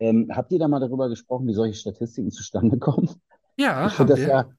Ähm, 0.00 0.30
habt 0.34 0.50
ihr 0.52 0.58
da 0.58 0.66
mal 0.68 0.80
darüber 0.80 1.08
gesprochen, 1.08 1.46
wie 1.46 1.54
solche 1.54 1.74
Statistiken 1.78 2.30
zustande 2.30 2.78
kommen? 2.78 3.08
Ja, 3.56 3.86
Ich 3.86 3.92
finde 3.94 4.12
das 4.14 4.20
wir. 4.20 4.28
ja. 4.28 4.50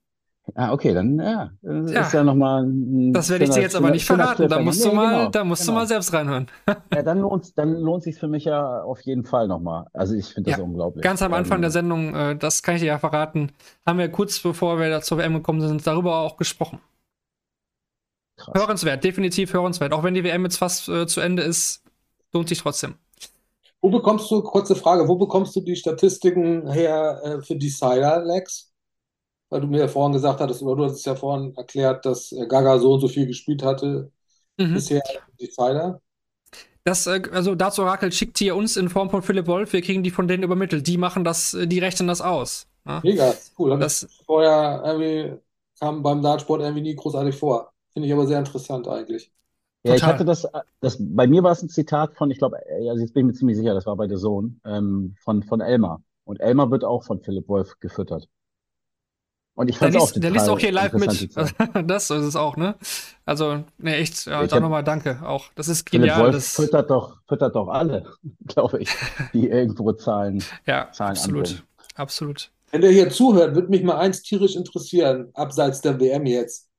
Ah, 0.56 0.74
okay, 0.74 0.94
dann 0.94 1.20
ja, 1.20 1.52
das 1.62 1.92
Ja. 1.92 2.02
ist 2.02 2.14
ja 2.14 2.24
nochmal 2.24 2.64
ein 2.64 3.14
Das 3.14 3.30
werde 3.30 3.44
ich 3.46 3.52
dir 3.52 3.62
jetzt 3.62 3.76
aber 3.76 3.92
nicht 3.92 4.06
verraten. 4.06 4.48
Da 4.50 4.60
musst 4.60 4.84
du 4.84 4.92
mal, 4.92 5.10
genau, 5.20 5.30
da 5.30 5.44
musst 5.44 5.62
du 5.68 5.72
genau. 5.72 5.82
mal 5.82 5.88
selbst 5.88 6.12
reinhören. 6.14 6.48
Ja, 6.92 7.04
dann 7.04 7.20
lohnt 7.20 7.56
dann 7.58 7.74
lohnt 7.74 8.02
sich 8.04 8.18
für 8.18 8.28
mich 8.28 8.46
ja 8.46 8.82
auf 8.82 9.02
jeden 9.02 9.24
Fall 9.24 9.48
nochmal. 9.48 9.86
Also 9.94 10.16
ich 10.16 10.34
finde 10.34 10.50
das 10.52 10.58
Ja, 10.58 10.64
unglaublich. 10.64 11.04
Ganz 11.04 11.22
am 11.22 11.34
Anfang 11.34 11.58
Ähm, 11.58 11.62
der 11.62 11.72
Sendung, 11.72 12.16
äh, 12.16 12.36
das 12.36 12.64
kann 12.64 12.76
ich 12.76 12.82
dir 12.82 12.88
ja 12.88 13.00
verraten, 13.00 13.52
haben 13.86 14.00
wir 14.00 14.10
kurz 14.12 14.40
bevor 14.40 14.80
wir 14.80 14.90
da 14.90 15.02
zur 15.02 15.18
WM 15.20 15.34
gekommen 15.36 15.62
sind, 15.62 15.86
darüber 15.86 16.18
auch 16.20 16.38
gesprochen. 16.38 16.80
krass. 18.38 18.56
Hörenswert, 18.56 19.04
definitiv 19.04 19.54
hörenswert. 19.54 19.92
Auch 19.94 20.04
wenn 20.04 20.14
die 20.14 20.24
WM 20.24 20.44
jetzt 20.44 20.58
fast 20.58 20.88
äh, 20.90 21.08
zu 21.08 21.20
Ende 21.22 21.44
ist, 21.44 21.84
lohnt 22.34 22.50
sich 22.50 22.60
trotzdem. 22.60 22.96
Wo 23.82 23.90
bekommst 23.90 24.30
du, 24.32 24.42
kurze 24.42 24.76
Frage, 24.76 25.08
wo 25.10 25.16
bekommst 25.16 25.56
du 25.56 25.62
die 25.62 25.76
Statistiken 25.76 26.70
her 26.72 27.22
äh, 27.24 27.42
für 27.42 27.56
Decider, 27.58 28.24
Lex? 28.24 28.69
Weil 29.50 29.62
du 29.62 29.68
mir 29.68 29.80
ja 29.80 29.88
vorhin 29.88 30.14
gesagt 30.14 30.40
hattest, 30.42 30.62
oder 30.62 30.76
du 30.76 30.86
hast 30.86 30.94
es 30.94 31.06
ja 31.06 31.16
vorhin 31.16 31.56
erklärt, 31.56 32.06
dass 32.06 32.32
äh, 32.32 32.48
Gaga 32.48 32.78
so 32.80 32.94
und 32.94 33.02
so 33.02 33.08
viel 33.08 33.28
gespielt 33.28 33.64
hatte 33.64 34.12
Mhm. 34.58 34.74
bisher 34.76 35.02
Decider. 35.40 36.02
Das, 36.84 37.08
äh, 37.08 37.22
also 37.32 37.56
dazu 37.56 37.82
Orakel 37.84 38.12
schickt 38.12 38.40
die 38.40 38.52
uns 38.52 38.78
in 38.78 38.90
Form 38.90 39.10
von 39.10 39.22
Philipp 39.22 39.48
Wolf, 39.48 39.74
wir 39.74 39.82
kriegen 39.82 40.04
die 40.04 40.12
von 40.12 40.28
denen 40.28 40.44
übermittelt. 40.44 40.88
Die 40.88 40.98
machen 40.98 41.24
das, 41.24 41.54
äh, 41.54 41.68
die 41.68 41.80
rechnen 41.80 42.08
das 42.08 42.22
aus. 42.22 42.68
Ja? 42.86 43.02
Mega, 43.04 43.34
cool. 43.58 43.72
Hab 43.74 43.82
Das- 43.82 44.08
vorher 44.26 44.82
irgendwie, 44.86 45.38
kam 45.80 46.04
beim 46.04 46.22
Dartsport 46.22 46.62
irgendwie 46.62 46.82
nie 46.82 46.96
großartig 46.96 47.36
vor. 47.36 47.72
Finde 47.94 48.08
ich 48.08 48.14
aber 48.14 48.28
sehr 48.28 48.40
interessant 48.40 48.88
eigentlich. 48.88 49.32
Ja, 49.84 49.96
ich 49.96 50.04
hatte 50.04 50.26
das, 50.26 50.46
das, 50.82 50.98
bei 51.00 51.26
mir 51.26 51.42
war 51.42 51.52
es 51.54 51.62
ein 51.64 51.70
Zitat 51.70 52.14
von, 52.16 52.30
ich 52.32 52.38
glaube, 52.38 52.58
also 52.70 53.02
jetzt 53.02 53.14
bin 53.14 53.22
ich 53.26 53.34
mir 53.34 53.34
ziemlich 53.38 53.58
sicher, 53.58 53.74
das 53.74 53.86
war 53.86 53.96
bei 53.96 54.08
The 54.10 54.18
Zone, 54.18 54.56
ähm, 54.66 55.16
von, 55.24 55.42
von 55.44 55.62
Elmar. 55.62 56.04
Und 56.26 56.42
Elmar 56.42 56.70
wird 56.70 56.84
auch 56.84 57.04
von 57.04 57.22
Philipp 57.22 57.48
Wolf 57.48 57.80
gefüttert. 57.80 58.28
Und 59.60 59.68
ich 59.68 59.78
Der 59.78 59.92
fand 59.92 60.02
auch 60.02 60.08
liest, 60.14 60.24
der 60.24 60.32
liest 60.32 60.48
auch 60.48 60.58
hier 60.58 60.72
live 60.72 60.94
mit. 60.94 61.36
Das 61.86 62.10
ist 62.10 62.24
es 62.24 62.38
auch, 62.38 62.56
ne? 62.56 62.76
Also, 63.26 63.66
ne, 63.78 63.98
echt, 63.98 64.26
ja, 64.26 64.42
Ich 64.42 64.50
da 64.50 64.62
nochmal 64.62 64.86
danke 64.86 65.20
auch. 65.22 65.48
Das 65.56 65.68
ist 65.68 65.90
Philipp 65.90 66.04
genial. 66.04 66.22
Wolf 66.24 66.36
Das, 66.36 66.54
füttert 66.54 66.90
doch, 66.90 67.18
füttert 67.28 67.54
doch 67.58 67.68
alle, 67.68 68.06
glaube 68.48 68.82
ich, 68.82 68.90
die 69.34 69.50
irgendwo 69.50 69.92
Zahlen. 69.92 70.42
ja, 70.66 70.90
Zahlen 70.94 71.12
absolut. 71.12 71.48
anbringen. 71.50 71.68
Absolut. 71.96 72.52
Wenn 72.72 72.80
der 72.80 72.92
hier 72.92 73.10
zuhört, 73.10 73.54
würde 73.54 73.68
mich 73.68 73.84
mal 73.84 73.98
eins 73.98 74.22
tierisch 74.22 74.56
interessieren, 74.56 75.30
abseits 75.34 75.82
der 75.82 76.00
WM 76.00 76.26
jetzt. 76.26 76.70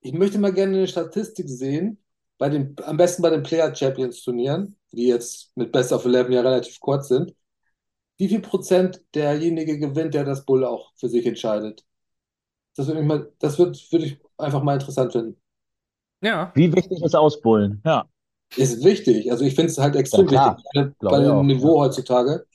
Ich 0.00 0.14
möchte 0.14 0.38
mal 0.38 0.54
gerne 0.54 0.78
eine 0.78 0.88
Statistik 0.88 1.50
sehen, 1.50 2.02
bei 2.38 2.48
den, 2.48 2.76
am 2.82 2.96
besten 2.96 3.20
bei 3.20 3.28
den 3.28 3.42
Player 3.42 3.74
Champions 3.74 4.22
Turnieren, 4.22 4.78
die 4.92 5.08
jetzt 5.08 5.54
mit 5.54 5.70
Best 5.70 5.92
of 5.92 6.06
Eleven 6.06 6.32
ja 6.32 6.40
relativ 6.40 6.80
kurz 6.80 7.08
sind. 7.08 7.34
Wie 8.16 8.28
viel 8.28 8.40
Prozent 8.40 9.02
derjenige 9.14 9.78
gewinnt, 9.78 10.14
der 10.14 10.24
das 10.24 10.44
Bull 10.44 10.64
auch 10.64 10.92
für 10.96 11.08
sich 11.08 11.26
entscheidet? 11.26 11.84
Das 12.76 12.86
würde 12.88 13.00
mich 13.00 13.08
mal, 13.08 13.32
das 13.40 13.58
wird, 13.58 13.92
würde 13.92 14.06
ich 14.06 14.18
einfach 14.38 14.62
mal 14.62 14.74
interessant 14.74 15.12
finden. 15.12 15.40
Ja, 16.22 16.50
Wie 16.54 16.72
wichtig 16.74 17.02
ist 17.02 17.14
Ausbullen? 17.14 17.80
Ja. 17.84 18.08
Ist 18.56 18.84
wichtig. 18.84 19.30
Also 19.30 19.44
ich 19.44 19.54
finde 19.54 19.70
es 19.70 19.78
halt 19.78 19.96
extrem 19.96 20.26
Ja, 20.26 20.30
klar. 20.30 20.56
wichtig, 20.56 20.94
bei, 21.00 21.20
ich 21.20 21.26
dem 21.26 21.30
auch, 21.30 21.46
Niveau 21.46 21.80
heutzutage. 21.80 22.46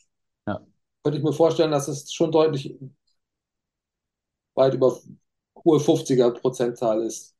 Ja. 0.47 0.59
Könnte 1.03 1.17
ich 1.17 1.23
mir 1.25 1.33
vorstellen, 1.33 1.71
dass 1.71 1.87
es 1.89 2.13
schon 2.13 2.31
deutlich 2.31 2.73
weit 4.55 4.73
über 4.75 4.99
hohe 5.65 5.79
50er 5.79 6.29
Prozentzahl 6.31 7.01
ist. 7.03 7.35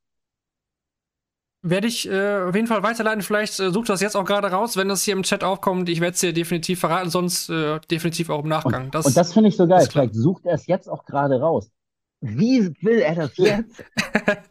Werde 1.61 1.87
ich 1.87 2.09
äh, 2.09 2.43
auf 2.43 2.55
jeden 2.55 2.67
Fall 2.67 2.83
weiterleiten. 2.83 3.21
Vielleicht 3.21 3.59
äh, 3.59 3.71
sucht 3.71 3.89
das 3.89 4.01
jetzt 4.01 4.15
auch 4.15 4.25
gerade 4.25 4.47
raus, 4.47 4.77
wenn 4.77 4.87
das 4.87 5.03
hier 5.03 5.13
im 5.13 5.23
Chat 5.23 5.43
aufkommt. 5.43 5.89
Ich 5.89 5.99
werde 5.99 6.13
es 6.13 6.19
dir 6.19 6.33
definitiv 6.33 6.79
verraten, 6.79 7.09
sonst 7.09 7.49
äh, 7.49 7.79
definitiv 7.91 8.29
auch 8.29 8.43
im 8.43 8.49
Nachgang. 8.49 8.91
Das, 8.91 9.05
Und 9.05 9.17
das 9.17 9.33
finde 9.33 9.49
ich 9.49 9.57
so 9.57 9.67
geil. 9.67 9.85
Vielleicht 9.89 10.15
sucht 10.15 10.45
er 10.45 10.53
es 10.53 10.67
jetzt 10.67 10.87
auch 10.89 11.05
gerade 11.05 11.39
raus. 11.39 11.69
Wie 12.21 12.73
will 12.81 12.99
er 12.99 13.15
das 13.15 13.31
jetzt? 13.37 13.83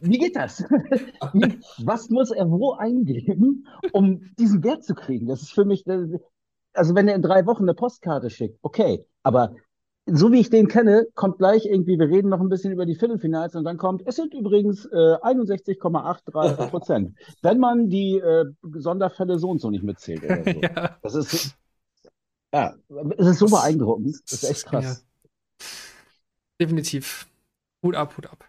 Wie 0.01 0.17
geht 0.17 0.35
das? 0.35 0.63
Wie, 1.33 1.59
was 1.83 2.09
muss 2.09 2.31
er 2.31 2.49
wo 2.49 2.73
eingeben, 2.73 3.67
um 3.91 4.21
diesen 4.37 4.63
Wert 4.63 4.83
zu 4.83 4.95
kriegen? 4.95 5.27
Das 5.27 5.41
ist 5.41 5.53
für 5.53 5.65
mich, 5.65 5.85
also 6.73 6.95
wenn 6.95 7.07
er 7.07 7.15
in 7.15 7.21
drei 7.21 7.45
Wochen 7.45 7.63
eine 7.63 7.73
Postkarte 7.73 8.29
schickt, 8.29 8.57
okay, 8.61 9.05
aber 9.23 9.55
so 10.13 10.31
wie 10.31 10.39
ich 10.39 10.49
den 10.49 10.67
kenne, 10.67 11.07
kommt 11.15 11.37
gleich 11.37 11.65
irgendwie, 11.65 11.99
wir 11.99 12.09
reden 12.09 12.29
noch 12.29 12.39
ein 12.39 12.49
bisschen 12.49 12.71
über 12.71 12.85
die 12.85 12.95
Viertelfinals 12.95 13.55
und 13.55 13.63
dann 13.63 13.77
kommt, 13.77 14.03
es 14.05 14.15
sind 14.15 14.33
übrigens 14.33 14.85
äh, 14.85 15.15
61,83 15.21 16.67
Prozent, 16.69 17.17
wenn 17.41 17.59
man 17.59 17.89
die 17.89 18.17
äh, 18.17 18.45
Sonderfälle 18.75 19.39
so 19.39 19.49
und 19.49 19.59
so 19.61 19.69
nicht 19.69 19.83
mitzählt 19.83 20.23
oder 20.23 20.43
so. 20.43 20.49
ja, 20.61 20.97
Das 21.01 21.15
ist, 21.15 21.55
ja, 22.53 22.75
es 23.17 23.27
ist 23.27 23.39
so 23.39 23.47
beeindruckend. 23.47 24.19
Das 24.29 24.43
ist 24.43 24.49
echt 24.49 24.65
krass. 24.65 24.83
genial. 24.83 24.97
Definitiv. 26.59 27.27
Hut 27.83 27.95
ab, 27.95 28.17
Hut 28.17 28.27
ab. 28.27 28.48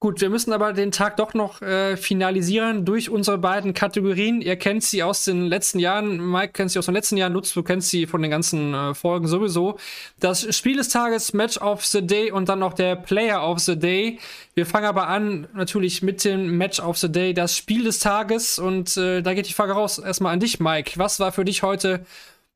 Gut, 0.00 0.20
wir 0.20 0.30
müssen 0.30 0.52
aber 0.52 0.72
den 0.72 0.92
Tag 0.92 1.16
doch 1.16 1.34
noch 1.34 1.60
äh, 1.60 1.96
finalisieren 1.96 2.84
durch 2.84 3.10
unsere 3.10 3.36
beiden 3.36 3.74
Kategorien. 3.74 4.40
Ihr 4.40 4.54
kennt 4.54 4.84
sie 4.84 5.02
aus 5.02 5.24
den 5.24 5.46
letzten 5.46 5.80
Jahren. 5.80 6.24
Mike 6.30 6.52
kennt 6.52 6.70
sie 6.70 6.78
aus 6.78 6.86
den 6.86 6.94
letzten 6.94 7.16
Jahren. 7.16 7.32
Lutz, 7.32 7.52
du 7.52 7.64
kennst 7.64 7.90
sie 7.90 8.06
von 8.06 8.22
den 8.22 8.30
ganzen 8.30 8.74
äh, 8.74 8.94
Folgen 8.94 9.26
sowieso. 9.26 9.76
Das 10.20 10.54
Spiel 10.56 10.76
des 10.76 10.90
Tages, 10.90 11.32
Match 11.32 11.58
of 11.58 11.84
the 11.84 12.00
Day 12.00 12.30
und 12.30 12.48
dann 12.48 12.60
noch 12.60 12.74
der 12.74 12.94
Player 12.94 13.42
of 13.42 13.58
the 13.58 13.76
Day. 13.76 14.20
Wir 14.54 14.66
fangen 14.66 14.86
aber 14.86 15.08
an 15.08 15.48
natürlich 15.52 16.00
mit 16.00 16.22
dem 16.22 16.56
Match 16.56 16.78
of 16.78 16.96
the 16.98 17.10
Day, 17.10 17.34
das 17.34 17.56
Spiel 17.56 17.82
des 17.82 17.98
Tages. 17.98 18.60
Und 18.60 18.96
äh, 18.96 19.20
da 19.20 19.34
geht 19.34 19.48
die 19.48 19.52
Frage 19.52 19.72
raus 19.72 19.98
erstmal 19.98 20.32
an 20.32 20.38
dich, 20.38 20.60
Mike. 20.60 20.92
Was 20.94 21.18
war 21.18 21.32
für 21.32 21.44
dich 21.44 21.64
heute 21.64 22.06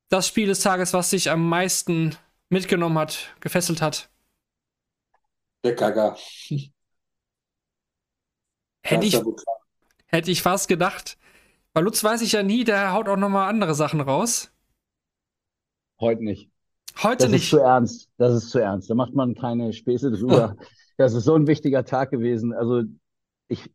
das 0.07 0.29
Spiel 0.29 0.47
des 0.47 0.61
Tages, 0.61 0.93
was 0.93 1.09
dich 1.09 1.29
am 1.29 1.49
meisten 1.49 2.15
mitgenommen 2.47 2.97
hat, 2.97 3.33
gefesselt 3.41 3.81
hat? 3.81 4.07
Der 5.65 5.73
Gaga. 5.75 6.15
Hätte 8.83 9.05
ich, 9.05 9.13
ist 9.13 9.25
hätte 10.07 10.31
ich 10.31 10.41
fast 10.41 10.67
gedacht. 10.67 11.17
Bei 11.73 11.81
Lutz 11.81 12.03
weiß 12.03 12.21
ich 12.21 12.33
ja 12.33 12.43
nie, 12.43 12.63
der 12.63 12.93
haut 12.93 13.09
auch 13.09 13.17
noch 13.17 13.29
mal 13.29 13.47
andere 13.47 13.73
Sachen 13.75 14.01
raus. 14.01 14.51
Heute 15.99 16.23
nicht. 16.23 16.49
Heute 17.01 17.17
Das 17.17 17.25
ist 17.27 17.31
nicht. 17.31 17.49
zu 17.49 17.59
ernst. 17.59 18.09
Das 18.17 18.33
ist 18.35 18.49
zu 18.49 18.59
ernst. 18.59 18.89
Da 18.89 18.95
macht 18.95 19.13
man 19.15 19.33
keine 19.35 19.73
Späße 19.73 20.11
drüber. 20.11 20.55
Das 20.97 21.13
ist 21.13 21.23
so 21.23 21.33
ein 21.35 21.47
wichtiger 21.47 21.85
Tag 21.85 22.11
gewesen. 22.11 22.53
Also 22.53 22.83
ich 23.47 23.71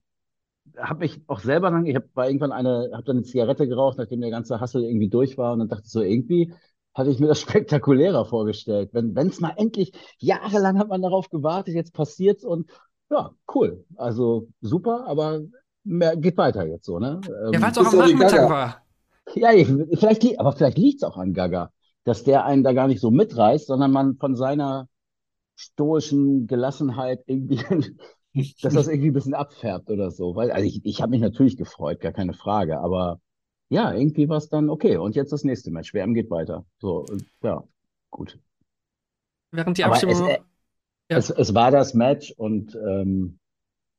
habe 0.76 1.00
mich 1.00 1.20
auch 1.26 1.40
selber 1.40 1.70
lang, 1.70 1.86
ich 1.86 1.96
habe 1.96 2.08
irgendwann 2.16 2.52
eine, 2.52 2.90
habe 2.92 3.02
dann 3.04 3.16
eine 3.16 3.24
Zigarette 3.24 3.66
geraucht, 3.66 3.98
nachdem 3.98 4.20
der 4.20 4.30
ganze 4.30 4.60
Hassel 4.60 4.84
irgendwie 4.84 5.08
durch 5.08 5.36
war 5.36 5.52
und 5.52 5.60
dann 5.60 5.68
dachte 5.68 5.84
ich 5.86 5.90
so 5.92 6.02
irgendwie 6.02 6.52
hatte 6.94 7.10
ich 7.10 7.20
mir 7.20 7.28
das 7.28 7.40
spektakulärer 7.42 8.24
vorgestellt. 8.24 8.90
Wenn 8.92 9.14
wenn 9.16 9.28
es 9.28 9.40
mal 9.40 9.54
endlich 9.56 9.92
jahrelang 10.18 10.78
hat 10.78 10.88
man 10.88 11.02
darauf 11.02 11.28
gewartet, 11.30 11.74
jetzt 11.74 11.94
passiert's 11.94 12.44
und 12.44 12.70
ja, 13.10 13.30
cool. 13.54 13.84
Also 13.96 14.48
super, 14.60 15.06
aber 15.06 15.40
mehr, 15.84 16.16
geht 16.16 16.36
weiter 16.36 16.66
jetzt 16.66 16.86
so, 16.86 16.98
ne? 16.98 17.20
Ja, 17.52 17.60
weil 17.60 17.70
es 17.70 17.78
auch 17.78 17.86
am 17.86 17.98
Nachmittag 17.98 18.50
war. 18.50 18.82
ja, 19.34 19.52
ich, 19.52 19.66
vielleicht, 19.98 20.38
aber 20.38 20.52
vielleicht 20.52 20.78
liegt 20.78 21.02
es 21.02 21.08
auch 21.08 21.16
an 21.16 21.32
Gaga, 21.32 21.72
dass 22.04 22.24
der 22.24 22.44
einen 22.44 22.62
da 22.64 22.72
gar 22.72 22.88
nicht 22.88 23.00
so 23.00 23.10
mitreißt, 23.10 23.66
sondern 23.66 23.90
man 23.92 24.16
von 24.16 24.36
seiner 24.36 24.88
stoischen 25.56 26.46
Gelassenheit 26.46 27.22
irgendwie, 27.26 27.56
dass 28.62 28.74
das 28.74 28.88
irgendwie 28.88 29.10
ein 29.10 29.14
bisschen 29.14 29.34
abfärbt 29.34 29.90
oder 29.90 30.10
so. 30.10 30.36
Weil, 30.36 30.50
also 30.52 30.66
ich, 30.66 30.84
ich 30.84 31.02
habe 31.02 31.10
mich 31.10 31.20
natürlich 31.20 31.56
gefreut, 31.56 32.00
gar 32.00 32.12
keine 32.12 32.34
Frage, 32.34 32.78
aber 32.78 33.20
ja, 33.70 33.92
irgendwie 33.92 34.28
war 34.28 34.38
es 34.38 34.48
dann 34.48 34.70
okay. 34.70 34.96
Und 34.96 35.14
jetzt 35.16 35.32
das 35.32 35.44
nächste 35.44 35.70
Match. 35.70 35.92
WM 35.92 36.14
geht 36.14 36.30
weiter. 36.30 36.64
So, 36.78 37.04
ja, 37.42 37.62
gut. 38.10 38.38
Während 39.50 39.76
die 39.76 39.84
Aber 39.84 39.96
es, 39.96 40.04
Abstimmung. 40.04 40.30
äh, 40.30 40.38
Ja. 41.10 41.16
es, 41.16 41.30
es 41.30 41.54
war 41.54 41.70
das 41.70 41.94
Match 41.94 42.32
und 42.36 42.74
ähm, 42.74 43.38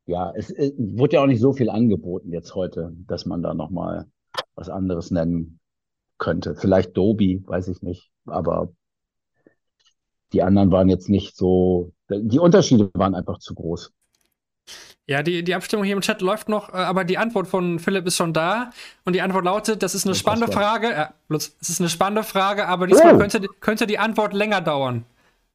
ja, 0.05 0.31
es, 0.35 0.49
es 0.49 0.73
wurde 0.77 1.15
ja 1.15 1.21
auch 1.23 1.27
nicht 1.27 1.41
so 1.41 1.53
viel 1.53 1.69
angeboten 1.69 2.31
jetzt 2.31 2.55
heute, 2.55 2.93
dass 3.07 3.25
man 3.25 3.43
da 3.43 3.53
nochmal 3.53 4.05
was 4.55 4.69
anderes 4.69 5.11
nennen 5.11 5.59
könnte. 6.17 6.55
Vielleicht 6.55 6.97
Doby, 6.97 7.43
weiß 7.45 7.67
ich 7.69 7.81
nicht, 7.81 8.11
aber 8.25 8.69
die 10.33 10.43
anderen 10.43 10.71
waren 10.71 10.89
jetzt 10.89 11.09
nicht 11.09 11.35
so, 11.35 11.91
die 12.09 12.39
Unterschiede 12.39 12.89
waren 12.93 13.15
einfach 13.15 13.39
zu 13.39 13.55
groß. 13.55 13.91
Ja, 15.07 15.23
die, 15.23 15.43
die 15.43 15.55
Abstimmung 15.55 15.85
hier 15.85 15.95
im 15.95 16.01
Chat 16.01 16.21
läuft 16.21 16.49
noch, 16.49 16.69
äh, 16.69 16.77
aber 16.77 17.03
die 17.03 17.17
Antwort 17.17 17.47
von 17.47 17.79
Philipp 17.79 18.05
ist 18.05 18.15
schon 18.15 18.31
da. 18.31 18.69
Und 19.05 19.13
die 19.13 19.21
Antwort 19.21 19.43
lautet: 19.43 19.81
Das 19.81 19.95
ist 19.95 20.05
eine 20.05 20.13
spannende. 20.13 20.51
Frage. 20.51 20.91
Ja, 20.91 21.13
Lutz, 21.29 21.55
es 21.61 21.69
ist 21.69 21.79
eine 21.79 21.89
spannende 21.89 22.23
Frage, 22.23 22.67
aber 22.67 22.85
diesmal 22.85 23.15
Oh. 23.15 23.17
könnte, 23.17 23.41
könnte 23.59 23.87
die 23.87 23.97
Antwort 23.97 24.33
länger 24.33 24.61
dauern. 24.61 25.05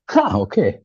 Ha, 0.09 0.35
okay. 0.39 0.83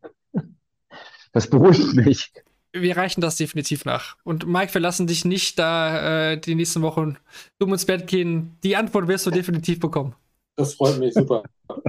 Das 1.32 1.50
beruhigt 1.50 1.94
mich. 1.96 2.32
Wir 2.72 2.98
reichen 2.98 3.22
das 3.22 3.36
definitiv 3.36 3.86
nach. 3.86 4.18
Und 4.24 4.48
Mike, 4.48 4.74
wir 4.74 4.82
lassen 4.82 5.08
dich 5.08 5.26
nicht 5.26 5.58
da 5.58 6.32
äh, 6.32 6.38
die 6.40 6.56
nächsten 6.56 6.82
Wochen 6.82 7.18
dumm 7.58 7.74
ins 7.74 7.86
Bett 7.86 8.06
gehen. 8.08 8.58
Die 8.64 8.76
Antwort 8.76 9.08
wirst 9.08 9.26
du 9.26 9.32
definitiv 9.32 9.80
bekommen. 9.80 10.16
Das 10.56 10.76
freut 10.76 11.00
mich 11.00 11.14
super. 11.14 11.44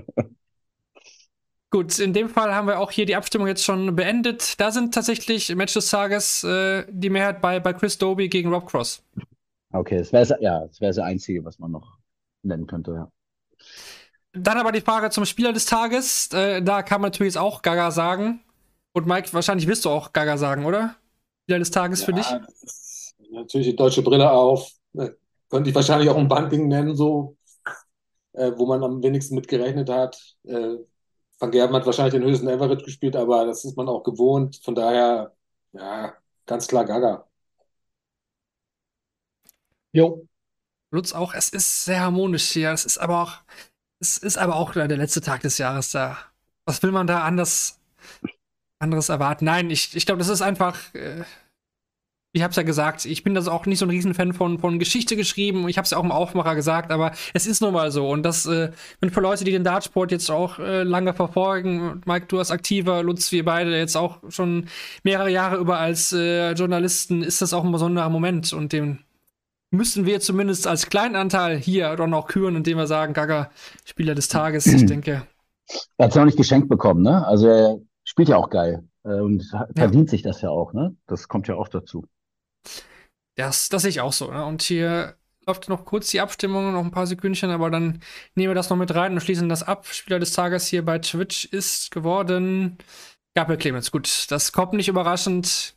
Gut, 1.73 1.99
in 2.01 2.13
dem 2.13 2.29
Fall 2.29 2.53
haben 2.53 2.67
wir 2.67 2.81
auch 2.81 2.91
hier 2.91 3.07
die 3.07 3.15
Abstimmung 3.15 3.47
jetzt 3.47 3.65
schon 3.65 3.95
beendet. 3.95 4.59
Da 4.61 4.73
sind 4.73 4.93
tatsächlich 4.93 5.51
im 5.51 5.59
Match 5.59 5.75
des 5.75 5.89
Tages 5.89 6.43
äh, 6.43 6.85
die 6.89 7.11
Mehrheit 7.11 7.41
bei, 7.41 7.61
bei 7.61 7.73
Chris 7.73 7.97
Doby 7.97 8.29
gegen 8.29 8.53
Rob 8.53 8.69
Cross. 8.69 9.05
Okay, 9.73 9.99
das 9.99 10.13
wäre 10.13 10.37
ja, 10.41 10.67
das 10.67 10.81
wäre 10.81 10.91
das 10.91 10.99
Einzige, 10.99 11.45
was 11.45 11.61
man 11.61 11.71
noch 11.71 11.99
nennen 12.43 12.67
könnte, 12.67 12.93
ja. 12.93 13.13
Dann 14.33 14.59
aber 14.59 14.73
die 14.73 14.81
Frage 14.81 15.11
zum 15.11 15.25
Spieler 15.25 15.53
des 15.53 15.67
Tages. 15.67 16.33
Äh, 16.33 16.63
da 16.63 16.83
kann 16.83 17.01
man 17.01 17.11
natürlich 17.11 17.39
auch 17.39 17.63
Gaga 17.63 17.91
sagen. 17.91 18.41
Und 18.93 19.07
Mike, 19.07 19.33
wahrscheinlich 19.33 19.67
wirst 19.67 19.85
du 19.85 19.91
auch 19.91 20.13
Gaga 20.13 20.37
sagen, 20.37 20.65
oder? 20.65 20.97
Spieler 21.45 21.59
des 21.59 21.71
Tages 21.71 22.03
für 22.03 22.13
dich? 22.13 22.29
Ja, 22.31 22.39
das 22.39 23.15
ist 23.19 23.33
natürlich 23.33 23.69
die 23.69 23.77
deutsche 23.77 24.03
Brille 24.03 24.31
auf. 24.31 24.71
Äh, 24.95 25.11
Könnte 25.49 25.71
ich 25.71 25.75
wahrscheinlich 25.75 26.09
auch 26.09 26.17
ein 26.17 26.29
Bunting 26.29 26.69
nennen, 26.69 26.95
so, 26.95 27.37
äh, 28.33 28.53
wo 28.57 28.67
man 28.67 28.83
am 28.85 29.03
wenigsten 29.03 29.35
mit 29.35 29.49
gerechnet 29.49 29.91
hat. 29.91 30.37
Äh, 30.45 30.77
Van 31.39 31.51
Gerben 31.51 31.75
hat 31.75 31.87
wahrscheinlich 31.87 32.15
den 32.15 32.23
höchsten 32.23 32.49
Average 32.49 32.85
gespielt, 32.85 33.17
aber 33.17 33.47
das 33.47 33.65
ist 33.65 33.77
man 33.77 33.89
auch 33.89 34.03
gewohnt. 34.03 34.61
Von 34.63 34.75
daher, 34.75 35.35
ja, 35.73 36.15
ganz 36.47 36.69
klar 36.69 36.85
Gaga. 36.85 37.27
Jo. 39.93 40.27
Lutz 40.93 41.13
auch. 41.13 41.35
Es 41.35 41.49
ist 41.49 41.85
sehr 41.85 42.01
harmonisch 42.01 42.51
hier. 42.51 42.73
Es 42.73 42.85
ist 42.85 42.99
aber 42.99 43.23
auch, 43.23 43.39
es 44.01 44.19
ist 44.19 44.39
aber 44.39 44.57
auch 44.57 44.73
der 44.73 44.87
letzte 44.89 45.21
Tag 45.21 45.41
des 45.43 45.59
Jahres 45.59 45.91
da. 45.91 46.19
Was 46.65 46.83
will 46.83 46.93
man 46.93 47.07
da 47.07 47.25
anders, 47.25 47.81
anderes 48.81 49.09
erwarten? 49.09 49.45
Nein, 49.45 49.71
ich, 49.71 49.95
ich 49.95 50.07
glaube, 50.07 50.19
das 50.19 50.29
ist 50.29 50.43
einfach. 50.43 50.77
Äh, 50.95 51.25
ich 52.33 52.43
habe 52.43 52.51
es 52.51 52.57
ja 52.57 52.63
gesagt, 52.63 53.07
ich 53.07 53.25
bin 53.25 53.35
das 53.35 53.49
auch 53.49 53.67
nicht 53.67 53.81
so 53.81 53.87
ein 53.87 53.91
Riesenfan 53.91 54.33
von, 54.33 54.61
von 54.61 54.79
Geschichte 54.79 55.17
geschrieben. 55.17 55.69
Ich 55.69 55.79
habe 55.79 55.85
es 55.85 55.91
ja 55.91 55.99
auch 55.99 56.05
im 56.05 56.13
Aufmacher 56.13 56.55
gesagt, 56.55 56.93
aber 56.93 57.11
es 57.35 57.45
ist 57.45 57.61
nun 57.61 57.73
mal 57.73 57.91
so. 57.91 58.09
Und 58.09 58.23
das, 58.23 58.47
äh, 58.47 58.71
wenn 59.01 59.11
für 59.11 59.21
Leute, 59.21 59.43
die 59.43 59.51
den 59.51 59.65
Dartsport 59.65 60.13
jetzt 60.13 60.31
auch 60.31 60.61
äh, 60.61 60.85
lange 60.85 61.13
verfolgen, 61.13 62.01
Mike, 62.07 62.27
du 62.29 62.39
als 62.39 62.53
aktiver, 62.53 63.03
Lutz, 63.03 63.33
wir 63.33 63.45
beide 63.45 63.77
jetzt 63.77 63.97
auch 63.97 64.19
schon 64.29 64.69
mehrere 65.03 65.29
Jahre 65.29 65.57
über 65.57 65.81
als 65.81 66.13
äh, 66.13 66.53
Journalisten, 66.53 67.23
ist 67.23 67.43
das 67.43 67.53
auch 67.53 67.65
ein 67.65 67.73
besonderer 67.73 68.11
Moment. 68.11 68.53
Und 68.53 68.73
den 68.73 69.01
müssen 69.73 70.07
wir 70.07 70.21
zumindest 70.21 70.69
als 70.69 70.89
kleinen 70.89 71.17
Anteil 71.17 71.57
hier 71.57 71.97
dann 71.97 72.15
auch 72.15 72.29
küren, 72.29 72.55
indem 72.55 72.79
wir 72.79 72.87
sagen, 72.87 73.13
Gaga, 73.13 73.51
Spieler 73.85 74.15
des 74.15 74.29
Tages. 74.29 74.67
Ich 74.67 74.87
denke, 74.87 75.27
Er 75.97 76.05
hat 76.05 76.11
es 76.11 76.15
ja 76.15 76.23
auch 76.23 76.27
nicht 76.27 76.39
geschenkt 76.39 76.69
bekommen, 76.69 77.03
ne? 77.03 77.27
Also 77.27 77.49
er 77.49 77.81
spielt 78.11 78.29
ja 78.29 78.37
auch 78.37 78.51
geil 78.51 78.83
äh, 79.05 79.21
und 79.21 79.49
verdient 79.77 80.11
sich 80.11 80.23
das 80.23 80.43
ja 80.43 80.51
auch, 80.51 80.73
ne? 80.73 80.97
Das 81.07 81.29
kommt 81.29 81.47
ja 81.47 81.55
auch 81.55 81.69
dazu. 81.69 82.05
das, 83.37 83.69
das 83.69 83.83
sehe 83.83 83.91
ich 83.91 84.01
auch 84.01 84.13
so. 84.13 84.33
Ne? 84.33 84.45
Und 84.45 84.63
hier 84.63 85.15
läuft 85.47 85.69
noch 85.69 85.85
kurz 85.85 86.11
die 86.11 86.21
Abstimmung, 86.21 86.73
noch 86.73 86.85
ein 86.85 86.91
paar 86.91 87.07
Sekündchen, 87.07 87.51
aber 87.51 87.71
dann 87.71 88.01
nehmen 88.35 88.51
wir 88.51 88.55
das 88.55 88.69
noch 88.69 88.77
mit 88.77 88.95
rein 88.95 89.13
und 89.13 89.21
schließen 89.21 89.49
das 89.49 89.63
ab. 89.63 89.87
Spieler 89.87 90.19
des 90.19 90.33
Tages 90.33 90.67
hier 90.67 90.85
bei 90.85 90.99
Twitch 90.99 91.47
ist 91.47 91.93
geworden 91.93 92.79
Gabriel 93.35 93.59
Clemens. 93.59 93.93
Gut, 93.93 94.27
das 94.31 94.53
kommt 94.53 94.73
nicht 94.73 94.89
überraschend. 94.89 95.77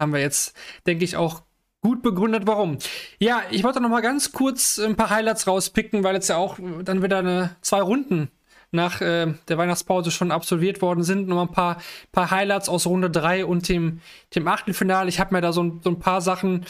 Haben 0.00 0.12
wir 0.12 0.20
jetzt, 0.20 0.56
denke 0.86 1.04
ich, 1.04 1.16
auch 1.16 1.42
gut 1.80 2.02
begründet, 2.02 2.46
warum. 2.46 2.78
Ja, 3.18 3.42
ich 3.50 3.64
wollte 3.64 3.80
noch 3.80 3.88
mal 3.88 4.02
ganz 4.02 4.30
kurz 4.30 4.78
ein 4.78 4.94
paar 4.94 5.10
Highlights 5.10 5.48
rauspicken, 5.48 6.04
weil 6.04 6.14
jetzt 6.14 6.28
ja 6.28 6.36
auch 6.36 6.58
dann 6.84 7.02
wieder 7.02 7.18
eine, 7.18 7.56
zwei 7.60 7.82
Runden 7.82 8.30
nach 8.72 9.00
äh, 9.00 9.34
der 9.48 9.58
Weihnachtspause 9.58 10.10
schon 10.10 10.32
absolviert 10.32 10.82
worden 10.82 11.04
sind. 11.04 11.28
Noch 11.28 11.36
mal 11.36 11.42
ein 11.42 11.52
paar, 11.52 11.80
paar 12.10 12.30
Highlights 12.30 12.68
aus 12.68 12.86
Runde 12.86 13.10
3 13.10 13.44
und 13.46 13.68
dem, 13.68 14.00
dem 14.34 14.48
Achtelfinale. 14.48 15.08
Ich 15.08 15.20
habe 15.20 15.34
mir 15.34 15.40
da 15.40 15.52
so, 15.52 15.62
ein- 15.62 15.80
so 15.84 15.90
ein 15.90 15.98
paar 15.98 16.20
Sachen 16.20 16.64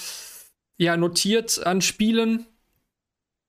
ja 0.79 0.97
notiert 0.97 1.65
an 1.67 1.81
Spielen. 1.81 2.47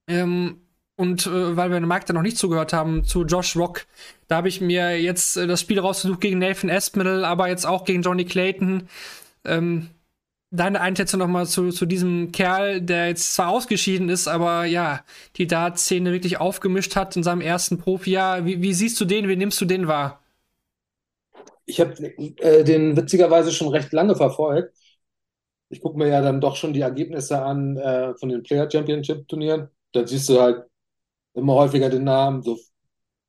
Ähm, 0.08 0.62
und 0.95 1.26
äh, 1.26 1.58
weil 1.58 1.72
wir 1.72 1.80
Markt 1.82 2.10
da 2.10 2.14
noch 2.14 2.22
nicht 2.22 2.38
zugehört 2.38 2.72
haben 2.74 3.04
zu 3.04 3.24
Josh 3.26 3.56
Rock, 3.56 3.86
da 4.28 4.36
habe 4.38 4.47
ich 4.49 4.62
mir 4.62 5.01
jetzt 5.01 5.38
äh, 5.38 5.47
das 5.47 5.62
Spiel 5.62 5.80
rausgesucht 5.80 6.22
gegen 6.22 6.38
Nathan 6.39 6.70
Aspinall, 6.70 7.26
aber 7.26 7.47
jetzt 7.47 7.66
auch 7.66 7.84
gegen 7.86 8.04
Johnny 8.04 8.26
Clayton. 8.26 8.88
Ähm, 9.45 9.89
deine 10.54 10.82
Einschätzung 10.82 11.20
nochmal 11.20 11.47
zu, 11.47 11.72
zu 11.72 11.86
diesem 11.86 12.32
Kerl, 12.32 12.82
der 12.82 13.08
jetzt 13.10 13.34
zwar 13.36 13.49
ausgeschieden 13.49 14.10
ist, 14.10 14.28
aber 14.28 14.66
ja, 14.66 15.04
die 15.38 15.47
Dart-Szene 15.47 16.12
wirklich 16.14 16.39
aufgemischt 16.39 16.95
hat 16.95 17.16
in 17.18 17.24
seinem 17.24 17.41
ersten 17.41 17.78
Profijahr. 17.80 18.45
Wie, 18.45 18.62
wie 18.62 18.74
siehst 18.74 18.99
du 19.01 19.06
den, 19.06 19.28
wie 19.28 19.36
nimmst 19.36 19.60
du 19.62 19.66
den 19.66 19.88
wahr? 19.88 20.22
Ich 21.66 21.80
habe 21.80 21.93
äh, 22.39 22.64
den 22.64 22.97
witzigerweise 22.97 23.51
schon 23.51 23.70
recht 23.70 23.93
lange 23.93 24.16
verfolgt. 24.16 24.76
Ich 25.70 25.82
gucke 25.82 25.97
mir 25.97 26.08
ja 26.10 26.22
dann 26.22 26.41
doch 26.41 26.56
schon 26.56 26.74
die 26.74 26.82
Ergebnisse 26.82 27.41
an 27.43 27.78
äh, 27.78 28.16
von 28.16 28.30
den 28.30 28.43
Player 28.43 28.70
Championship 28.70 29.28
Turnieren. 29.28 29.70
Dann 29.93 30.08
siehst 30.08 30.30
du 30.30 30.41
halt 30.41 30.66
immer 31.36 31.56
häufiger 31.56 31.89
den 31.89 32.06
Namen, 32.06 32.43
so 32.43 32.60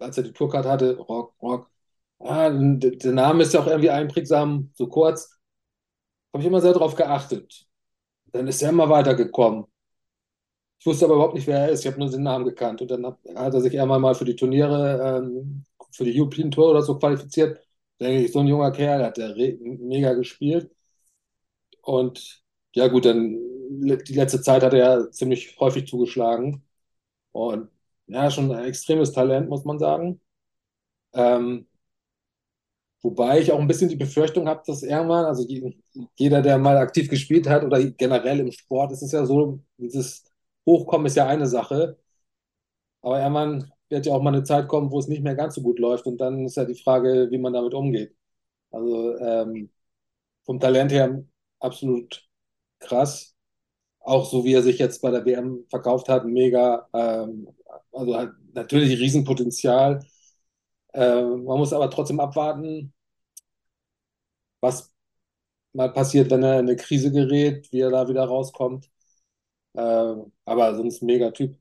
als 0.01 0.19
er 0.19 0.25
die 0.25 0.33
Tourcard 0.33 0.67
hatte, 0.67 0.97
Rock, 0.99 1.35
Rock. 1.43 1.71
Ah, 2.21 2.51
der 2.51 3.13
Name 3.13 3.45
ist 3.45 3.55
ja 3.55 3.61
auch 3.61 3.69
irgendwie 3.69 3.91
einprägsam, 3.91 4.73
so 4.75 4.89
kurz. 4.89 5.34
Habe 6.35 6.43
ich 6.43 6.49
immer 6.49 6.61
sehr 6.61 6.73
drauf 6.73 6.97
geachtet. 6.97 7.65
Dann 8.33 8.49
ist 8.49 8.61
er 8.61 8.71
immer 8.71 8.91
weitergekommen. 8.91 9.67
Ich 10.81 10.87
wusste 10.87 11.05
aber 11.05 11.15
überhaupt 11.15 11.35
nicht, 11.35 11.47
wer 11.47 11.61
er 11.61 11.69
ist. 11.71 11.81
Ich 11.81 11.87
habe 11.87 11.99
nur 12.01 12.11
den 12.11 12.25
Namen 12.25 12.45
gekannt. 12.45 12.83
Und 12.83 12.91
dann 12.91 13.07
hat, 13.07 13.19
er 13.25 13.61
sich 13.61 13.81
einmal 13.81 14.01
mal 14.01 14.17
für 14.17 14.25
die 14.25 14.35
Turniere, 14.35 15.19
ähm, 15.25 15.65
für 15.93 16.05
die 16.05 16.21
European 16.21 16.51
Tour 16.51 16.71
oder 16.73 16.83
so 16.83 16.99
qualifiziert. 16.99 17.59
Da 17.99 18.07
denke 18.07 18.25
ich, 18.25 18.33
so 18.33 18.41
ein 18.41 18.49
junger 18.49 18.73
Kerl, 18.73 19.05
hat 19.05 19.17
der 19.17 19.37
mega 19.37 20.15
gespielt. 20.15 20.71
Und 21.83 22.43
ja, 22.75 22.89
gut, 22.89 23.05
dann 23.05 23.39
die 23.71 24.15
letzte 24.15 24.43
Zeit 24.43 24.63
hat 24.63 24.75
er 24.75 25.11
ziemlich 25.13 25.59
häufig 25.61 25.87
zugeschlagen. 25.87 26.65
Und 27.33 27.71
ja, 28.09 28.31
schon 28.31 28.53
ein 28.53 28.65
extremes 28.65 29.13
Talent, 29.13 29.49
muss 29.49 29.65
man 29.65 29.79
sagen. 29.79 30.21
Ähm, 31.15 31.67
wobei 33.05 33.41
ich 33.41 33.53
auch 33.53 33.61
ein 33.61 33.69
bisschen 33.69 33.91
die 33.91 33.97
Befürchtung 33.97 34.49
habe, 34.49 34.63
dass 34.67 34.85
irgendwann, 34.85 35.27
also 35.27 35.47
je- 35.49 35.77
jeder, 36.17 36.43
der 36.43 36.59
mal 36.59 36.79
aktiv 36.79 37.11
gespielt 37.11 37.49
hat 37.49 37.65
oder 37.65 37.83
generell 37.85 38.41
im 38.41 38.53
Sport, 38.53 38.93
ist 38.93 39.03
es 39.03 39.13
ja 39.13 39.27
so, 39.27 39.61
dieses 39.79 40.25
Hochkommen 40.67 41.09
ist 41.09 41.17
ja 41.17 41.29
eine 41.29 41.47
Sache. 41.49 41.99
Aber 43.03 43.19
irgendwann 43.21 43.71
wird 43.89 44.07
ja 44.07 44.15
auch 44.15 44.23
mal 44.23 44.35
eine 44.35 44.45
Zeit 44.45 44.69
kommen, 44.69 44.91
wo 44.91 44.99
es 44.99 45.09
nicht 45.09 45.23
mehr 45.23 45.35
ganz 45.35 45.55
so 45.55 45.63
gut 45.63 45.79
läuft. 45.79 46.07
Und 46.07 46.19
dann 46.19 46.45
ist 46.47 46.57
ja 46.57 46.65
die 46.65 46.75
Frage, 46.81 47.29
wie 47.31 47.39
man 47.39 47.53
damit 47.53 47.75
umgeht. 47.75 48.15
Also 48.73 49.17
ähm, 49.19 49.71
vom 50.45 50.61
Talent 50.61 50.93
her 50.93 51.25
absolut 51.61 52.27
krass. 52.81 53.35
Auch 54.01 54.27
so 54.31 54.45
wie 54.45 54.55
er 54.55 54.63
sich 54.63 54.79
jetzt 54.81 55.03
bei 55.03 55.11
der 55.13 55.27
WM 55.27 55.67
verkauft 55.71 56.09
hat, 56.11 56.27
mega. 56.27 56.89
Ähm, 56.95 57.49
also 57.93 58.17
hat 58.17 58.33
natürlich 58.55 58.99
Riesenpotenzial. 59.01 60.01
Ähm, 60.95 61.45
man 61.47 61.59
muss 61.59 61.75
aber 61.75 61.91
trotzdem 61.91 62.21
abwarten, 62.21 62.94
was 64.65 64.93
mal 65.73 65.93
passiert, 65.93 66.31
wenn 66.31 66.43
er 66.43 66.61
in 66.61 66.69
eine 66.69 66.77
Krise 66.77 67.13
gerät, 67.13 67.71
wie 67.73 67.81
er 67.81 67.91
da 67.91 68.09
wieder 68.09 68.25
rauskommt. 68.25 68.91
Ähm, 69.77 70.33
aber 70.45 70.75
sonst 70.77 71.03
mega 71.03 71.31
Typ. 71.31 71.57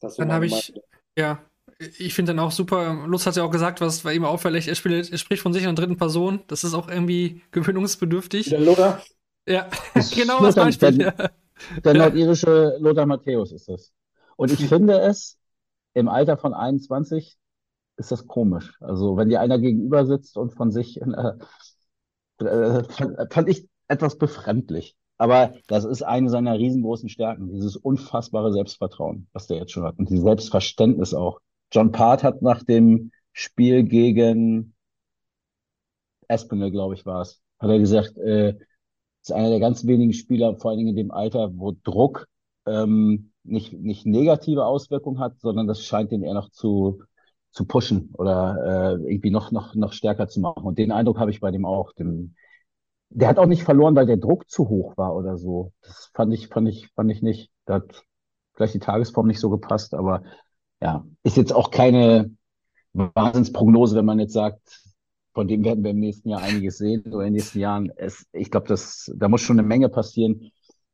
Das 0.00 0.16
Dann 0.16 0.32
habe 0.32 0.46
ich, 0.46 0.72
ja, 1.16 1.44
ich 1.78 2.14
finde 2.14 2.32
dann 2.32 2.38
auch 2.38 2.52
super, 2.52 3.04
Lutz 3.06 3.26
hat 3.26 3.36
ja 3.36 3.44
auch 3.44 3.50
gesagt, 3.50 3.80
was 3.80 4.04
war 4.04 4.12
ihm 4.12 4.24
auffällig, 4.24 4.68
er, 4.68 4.74
spielt, 4.74 5.10
er 5.10 5.18
spricht 5.18 5.42
von 5.42 5.52
sich 5.52 5.62
in 5.62 5.74
der 5.74 5.74
dritten 5.74 5.98
Person. 5.98 6.42
Das 6.46 6.64
ist 6.64 6.74
auch 6.74 6.88
irgendwie 6.88 7.42
gewöhnungsbedürftig. 7.50 8.50
Der 8.50 8.60
Lothar? 8.60 9.02
Ja, 9.46 9.68
genau 10.14 10.42
das 10.42 10.54
Beispiel. 10.54 10.98
Der, 10.98 11.30
der 11.84 11.94
nordirische 11.94 12.76
Lothar 12.78 13.06
Matthäus 13.06 13.52
ist 13.52 13.68
das. 13.68 13.92
Und 14.36 14.52
ich 14.52 14.64
finde 14.68 15.00
es 15.00 15.38
im 15.94 16.08
Alter 16.08 16.36
von 16.36 16.54
21 16.54 17.36
ist 18.00 18.10
das 18.10 18.26
komisch. 18.26 18.76
Also 18.80 19.16
wenn 19.16 19.28
dir 19.28 19.40
einer 19.40 19.58
gegenüber 19.58 20.06
sitzt 20.06 20.36
und 20.36 20.54
von 20.54 20.72
sich, 20.72 21.00
äh, 21.00 21.32
äh, 22.44 22.82
fand 23.30 23.48
ich 23.48 23.68
etwas 23.88 24.18
befremdlich. 24.18 24.96
Aber 25.18 25.52
das 25.68 25.84
ist 25.84 26.02
eine 26.02 26.30
seiner 26.30 26.58
riesengroßen 26.58 27.10
Stärken, 27.10 27.52
dieses 27.52 27.76
unfassbare 27.76 28.52
Selbstvertrauen, 28.52 29.28
was 29.32 29.46
der 29.46 29.58
jetzt 29.58 29.72
schon 29.72 29.84
hat 29.84 29.98
und 29.98 30.08
dieses 30.08 30.24
Selbstverständnis 30.24 31.12
auch. 31.12 31.40
John 31.70 31.92
Part 31.92 32.24
hat 32.24 32.40
nach 32.40 32.62
dem 32.62 33.12
Spiel 33.32 33.84
gegen 33.84 34.74
Espinel, 36.26 36.70
glaube 36.70 36.94
ich, 36.94 37.04
war 37.04 37.20
es, 37.20 37.42
hat 37.58 37.70
er 37.70 37.78
gesagt, 37.78 38.16
äh, 38.16 38.56
ist 39.20 39.32
einer 39.32 39.50
der 39.50 39.60
ganz 39.60 39.86
wenigen 39.86 40.14
Spieler, 40.14 40.56
vor 40.56 40.70
allen 40.70 40.78
Dingen 40.78 40.90
in 40.90 40.96
dem 40.96 41.10
Alter, 41.10 41.50
wo 41.54 41.76
Druck 41.84 42.26
ähm, 42.66 43.32
nicht, 43.42 43.74
nicht 43.74 44.06
negative 44.06 44.64
Auswirkungen 44.64 45.18
hat, 45.18 45.38
sondern 45.40 45.66
das 45.66 45.84
scheint 45.84 46.12
den 46.12 46.22
eher 46.22 46.34
noch 46.34 46.50
zu, 46.50 47.02
zu 47.50 47.64
pushen 47.64 48.10
oder 48.14 48.98
äh, 49.02 49.12
irgendwie 49.12 49.30
noch, 49.30 49.50
noch, 49.50 49.74
noch 49.74 49.92
stärker 49.92 50.28
zu 50.28 50.40
machen. 50.40 50.64
Und 50.64 50.78
den 50.78 50.92
Eindruck 50.92 51.18
habe 51.18 51.30
ich 51.30 51.40
bei 51.40 51.50
dem 51.50 51.64
auch. 51.64 51.92
Dem, 51.94 52.34
der 53.10 53.28
hat 53.28 53.38
auch 53.38 53.46
nicht 53.46 53.64
verloren, 53.64 53.96
weil 53.96 54.06
der 54.06 54.16
Druck 54.16 54.48
zu 54.48 54.68
hoch 54.68 54.96
war 54.96 55.14
oder 55.16 55.36
so. 55.36 55.72
Das 55.82 56.10
fand 56.14 56.32
ich, 56.32 56.48
fand 56.48 56.68
ich, 56.68 56.88
fand 56.94 57.10
ich 57.10 57.22
nicht. 57.22 57.50
Da 57.66 57.74
hat 57.74 58.04
vielleicht 58.54 58.74
die 58.74 58.78
Tagesform 58.80 59.26
nicht 59.26 59.40
so 59.40 59.50
gepasst, 59.50 59.94
aber 59.94 60.22
ja, 60.80 61.04
ist 61.22 61.36
jetzt 61.36 61.52
auch 61.52 61.70
keine 61.70 62.30
Wahnsinnsprognose, 62.92 63.96
wenn 63.96 64.04
man 64.04 64.18
jetzt 64.18 64.32
sagt, 64.32 64.82
von 65.32 65.46
dem 65.46 65.64
werden 65.64 65.84
wir 65.84 65.92
im 65.92 66.00
nächsten 66.00 66.28
Jahr 66.28 66.42
einiges 66.42 66.78
sehen 66.78 67.02
oder 67.06 67.20
in 67.20 67.32
den 67.32 67.34
nächsten 67.34 67.60
Jahren. 67.60 67.92
Es, 67.96 68.26
ich 68.32 68.50
glaube, 68.50 68.74
da 69.14 69.28
muss 69.28 69.40
schon 69.40 69.58
eine 69.58 69.66
Menge 69.66 69.88
passieren, 69.88 70.50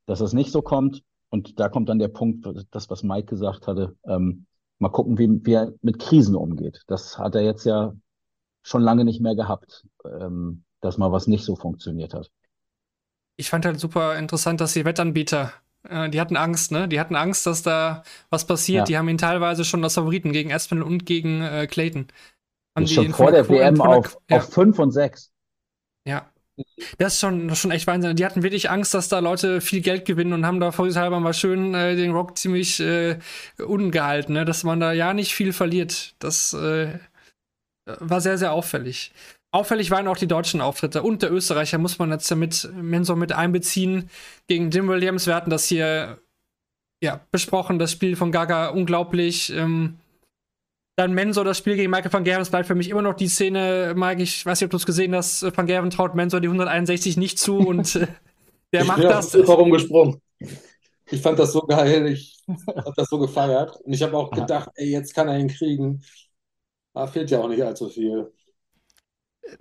dass 0.07 0.21
es 0.21 0.33
nicht 0.33 0.53
so 0.53 0.63
kommt. 0.63 1.03
Und 1.31 1.59
da 1.59 1.69
kommt 1.69 1.89
dann 1.89 1.99
der 1.99 2.09
Punkt, 2.09 2.47
das, 2.71 2.89
was 2.89 3.03
Mike 3.03 3.27
gesagt 3.27 3.67
hatte, 3.67 3.97
ähm, 4.07 4.47
mal 4.79 4.89
gucken, 4.91 5.19
wie, 5.19 5.45
wie 5.45 5.53
er 5.53 5.73
mit 5.83 5.99
Krisen 5.99 6.37
umgeht. 6.37 6.83
Das 6.87 7.19
hat 7.19 7.35
er 7.35 7.43
jetzt 7.43 7.65
ja 7.65 7.95
schon 8.63 8.83
lange 8.83 9.05
nicht 9.05 9.21
mehr 9.21 9.35
gehabt, 9.35 9.87
ähm, 10.05 10.65
dass 10.81 10.99
mal 10.99 11.13
was 11.13 11.27
nicht 11.27 11.45
so 11.45 11.57
funktioniert 11.57 12.15
hat. 12.15 12.31
Ich 13.37 13.51
fand 13.51 13.65
halt 13.65 13.79
super 13.79 14.17
interessant, 14.17 14.61
dass 14.61 14.73
die 14.73 14.85
Wettanbieter, 14.85 15.53
äh, 15.89 16.09
die 16.09 16.21
hatten 16.21 16.37
Angst, 16.37 16.73
ne? 16.73 16.89
Die 16.89 16.99
hatten 16.99 17.17
Angst, 17.17 17.47
dass 17.47 17.63
da 17.63 18.03
was 18.31 18.47
passiert. 18.47 18.81
Ja. 18.81 18.85
Die 18.85 18.99
haben 18.99 19.09
ihn 19.09 19.19
teilweise 19.19 19.65
schon 19.65 19.85
als 19.85 19.95
Favoriten 19.95 20.33
gegen 20.33 20.53
Aspen 20.53 20.83
und 20.83 21.07
gegen 21.07 21.43
äh, 21.43 21.67
Clayton. 21.67 22.09
Haben 22.75 22.87
schon 22.87 23.13
vor 23.13 23.31
der, 23.31 23.45
der 23.45 23.51
WM 23.51 23.81
auf, 23.81 24.19
ja. 24.31 24.39
auf 24.39 24.53
5 24.53 24.79
und 24.79 24.91
6. 24.91 25.33
Ja, 26.07 26.31
das 26.99 27.15
ist 27.15 27.21
schon, 27.21 27.55
schon 27.55 27.71
echt 27.71 27.87
Wahnsinn. 27.87 28.17
Die 28.17 28.25
hatten 28.25 28.43
wirklich 28.43 28.71
Angst, 28.71 28.95
dass 28.95 29.09
da 29.09 29.19
Leute 29.19 29.61
viel 29.61 29.81
Geld 29.81 30.05
gewinnen 30.05 30.33
und 30.33 30.47
haben 30.47 30.61
da 30.61 30.73
vorsichtshalber 30.73 31.21
mal 31.21 31.35
schön 31.35 31.75
äh, 31.75 31.97
den 31.97 32.13
Rock 32.13 32.39
ziemlich 32.39 32.81
äh, 32.81 33.19
unten 33.59 33.91
gehalten, 33.91 34.33
ne? 34.35 34.45
dass 34.45 34.65
man 34.65 34.81
da 34.81 34.93
ja 34.93 35.15
nicht 35.15 35.35
viel 35.35 35.53
verliert. 35.53 36.15
Das 36.19 36.53
äh, 36.55 36.99
war 37.87 38.21
sehr, 38.21 38.39
sehr 38.39 38.53
auffällig. 38.53 39.13
Auffällig 39.53 39.91
waren 39.91 40.09
auch 40.09 40.17
die 40.17 40.27
deutschen 40.27 40.61
Auftritte 40.61 41.03
und 41.03 41.23
der 41.23 41.33
Österreicher 41.33 41.79
muss 41.79 41.99
man 41.99 42.11
jetzt 42.11 42.35
mit 42.35 42.69
Mensor 42.75 43.17
mit 43.17 43.33
einbeziehen 43.33 44.11
gegen 44.49 44.71
Jim 44.71 44.89
Williams. 44.89 45.27
Wir 45.27 45.35
hatten 45.35 45.51
das 45.51 45.67
hier 45.67 46.19
ja, 47.03 47.21
besprochen, 47.31 47.79
das 47.79 47.93
Spiel 47.93 48.17
von 48.17 48.33
Gaga 48.33 48.69
unglaublich. 48.69 49.53
Ähm, 49.53 49.99
dann 50.97 51.13
Mensor, 51.13 51.45
das 51.45 51.59
Spiel 51.59 51.77
gegen 51.77 51.91
Michael 51.91 52.13
van 52.13 52.25
Gerven, 52.25 52.41
das 52.41 52.51
bleibt 52.51 52.67
für 52.67 52.75
mich 52.75 52.89
immer 52.89 53.03
noch 53.03 53.15
die 53.15 53.29
Szene, 53.29 53.93
Mike, 53.95 54.23
ich 54.23 54.45
weiß 54.45 54.61
nicht, 54.61 54.67
ob 54.67 54.71
du 54.71 54.79
es 54.79 54.87
gesehen 54.87 55.15
hast, 55.15 55.43
van 55.57 55.67
Gerven 55.67 55.91
traut 55.91 56.15
Mensor 56.15 56.41
die 56.41 56.49
161 56.49 57.17
nicht 57.19 57.39
zu 57.39 57.59
und 57.59 57.97
äh, 57.97 58.07
der 58.73 58.83
ich 58.83 58.89
macht 58.89 59.05
das. 59.05 59.35
Warum 59.47 59.71
gesprungen? 59.71 60.21
Ich 61.11 61.21
fand 61.21 61.39
das 61.39 61.53
so 61.53 61.61
geil, 61.61 62.07
ich 62.09 62.43
habe 62.49 62.95
das 62.97 63.09
so 63.09 63.19
gefeiert 63.19 63.77
und 63.83 63.93
ich 63.93 64.03
habe 64.03 64.17
auch 64.17 64.31
gedacht, 64.31 64.71
ey, 64.75 64.91
jetzt 64.91 65.15
kann 65.15 65.29
er 65.29 65.39
ihn 65.39 65.49
kriegen. 65.49 66.03
Da 66.95 67.07
fehlt 67.07 67.31
ja 67.31 67.41
auch 67.41 67.49
nicht 67.49 67.63
allzu 67.63 67.89
viel 67.89 68.33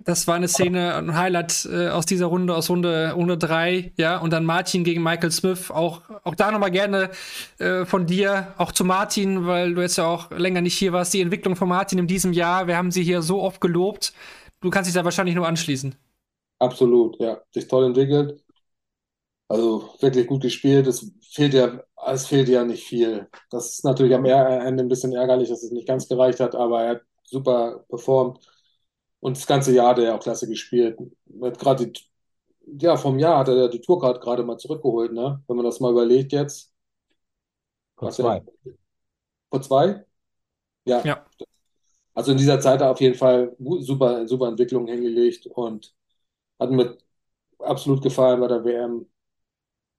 das 0.00 0.26
war 0.26 0.34
eine 0.34 0.48
Szene, 0.48 0.94
ein 0.94 1.16
Highlight 1.16 1.68
äh, 1.70 1.88
aus 1.88 2.06
dieser 2.06 2.26
Runde, 2.26 2.54
aus 2.54 2.70
Runde, 2.70 3.12
Runde 3.12 3.38
3, 3.38 3.92
ja, 3.96 4.18
und 4.18 4.32
dann 4.32 4.44
Martin 4.44 4.84
gegen 4.84 5.02
Michael 5.02 5.30
Smith, 5.30 5.70
auch, 5.70 6.02
auch 6.24 6.34
da 6.34 6.50
nochmal 6.50 6.70
gerne 6.70 7.10
äh, 7.58 7.84
von 7.84 8.06
dir, 8.06 8.54
auch 8.58 8.72
zu 8.72 8.84
Martin, 8.84 9.46
weil 9.46 9.74
du 9.74 9.82
jetzt 9.82 9.98
ja 9.98 10.06
auch 10.06 10.30
länger 10.30 10.60
nicht 10.60 10.76
hier 10.76 10.92
warst, 10.92 11.14
die 11.14 11.20
Entwicklung 11.20 11.56
von 11.56 11.68
Martin 11.68 11.98
in 11.98 12.06
diesem 12.06 12.32
Jahr, 12.32 12.66
wir 12.66 12.76
haben 12.76 12.90
sie 12.90 13.02
hier 13.02 13.22
so 13.22 13.42
oft 13.42 13.60
gelobt, 13.60 14.12
du 14.60 14.70
kannst 14.70 14.88
dich 14.88 14.94
da 14.94 15.04
wahrscheinlich 15.04 15.36
nur 15.36 15.46
anschließen. 15.46 15.94
Absolut, 16.58 17.20
ja, 17.20 17.40
sich 17.52 17.68
toll 17.68 17.84
entwickelt, 17.84 18.42
also 19.48 19.94
wirklich 20.00 20.26
gut 20.26 20.42
gespielt, 20.42 20.86
es 20.86 21.10
fehlt 21.30 21.54
ja, 21.54 21.80
es 22.06 22.26
fehlt 22.26 22.48
ja 22.48 22.64
nicht 22.64 22.84
viel. 22.84 23.28
Das 23.50 23.70
ist 23.70 23.84
natürlich 23.84 24.14
am 24.14 24.24
Ende 24.24 24.84
ein 24.84 24.88
bisschen 24.88 25.12
ärgerlich, 25.12 25.48
dass 25.48 25.62
es 25.62 25.70
nicht 25.70 25.86
ganz 25.86 26.08
gereicht 26.08 26.40
hat, 26.40 26.54
aber 26.54 26.82
er 26.82 26.90
hat 26.96 27.02
super 27.24 27.84
performt 27.88 28.40
und 29.26 29.36
das 29.36 29.44
ganze 29.44 29.72
Jahr 29.72 29.88
hat 29.88 29.98
er 29.98 30.04
ja 30.04 30.14
auch 30.14 30.22
klasse 30.22 30.46
gespielt. 30.46 30.96
Gerade 31.26 31.92
ja, 32.78 32.96
vom 32.96 33.18
Jahr 33.18 33.38
hat 33.38 33.48
er 33.48 33.68
die 33.68 33.80
Tourcard 33.80 34.20
gerade 34.20 34.44
mal 34.44 34.56
zurückgeholt, 34.56 35.12
ne? 35.12 35.42
Wenn 35.48 35.56
man 35.56 35.64
das 35.64 35.80
mal 35.80 35.90
überlegt 35.90 36.32
jetzt. 36.32 36.72
Vor 37.96 38.12
zwei. 38.12 38.36
Er, 38.36 38.72
vor 39.50 39.62
zwei? 39.62 40.04
Ja. 40.84 41.02
ja. 41.02 41.26
Also 42.14 42.30
in 42.30 42.38
dieser 42.38 42.60
Zeit 42.60 42.74
hat 42.74 42.82
er 42.82 42.92
auf 42.92 43.00
jeden 43.00 43.16
Fall 43.16 43.56
super, 43.80 44.28
super 44.28 44.46
Entwicklung 44.46 44.86
hingelegt 44.86 45.48
und 45.48 45.92
hat 46.60 46.70
mir 46.70 46.96
absolut 47.58 48.02
gefallen 48.02 48.38
bei 48.38 48.46
der 48.46 48.64
WM. 48.64 49.10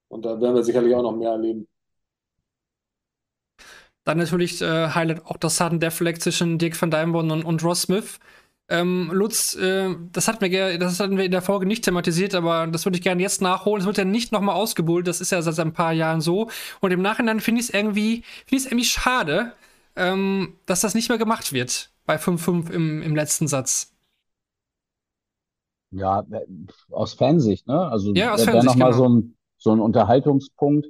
Und 0.07 0.23
da 0.23 0.39
werden 0.39 0.55
wir 0.55 0.63
sicherlich 0.63 0.95
auch 0.95 1.03
noch 1.03 1.17
mehr 1.17 1.31
erleben. 1.31 1.67
Dann 4.05 4.19
natürlich 4.19 4.61
äh, 4.61 4.87
Highlight 4.87 5.25
auch 5.25 5.35
das 5.35 5.57
Sudden 5.57 5.81
Death 5.81 5.91
Flag 5.91 6.17
zwischen 6.19 6.57
Dick 6.57 6.81
van 6.81 6.91
Dijvenbode 6.91 7.33
und, 7.33 7.43
und 7.43 7.61
Ross 7.61 7.81
Smith. 7.81 8.19
Ähm, 8.69 9.09
Lutz, 9.13 9.55
äh, 9.55 9.95
das, 10.11 10.27
hat 10.27 10.41
mir, 10.41 10.77
das 10.77 10.99
hatten 10.99 11.17
wir 11.17 11.23
in 11.23 11.31
der 11.31 11.41
Folge 11.41 11.65
nicht 11.65 11.85
thematisiert, 11.85 12.35
aber 12.35 12.67
das 12.67 12.85
würde 12.85 12.97
ich 12.97 13.03
gerne 13.03 13.21
jetzt 13.21 13.41
nachholen. 13.41 13.79
Es 13.81 13.87
wird 13.87 13.97
ja 13.97 14.03
nicht 14.03 14.33
nochmal 14.33 14.55
ausgebuhlt, 14.55 15.07
das 15.07 15.21
ist 15.21 15.31
ja 15.31 15.41
seit 15.41 15.57
ein 15.59 15.73
paar 15.73 15.93
Jahren 15.93 16.19
so. 16.19 16.49
Und 16.81 16.91
im 16.91 17.01
Nachhinein 17.01 17.39
finde 17.39 17.61
ich 17.61 17.69
es 17.69 17.73
irgendwie, 17.73 18.23
find 18.45 18.65
irgendwie 18.65 18.83
schade, 18.83 19.53
ähm, 19.95 20.55
dass 20.65 20.81
das 20.81 20.95
nicht 20.95 21.07
mehr 21.07 21.17
gemacht 21.17 21.53
wird 21.53 21.91
bei 22.05 22.17
5-5 22.17 22.69
im, 22.71 23.01
im 23.01 23.15
letzten 23.15 23.47
Satz. 23.47 23.93
Ja, 25.91 26.25
äh, 26.29 26.45
aus 26.91 27.13
Fansicht, 27.13 27.67
ne? 27.67 27.87
Also 27.89 28.13
ja, 28.13 28.33
aus 28.33 28.45
wäre 28.45 28.65
nochmal 28.65 28.91
genau. 28.91 29.03
so, 29.03 29.09
ein, 29.09 29.35
so 29.57 29.71
ein 29.71 29.79
Unterhaltungspunkt. 29.79 30.87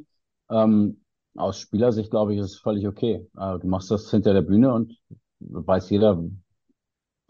Ähm, 0.49 1.01
aus 1.35 1.59
Spielersicht, 1.59 2.09
glaube 2.09 2.33
ich, 2.33 2.39
ist 2.39 2.53
es 2.53 2.57
völlig 2.57 2.87
okay. 2.87 3.27
Äh, 3.37 3.59
du 3.59 3.67
machst 3.67 3.91
das 3.91 4.09
hinter 4.09 4.33
der 4.33 4.41
Bühne 4.41 4.73
und 4.73 4.97
weiß 5.39 5.91
jeder, 5.91 6.23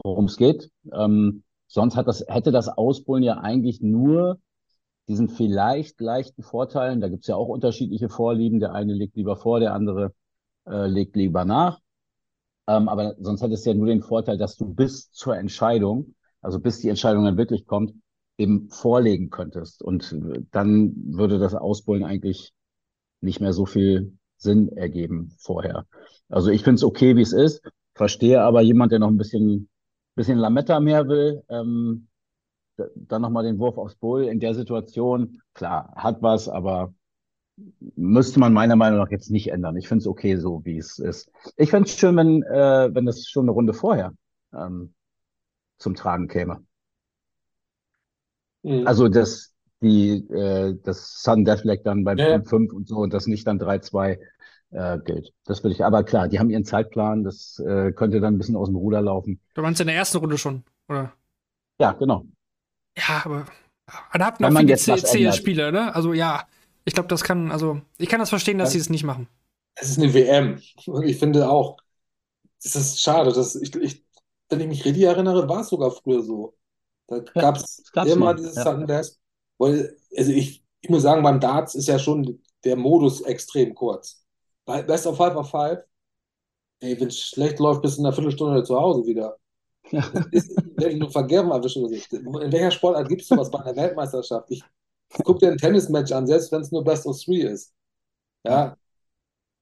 worum 0.03 0.25
es 0.25 0.37
geht. 0.37 0.69
Ähm, 0.93 1.43
sonst 1.67 1.95
hat 1.95 2.07
das, 2.07 2.23
hätte 2.27 2.51
das 2.51 2.69
Ausbullen 2.69 3.23
ja 3.23 3.37
eigentlich 3.37 3.81
nur 3.81 4.39
diesen 5.07 5.29
vielleicht 5.29 6.01
leichten 6.01 6.43
Vorteilen. 6.43 7.01
Da 7.01 7.09
gibt's 7.09 7.27
ja 7.27 7.35
auch 7.35 7.47
unterschiedliche 7.47 8.09
Vorlieben. 8.09 8.59
Der 8.59 8.73
eine 8.73 8.93
legt 8.93 9.15
lieber 9.15 9.37
vor, 9.37 9.59
der 9.59 9.73
andere 9.73 10.13
äh, 10.65 10.87
legt 10.87 11.15
lieber 11.15 11.45
nach. 11.45 11.79
Ähm, 12.67 12.89
aber 12.89 13.15
sonst 13.19 13.41
hat 13.41 13.51
es 13.51 13.65
ja 13.65 13.73
nur 13.73 13.87
den 13.87 14.01
Vorteil, 14.01 14.37
dass 14.37 14.57
du 14.57 14.65
bis 14.65 15.11
zur 15.11 15.37
Entscheidung, 15.37 16.15
also 16.41 16.59
bis 16.59 16.79
die 16.79 16.89
Entscheidung 16.89 17.23
dann 17.23 17.37
wirklich 17.37 17.65
kommt, 17.65 17.93
eben 18.37 18.69
vorlegen 18.69 19.29
könntest. 19.29 19.81
Und 19.81 20.15
dann 20.51 20.93
würde 21.07 21.39
das 21.39 21.55
Ausbullen 21.55 22.03
eigentlich 22.03 22.53
nicht 23.21 23.39
mehr 23.39 23.53
so 23.53 23.65
viel 23.65 24.17
Sinn 24.37 24.69
ergeben 24.69 25.33
vorher. 25.39 25.85
Also 26.29 26.51
ich 26.51 26.63
finde 26.63 26.75
es 26.75 26.83
okay, 26.83 27.15
wie 27.15 27.21
es 27.21 27.33
ist, 27.33 27.61
verstehe 27.95 28.41
aber 28.41 28.61
jemand, 28.61 28.91
der 28.91 28.99
noch 28.99 29.07
ein 29.07 29.17
bisschen 29.17 29.69
bisschen 30.17 30.37
Lametta 30.37 30.81
mehr 30.81 31.07
will, 31.07 31.43
ähm, 31.47 32.07
dann 32.95 33.21
nochmal 33.21 33.43
den 33.43 33.59
Wurf 33.59 33.77
aufs 33.77 33.95
Bull 33.95 34.25
in 34.25 34.39
der 34.39 34.53
Situation, 34.53 35.41
klar, 35.53 35.93
hat 35.95 36.21
was, 36.21 36.49
aber 36.49 36.93
müsste 37.95 38.39
man 38.39 38.53
meiner 38.53 38.75
Meinung 38.75 38.99
nach 38.99 39.09
jetzt 39.09 39.31
nicht 39.31 39.51
ändern. 39.51 39.77
Ich 39.77 39.87
finde 39.87 40.01
es 40.01 40.07
okay 40.07 40.35
so, 40.35 40.63
wie 40.65 40.77
es 40.77 40.99
ist. 40.99 41.31
Ich 41.55 41.71
fände 41.71 41.87
es 41.87 41.97
schön, 41.97 42.15
wenn, 42.15 42.43
äh, 42.43 42.89
wenn 42.93 43.05
das 43.05 43.25
schon 43.27 43.45
eine 43.45 43.51
Runde 43.51 43.73
vorher 43.73 44.13
ähm, 44.53 44.93
zum 45.77 45.95
Tragen 45.95 46.27
käme. 46.27 46.63
Mhm. 48.63 48.85
Also 48.85 49.07
das, 49.07 49.53
die, 49.81 50.27
äh, 50.29 50.75
das 50.83 51.21
Sun 51.21 51.45
Deathleg 51.45 51.83
dann 51.83 52.03
beim 52.03 52.17
ja. 52.17 52.41
5 52.41 52.73
und 52.73 52.87
so 52.87 52.97
und 52.97 53.13
das 53.13 53.27
nicht 53.27 53.47
dann 53.47 53.59
3-2 53.59 54.19
äh, 54.71 54.97
gilt. 54.99 55.33
Das 55.45 55.63
würde 55.63 55.73
ich, 55.75 55.83
aber 55.85 56.03
klar, 56.03 56.27
die 56.27 56.39
haben 56.39 56.49
ihren 56.49 56.65
Zeitplan, 56.65 57.23
das 57.23 57.59
äh, 57.59 57.91
könnte 57.93 58.19
dann 58.19 58.35
ein 58.35 58.37
bisschen 58.37 58.55
aus 58.55 58.67
dem 58.67 58.75
Ruder 58.75 59.01
laufen. 59.01 59.39
Du 59.55 59.61
meinst 59.61 59.81
in 59.81 59.87
der 59.87 59.95
ersten 59.97 60.17
Runde 60.19 60.37
schon, 60.37 60.63
oder? 60.87 61.13
Ja, 61.79 61.93
genau. 61.93 62.25
Ja, 62.97 63.21
aber 63.25 63.45
man 64.11 64.23
hat 64.25 64.39
noch 64.39 64.51
viele 64.51 64.75
zähe 64.75 65.33
Spieler, 65.33 65.71
ne? 65.71 65.95
Also 65.95 66.13
ja, 66.13 66.47
ich 66.85 66.93
glaube, 66.93 67.09
das 67.09 67.23
kann, 67.23 67.51
also 67.51 67.81
ich 67.97 68.09
kann 68.09 68.19
das 68.19 68.29
verstehen, 68.29 68.57
dass 68.57 68.69
ja. 68.69 68.73
sie 68.73 68.79
es 68.79 68.89
nicht 68.89 69.03
machen. 69.03 69.27
Es 69.75 69.89
ist 69.89 69.99
eine 69.99 70.13
WM. 70.13 70.59
Ich 71.05 71.17
finde 71.19 71.49
auch, 71.49 71.77
das 72.63 72.75
ist 72.75 73.01
schade. 73.01 73.33
Das, 73.33 73.55
ich, 73.55 73.75
ich, 73.75 74.05
wenn 74.49 74.61
ich 74.61 74.67
mich 74.67 74.85
richtig 74.85 75.03
erinnere, 75.05 75.49
war 75.49 75.61
es 75.61 75.69
sogar 75.69 75.91
früher 75.91 76.23
so. 76.23 76.57
Da 77.07 77.19
Ja, 77.33 77.43
gab 77.43 77.57
es 77.57 77.83
gab's 77.93 78.11
immer 78.11 78.33
dieses 78.35 78.55
Ja. 78.55 78.63
Sudden 78.63 78.87
Death. 78.87 79.17
Weil, 79.57 79.97
also 80.17 80.31
ich, 80.31 80.63
ich 80.81 80.89
muss 80.89 81.03
sagen, 81.03 81.23
beim 81.23 81.39
Darts 81.39 81.75
ist 81.75 81.87
ja 81.87 81.99
schon 81.99 82.41
der 82.65 82.77
Modus 82.77 83.21
extrem 83.21 83.75
kurz. 83.75 84.25
Bei 84.67 84.83
Best 84.83 85.07
of 85.07 85.15
Five 85.17 85.35
of 85.37 85.49
Five, 85.49 85.81
ey, 86.81 86.99
wenn 86.99 87.07
es 87.07 87.19
schlecht 87.19 87.59
läuft, 87.59 87.81
bist 87.81 87.97
du 87.97 88.01
in 88.01 88.05
einer 88.05 88.13
Viertelstunde 88.13 88.63
zu 88.63 88.75
Hause 88.77 89.05
wieder. 89.07 89.37
Ist, 90.31 90.51
wenn 90.75 90.99
du 90.99 91.09
Vergärung 91.09 91.51
erwischen 91.51 91.85
oder 91.85 91.95
so. 91.95 92.17
In 92.39 92.51
welcher 92.51 92.71
Sportart 92.71 93.07
gibt 93.07 93.21
es 93.21 93.29
sowas 93.29 93.49
bei 93.49 93.59
einer 93.59 93.75
Weltmeisterschaft? 93.75 94.51
Ich 94.51 94.61
guck 95.23 95.39
dir 95.39 95.51
ein 95.51 95.57
Tennismatch 95.57 96.11
an, 96.11 96.27
selbst 96.27 96.51
wenn 96.51 96.61
es 96.61 96.71
nur 96.71 96.83
Best 96.83 97.05
of 97.05 97.17
Three 97.17 97.43
ist. 97.43 97.73
Ja, 98.45 98.77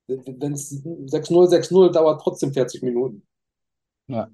wenn 0.08 0.54
es 0.54 0.72
6-0, 0.72 1.48
6-0 1.48 1.92
dauert 1.92 2.22
trotzdem 2.22 2.52
40 2.52 2.82
Minuten. 2.82 3.26
Ja, 4.08 4.30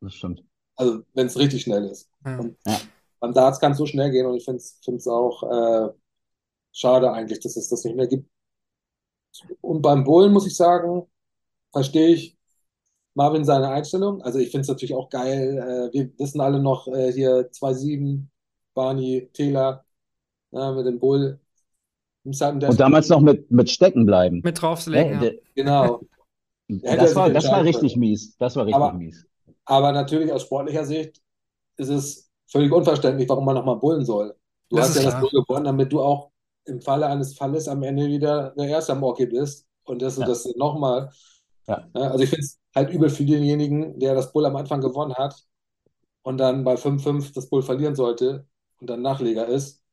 das 0.00 0.14
stimmt. 0.14 0.42
Also, 0.76 1.02
wenn 1.12 1.26
es 1.26 1.38
richtig 1.38 1.62
schnell 1.62 1.84
ist. 1.84 2.10
Ja. 2.24 2.38
Und 2.38 2.56
Ja. 2.66 2.80
beim 3.20 3.34
Darts 3.34 3.60
kann 3.60 3.72
es 3.72 3.78
so 3.78 3.86
schnell 3.86 4.10
gehen 4.10 4.26
und 4.26 4.36
ich 4.36 4.44
finde 4.44 4.58
es 4.58 5.06
auch 5.06 5.42
äh, 5.42 5.92
schade 6.72 7.12
eigentlich, 7.12 7.40
dass 7.40 7.56
es 7.56 7.68
das 7.68 7.84
nicht 7.84 7.96
mehr 7.96 8.06
gibt. 8.06 8.28
Und 9.60 9.82
beim 9.82 10.04
Bullen 10.04 10.32
muss 10.32 10.46
ich 10.46 10.56
sagen, 10.56 11.06
verstehe 11.72 12.08
ich 12.08 12.36
Marvin 13.14 13.44
seine 13.44 13.68
Einstellung. 13.68 14.22
Also 14.22 14.38
ich 14.38 14.50
finde 14.50 14.62
es 14.62 14.68
natürlich 14.68 14.94
auch 14.94 15.08
geil. 15.08 15.90
Äh, 15.92 15.92
wir 15.96 16.10
wissen 16.18 16.40
alle 16.40 16.60
noch 16.60 16.88
äh, 16.88 17.12
hier 17.12 17.50
2-7, 17.52 18.26
Barney, 18.74 19.30
Taylor 19.32 19.84
ja, 20.50 20.72
mit 20.72 20.86
dem 20.86 20.98
Bull. 20.98 21.40
Und 22.24 22.80
damals 22.80 23.10
noch 23.10 23.20
mit, 23.20 23.50
mit 23.50 23.68
Stecken 23.68 24.06
bleiben. 24.06 24.40
Mit 24.42 24.60
drauflegen, 24.62 25.18
Ne? 25.20 25.26
ja. 25.34 25.40
Genau. 25.54 26.00
Hätte 26.68 26.86
er 26.86 26.96
Das 26.96 27.14
war, 27.14 27.28
das 27.30 27.46
war 27.48 27.62
richtig 27.64 27.96
mies. 27.96 28.34
Das 28.38 28.56
war 28.56 28.64
richtig 28.64 28.76
Aber- 28.82 28.92
mies. 28.94 29.26
Aber 29.66 29.92
natürlich 29.92 30.30
aus 30.32 30.42
sportlicher 30.42 30.84
Sicht 30.84 31.22
ist 31.76 31.88
es 31.88 32.30
völlig 32.46 32.70
unverständlich, 32.72 33.28
warum 33.28 33.44
man 33.44 33.54
nochmal 33.54 33.76
bullen 33.76 34.04
soll. 34.04 34.34
Du 34.70 34.76
Das 34.76 34.88
hast 34.88 34.96
ja 34.96 35.02
das 35.04 35.10
klar. 35.12 35.20
Bull 35.22 35.42
gewonnen, 35.42 35.64
damit 35.64 35.92
du 35.92 36.00
auch 36.02 36.30
im 36.66 36.80
Falle 36.80 37.06
eines 37.06 37.36
Falles 37.36 37.68
am 37.68 37.82
Ende 37.82 38.08
wieder 38.08 38.50
der 38.58 38.68
Erste 38.68 38.92
am 38.92 39.02
Orchid 39.02 39.30
bist 39.30 39.66
und 39.84 40.02
dass 40.02 40.16
du 40.16 40.22
Ja. 40.22 40.26
das 40.28 40.46
nochmal. 40.56 41.10
Ja. 41.66 41.88
also 41.94 42.20
ich 42.24 42.30
finde 42.30 42.44
es 42.44 42.60
halt 42.74 42.90
übel 42.90 43.10
für 43.10 43.24
denjenigen, 43.24 43.98
der 43.98 44.14
das 44.14 44.32
Bull 44.32 44.46
am 44.46 44.56
Anfang 44.56 44.80
gewonnen 44.80 45.14
hat 45.16 45.36
und 46.22 46.38
dann 46.38 46.64
bei 46.64 46.76
5-5 46.76 47.32
das 47.32 47.48
Bull 47.50 47.62
verlieren 47.62 47.96
sollte 47.96 48.46
und 48.80 48.90
dann 48.90 49.02
Nachleger 49.02 49.46
ist 49.48 49.83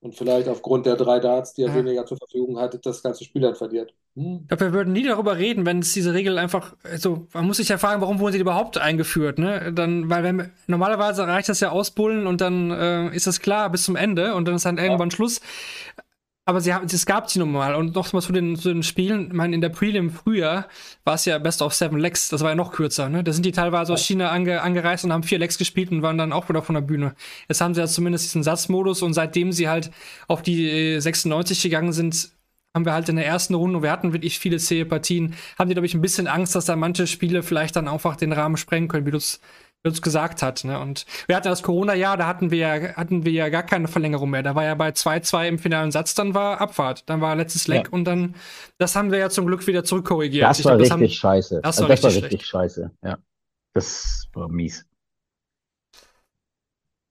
und 0.00 0.14
vielleicht 0.16 0.48
aufgrund 0.48 0.86
der 0.86 0.96
drei 0.96 1.20
Darts, 1.20 1.54
die 1.54 1.62
er 1.62 1.68
Ja. 1.68 1.74
weniger 1.74 2.06
zur 2.06 2.16
Verfügung 2.16 2.58
hat, 2.58 2.84
das 2.84 3.02
ganze 3.02 3.24
Spiel 3.24 3.42
dann 3.42 3.54
verliert. 3.54 3.94
Hm. 4.16 4.40
Ich 4.42 4.48
glaube, 4.48 4.64
wir 4.66 4.72
würden 4.72 4.92
nie 4.92 5.04
darüber 5.04 5.36
reden, 5.36 5.66
wenn 5.66 5.80
es 5.80 5.92
diese 5.92 6.14
Regel 6.14 6.38
einfach, 6.38 6.74
also 6.82 7.26
man 7.32 7.46
muss 7.46 7.58
sich 7.58 7.68
ja 7.68 7.78
fragen, 7.78 8.00
warum 8.00 8.18
wurden 8.18 8.32
sie 8.32 8.38
überhaupt 8.38 8.78
eingeführt, 8.78 9.38
ne? 9.38 9.72
Dann, 9.72 10.10
weil 10.10 10.22
wenn, 10.24 10.52
normalerweise 10.66 11.26
reicht 11.26 11.48
das 11.48 11.60
ja 11.60 11.70
ausbullen 11.70 12.26
und 12.26 12.40
dann 12.40 12.70
äh, 12.70 13.14
ist 13.14 13.26
es 13.26 13.40
klar 13.40 13.70
bis 13.70 13.84
zum 13.84 13.94
Ende 13.96 14.34
und 14.34 14.46
dann 14.48 14.56
ist 14.56 14.64
dann 14.64 14.78
irgendwann 14.78 15.10
Schluss. 15.10 15.40
Aber 16.46 16.60
sie 16.60 16.74
haben, 16.74 16.86
es 16.86 17.06
gab 17.06 17.30
sie 17.30 17.38
nun 17.38 17.52
mal. 17.52 17.74
Und 17.74 17.94
noch 17.94 18.12
mal 18.12 18.22
zu 18.22 18.32
den, 18.32 18.56
zu 18.56 18.72
den 18.72 18.82
Spielen, 18.82 19.28
ich 19.28 19.32
meine, 19.32 19.54
in 19.54 19.60
der 19.60 19.68
Prelim 19.68 20.10
früher 20.10 20.66
war 21.04 21.14
es 21.14 21.24
ja 21.24 21.38
Best 21.38 21.62
of 21.62 21.74
Seven 21.74 21.98
Legs, 21.98 22.28
das 22.28 22.40
war 22.40 22.50
ja 22.50 22.54
noch 22.56 22.72
kürzer, 22.72 23.08
ne? 23.08 23.22
Da 23.22 23.32
sind 23.32 23.44
die 23.44 23.52
teilweise 23.52 23.92
aus 23.92 24.04
China 24.04 24.30
ange, 24.30 24.62
angereist 24.62 25.04
und 25.04 25.12
haben 25.12 25.22
vier 25.22 25.38
Legs 25.38 25.58
gespielt 25.58 25.92
und 25.92 26.02
waren 26.02 26.18
dann 26.18 26.32
auch 26.32 26.48
wieder 26.48 26.62
von 26.62 26.74
der 26.74 26.82
Bühne. 26.82 27.14
Jetzt 27.48 27.60
haben 27.60 27.74
sie 27.74 27.80
ja 27.80 27.86
zumindest 27.86 28.24
diesen 28.24 28.42
Satzmodus 28.42 29.02
und 29.02 29.12
seitdem 29.12 29.52
sie 29.52 29.68
halt 29.68 29.90
auf 30.28 30.42
die 30.42 30.68
äh, 30.68 30.98
96 30.98 31.62
gegangen 31.62 31.92
sind, 31.92 32.32
haben 32.74 32.84
wir 32.84 32.92
halt 32.92 33.08
in 33.08 33.16
der 33.16 33.26
ersten 33.26 33.54
Runde, 33.54 33.78
und 33.78 33.82
wir 33.82 33.90
hatten 33.90 34.12
wirklich 34.12 34.38
viele 34.38 34.58
zähe 34.58 34.86
Partien, 34.86 35.34
haben 35.58 35.68
die, 35.68 35.74
glaube 35.74 35.86
ich, 35.86 35.94
ein 35.94 36.00
bisschen 36.00 36.26
Angst, 36.26 36.54
dass 36.54 36.64
da 36.64 36.76
manche 36.76 37.06
Spiele 37.06 37.42
vielleicht 37.42 37.76
dann 37.76 37.88
einfach 37.88 38.16
den 38.16 38.32
Rahmen 38.32 38.56
sprengen 38.56 38.88
können, 38.88 39.06
wie 39.06 39.10
du 39.10 39.16
es 39.16 39.40
du's 39.82 40.02
gesagt 40.02 40.42
hat. 40.42 40.64
Ne? 40.64 40.78
Und 40.78 41.06
wir 41.26 41.36
hatten 41.36 41.48
das 41.48 41.62
Corona-Jahr, 41.62 42.16
da 42.16 42.26
hatten 42.26 42.50
wir, 42.50 42.58
ja, 42.58 42.94
hatten 42.96 43.24
wir 43.24 43.32
ja 43.32 43.48
gar 43.48 43.62
keine 43.62 43.88
Verlängerung 43.88 44.30
mehr. 44.30 44.42
Da 44.42 44.54
war 44.54 44.64
ja 44.64 44.74
bei 44.74 44.90
2-2 44.90 45.48
im 45.48 45.58
finalen 45.58 45.90
Satz, 45.90 46.14
dann 46.14 46.34
war 46.34 46.60
Abfahrt. 46.60 47.08
Dann 47.08 47.20
war 47.20 47.34
letztes 47.36 47.66
Leck 47.68 47.86
Ja. 47.86 47.92
und 47.92 48.04
dann, 48.04 48.34
das 48.78 48.94
haben 48.96 49.10
wir 49.10 49.18
ja 49.18 49.30
zum 49.30 49.46
Glück 49.46 49.66
wieder 49.66 49.84
zurückkorrigiert. 49.84 50.44
Das 50.48 50.58
Ich 50.58 50.64
war 50.64 50.72
glaub, 50.76 50.80
richtig 50.80 50.92
haben, 50.92 51.08
scheiße. 51.08 51.60
das 51.62 51.64
Also 51.78 51.82
war 51.82 51.88
das 51.88 52.02
war 52.02 52.08
richtig 52.10 52.24
richtig 52.24 52.46
scheiße. 52.46 52.90
Ja. 53.02 53.18
Das 53.72 54.26
war 54.34 54.48
mies. 54.48 54.84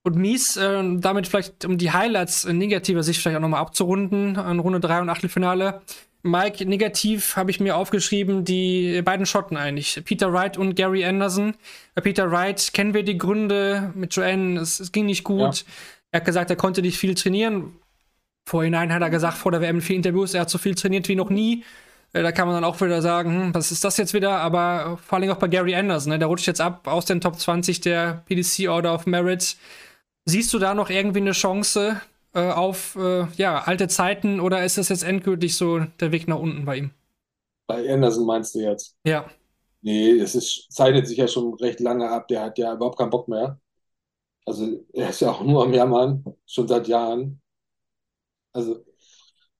Und 0.02 0.16
mies, 0.16 0.56
äh, 0.56 0.82
damit 0.96 1.26
vielleicht, 1.26 1.64
um 1.66 1.76
die 1.76 1.90
Highlights 1.92 2.44
in 2.46 2.56
negativer 2.56 3.02
Sicht 3.02 3.20
vielleicht 3.20 3.36
auch 3.36 3.42
nochmal 3.42 3.60
abzurunden, 3.60 4.36
an 4.36 4.58
Runde 4.58 4.80
3 4.80 5.02
und 5.02 5.10
Achtelfinale. 5.10 5.82
Mike, 6.22 6.66
negativ 6.66 7.36
habe 7.36 7.50
ich 7.50 7.60
mir 7.60 7.76
aufgeschrieben, 7.76 8.44
die 8.44 9.00
beiden 9.02 9.24
Schotten 9.26 9.56
eigentlich. 9.56 10.02
Peter 10.04 10.32
Wright 10.32 10.58
und 10.58 10.74
Gary 10.74 11.04
Anderson. 11.04 11.54
Bei 11.94 12.02
Peter 12.02 12.30
Wright 12.30 12.72
kennen 12.74 12.92
wir 12.92 13.02
die 13.04 13.16
Gründe 13.16 13.92
mit 13.94 14.14
Joanne, 14.14 14.60
es, 14.60 14.80
es 14.80 14.92
ging 14.92 15.06
nicht 15.06 15.24
gut. 15.24 15.64
Er 16.12 16.20
hat 16.20 16.26
gesagt, 16.26 16.50
er 16.50 16.56
konnte 16.56 16.82
nicht 16.82 16.98
viel 16.98 17.14
trainieren. 17.14 17.72
Vorhinein 18.46 18.92
hat 18.92 19.02
er 19.02 19.10
gesagt, 19.10 19.38
vor 19.38 19.52
der 19.52 19.60
WM 19.60 19.80
vielen 19.80 19.98
Interviews, 19.98 20.34
er 20.34 20.42
hat 20.42 20.50
so 20.50 20.58
viel 20.58 20.74
trainiert 20.74 21.08
wie 21.08 21.14
noch 21.14 21.30
nie. 21.30 21.64
Äh, 22.12 22.22
Da 22.22 22.32
kann 22.32 22.46
man 22.46 22.56
dann 22.56 22.64
auch 22.64 22.80
wieder 22.80 23.00
sagen, 23.02 23.30
hm, 23.30 23.54
was 23.54 23.72
ist 23.72 23.84
das 23.84 23.96
jetzt 23.96 24.12
wieder? 24.14 24.38
Aber 24.40 24.98
vor 25.06 25.18
allem 25.18 25.30
auch 25.30 25.36
bei 25.36 25.48
Gary 25.48 25.74
Anderson, 25.74 26.12
ne? 26.12 26.18
der 26.18 26.28
rutscht 26.28 26.46
jetzt 26.46 26.60
ab 26.60 26.86
aus 26.86 27.06
den 27.06 27.20
Top 27.20 27.38
20 27.38 27.80
der 27.80 28.24
PDC 28.26 28.68
Order 28.68 28.94
of 28.94 29.06
Merit. 29.06 29.56
Siehst 30.26 30.52
du 30.52 30.58
da 30.58 30.74
noch 30.74 30.90
irgendwie 30.90 31.20
eine 31.20 31.32
Chance 31.32 32.00
äh, 32.34 32.40
auf 32.50 32.96
äh, 32.96 33.26
ja, 33.36 33.60
alte 33.62 33.88
Zeiten 33.88 34.40
oder 34.40 34.64
ist 34.64 34.78
das 34.78 34.88
jetzt 34.88 35.02
endgültig 35.04 35.56
so 35.56 35.80
der 36.00 36.12
Weg 36.12 36.28
nach 36.28 36.38
unten 36.38 36.64
bei 36.64 36.76
ihm? 36.78 36.90
Bei 37.66 37.88
Anderson 37.92 38.26
meinst 38.26 38.54
du 38.54 38.60
jetzt? 38.60 38.96
Ja, 39.04 39.30
Nee, 39.82 40.12
es 40.20 40.34
ist, 40.36 40.72
zeichnet 40.72 41.08
sich 41.08 41.18
ja 41.18 41.28
schon 41.28 41.54
recht 41.56 41.80
lange 41.80 42.10
ab. 42.10 42.28
Der 42.28 42.42
hat 42.42 42.58
ja 42.58 42.74
überhaupt 42.74 42.98
keinen 42.98 43.10
Bock 43.10 43.28
mehr. 43.28 43.60
Also 44.46 44.84
er 44.94 45.10
ist 45.10 45.20
ja 45.20 45.30
auch 45.32 45.42
nur 45.44 45.64
am 45.64 45.74
Jammern, 45.74 46.24
schon 46.46 46.68
seit 46.68 46.88
Jahren. 46.88 47.42
Also 48.52 48.84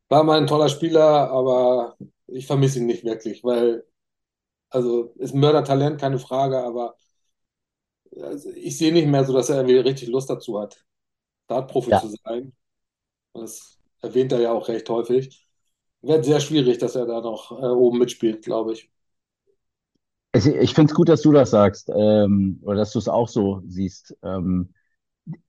war 0.09 0.25
mal 0.25 0.39
ein 0.41 0.47
toller 0.47 0.69
Spieler, 0.69 1.31
aber 1.31 1.97
ich 2.27 2.47
vermisse 2.47 2.81
ihn 2.81 2.87
nicht 2.87 3.05
wirklich, 3.05 3.45
weil, 3.45 3.87
also 4.71 5.15
ist 5.19 5.35
ein 5.35 5.41
Mördertalent, 5.41 6.01
keine 6.01 6.19
Frage, 6.19 6.59
aber 6.65 6.97
also 8.23 8.51
ich 8.51 8.77
sehe 8.79 8.93
nicht 8.93 9.07
mehr 9.09 9.25
so, 9.25 9.33
dass 9.33 9.49
er 9.51 9.57
irgendwie 9.59 9.77
richtig 9.79 10.09
Lust 10.09 10.31
dazu 10.31 10.61
hat, 10.61 10.85
Dartprofi 11.49 11.95
Ja. 11.95 11.99
zu 11.99 12.09
sein. 12.09 12.55
Das 13.35 13.79
erwähnt 14.03 14.31
er 14.33 14.41
ja 14.41 14.53
auch 14.53 14.69
recht 14.69 14.89
häufig. 14.89 15.47
Wird 16.03 16.25
sehr 16.25 16.41
schwierig, 16.41 16.79
dass 16.79 16.95
er 16.97 17.07
da 17.07 17.21
noch 17.21 17.53
äh, 17.53 17.67
oben 17.67 17.99
mitspielt, 17.99 18.45
glaube 18.45 18.73
ich. 18.75 18.91
Es- 20.33 20.47
Ich 20.47 20.75
finde 20.75 20.91
es 20.93 20.97
gut, 20.97 21.09
dass 21.09 21.23
du 21.23 21.33
das 21.33 21.51
sagst, 21.51 21.91
ähm, 21.95 22.61
oder 22.63 22.77
dass 22.79 22.93
du 22.93 22.99
es 22.99 23.09
auch 23.09 23.29
so 23.29 23.63
siehst. 23.67 24.17
Ähm, 24.23 24.73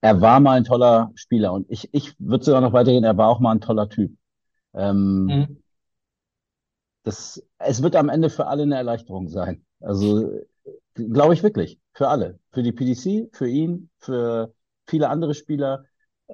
er 0.02 0.22
war 0.22 0.40
mal 0.40 0.58
ein 0.58 0.66
toller 0.66 1.12
Spieler 1.16 1.54
und 1.54 1.68
ich, 1.72 1.90
ich 1.94 2.16
würde 2.20 2.46
sogar 2.46 2.62
noch 2.62 2.74
weitergehen, 2.74 3.04
er 3.04 3.18
war 3.18 3.30
auch 3.30 3.40
mal 3.42 3.54
ein 3.54 3.62
toller 3.62 3.90
Typ. 3.90 4.14
Ähm, 4.76 5.40
Mhm. 5.40 5.62
das, 7.04 7.44
es 7.60 7.82
wird 7.82 7.96
am 7.96 8.10
Ende 8.10 8.30
für 8.30 8.48
alle 8.48 8.64
eine 8.64 8.76
Erleichterung 8.76 9.30
sein. 9.30 9.66
Also, 9.80 10.30
glaube 10.96 11.34
ich 11.34 11.44
wirklich. 11.44 11.80
Für 11.94 12.10
alle. 12.10 12.40
Für 12.52 12.64
die 12.64 12.72
PDC, 12.72 13.30
für 13.34 13.48
ihn, 13.48 13.90
für 14.00 14.54
viele 14.88 15.10
andere 15.10 15.34
Spieler. 15.34 15.86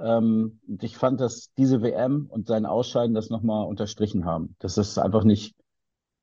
Ähm, 0.01 0.59
ich 0.81 0.97
fand, 0.97 1.19
dass 1.21 1.51
diese 1.57 1.81
WM 1.81 2.27
und 2.29 2.47
sein 2.47 2.65
Ausscheiden 2.65 3.15
das 3.15 3.29
nochmal 3.29 3.65
unterstrichen 3.67 4.25
haben. 4.25 4.55
Dass 4.59 4.77
es 4.77 4.97
einfach 4.97 5.23
nicht, 5.23 5.55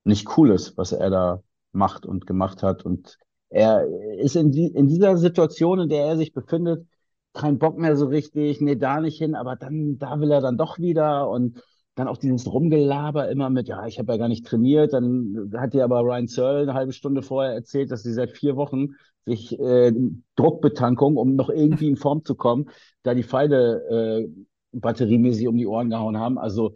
nicht 0.04 0.36
cool 0.36 0.50
ist, 0.50 0.76
was 0.76 0.92
er 0.92 1.10
da 1.10 1.42
macht 1.72 2.06
und 2.06 2.26
gemacht 2.26 2.62
hat. 2.62 2.84
Und 2.84 3.18
er 3.48 3.86
ist 4.18 4.36
in, 4.36 4.52
die, 4.52 4.66
in 4.66 4.88
dieser 4.88 5.16
Situation, 5.16 5.80
in 5.80 5.88
der 5.88 6.06
er 6.06 6.16
sich 6.16 6.32
befindet, 6.32 6.86
kein 7.32 7.58
Bock 7.58 7.76
mehr 7.78 7.96
so 7.96 8.06
richtig, 8.06 8.60
nee, 8.60 8.76
da 8.76 9.00
nicht 9.00 9.18
hin, 9.18 9.34
aber 9.34 9.56
dann, 9.56 9.98
da 9.98 10.20
will 10.20 10.30
er 10.30 10.40
dann 10.40 10.56
doch 10.56 10.78
wieder 10.78 11.28
und 11.28 11.60
dann 11.94 12.08
auch 12.08 12.16
dieses 12.16 12.52
Rumgelaber 12.52 13.30
immer 13.30 13.50
mit, 13.50 13.68
ja, 13.68 13.86
ich 13.86 13.98
habe 13.98 14.12
ja 14.12 14.18
gar 14.18 14.28
nicht 14.28 14.46
trainiert. 14.46 14.92
Dann 14.92 15.52
hat 15.56 15.74
dir 15.74 15.84
aber 15.84 16.00
Ryan 16.00 16.26
Searle 16.26 16.62
eine 16.62 16.74
halbe 16.74 16.92
Stunde 16.92 17.22
vorher 17.22 17.52
erzählt, 17.52 17.90
dass 17.90 18.02
sie 18.02 18.12
seit 18.12 18.32
vier 18.32 18.56
Wochen 18.56 18.94
sich 19.26 19.58
äh, 19.58 19.92
Druckbetankung, 20.36 21.16
um 21.16 21.36
noch 21.36 21.50
irgendwie 21.50 21.88
in 21.88 21.96
Form 21.96 22.24
zu 22.24 22.34
kommen, 22.34 22.68
da 23.02 23.14
die 23.14 23.22
Pfeile 23.22 24.22
äh, 24.22 24.28
batteriemäßig 24.72 25.46
um 25.46 25.56
die 25.56 25.66
Ohren 25.66 25.90
gehauen 25.90 26.18
haben. 26.18 26.36
Also, 26.38 26.74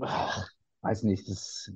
ach, 0.00 0.48
weiß 0.82 1.02
nicht, 1.02 1.28
das. 1.28 1.72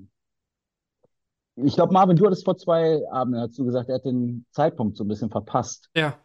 Ich 1.57 1.75
glaube, 1.75 1.93
Marvin, 1.93 2.17
du 2.17 2.27
hattest 2.27 2.45
vor 2.45 2.57
zwei 2.57 3.03
Abenden, 3.11 3.53
du 3.57 3.65
gesagt, 3.65 3.89
er 3.89 3.97
hat 3.97 4.05
den 4.05 4.45
Zeitpunkt 4.51 4.97
so 4.97 5.05
ein 5.05 5.09
bisschen 5.09 5.31
verpasst. 5.31 5.91
ja. 5.95 6.19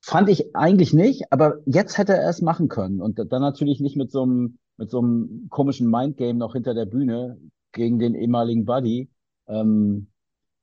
Fand 0.00 0.28
ich 0.28 0.54
eigentlich 0.54 0.92
nicht, 0.92 1.24
aber 1.32 1.58
jetzt 1.66 1.98
hätte 1.98 2.14
er 2.14 2.30
es 2.30 2.40
machen 2.40 2.68
können. 2.68 3.02
Und 3.02 3.18
dann 3.18 3.42
natürlich 3.42 3.80
nicht 3.80 3.96
mit 3.96 4.12
so 4.12 4.22
einem, 4.22 4.58
mit 4.78 4.90
so 4.90 4.98
einem 5.00 5.48
komischen 5.50 5.90
Mindgame 5.90 6.38
noch 6.38 6.54
hinter 6.54 6.74
der 6.74 6.86
Bühne 6.86 7.38
gegen 7.72 7.98
den 7.98 8.14
ehemaligen 8.14 8.64
Buddy. 8.64 9.10
Ähm, 9.46 10.08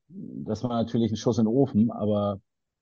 das 0.08 0.64
war 0.64 0.70
natürlich 0.70 1.12
ein 1.12 1.18
Schuss 1.18 1.38
in 1.38 1.46
den 1.46 1.54
Ofen, 1.54 1.92
aber 1.92 2.40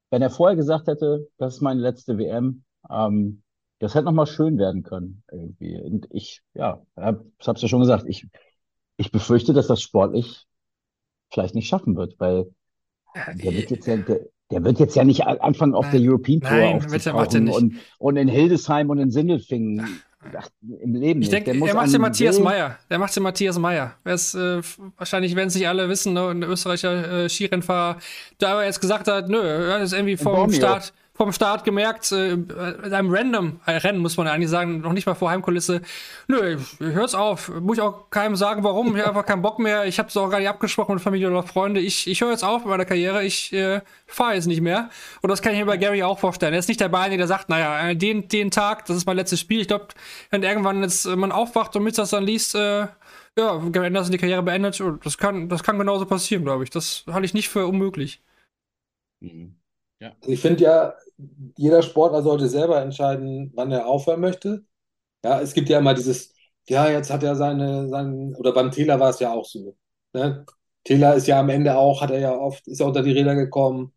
wenn 0.09 0.21
er 0.21 0.29
vorher 0.29 0.55
gesagt 0.55 0.87
hätte, 0.87 1.27
das 1.37 1.55
ist 1.55 1.61
meine 1.61 1.81
letzte 1.81 2.17
WM, 2.17 2.63
ähm, 2.89 3.41
das 3.79 3.95
hätte 3.95 4.05
nochmal 4.05 4.27
schön 4.27 4.57
werden 4.57 4.83
können, 4.83 5.23
irgendwie. 5.31 5.77
Und 5.81 6.07
ich, 6.11 6.41
ja, 6.53 6.81
ich 7.39 7.47
hab's 7.47 7.61
ja 7.61 7.67
schon 7.67 7.81
gesagt, 7.81 8.05
ich, 8.07 8.27
ich 8.97 9.11
befürchte, 9.11 9.53
dass 9.53 9.67
das 9.67 9.81
sportlich 9.81 10.45
vielleicht 11.31 11.55
nicht 11.55 11.67
schaffen 11.67 11.95
wird, 11.95 12.19
weil 12.19 12.45
Der 13.15 13.53
wird 13.53 13.71
jetzt 13.71 13.87
ja, 13.87 13.97
der, 13.97 14.19
der 14.51 14.63
wird 14.63 14.79
jetzt 14.79 14.95
ja 14.95 15.03
nicht 15.03 15.25
anfangen, 15.25 15.73
auf 15.73 15.89
der 15.89 15.99
European 15.99 16.41
Tour 16.41 16.51
Nein, 16.51 16.75
aufzutauchen 16.75 17.49
und, 17.49 17.75
und 17.97 18.17
in 18.17 18.27
Hildesheim 18.27 18.89
und 18.89 18.99
in 18.99 19.11
Sindelfingen. 19.11 19.81
Ach, 19.83 20.12
Im 20.81 20.95
Leben 20.95 21.21
Ich 21.21 21.29
denke, 21.29 21.51
Der 21.51 21.59
muss 21.59 21.69
er 21.69 21.75
macht 21.75 21.93
den 21.93 22.01
Matthias 22.01 22.39
Meyer. 22.39 22.77
Der 22.89 22.99
macht 22.99 23.15
den 23.15 23.23
Matthias 23.23 23.57
Meyer. 23.59 23.95
Ist, 24.05 24.35
äh, 24.35 24.61
wahrscheinlich 24.97 25.35
werden 25.35 25.47
es 25.49 25.55
nicht 25.55 25.67
alle 25.67 25.89
wissen, 25.89 26.13
ne? 26.13 26.27
Ein 26.29 26.43
Österreicher 26.43 27.23
äh, 27.25 27.29
Skirennfahrer, 27.29 27.99
der 28.39 28.49
aber 28.49 28.65
jetzt 28.65 28.81
gesagt 28.81 29.07
hat, 29.07 29.29
nö, 29.29 29.39
er 29.41 29.81
es 29.81 29.93
irgendwie 29.93 30.17
vom. 30.17 30.51
Start, 30.51 30.93
vom 31.15 31.31
Start 31.31 31.63
gemerkt, 31.63 32.11
äh, 32.11 32.31
in 32.31 32.93
einem 32.93 33.13
random 33.13 33.59
Rennen, 33.67 33.99
muss 33.99 34.17
man 34.17 34.27
eigentlich 34.27 34.49
sagen, 34.49 34.81
noch 34.81 34.93
nicht 34.93 35.05
mal 35.05 35.13
vor 35.13 35.29
Heimkulisse. 35.29 35.81
Nö, 36.27 36.57
hört's 36.79 37.13
auf. 37.13 37.49
Muss 37.49 37.77
ich 37.77 37.83
auch 37.83 38.09
keinem 38.09 38.35
sagen, 38.35 38.63
warum. 38.63 38.95
Ich 38.95 39.01
habe 39.01 39.09
einfach 39.09 39.25
keinen 39.25 39.43
Bock 39.43 39.59
mehr. 39.59 39.85
Ich 39.85 39.99
habe 39.99 40.09
es 40.09 40.17
auch 40.17 40.29
gar 40.29 40.39
nicht 40.39 40.49
abgesprochen 40.49 40.95
mit 40.95 41.03
Familie 41.03 41.29
oder 41.29 41.43
Freunde. 41.43 41.81
Ich, 41.81 42.07
ich 42.07 42.21
höre 42.21 42.31
jetzt 42.31 42.43
auf 42.43 42.61
mit 42.61 42.69
meiner 42.69 42.85
Karriere. 42.85 43.23
Ich 43.23 43.53
äh, 43.53 43.81
fahre 44.07 44.33
jetzt 44.33 44.47
nicht 44.47 44.61
mehr. 44.61 44.89
Und 45.21 45.29
das 45.29 45.43
kann 45.43 45.53
ich 45.53 45.59
mir 45.59 45.67
bei 45.67 45.77
Gary 45.77 46.01
auch 46.01 46.17
vorstellen. 46.17 46.53
Er 46.53 46.59
ist 46.59 46.67
nicht 46.67 46.81
der 46.81 46.89
Beine, 46.89 47.17
der 47.17 47.27
sagt, 47.27 47.47
naja, 47.47 47.89
äh, 47.89 47.95
den, 47.95 48.27
den 48.27 48.49
Tag, 48.49 48.85
das 48.85 48.97
ist 48.97 49.05
mein 49.05 49.15
letztes 49.17 49.39
Spiel. 49.39 49.61
Ich 49.61 49.67
glaube, 49.67 49.89
wenn 50.31 50.41
irgendwann 50.41 50.81
jetzt 50.81 51.05
äh, 51.05 51.15
man 51.15 51.31
aufwacht 51.31 51.75
und 51.75 51.83
mit 51.83 51.95
das 51.95 52.09
dann 52.09 52.23
liest, 52.23 52.55
äh, 52.55 52.87
ja, 53.37 53.57
Gary 53.71 53.87
Anderson 53.87 54.11
die 54.11 54.17
Karriere 54.17 54.41
beendet, 54.41 54.81
das 55.03 55.17
kann, 55.19 55.47
das 55.47 55.61
kann 55.61 55.77
genauso 55.77 56.05
passieren, 56.07 56.43
glaube 56.43 56.63
ich. 56.63 56.71
Das 56.71 57.03
halte 57.11 57.25
ich 57.25 57.35
nicht 57.35 57.49
für 57.49 57.67
unmöglich. 57.67 58.23
Mhm. 59.19 59.55
Also 60.21 60.31
ich 60.31 60.41
finde 60.41 60.63
ja, 60.63 60.95
jeder 61.57 61.81
Sportler 61.81 62.21
sollte 62.21 62.47
selber 62.49 62.81
entscheiden, 62.81 63.51
wann 63.55 63.71
er 63.71 63.87
aufhören 63.87 64.21
möchte. 64.21 64.65
Ja, 65.23 65.39
es 65.41 65.53
gibt 65.53 65.69
ja 65.69 65.79
immer 65.79 65.93
dieses, 65.93 66.33
ja, 66.67 66.89
jetzt 66.89 67.11
hat 67.11 67.23
er 67.23 67.35
seine, 67.35 67.87
seinen, 67.89 68.35
oder 68.35 68.53
beim 68.53 68.71
Taylor 68.71 68.99
war 68.99 69.09
es 69.09 69.19
ja 69.19 69.31
auch 69.33 69.45
so. 69.45 69.75
Ne? 70.13 70.45
Taylor 70.83 71.15
ist 71.15 71.27
ja 71.27 71.39
am 71.39 71.49
Ende 71.49 71.77
auch, 71.77 72.01
hat 72.01 72.11
er 72.11 72.19
ja 72.19 72.37
oft, 72.37 72.67
ist 72.67 72.79
er 72.81 72.87
unter 72.87 73.03
die 73.03 73.11
Räder 73.13 73.35
gekommen. 73.35 73.93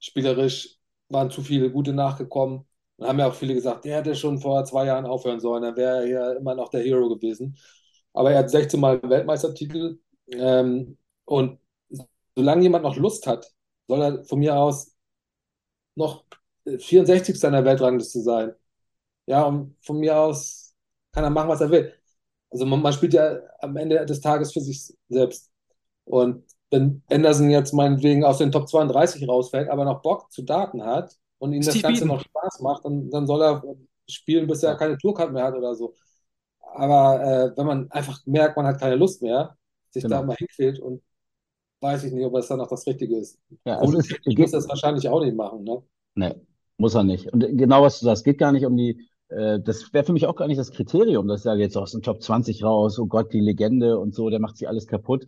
Spielerisch 0.00 0.78
waren 1.08 1.30
zu 1.30 1.42
viele 1.42 1.70
gute 1.70 1.92
nachgekommen. 1.92 2.66
Und 2.96 3.06
haben 3.06 3.18
ja 3.18 3.28
auch 3.28 3.34
viele 3.34 3.54
gesagt, 3.54 3.84
der 3.84 3.98
hätte 3.98 4.14
schon 4.16 4.40
vor 4.40 4.64
zwei 4.64 4.86
Jahren 4.86 5.06
aufhören 5.06 5.40
sollen, 5.40 5.62
dann 5.62 5.76
wäre 5.76 5.98
er 5.98 6.06
ja 6.06 6.32
immer 6.32 6.54
noch 6.54 6.68
der 6.70 6.82
Hero 6.82 7.08
gewesen. 7.08 7.56
Aber 8.12 8.32
er 8.32 8.38
hat 8.40 8.50
16 8.50 8.80
Mal 8.80 9.00
Weltmeistertitel. 9.02 10.00
Ähm, 10.32 10.98
und 11.24 11.60
solange 12.36 12.62
jemand 12.62 12.84
noch 12.84 12.96
Lust 12.96 13.26
hat, 13.26 13.52
soll 13.86 14.02
er 14.02 14.24
von 14.24 14.40
mir 14.40 14.56
aus 14.56 14.97
noch 15.98 16.24
64. 16.80 17.48
in 17.48 17.54
der 17.54 17.64
Weltrangliste 17.66 18.22
sein. 18.22 18.54
Ja, 19.26 19.44
und 19.44 19.76
von 19.84 19.98
mir 19.98 20.16
aus 20.18 20.74
kann 21.12 21.24
er 21.24 21.30
machen, 21.30 21.48
was 21.48 21.60
er 21.60 21.70
will. 21.70 21.92
Also 22.50 22.66
man, 22.66 22.80
man 22.82 22.92
spielt 22.92 23.14
ja 23.14 23.40
am 23.60 23.76
Ende 23.76 24.04
des 24.06 24.20
Tages 24.20 24.52
für 24.52 24.60
sich 24.60 24.94
selbst. 25.08 25.50
Und 26.04 26.44
wenn 26.70 27.02
Anderson 27.10 27.50
jetzt 27.50 27.72
meinetwegen 27.74 28.24
aus 28.24 28.38
den 28.38 28.52
Top 28.52 28.68
32 28.68 29.28
rausfällt, 29.28 29.68
aber 29.70 29.84
noch 29.84 30.02
Bock 30.02 30.32
zu 30.32 30.42
Daten 30.42 30.84
hat 30.84 31.16
und 31.38 31.52
ihm 31.52 31.66
das 31.66 31.80
Steve 31.80 31.82
Ganze 31.82 32.06
Beaton. 32.06 32.06
noch 32.06 32.20
Spaß 32.22 32.60
macht, 32.60 32.84
dann, 32.84 33.10
dann 33.10 33.26
soll 33.26 33.42
er 33.42 33.62
spielen, 34.08 34.46
bis 34.46 34.62
er 34.62 34.76
keine 34.76 34.98
Tourcard 34.98 35.32
mehr 35.32 35.44
hat 35.44 35.54
oder 35.56 35.74
so. 35.74 35.94
Aber 36.60 37.22
äh, 37.54 37.56
wenn 37.56 37.66
man 37.66 37.90
einfach 37.90 38.20
merkt, 38.26 38.56
man 38.56 38.66
hat 38.66 38.80
keine 38.80 38.96
Lust 38.96 39.22
mehr, 39.22 39.56
sich 39.90 40.06
Genau. 40.06 40.22
da 40.22 40.22
mal 40.22 40.36
hinquält 40.36 40.78
und 40.80 41.02
weiß 41.80 42.04
ich 42.04 42.12
nicht, 42.12 42.24
ob 42.24 42.34
das 42.34 42.48
dann 42.48 42.60
auch 42.60 42.68
das 42.68 42.86
Richtige 42.86 43.16
ist. 43.18 43.38
Ja, 43.64 43.80
es 43.82 43.92
ist, 43.94 44.20
Ich 44.24 44.36
muss 44.38 44.50
das 44.50 44.68
wahrscheinlich 44.68 45.08
auch 45.08 45.22
nicht 45.22 45.36
machen, 45.36 45.64
ne? 45.64 45.82
Nee, 46.14 46.34
muss 46.76 46.94
er 46.94 47.04
nicht. 47.04 47.32
Und 47.32 47.40
genau 47.56 47.82
was 47.82 48.00
du 48.00 48.06
sagst, 48.06 48.24
geht 48.24 48.38
gar 48.38 48.52
nicht 48.52 48.66
um 48.66 48.76
die, 48.76 49.00
äh, 49.28 49.60
das 49.60 49.92
wäre 49.92 50.04
für 50.04 50.12
mich 50.12 50.26
auch 50.26 50.36
gar 50.36 50.48
nicht 50.48 50.58
das 50.58 50.70
Kriterium, 50.72 51.28
dass 51.28 51.40
ich 51.40 51.44
sage, 51.44 51.60
jetzt 51.60 51.76
aus 51.76 51.92
dem 51.92 52.02
Top 52.02 52.22
20 52.22 52.64
raus, 52.64 52.98
oh 52.98 53.06
Gott, 53.06 53.32
die 53.32 53.40
Legende 53.40 53.98
und 53.98 54.14
so, 54.14 54.30
der 54.30 54.40
macht 54.40 54.56
sich 54.56 54.68
alles 54.68 54.86
kaputt. 54.86 55.26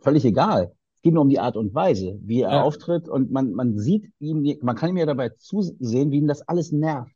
Völlig 0.00 0.24
egal. 0.24 0.72
Es 0.96 1.02
geht 1.02 1.14
nur 1.14 1.22
um 1.22 1.28
die 1.30 1.38
Art 1.40 1.56
und 1.56 1.74
Weise, 1.74 2.18
wie 2.22 2.42
er 2.42 2.52
Ja. 2.52 2.62
auftritt 2.62 3.08
und 3.08 3.30
man, 3.30 3.52
man 3.52 3.78
sieht 3.78 4.12
ihm, 4.18 4.44
man 4.62 4.76
kann 4.76 4.90
ihm 4.90 4.96
ja 4.98 5.06
dabei 5.06 5.30
zusehen, 5.30 6.10
wie 6.10 6.18
ihm 6.18 6.26
das 6.28 6.42
alles 6.42 6.72
nervt. 6.72 7.14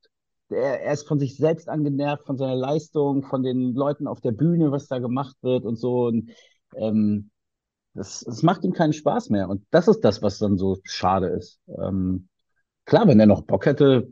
Er, 0.48 0.80
er 0.82 0.92
ist 0.92 1.06
von 1.06 1.18
sich 1.18 1.36
selbst 1.36 1.68
angenervt, 1.68 2.24
von 2.24 2.36
seiner 2.38 2.56
Leistung, 2.56 3.22
von 3.24 3.42
den 3.42 3.74
Leuten 3.74 4.06
auf 4.06 4.20
der 4.20 4.32
Bühne, 4.32 4.70
was 4.70 4.86
da 4.88 4.98
gemacht 4.98 5.36
wird 5.42 5.64
und 5.64 5.76
so. 5.76 6.06
Und 6.06 6.30
ähm, 6.76 7.30
das, 7.94 8.20
das 8.20 8.42
macht 8.42 8.64
ihm 8.64 8.72
keinen 8.72 8.92
Spaß 8.92 9.30
mehr. 9.30 9.48
Und 9.48 9.64
das 9.70 9.88
ist 9.88 10.00
das, 10.00 10.22
was 10.22 10.38
dann 10.38 10.58
so 10.58 10.78
schade 10.84 11.28
ist. 11.28 11.60
Ähm, 11.68 12.28
klar, 12.84 13.06
wenn 13.08 13.20
er 13.20 13.26
noch 13.26 13.42
Bock 13.42 13.66
hätte, 13.66 14.10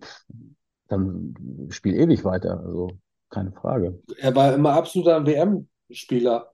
dann 0.88 1.34
spiel 1.70 1.94
ewig 1.94 2.24
weiter. 2.24 2.60
Also 2.60 2.90
keine 3.30 3.52
Frage. 3.52 4.00
Er 4.18 4.34
war 4.34 4.54
immer 4.54 4.74
absoluter 4.74 5.24
WM-Spieler. 5.26 6.52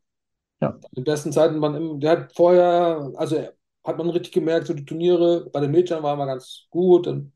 Ja. 0.61 0.79
In 0.95 1.05
besten 1.05 1.33
Zeiten, 1.33 1.59
man, 1.59 1.75
im- 1.75 2.01
der 2.01 2.11
hat 2.13 2.33
vorher, 2.35 3.13
also 3.17 3.37
hat 3.85 3.99
man 3.99 4.11
richtig 4.11 4.33
gemerkt, 4.33 4.67
so 4.67 4.75
die 4.75 4.85
Turniere 4.85 5.49
bei 5.51 5.61
den 5.61 5.71
Mädchen 5.71 6.03
waren 6.03 6.19
wir 6.19 6.27
ganz 6.27 6.67
gut. 6.71 7.07
Und 7.07 7.33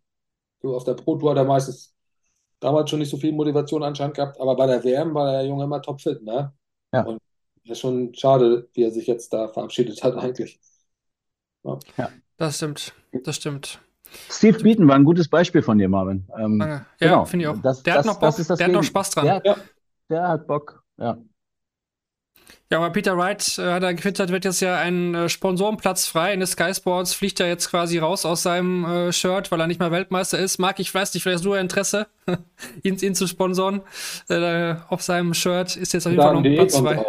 so 0.63 0.77
auf 0.77 0.85
der 0.85 0.95
Pro 0.95 1.17
Tour 1.17 1.31
hat 1.33 1.39
er 1.39 1.45
meistens 1.45 1.95
damals 2.61 2.91
schon 2.91 3.01
nicht 3.01 3.11
so 3.11 3.17
viel 3.17 3.33
Motivation 3.33 3.83
anscheinend 3.83 4.17
gehabt, 4.17 4.41
aber 4.41 4.57
bei 4.57 4.67
der 4.67 4.85
WM 4.85 5.15
war 5.15 5.33
der 5.33 5.47
Junge 5.47 5.65
immer 5.65 5.83
topfit, 5.83 6.23
ne? 6.23 6.53
Ja. 6.93 7.03
Und 7.05 7.21
ist 7.65 7.81
schon 7.81 8.15
schade, 8.15 8.69
wie 8.75 8.83
er 8.83 8.91
sich 8.91 9.07
jetzt 9.07 9.33
da 9.33 9.49
verabschiedet 9.49 10.03
hat, 10.03 10.17
eigentlich. 10.17 10.61
Das 12.37 12.57
stimmt. 12.57 12.93
Das 13.25 13.37
stimmt. 13.37 13.81
Steve 14.29 14.59
Beaton 14.59 14.89
war 14.89 14.97
ein 14.97 15.05
gutes 15.05 15.29
Beispiel 15.29 15.63
von 15.63 15.79
dir, 15.79 15.89
Marvin. 15.89 16.27
Ähm. 16.39 16.61
Ja, 16.61 16.87
genau. 16.99 17.25
finde 17.25 17.45
ich 17.45 17.49
auch. 17.49 17.63
Das, 17.63 17.83
der 17.83 17.95
hat 17.95 17.99
das, 18.01 18.07
noch 18.07 18.15
Bock, 18.15 18.29
das 18.31 18.39
ist 18.41 18.51
das 18.51 18.59
der 18.59 18.67
hat 18.67 18.75
noch 18.75 18.83
Spaß 18.83 19.11
dran. 19.11 19.25
Der, 19.25 19.43
Ja. 19.45 19.57
der 20.11 20.29
hat 20.29 20.47
Bock. 20.47 20.83
Ja. 20.99 21.19
Ja, 22.71 22.79
aber 22.79 22.91
Peter 22.91 23.19
Wright 23.19 23.59
äh, 23.59 23.71
hat 23.71 23.83
er 23.83 23.93
getwittert, 23.93 24.31
wird 24.31 24.47
jetzt 24.47 24.61
ja 24.61 24.79
ein 24.79 25.15
äh, 25.15 25.29
Sponsorenplatz 25.29 26.07
frei 26.07 26.33
in 26.33 26.41
der 26.41 26.47
Sky 26.47 26.75
Sports, 26.75 27.13
fliegt 27.13 27.39
er 27.39 27.47
jetzt 27.47 27.69
quasi 27.69 27.99
raus 27.99 28.25
aus 28.25 28.43
seinem 28.43 28.85
äh, 28.87 29.13
Shirt, 29.13 29.53
weil 29.53 29.61
er 29.61 29.67
nicht 29.67 29.79
mehr 29.79 29.91
Weltmeister 29.91 30.39
ist. 30.39 30.59
Marc, 30.59 30.81
ich 30.81 30.93
weiß 30.93 31.13
nicht, 31.13 31.23
vielleicht 31.23 31.41
hast 31.41 31.45
du 31.45 31.55
ja 31.55 31.61
Interesse, 31.61 32.07
ihn, 32.83 32.97
ihn 32.97 33.15
zu 33.15 33.27
sponsoren. 33.27 33.83
Äh, 34.29 34.77
auf 34.89 35.03
seinem 35.03 35.35
Shirt 35.35 35.77
ist 35.77 35.93
jetzt 35.93 36.07
auf 36.07 36.13
jeden 36.13 36.23
Fall 36.23 36.33
noch 36.33 36.43
ein 36.43 36.55
Platz 36.55 36.77
frei. 36.79 37.05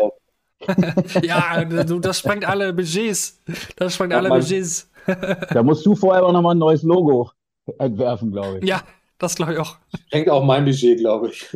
Ja, 1.24 1.64
du, 1.64 2.00
das 2.00 2.20
sprengt 2.20 2.46
alle 2.46 2.74
Budgets. 2.74 3.42
Das 3.76 3.96
sprengt 3.96 4.12
Ja, 4.12 4.20
alle 4.20 4.30
Budgets. 4.30 4.90
Da 5.06 5.64
musst 5.64 5.86
du 5.86 5.96
vorher 5.96 6.24
aber 6.24 6.34
nochmal 6.34 6.56
ein 6.56 6.60
neues 6.60 6.84
Logo 6.84 7.32
entwerfen, 7.78 8.32
glaube 8.32 8.60
ich. 8.60 8.68
Ja, 8.68 8.82
das 9.18 9.36
glaube 9.36 9.54
ich 9.54 9.60
auch. 9.60 9.78
Hängt 10.12 10.30
auch 10.30 10.44
mein 10.44 10.66
Budget, 10.66 11.00
glaube 11.00 11.30
ich. 11.30 11.48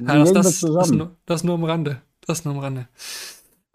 Ja, 0.00 0.18
das, 0.18 0.32
das, 0.32 0.46
das, 0.46 0.60
zusammen? 0.60 0.98
nur, 0.98 1.10
das 1.26 1.44
nur 1.44 1.54
am 1.54 1.64
Rande. 1.64 2.00
Das 2.26 2.44
nur 2.44 2.54
am 2.54 2.60
Rande. 2.60 2.88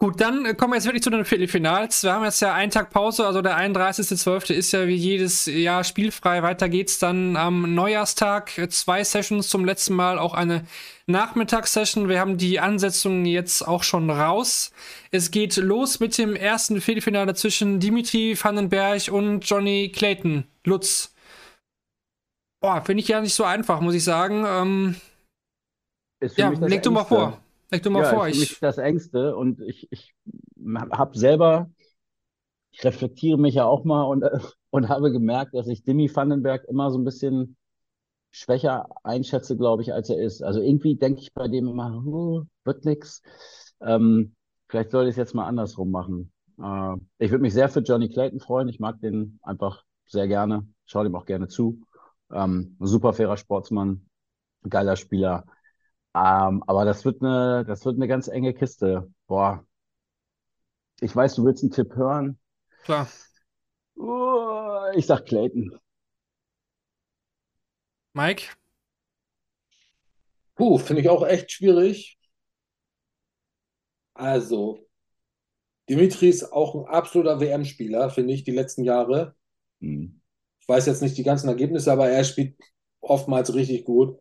Gut, 0.00 0.20
dann 0.20 0.44
äh, 0.44 0.54
kommen 0.54 0.72
wir 0.72 0.76
jetzt 0.76 0.86
wirklich 0.86 1.02
zu 1.02 1.10
den 1.10 1.24
Viertelfinals. 1.24 2.02
Wir 2.02 2.12
haben 2.12 2.24
jetzt 2.24 2.40
ja 2.40 2.52
einen 2.52 2.70
Tag 2.70 2.90
Pause, 2.90 3.26
also 3.26 3.42
der 3.42 3.56
31.12. 3.56 4.52
ist 4.52 4.72
ja 4.72 4.86
wie 4.88 4.96
jedes 4.96 5.46
Jahr 5.46 5.84
spielfrei. 5.84 6.42
Weiter 6.42 6.68
geht's 6.68 6.98
dann 6.98 7.36
am 7.36 7.74
Neujahrstag. 7.74 8.50
Zwei 8.70 9.04
Sessions 9.04 9.48
zum 9.48 9.64
letzten 9.64 9.94
Mal, 9.94 10.18
auch 10.18 10.34
eine 10.34 10.66
Nachmittagssession. 11.06 12.08
Wir 12.08 12.18
haben 12.18 12.38
die 12.38 12.58
Ansetzungen 12.58 13.24
jetzt 13.24 13.62
auch 13.62 13.84
schon 13.84 14.10
raus. 14.10 14.72
Es 15.12 15.30
geht 15.30 15.56
los 15.56 16.00
mit 16.00 16.18
dem 16.18 16.34
ersten 16.34 16.80
Viertelfinale 16.80 17.34
zwischen 17.34 17.78
Dimitri 17.78 18.36
Vandenberg 18.38 19.12
und 19.12 19.48
Johnny 19.48 19.92
Clayton 19.94 20.44
Lutz. 20.64 21.14
Boah, 22.60 22.84
finde 22.84 23.02
ich 23.02 23.08
ja 23.08 23.20
nicht 23.20 23.34
so 23.34 23.44
einfach, 23.44 23.80
muss 23.80 23.94
ich 23.94 24.02
sagen. 24.02 24.44
Ähm, 24.46 24.96
ja, 26.36 26.48
leg 26.48 26.82
du 26.82 26.90
mal 26.90 27.04
vor. 27.04 27.43
Leg 27.74 27.82
du 27.82 27.90
mal 27.90 28.02
ja, 28.02 28.10
vor. 28.10 28.28
ist 28.28 28.40
Ich, 28.40 28.60
das 28.60 28.78
Ängste 28.78 29.36
und 29.36 29.60
ich, 29.60 29.88
ich 29.90 30.14
habe 30.92 31.18
selber, 31.18 31.70
ich 32.70 32.84
reflektiere 32.84 33.38
mich 33.38 33.54
ja 33.56 33.64
auch 33.64 33.84
mal 33.84 34.04
und, 34.04 34.24
und 34.70 34.88
habe 34.88 35.10
gemerkt, 35.10 35.54
dass 35.54 35.66
ich 35.66 35.82
Dimi 35.82 36.08
Vandenberg 36.14 36.64
immer 36.64 36.90
so 36.90 36.98
ein 36.98 37.04
bisschen 37.04 37.56
schwächer 38.30 38.88
einschätze, 39.04 39.56
glaube 39.56 39.82
ich, 39.82 39.92
als 39.92 40.08
er 40.08 40.20
ist. 40.20 40.42
Also 40.42 40.60
irgendwie 40.60 40.96
denke 40.96 41.20
ich 41.20 41.32
bei 41.34 41.48
dem 41.48 41.68
immer, 41.68 42.02
huh, 42.04 42.44
wird 42.64 42.84
nix. 42.84 43.22
Ähm, 43.80 44.34
vielleicht 44.68 44.90
sollte 44.90 45.08
ich 45.08 45.14
es 45.14 45.18
jetzt 45.18 45.34
mal 45.34 45.46
andersrum 45.46 45.90
machen. 45.90 46.32
Äh, 46.60 46.96
ich 47.18 47.30
würde 47.30 47.42
mich 47.42 47.54
sehr 47.54 47.68
für 47.68 47.80
Johnny 47.80 48.08
Clayton 48.08 48.40
freuen. 48.40 48.68
Ich 48.68 48.80
mag 48.80 49.00
den 49.00 49.38
einfach 49.42 49.84
sehr 50.06 50.28
gerne. 50.28 50.66
Schaue 50.86 51.06
ihm 51.06 51.14
auch 51.14 51.26
gerne 51.26 51.48
zu. 51.48 51.80
Ähm, 52.32 52.76
super 52.80 53.12
fairer 53.12 53.36
Sportsmann, 53.36 54.06
geiler 54.68 54.96
Spieler. 54.96 55.44
Ähm, 56.14 56.62
aber 56.66 56.84
das 56.84 57.04
wird 57.04 57.22
eine, 57.22 57.64
das 57.64 57.84
wird 57.84 57.96
eine 57.96 58.08
ganz 58.08 58.28
enge 58.28 58.54
Kiste. 58.54 59.10
Boah. 59.26 59.66
Ich 61.00 61.14
weiß, 61.14 61.34
du 61.34 61.44
willst 61.44 61.62
einen 61.62 61.72
Tipp 61.72 61.94
hören. 61.96 62.38
klar. 62.84 63.08
Uh, 63.96 64.90
ich 64.94 65.06
sag 65.06 65.26
Clayton. 65.26 65.78
Mike? 68.12 68.44
Puh, 70.54 70.78
finde 70.78 71.02
ich 71.02 71.08
auch 71.08 71.26
echt 71.26 71.50
schwierig. 71.50 72.16
Also, 74.14 74.86
Dimitri 75.88 76.28
ist 76.28 76.52
auch 76.52 76.74
ein 76.74 76.84
absoluter 76.86 77.40
WM-Spieler, 77.40 78.10
finde 78.10 78.34
ich, 78.34 78.44
die 78.44 78.52
letzten 78.52 78.84
Jahre. 78.84 79.34
Hm. 79.80 80.20
Ich 80.60 80.68
weiß 80.68 80.86
jetzt 80.86 81.02
nicht 81.02 81.18
die 81.18 81.24
ganzen 81.24 81.48
Ergebnisse, 81.48 81.92
aber 81.92 82.08
er 82.08 82.24
spielt 82.24 82.56
oftmals 83.00 83.52
richtig 83.54 83.84
gut. 83.84 84.18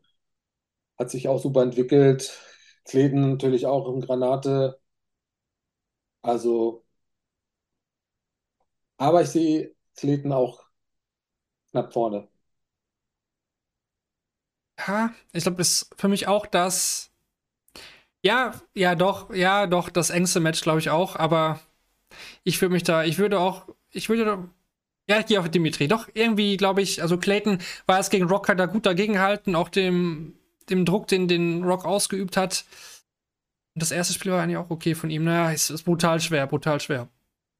Hat 1.00 1.12
sich 1.12 1.28
auch 1.28 1.40
super 1.42 1.62
entwickelt. 1.64 2.40
Kleden 2.86 3.32
natürlich 3.32 3.66
auch 3.68 3.88
im 3.94 4.02
Granate. 4.02 4.80
Also, 6.24 6.84
Aber 8.98 9.22
ich 9.22 9.30
sehe 9.30 9.76
Clayton 9.96 10.32
auch 10.34 10.64
knapp 11.72 11.92
vorne. 11.94 12.28
Ja, 14.88 15.14
ich 15.32 15.44
glaube, 15.44 15.58
das 15.58 15.72
ist 15.84 15.90
für 15.98 16.08
mich 16.08 16.28
auch 16.28 16.46
das. 16.46 17.12
Ja, 18.22 18.54
ja, 18.74 18.96
doch, 18.96 19.34
ja, 19.34 19.68
doch, 19.68 19.90
das 19.90 20.10
engste 20.10 20.40
Match, 20.40 20.62
glaube 20.62 20.80
ich 20.80 20.90
auch, 20.90 21.16
aber 21.18 21.60
ich 22.44 22.62
würde 22.62 22.74
mich 22.74 22.84
da, 22.84 23.04
ich 23.06 23.20
würde 23.20 23.40
auch, 23.40 23.68
ich 23.92 24.10
würde, 24.10 24.50
ja, 25.10 25.20
ich 25.20 25.28
gehe 25.28 25.40
auf 25.40 25.50
Dimitri. 25.50 25.88
Doch, 25.88 26.10
irgendwie, 26.14 26.58
glaube 26.58 26.82
ich, 26.82 27.02
also 27.04 27.18
Clayton 27.18 27.60
war 27.88 28.00
es 28.00 28.10
gegen 28.12 28.26
Rock 28.28 28.48
da 28.58 28.68
gut 28.68 28.86
dagegenhalten, 28.88 29.56
auch 29.56 29.70
dem, 29.70 30.36
dem 30.70 30.86
Druck, 30.86 31.08
den, 31.08 31.28
den 31.28 31.64
Rock 31.64 31.86
ausgeübt 31.86 32.38
hat. 32.38 32.66
Und 33.76 33.82
das 33.82 33.92
erste 33.92 34.14
Spiel 34.14 34.32
war 34.32 34.42
eigentlich 34.42 34.58
auch 34.58 34.70
okay 34.70 34.96
von 34.96 35.10
ihm. 35.10 35.24
Naja, 35.24 35.52
es 35.52 35.70
ist 35.70 35.84
brutal 35.84 36.20
schwer, 36.20 36.48
brutal 36.48 36.80
schwer. 36.80 37.08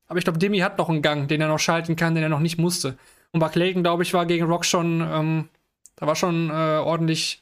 Aber 0.08 0.20
ich 0.20 0.26
glaube, 0.26 0.40
Demi 0.40 0.60
hat 0.60 0.78
noch 0.78 0.90
einen 0.90 1.02
Gang, 1.02 1.28
den 1.28 1.42
er 1.42 1.48
noch 1.48 1.60
schalten 1.60 1.96
kann, 1.96 2.14
den 2.14 2.24
er 2.24 2.30
noch 2.30 2.40
nicht 2.40 2.58
musste. 2.58 2.98
Und 3.32 3.40
bei 3.40 3.50
Clayton, 3.50 3.84
glaube 3.84 4.04
ich, 4.04 4.14
war 4.14 4.26
gegen 4.26 4.46
Rock 4.46 4.66
schon, 4.66 5.02
ähm, 5.02 5.50
da 5.96 6.06
war 6.06 6.16
schon 6.16 6.50
äh, 6.50 6.54
ordentlich, 6.54 7.42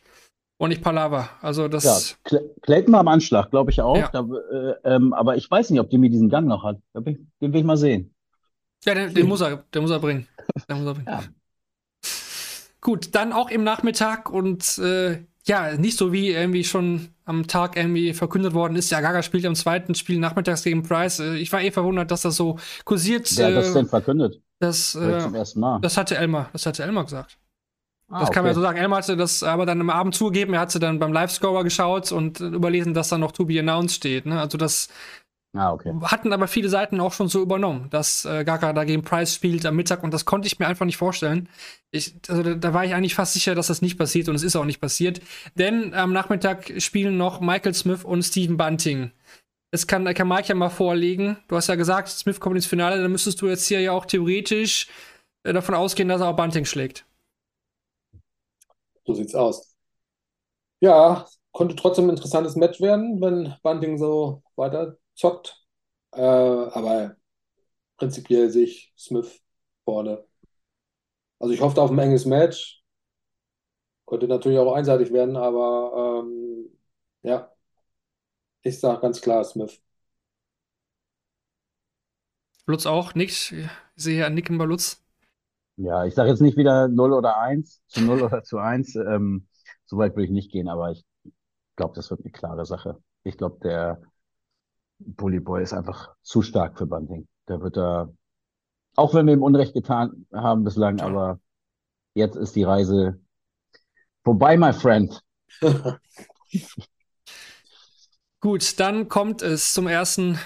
ordentlich 0.57 0.81
Palaver. 0.81 1.29
Also 1.41 1.67
das. 1.67 2.17
Ja, 2.29 2.39
Clayton 2.61 2.93
war 2.93 3.01
am 3.01 3.09
Anschlag, 3.09 3.51
glaube 3.51 3.71
ich 3.71 3.81
auch. 3.81 3.97
Ja. 3.97 4.09
Da, 4.13 4.21
äh, 4.21 4.75
ähm, 4.85 5.13
aber 5.13 5.35
ich 5.35 5.51
weiß 5.51 5.69
nicht, 5.69 5.81
ob 5.81 5.89
Demi 5.89 6.09
diesen 6.09 6.29
Gang 6.29 6.47
noch 6.47 6.63
hat. 6.63 6.77
Den 6.93 7.27
will 7.39 7.55
ich 7.55 7.65
mal 7.65 7.77
sehen. 7.77 8.13
Ja, 8.85 8.95
den, 8.95 9.13
den 9.13 9.27
muss 9.27 9.41
er, 9.41 9.57
den 9.73 9.81
muss 9.81 9.91
er 9.91 9.99
bringen. 9.99 10.27
Den 10.69 10.77
muss 10.77 10.87
er 10.87 10.93
bringen. 10.93 11.07
Ja. 11.07 11.23
Gut, 12.79 13.13
dann 13.13 13.31
auch 13.31 13.51
im 13.51 13.63
Nachmittag 13.63 14.31
und 14.31 14.79
äh, 14.79 15.23
ja, 15.47 15.75
nicht 15.75 15.97
so 15.97 16.11
wie 16.11 16.29
irgendwie 16.29 16.63
schon 16.63 17.09
am 17.25 17.47
Tag 17.47 17.77
irgendwie 17.77 18.13
verkündet 18.13 18.53
worden 18.53 18.75
ist. 18.75 18.89
Ja, 18.91 19.01
Gaga 19.01 19.23
spielt 19.23 19.45
am 19.45 19.55
zweiten 19.55 19.95
Spiel 19.95 20.19
nachmittags 20.19 20.63
gegen 20.63 20.83
Price. 20.83 21.19
Äh, 21.19 21.35
ich 21.37 21.51
war 21.51 21.61
eh 21.61 21.71
verwundert, 21.71 22.11
dass 22.11 22.21
das 22.21 22.35
so 22.35 22.57
kursiert. 22.85 23.29
Wer 23.37 23.47
hat 23.47 23.55
das 23.55 23.69
äh, 23.69 23.73
denn 23.73 23.87
verkündet? 23.87 24.41
das, 24.59 24.91
Vielleicht 24.91 25.21
zum 25.21 25.35
äh, 25.35 25.39
ersten 25.39 25.59
Mal. 25.59 25.79
das 25.81 25.97
hatte 25.97 26.15
Elmar, 26.17 26.49
das 26.53 26.65
hatte 26.65 26.83
Elmar 26.83 27.03
gesagt. 27.05 27.37
Ah, 28.09 28.19
Das 28.19 28.31
kann 28.31 28.43
man 28.43 28.47
ja 28.47 28.51
okay. 28.51 28.55
so 28.55 28.61
sagen. 28.61 28.77
Elmar 28.77 28.99
hatte 28.99 29.15
das 29.15 29.41
aber 29.41 29.65
dann 29.65 29.79
am 29.79 29.89
Abend 29.89 30.13
zugegeben. 30.13 30.53
Er 30.53 30.59
hatte 30.59 30.79
dann 30.79 30.99
beim 30.99 31.13
Live-Scorer 31.13 31.63
geschaut 31.63 32.11
und 32.11 32.41
äh, 32.41 32.45
überlesen, 32.45 32.93
dass 32.93 33.09
da 33.09 33.17
noch 33.17 33.31
To 33.31 33.45
Be 33.45 33.59
Announced 33.59 33.95
steht. 33.95 34.25
Ne? 34.25 34.39
Also 34.39 34.57
das 34.57 34.89
Ah, 35.53 35.73
okay. 35.73 35.93
hatten 36.03 36.31
aber 36.31 36.47
viele 36.47 36.69
Seiten 36.69 37.01
auch 37.01 37.11
schon 37.11 37.27
so 37.27 37.41
übernommen, 37.41 37.89
dass 37.89 38.23
äh, 38.23 38.45
Gaga 38.45 38.71
da 38.71 38.85
gegen 38.85 39.03
Price 39.03 39.35
spielt 39.35 39.65
am 39.65 39.75
Mittag 39.75 40.01
und 40.01 40.13
das 40.13 40.23
konnte 40.23 40.47
ich 40.47 40.59
mir 40.59 40.67
einfach 40.67 40.85
nicht 40.85 40.95
vorstellen. 40.95 41.49
Ich, 41.91 42.15
also 42.29 42.41
da, 42.41 42.53
da 42.55 42.73
war 42.73 42.85
ich 42.85 42.93
eigentlich 42.93 43.15
fast 43.15 43.33
sicher, 43.33 43.53
dass 43.53 43.67
das 43.67 43.81
nicht 43.81 43.97
passiert 43.97 44.29
und 44.29 44.35
es 44.35 44.43
ist 44.43 44.55
auch 44.55 44.63
nicht 44.63 44.79
passiert. 44.79 45.19
Denn 45.55 45.93
am 45.93 46.13
Nachmittag 46.13 46.71
spielen 46.81 47.17
noch 47.17 47.41
Michael 47.41 47.73
Smith 47.73 48.05
und 48.05 48.23
Stephen 48.23 48.55
Bunting. 48.55 49.11
Das 49.71 49.87
kann, 49.87 50.05
kann 50.13 50.27
Mike 50.27 50.49
ja 50.49 50.55
mal 50.55 50.69
vorlegen. 50.69 51.37
Du 51.49 51.57
hast 51.57 51.67
ja 51.67 51.75
gesagt, 51.75 52.09
Smith 52.09 52.39
kommt 52.39 52.55
ins 52.57 52.65
Finale, 52.65 53.01
dann 53.01 53.11
müsstest 53.11 53.41
du 53.41 53.47
jetzt 53.49 53.67
hier 53.67 53.81
ja 53.81 53.91
auch 53.93 54.05
theoretisch 54.05 54.87
äh, 55.43 55.53
davon 55.53 55.75
ausgehen, 55.75 56.09
dass 56.09 56.21
er 56.21 56.29
auch 56.29 56.35
Bunting 56.37 56.65
schlägt. 56.65 57.05
So 59.05 59.13
sieht's 59.13 59.35
aus. 59.35 59.75
Ja, 60.79 61.27
konnte 61.51 61.75
trotzdem 61.75 62.05
ein 62.05 62.11
interessantes 62.11 62.55
Match 62.55 62.81
werden, 62.81 63.21
wenn 63.21 63.55
Bunting 63.63 63.97
so 63.97 64.43
weiter 64.55 64.97
zockt. 65.15 65.65
Äh, 66.13 66.21
aber 66.21 67.15
prinzipiell 67.97 68.49
sehe 68.49 68.65
ich 68.65 68.93
Smith 68.97 69.41
vorne. 69.85 70.25
Also 71.39 71.53
ich 71.53 71.61
hoffe 71.61 71.81
auf 71.81 71.91
ein 71.91 71.99
enges 71.99 72.25
Match. 72.25 72.83
Könnte 74.05 74.27
natürlich 74.27 74.59
auch 74.59 74.73
einseitig 74.73 75.11
werden, 75.13 75.37
aber 75.37 76.23
ähm, 76.25 76.69
ja, 77.23 77.51
ich 78.63 78.79
sage 78.79 79.01
ganz 79.01 79.21
klar 79.21 79.43
Smith. 79.43 79.81
Lutz 82.67 82.85
auch, 82.85 83.15
nickt. 83.15 83.51
Ich 83.51 83.69
sehe 83.95 84.15
hier 84.15 84.25
ein 84.27 84.33
Nicken 84.35 84.57
bei 84.57 84.65
Lutz. 84.65 85.01
Ja, 85.77 86.05
ich 86.05 86.13
sage 86.13 86.29
jetzt 86.29 86.41
nicht 86.41 86.57
wieder 86.57 86.87
0 86.87 87.13
oder 87.13 87.39
1, 87.39 87.81
zu 87.87 88.01
0 88.01 88.21
oder 88.21 88.43
zu 88.43 88.57
1. 88.59 88.95
Ähm, 88.95 89.47
so 89.85 89.97
weit 89.97 90.15
würde 90.15 90.25
ich 90.25 90.31
nicht 90.31 90.51
gehen, 90.51 90.69
aber 90.69 90.91
ich 90.91 91.03
glaube, 91.75 91.95
das 91.95 92.09
wird 92.11 92.21
eine 92.21 92.31
klare 92.31 92.65
Sache. 92.65 93.01
Ich 93.23 93.37
glaube, 93.37 93.59
der 93.63 94.01
Bully 95.05 95.39
Boy 95.39 95.63
ist 95.63 95.73
einfach 95.73 96.15
zu 96.21 96.41
stark 96.41 96.77
für 96.77 96.85
Bunting. 96.85 97.27
Der 97.47 97.61
wird 97.61 97.77
da, 97.77 98.09
auch 98.95 99.13
wenn 99.13 99.25
wir 99.27 99.33
ihm 99.33 99.43
Unrecht 99.43 99.73
getan 99.73 100.25
haben 100.33 100.63
bislang, 100.63 100.97
Toll. 100.97 101.09
aber 101.09 101.39
jetzt 102.13 102.35
ist 102.35 102.55
die 102.55 102.63
Reise 102.63 103.19
vorbei, 104.23 104.57
my 104.57 104.73
friend. 104.73 105.21
Gut, 108.41 108.79
dann 108.79 109.07
kommt 109.07 109.43
es 109.43 109.73
zum 109.73 109.87
ersten 109.87 110.39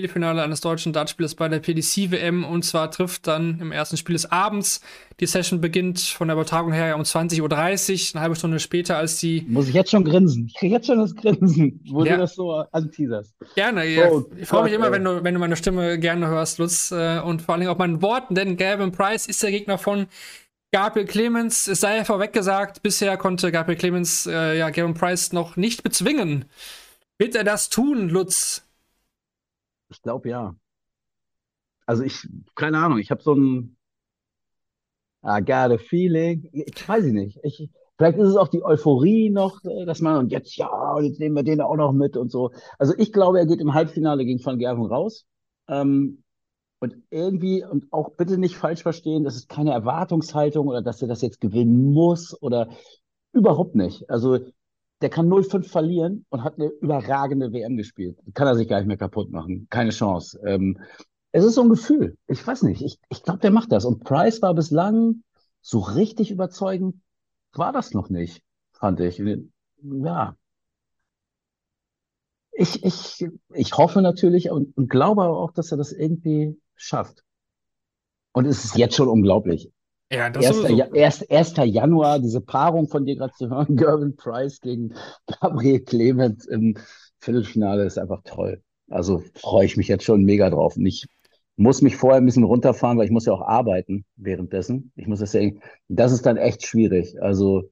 Viertelfinale 0.00 0.40
eines 0.42 0.60
deutschen 0.60 0.92
Dartspielers 0.92 1.34
bei 1.34 1.48
der 1.48 1.58
PDC-WM 1.58 2.44
und 2.44 2.64
zwar 2.64 2.92
trifft 2.92 3.26
dann 3.26 3.58
im 3.60 3.72
ersten 3.72 3.96
Spiel 3.96 4.12
des 4.12 4.30
Abends. 4.30 4.80
Die 5.18 5.26
Session 5.26 5.60
beginnt 5.60 5.98
von 5.98 6.28
der 6.28 6.36
Übertragung 6.36 6.72
her 6.72 6.94
um 6.94 7.02
20.30 7.02 7.40
Uhr, 7.42 7.50
eine 8.14 8.22
halbe 8.22 8.36
Stunde 8.36 8.60
später 8.60 8.96
als 8.98 9.18
die. 9.18 9.44
Muss 9.48 9.66
ich 9.66 9.74
jetzt 9.74 9.90
schon 9.90 10.04
grinsen? 10.04 10.46
Ich 10.46 10.54
kriege 10.54 10.76
jetzt 10.76 10.86
schon 10.86 10.98
das 11.00 11.16
Grinsen, 11.16 11.80
wo 11.90 12.04
Ja. 12.04 12.12
du 12.14 12.20
das 12.20 12.36
so 12.36 12.52
anteaserst. 12.70 13.34
Gerne, 13.56 13.84
ja. 13.86 14.10
Oh 14.10 14.24
ich 14.36 14.46
freue 14.46 14.62
mich 14.64 14.74
immer, 14.74 14.92
wenn 14.92 15.02
du, 15.02 15.24
wenn 15.24 15.34
du 15.34 15.40
meine 15.40 15.56
Stimme 15.56 15.98
gerne 15.98 16.28
hörst, 16.28 16.58
Lutz, 16.58 16.92
äh, 16.92 17.18
und 17.18 17.42
vor 17.42 17.54
allen 17.54 17.62
Dingen 17.62 17.72
auch 17.72 17.78
meinen 17.78 18.00
Worten, 18.00 18.36
denn 18.36 18.56
Gavin 18.56 18.92
Price 18.92 19.26
ist 19.26 19.42
der 19.42 19.50
Gegner 19.50 19.76
von 19.76 20.06
Gabriel 20.72 21.06
Clemens. 21.06 21.66
Es 21.66 21.80
sei 21.80 22.04
vorweg 22.04 22.32
gesagt, 22.32 22.84
bisher 22.84 23.16
konnte 23.16 23.50
Gabriel 23.50 23.76
Clemens 23.76 24.24
äh, 24.26 24.56
ja 24.56 24.70
Gavin 24.70 24.94
Price 24.94 25.32
noch 25.32 25.56
nicht 25.56 25.82
bezwingen. 25.82 26.44
Wird 27.18 27.34
er 27.34 27.42
das 27.42 27.70
tun, 27.70 28.08
Lutz? 28.08 28.64
Ich 29.90 30.02
glaube 30.02 30.28
ja. 30.30 30.54
Also 31.86 32.02
ich, 32.04 32.28
keine 32.54 32.78
Ahnung, 32.78 32.98
ich 32.98 33.10
habe 33.10 33.22
so 33.22 33.34
ein 33.34 33.76
I 35.24 35.40
got 35.40 35.70
a 35.70 35.78
feeling. 35.78 36.48
Ich 36.52 36.88
weiß 36.88 37.04
ich 37.04 37.12
nicht. 37.12 37.38
Ich, 37.42 37.68
vielleicht 37.98 38.18
ist 38.18 38.28
es 38.28 38.36
auch 38.36 38.48
die 38.48 38.64
Euphorie 38.64 39.30
noch, 39.30 39.62
äh, 39.64 39.84
dass 39.84 40.00
man 40.00 40.16
und 40.16 40.32
jetzt 40.32 40.56
ja, 40.56 40.68
und 40.94 41.04
jetzt 41.04 41.20
nehmen 41.20 41.36
wir 41.36 41.42
den 41.42 41.60
auch 41.60 41.76
noch 41.76 41.92
mit 41.92 42.16
und 42.16 42.30
so. 42.30 42.52
Also 42.78 42.94
ich 42.96 43.12
glaube, 43.12 43.38
er 43.38 43.46
geht 43.46 43.60
im 43.60 43.74
Halbfinale 43.74 44.24
gegen 44.24 44.44
Van 44.44 44.58
Gerven 44.58 44.86
raus. 44.86 45.26
Ähm, 45.68 46.22
und 46.80 46.96
irgendwie, 47.10 47.62
und 47.64 47.92
auch 47.92 48.10
bitte 48.16 48.38
nicht 48.38 48.56
falsch 48.56 48.82
verstehen, 48.82 49.24
das 49.24 49.36
ist 49.36 49.50
keine 49.50 49.72
Erwartungshaltung 49.72 50.68
oder 50.68 50.80
dass 50.80 51.02
er 51.02 51.08
das 51.08 51.20
jetzt 51.20 51.40
gewinnen 51.40 51.92
muss 51.92 52.40
oder 52.40 52.70
überhaupt 53.32 53.74
nicht. 53.74 54.08
Also 54.08 54.38
der 55.00 55.10
kann 55.10 55.28
0-5 55.28 55.64
verlieren 55.68 56.26
und 56.28 56.44
hat 56.44 56.58
eine 56.58 56.68
überragende 56.68 57.52
WM 57.52 57.76
gespielt. 57.76 58.18
Kann 58.34 58.46
er 58.46 58.56
sich 58.56 58.68
gar 58.68 58.78
nicht 58.78 58.86
mehr 58.86 58.98
kaputt 58.98 59.30
machen. 59.30 59.66
Keine 59.70 59.90
Chance. 59.90 60.40
Ähm, 60.44 60.78
es 61.32 61.44
ist 61.44 61.54
so 61.54 61.62
ein 61.62 61.68
Gefühl. 61.68 62.18
Ich 62.26 62.46
weiß 62.46 62.62
nicht. 62.62 62.82
Ich, 62.82 62.98
ich 63.08 63.22
glaube, 63.22 63.40
der 63.40 63.50
macht 63.50 63.72
das. 63.72 63.84
Und 63.84 64.04
Price 64.04 64.42
war 64.42 64.54
bislang 64.54 65.22
so 65.62 65.78
richtig 65.80 66.30
überzeugend, 66.30 66.96
war 67.52 67.72
das 67.72 67.92
noch 67.92 68.08
nicht, 68.08 68.42
fand 68.72 69.00
ich. 69.00 69.22
Ja. 69.82 70.36
Ich, 72.52 72.84
ich, 72.84 73.26
ich 73.54 73.76
hoffe 73.76 74.02
natürlich 74.02 74.50
und, 74.50 74.76
und 74.76 74.90
glaube 74.90 75.22
auch, 75.22 75.52
dass 75.52 75.70
er 75.70 75.78
das 75.78 75.92
irgendwie 75.92 76.60
schafft. 76.74 77.24
Und 78.32 78.46
es 78.46 78.64
ist 78.64 78.76
jetzt 78.76 78.94
schon 78.94 79.08
unglaublich. 79.08 79.70
Ja, 80.10 80.28
das 80.28 80.44
1. 80.46 80.56
sowieso. 80.56 80.74
Ja, 80.74 80.86
1. 80.92 81.30
1. 81.30 81.54
Januar, 81.64 82.18
diese 82.18 82.40
Paarung 82.40 82.88
von 82.88 83.04
dir 83.04 83.16
gerade 83.16 83.32
zu 83.34 83.48
hören, 83.48 83.76
Gervin 83.76 84.16
Price 84.16 84.60
gegen 84.60 84.94
Gabriel 85.40 85.80
Clemens 85.80 86.46
im 86.46 86.76
Viertelfinale 87.20 87.84
ist 87.84 87.98
einfach 87.98 88.22
toll. 88.24 88.62
Also 88.88 89.22
freue 89.34 89.66
ich 89.66 89.76
mich 89.76 89.88
jetzt 89.88 90.04
schon 90.04 90.24
mega 90.24 90.50
drauf. 90.50 90.76
Und 90.76 90.86
ich 90.86 91.06
muss 91.56 91.82
mich 91.82 91.96
vorher 91.96 92.20
ein 92.20 92.26
bisschen 92.26 92.44
runterfahren, 92.44 92.98
weil 92.98 93.04
ich 93.04 93.12
muss 93.12 93.26
ja 93.26 93.32
auch 93.32 93.42
arbeiten 93.42 94.04
währenddessen. 94.16 94.92
Ich 94.96 95.06
muss 95.06 95.20
das 95.20 95.32
ja, 95.32 95.48
das 95.88 96.12
ist 96.12 96.26
dann 96.26 96.36
echt 96.36 96.66
schwierig. 96.66 97.20
Also 97.22 97.70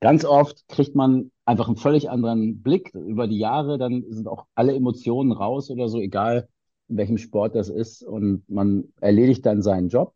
ganz 0.00 0.24
oft 0.24 0.68
kriegt 0.68 0.94
man 0.94 1.32
einfach 1.44 1.66
einen 1.66 1.76
völlig 1.76 2.10
anderen 2.10 2.62
Blick 2.62 2.94
über 2.94 3.26
die 3.26 3.38
Jahre. 3.38 3.78
Dann 3.78 4.04
sind 4.08 4.28
auch 4.28 4.46
alle 4.54 4.74
Emotionen 4.74 5.32
raus 5.32 5.70
oder 5.70 5.88
so, 5.88 5.98
egal 5.98 6.48
in 6.88 6.96
welchem 6.96 7.18
Sport 7.18 7.56
das 7.56 7.68
ist. 7.68 8.04
Und 8.04 8.48
man 8.48 8.92
erledigt 9.00 9.44
dann 9.46 9.62
seinen 9.62 9.88
Job. 9.88 10.14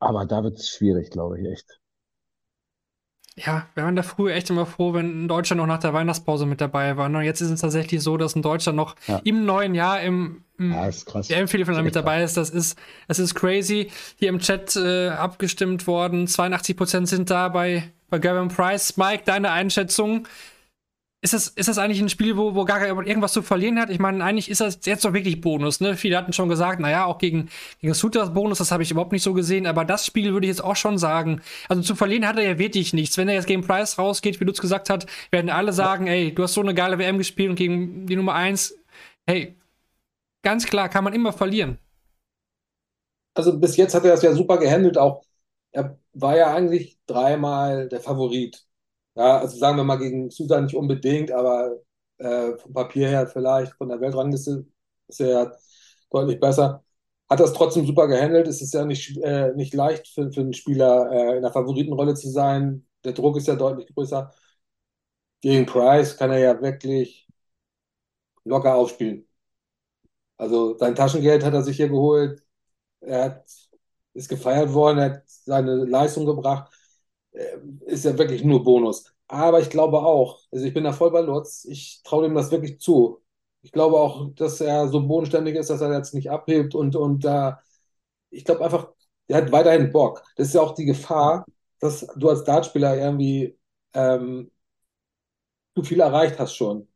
Aber 0.00 0.24
da 0.26 0.42
wird 0.42 0.58
es 0.58 0.68
schwierig, 0.70 1.10
glaube 1.10 1.40
ich, 1.40 1.46
echt. 1.46 1.78
Ja, 3.36 3.66
wir 3.74 3.84
waren 3.84 3.96
da 3.96 4.02
früher 4.02 4.34
echt 4.34 4.50
immer 4.50 4.66
froh, 4.66 4.92
wenn 4.92 5.24
ein 5.24 5.28
Deutscher 5.28 5.54
noch 5.54 5.66
nach 5.66 5.78
der 5.78 5.94
Weihnachtspause 5.94 6.44
mit 6.46 6.60
dabei 6.60 6.96
war. 6.96 7.06
Und 7.06 7.22
jetzt 7.22 7.40
ist 7.40 7.50
es 7.50 7.60
tatsächlich 7.60 8.02
so, 8.02 8.16
dass 8.16 8.34
ein 8.34 8.42
Deutscher 8.42 8.72
noch 8.72 8.96
Ja. 9.06 9.20
im 9.24 9.46
neuen 9.46 9.74
Jahr 9.74 10.00
im, 10.02 10.42
im 10.58 10.72
Ja, 10.72 10.86
ist 10.88 11.06
krass. 11.06 11.28
der 11.28 11.46
Viertelfinale 11.48 11.84
mit 11.84 11.96
dabei 11.96 12.22
ist. 12.22 12.36
Das 12.36 12.50
ist, 12.50 12.78
das 13.08 13.18
ist 13.18 13.34
crazy. 13.34 13.90
Hier 14.16 14.28
im 14.30 14.40
Chat 14.40 14.76
äh, 14.76 15.08
abgestimmt 15.10 15.86
worden. 15.86 16.26
82% 16.26 17.06
sind 17.06 17.30
da 17.30 17.48
bei, 17.48 17.84
bei 18.10 18.18
Gavin 18.18 18.48
Price. 18.48 18.96
Mike, 18.96 19.22
deine 19.24 19.52
Einschätzung. 19.52 20.26
Ist 21.22 21.34
das, 21.34 21.48
ist 21.48 21.68
das 21.68 21.76
eigentlich 21.76 22.00
ein 22.00 22.08
Spiel, 22.08 22.38
wo, 22.38 22.54
wo 22.54 22.64
Gaga 22.64 22.86
irgendwas 22.86 23.34
zu 23.34 23.42
verlieren 23.42 23.78
hat? 23.78 23.90
Ich 23.90 23.98
meine, 23.98 24.24
eigentlich 24.24 24.50
ist 24.50 24.62
das 24.62 24.78
jetzt 24.84 25.04
doch 25.04 25.12
wirklich 25.12 25.42
Bonus, 25.42 25.80
ne? 25.80 25.94
Viele 25.98 26.16
hatten 26.16 26.32
schon 26.32 26.48
gesagt, 26.48 26.80
naja, 26.80 27.04
auch 27.04 27.18
gegen, 27.18 27.50
gegen 27.80 27.92
Sutas 27.92 28.32
Bonus, 28.32 28.56
das 28.56 28.72
habe 28.72 28.82
ich 28.82 28.90
überhaupt 28.90 29.12
nicht 29.12 29.22
so 29.22 29.34
gesehen, 29.34 29.66
aber 29.66 29.84
das 29.84 30.06
Spiel 30.06 30.32
würde 30.32 30.46
ich 30.46 30.50
jetzt 30.50 30.64
auch 30.64 30.76
schon 30.76 30.96
sagen. 30.96 31.42
Also 31.68 31.82
zu 31.82 31.94
verlieren 31.94 32.26
hat 32.26 32.38
er 32.38 32.44
ja 32.44 32.58
wirklich 32.58 32.94
nichts. 32.94 33.18
Wenn 33.18 33.28
er 33.28 33.34
jetzt 33.34 33.46
gegen 33.46 33.60
Price 33.66 33.98
rausgeht, 33.98 34.40
wie 34.40 34.44
Lutz 34.44 34.60
gesagt 34.62 34.88
hat, 34.88 35.06
werden 35.30 35.50
alle 35.50 35.74
sagen, 35.74 36.06
ey, 36.06 36.34
du 36.34 36.42
hast 36.42 36.54
so 36.54 36.62
eine 36.62 36.74
geile 36.74 36.98
WM 36.98 37.18
gespielt 37.18 37.50
und 37.50 37.56
gegen 37.56 38.06
die 38.06 38.16
Nummer 38.16 38.32
1, 38.34 38.74
hey, 39.26 39.56
ganz 40.42 40.66
klar, 40.66 40.88
kann 40.88 41.04
man 41.04 41.14
immer 41.14 41.32
verlieren. 41.32 41.78
also 43.34 43.58
bis 43.58 43.76
jetzt 43.76 43.94
hat 43.94 44.04
er 44.04 44.12
das 44.12 44.22
ja 44.22 44.34
super 44.34 44.58
gehandelt. 44.58 44.98
Auch 44.98 45.24
er 45.72 45.98
war 46.12 46.36
ja 46.36 46.54
eigentlich 46.54 46.98
dreimal 47.06 47.88
der 47.88 48.00
Favorit. 48.00 48.66
Ja, 49.20 49.38
also 49.40 49.58
sagen 49.58 49.76
wir 49.76 49.84
mal 49.84 49.96
gegen 49.98 50.30
Susan 50.30 50.64
nicht 50.64 50.74
unbedingt, 50.76 51.30
aber 51.30 51.76
äh, 52.18 52.56
vom 52.56 52.72
Papier 52.72 53.08
her 53.08 53.26
vielleicht, 53.26 53.74
von 53.74 53.88
der 53.88 54.00
Weltrangliste 54.00 54.66
ist 55.08 55.20
er 55.20 55.28
ja 55.28 55.52
deutlich 56.10 56.40
besser. 56.40 56.84
Hat 57.28 57.40
das 57.40 57.52
trotzdem 57.52 57.86
super 57.86 58.08
gehandelt. 58.08 58.48
Es 58.48 58.62
ist 58.62 58.72
ja 58.74 58.84
nicht, 58.84 59.16
äh, 59.18 59.52
nicht 59.54 59.74
leicht 59.74 60.08
für, 60.08 60.32
für 60.32 60.40
einen 60.40 60.54
Spieler 60.54 61.10
äh, 61.12 61.36
in 61.36 61.42
der 61.42 61.52
Favoritenrolle 61.52 62.14
zu 62.14 62.30
sein. 62.30 62.86
Der 63.04 63.12
Druck 63.12 63.36
ist 63.36 63.46
ja 63.48 63.56
deutlich 63.56 63.94
größer. 63.94 64.32
Gegen 65.42 65.66
Price 65.66 66.16
kann 66.16 66.30
er 66.30 66.38
ja 66.38 66.62
wirklich 66.62 67.28
locker 68.44 68.74
aufspielen. 68.74 69.26
Also 70.36 70.76
sein 70.78 70.94
Taschengeld 70.94 71.44
hat 71.44 71.54
er 71.54 71.62
sich 71.62 71.76
hier 71.76 71.88
geholt. 71.88 72.42
Er 73.00 73.24
hat, 73.26 73.46
ist 74.14 74.28
gefeiert 74.30 74.72
worden, 74.74 74.98
er 75.00 75.04
hat 75.16 75.24
seine 75.28 75.84
Leistung 75.86 76.26
gebracht. 76.26 76.72
Äh, 77.32 77.58
ist 77.86 78.04
ja 78.04 78.16
wirklich 78.18 78.44
nur 78.44 78.62
Bonus. 78.64 79.04
Aber 79.28 79.60
ich 79.60 79.70
glaube 79.70 79.98
auch, 79.98 80.40
also 80.50 80.64
ich 80.64 80.74
bin 80.74 80.84
da 80.84 80.92
voll 80.92 81.10
bei 81.10 81.20
Lutz, 81.20 81.64
ich 81.64 82.02
traue 82.04 82.26
ihm 82.26 82.34
das 82.34 82.50
wirklich 82.50 82.80
zu. 82.80 83.22
Ich 83.62 83.72
glaube 83.72 83.96
auch, 83.98 84.32
dass 84.34 84.60
er 84.60 84.88
so 84.88 85.06
bodenständig 85.06 85.54
ist, 85.56 85.70
dass 85.70 85.80
er 85.80 85.92
jetzt 85.94 86.14
nicht 86.14 86.30
abhebt 86.30 86.74
und, 86.74 86.96
und 86.96 87.24
da, 87.24 87.60
ich 88.30 88.44
glaube 88.44 88.64
einfach, 88.64 88.88
er 89.28 89.38
hat 89.38 89.52
weiterhin 89.52 89.92
Bock. 89.92 90.22
Das 90.36 90.48
ist 90.48 90.54
ja 90.54 90.62
auch 90.62 90.74
die 90.74 90.86
Gefahr, 90.86 91.44
dass 91.80 92.06
du 92.16 92.28
als 92.30 92.44
Dartspieler 92.44 92.96
irgendwie 92.96 93.58
ähm, 93.94 94.50
zu 95.74 95.82
viel 95.84 96.00
erreicht 96.00 96.38
hast 96.38 96.54
schon. 96.56 96.88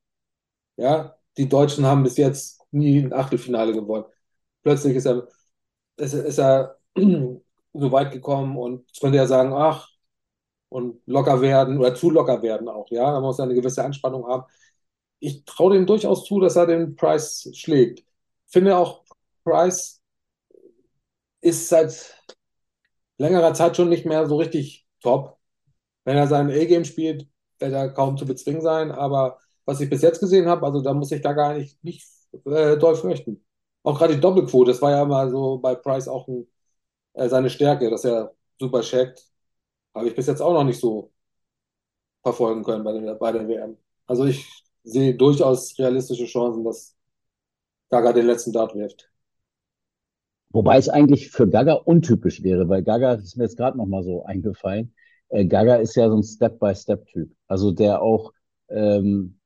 Ja, 0.76 1.16
die 1.38 1.48
Deutschen 1.48 1.86
haben 1.86 2.04
bis 2.04 2.18
jetzt 2.18 2.62
nie 2.72 3.00
ein 3.00 3.12
Achtelfinale 3.12 3.74
gewonnen. 3.74 4.06
Plötzlich 4.62 4.96
ist 4.96 5.06
er, 5.06 5.28
ist, 5.96 6.14
ist 6.14 6.38
er 6.38 6.78
so 6.96 7.92
weit 7.92 8.12
gekommen 8.12 8.58
und 8.58 8.86
könnte 9.00 9.18
ja 9.18 9.26
sagen, 9.28 9.54
ach, 9.54 9.90
und 10.74 11.00
locker 11.06 11.40
werden 11.40 11.78
oder 11.78 11.94
zu 11.94 12.10
locker 12.10 12.42
werden 12.42 12.68
auch, 12.68 12.90
ja. 12.90 13.12
Da 13.12 13.20
muss 13.20 13.38
er 13.38 13.44
eine 13.44 13.54
gewisse 13.54 13.84
Anspannung 13.84 14.26
haben. 14.26 14.44
Ich 15.20 15.44
traue 15.44 15.74
dem 15.74 15.86
durchaus 15.86 16.24
zu, 16.24 16.40
dass 16.40 16.56
er 16.56 16.66
den 16.66 16.96
Price 16.96 17.50
schlägt. 17.54 18.04
Finde 18.48 18.76
auch, 18.76 19.04
Price 19.44 20.02
ist 21.40 21.68
seit 21.68 22.16
längerer 23.18 23.54
Zeit 23.54 23.76
schon 23.76 23.88
nicht 23.88 24.06
mehr 24.06 24.26
so 24.26 24.36
richtig 24.36 24.86
top. 25.00 25.38
Wenn 26.04 26.16
er 26.18 26.28
sein 26.28 26.50
A-Game 26.50 26.84
spielt, 26.84 27.28
wird 27.60 27.72
er 27.72 27.90
kaum 27.90 28.16
zu 28.18 28.26
bezwingen 28.26 28.62
sein, 28.62 28.92
aber 28.92 29.38
was 29.66 29.80
ich 29.80 29.90
bis 29.90 30.02
jetzt 30.02 30.20
gesehen 30.20 30.48
habe, 30.48 30.66
also 30.66 30.82
da 30.82 30.94
muss 30.94 31.12
ich 31.12 31.22
da 31.22 31.32
gar 31.32 31.54
nicht, 31.54 31.82
nicht 31.84 32.06
äh, 32.46 32.76
doll 32.78 32.96
fürchten. 32.96 33.44
Auch 33.82 33.98
gerade 33.98 34.14
die 34.16 34.20
Doppelquote, 34.20 34.72
das 34.72 34.82
war 34.82 34.92
ja 34.92 35.04
mal 35.04 35.30
so 35.30 35.58
bei 35.58 35.74
Price 35.76 36.08
auch 36.08 36.28
ein, 36.28 36.48
äh, 37.14 37.28
seine 37.28 37.50
Stärke, 37.50 37.90
dass 37.90 38.04
er 38.04 38.34
super 38.60 38.82
checkt. 38.82 39.24
Habe 39.94 40.08
ich 40.08 40.14
bis 40.14 40.26
jetzt 40.26 40.40
auch 40.40 40.52
noch 40.52 40.64
nicht 40.64 40.80
so 40.80 41.12
verfolgen 42.22 42.64
können 42.64 42.84
bei 42.84 42.92
der, 42.92 43.14
bei 43.14 43.32
der 43.32 43.46
WM. 43.48 43.76
Also 44.06 44.24
ich 44.24 44.46
sehe 44.82 45.14
durchaus 45.14 45.78
realistische 45.78 46.26
Chancen, 46.26 46.64
dass 46.64 46.96
Gaga 47.90 48.12
den 48.12 48.26
letzten 48.26 48.52
Dart 48.52 48.74
wirft. 48.74 49.10
Wobei 50.50 50.78
es 50.78 50.88
eigentlich 50.88 51.30
für 51.30 51.48
Gaga 51.48 51.74
untypisch 51.74 52.42
wäre, 52.42 52.68
weil 52.68 52.82
Gaga, 52.82 53.16
das 53.16 53.24
ist 53.24 53.36
mir 53.36 53.44
jetzt 53.44 53.56
gerade 53.56 53.76
noch 53.76 53.86
mal 53.86 54.04
so 54.04 54.24
eingefallen, 54.24 54.94
äh, 55.28 55.44
Gaga 55.46 55.76
ist 55.76 55.96
ja 55.96 56.08
so 56.08 56.16
ein 56.16 56.22
Step-by-Step-Typ. 56.22 57.30
Also 57.48 57.72
der 57.72 58.02
auch 58.02 58.32
ähm, 58.68 59.38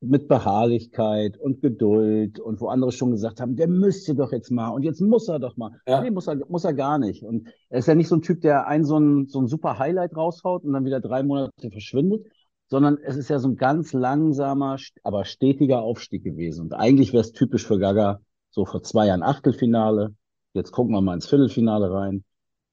mit 0.00 0.28
Beharrlichkeit 0.28 1.36
und 1.36 1.60
Geduld 1.60 2.40
und 2.40 2.60
wo 2.60 2.68
andere 2.68 2.90
schon 2.90 3.10
gesagt 3.10 3.40
haben, 3.40 3.56
der 3.56 3.68
müsste 3.68 4.14
doch 4.14 4.32
jetzt 4.32 4.50
mal 4.50 4.70
und 4.70 4.82
jetzt 4.82 5.00
muss 5.00 5.28
er 5.28 5.38
doch 5.38 5.58
mal. 5.58 5.72
Ja. 5.86 6.00
Nee, 6.00 6.10
muss 6.10 6.26
er, 6.26 6.36
muss 6.48 6.64
er 6.64 6.72
gar 6.72 6.98
nicht. 6.98 7.22
Und 7.22 7.48
er 7.68 7.80
ist 7.80 7.86
ja 7.86 7.94
nicht 7.94 8.08
so 8.08 8.16
ein 8.16 8.22
Typ, 8.22 8.40
der 8.40 8.66
ein 8.66 8.84
so 8.84 8.98
ein, 8.98 9.26
so 9.26 9.40
ein 9.40 9.46
super 9.46 9.78
Highlight 9.78 10.16
raushaut 10.16 10.64
und 10.64 10.72
dann 10.72 10.86
wieder 10.86 11.00
drei 11.00 11.22
Monate 11.22 11.70
verschwindet, 11.70 12.26
sondern 12.68 12.96
es 13.02 13.16
ist 13.16 13.28
ja 13.28 13.38
so 13.38 13.48
ein 13.48 13.56
ganz 13.56 13.92
langsamer, 13.92 14.78
aber 15.02 15.26
stetiger 15.26 15.82
Aufstieg 15.82 16.24
gewesen. 16.24 16.62
Und 16.62 16.72
eigentlich 16.72 17.12
wäre 17.12 17.22
es 17.22 17.32
typisch 17.32 17.66
für 17.66 17.78
Gaga 17.78 18.20
so 18.50 18.64
vor 18.64 18.82
zwei 18.82 19.06
Jahren 19.06 19.22
Achtelfinale. 19.22 20.14
Jetzt 20.54 20.72
gucken 20.72 20.94
wir 20.94 21.02
mal 21.02 21.14
ins 21.14 21.26
Viertelfinale 21.26 21.92
rein. 21.92 22.24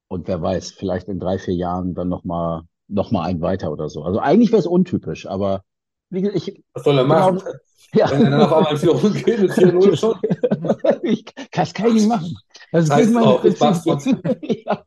Und 0.08 0.30
wer 0.30 0.42
weiß, 0.42 0.72
vielleicht 0.72 1.10
in 1.10 1.20
drei, 1.20 1.40
vier 1.40 1.56
Jahren 1.56 1.94
dann 1.94 2.08
nochmal 2.08 2.62
noch 2.88 3.12
mal 3.12 3.24
ein 3.24 3.42
weiter 3.42 3.70
oder 3.72 3.90
so. 3.90 4.04
Also 4.04 4.20
eigentlich 4.20 4.52
wäre 4.52 4.60
es 4.60 4.68
untypisch, 4.68 5.28
aber 5.28 5.64
wie 6.10 6.28
ich. 6.30 6.64
Was 6.74 6.84
soll 6.84 6.98
er 6.98 7.06
machen? 7.06 7.40
Genau, 7.40 7.52
ja. 7.94 8.12
Wenn 8.12 8.24
er 8.24 8.30
dann 8.32 8.42
auf 8.42 8.54
einmal 8.54 8.72
in 8.74 8.78
Führung 8.78 9.14
geht 9.14 9.40
mit 9.40 9.52
4-0 9.52 9.96
schon. 9.98 10.20
ich, 11.04 11.26
das 11.52 11.74
kann 11.74 11.88
ich 11.88 11.94
nicht 11.94 12.08
machen. 12.08 12.36
Das, 12.72 12.90
das 12.90 13.02
ist 13.02 13.14
mein 13.14 13.84
Prinzip. 13.84 14.40
ja. 14.66 14.84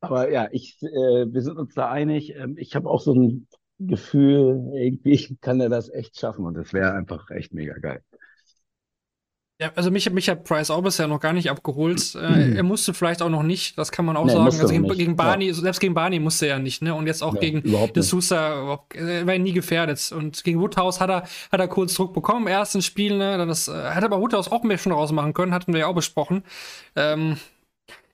Aber 0.00 0.30
ja, 0.30 0.48
ich, 0.52 0.80
äh, 0.82 1.26
wir 1.26 1.42
sind 1.42 1.58
uns 1.58 1.74
da 1.74 1.90
einig. 1.90 2.34
Ähm, 2.36 2.56
ich 2.56 2.76
habe 2.76 2.88
auch 2.88 3.00
so 3.00 3.14
ein 3.14 3.48
Gefühl, 3.78 4.70
irgendwie 4.74 5.36
kann 5.40 5.60
er 5.60 5.68
das 5.68 5.88
echt 5.88 6.18
schaffen 6.18 6.44
und 6.44 6.54
das 6.54 6.72
wäre 6.72 6.92
einfach 6.94 7.30
echt 7.30 7.52
mega 7.52 7.74
geil. 7.74 8.02
Ja, 9.60 9.72
also 9.74 9.90
mich, 9.90 10.08
mich 10.10 10.28
hat 10.28 10.44
Price 10.44 10.70
auch 10.70 10.82
bisher 10.82 11.08
noch 11.08 11.18
gar 11.18 11.32
nicht 11.32 11.50
abgeholt. 11.50 12.14
Äh, 12.14 12.28
mhm. 12.28 12.56
Er 12.56 12.62
musste 12.62 12.94
vielleicht 12.94 13.22
auch 13.22 13.28
noch 13.28 13.42
nicht, 13.42 13.76
das 13.76 13.90
kann 13.90 14.04
man 14.04 14.16
auch 14.16 14.24
nee, 14.24 14.30
sagen. 14.30 14.44
Also 14.44 14.68
gegen, 14.68 14.88
gegen 14.88 15.16
Barney, 15.16 15.46
ja. 15.46 15.54
selbst 15.54 15.80
gegen 15.80 15.94
Barney 15.94 16.20
musste 16.20 16.46
er 16.46 16.60
nicht, 16.60 16.80
ne? 16.80 16.94
Und 16.94 17.08
jetzt 17.08 17.24
auch 17.24 17.34
ja, 17.34 17.40
gegen 17.40 17.62
De 17.62 18.02
Sousa, 18.04 18.78
er 18.94 19.26
war 19.26 19.38
nie 19.38 19.52
gefährdet. 19.52 20.12
Und 20.12 20.44
gegen 20.44 20.60
Woodhouse 20.60 21.00
hat 21.00 21.10
er, 21.10 21.24
hat 21.50 21.58
er 21.58 21.66
kurz 21.66 21.94
Druck 21.94 22.14
bekommen 22.14 22.42
im 22.42 22.52
ersten 22.52 22.82
Spiel, 22.82 23.16
ne? 23.18 23.36
Dann 23.36 23.48
das, 23.48 23.66
äh, 23.66 23.72
hat 23.72 24.04
aber 24.04 24.20
Woodhouse 24.20 24.52
auch 24.52 24.62
mehr 24.62 24.78
schon 24.78 24.92
rausmachen 24.92 25.34
können, 25.34 25.52
hatten 25.52 25.72
wir 25.72 25.80
ja 25.80 25.86
auch 25.88 25.94
besprochen. 25.94 26.44
Ähm, 26.94 27.36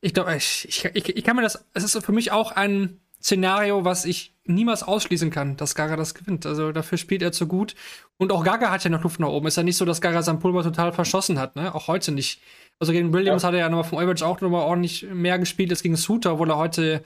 ich 0.01 0.15
glaube, 0.15 0.35
ich, 0.37 0.67
ich, 0.95 1.17
ich 1.17 1.25
kann 1.25 1.37
mir 1.37 1.43
das, 1.43 1.67
es 1.75 1.85
ist 1.85 2.03
für 2.03 2.13
mich 2.13 2.33
auch 2.33 2.53
ein 2.53 3.01
Szenario, 3.21 3.85
was 3.85 4.07
ich 4.07 4.34
niemals 4.47 4.83
ausschließen 4.83 5.31
kann, 5.31 5.57
dass 5.57 5.75
Gaga 5.75 5.97
das 5.97 6.15
gewinnt. 6.15 6.47
Also 6.47 6.73
dafür 6.73 6.99
spielt 6.99 7.23
er 7.23 7.33
zu 7.33 7.47
gut. 7.47 7.75
Und 8.19 8.33
auch 8.33 8.45
Gaga 8.45 8.71
hat 8.71 8.85
ja 8.85 8.91
noch 8.91 9.03
Luft 9.03 9.21
nach 9.21 9.29
oben. 9.29 9.47
Ist 9.47 9.57
ja 9.57 9.63
nicht 9.63 9.77
so, 9.77 9.85
dass 9.85 10.01
Gaga 10.01 10.23
sein 10.23 10.39
Pulver 10.39 10.63
total 10.63 10.93
verschossen 10.93 11.39
hat, 11.39 11.57
ne? 11.57 11.75
Auch 11.75 11.89
heute 11.89 12.13
nicht. 12.13 12.41
Also 12.79 12.93
gegen 12.93 13.13
Williams 13.13 13.43
ja. 13.43 13.49
hat 13.49 13.55
er 13.55 13.61
ja 13.61 13.69
nochmal 13.69 13.89
vom 13.89 13.99
Average 13.99 14.27
auch 14.27 14.41
nochmal 14.41 14.63
ordentlich 14.63 15.07
mehr 15.13 15.39
gespielt 15.39 15.71
als 15.71 15.83
gegen 15.83 15.97
Suter, 15.97 16.35
obwohl 16.35 16.51
er 16.51 16.59
heute 16.59 17.03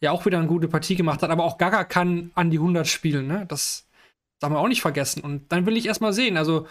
ja 0.00 0.10
auch 0.10 0.24
wieder 0.26 0.38
eine 0.38 0.48
gute 0.48 0.68
Partie 0.68 0.96
gemacht 0.96 1.22
hat. 1.22 1.30
Aber 1.30 1.44
auch 1.44 1.58
Gaga 1.58 1.84
kann 1.84 2.30
an 2.34 2.50
die 2.50 2.58
100 2.58 2.86
spielen, 2.86 3.26
ne? 3.26 3.44
Das 3.48 3.86
darf 4.40 4.50
man 4.50 4.58
auch 4.58 4.68
nicht 4.68 4.82
vergessen. 4.82 5.22
Und 5.22 5.52
dann 5.52 5.66
will 5.66 5.76
ich 5.76 5.86
erstmal 5.86 6.12
sehen. 6.12 6.36
Also 6.36 6.66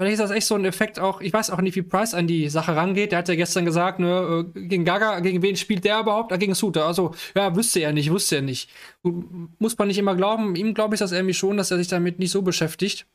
Vielleicht 0.00 0.14
ist 0.14 0.20
das 0.20 0.30
echt 0.30 0.46
so 0.46 0.54
ein 0.54 0.64
Effekt 0.64 0.98
auch, 0.98 1.20
ich 1.20 1.30
weiß 1.30 1.50
auch 1.50 1.60
nicht, 1.60 1.76
wie 1.76 1.82
Price 1.82 2.14
an 2.14 2.26
die 2.26 2.48
Sache 2.48 2.74
rangeht. 2.74 3.12
Der 3.12 3.18
hat 3.18 3.28
ja 3.28 3.34
gestern 3.34 3.66
gesagt, 3.66 3.98
ne, 3.98 4.46
äh, 4.56 4.60
gegen 4.66 4.86
Gaga, 4.86 5.20
gegen 5.20 5.42
wen 5.42 5.56
spielt 5.56 5.84
der 5.84 6.00
überhaupt? 6.00 6.32
Ah, 6.32 6.38
gegen 6.38 6.54
Suter. 6.54 6.86
Also, 6.86 7.10
ja, 7.36 7.54
wüsste 7.54 7.80
er 7.80 7.92
nicht, 7.92 8.10
wusste 8.10 8.36
er 8.36 8.40
nicht. 8.40 8.70
Muss 9.02 9.76
man 9.76 9.88
nicht 9.88 9.98
immer 9.98 10.16
glauben. 10.16 10.56
Ihm 10.56 10.72
glaube 10.72 10.94
ich 10.94 11.00
das 11.00 11.12
irgendwie 11.12 11.34
schon, 11.34 11.58
dass 11.58 11.70
er 11.70 11.76
sich 11.76 11.88
damit 11.88 12.18
nicht 12.18 12.30
so 12.30 12.40
beschäftigt. 12.40 13.06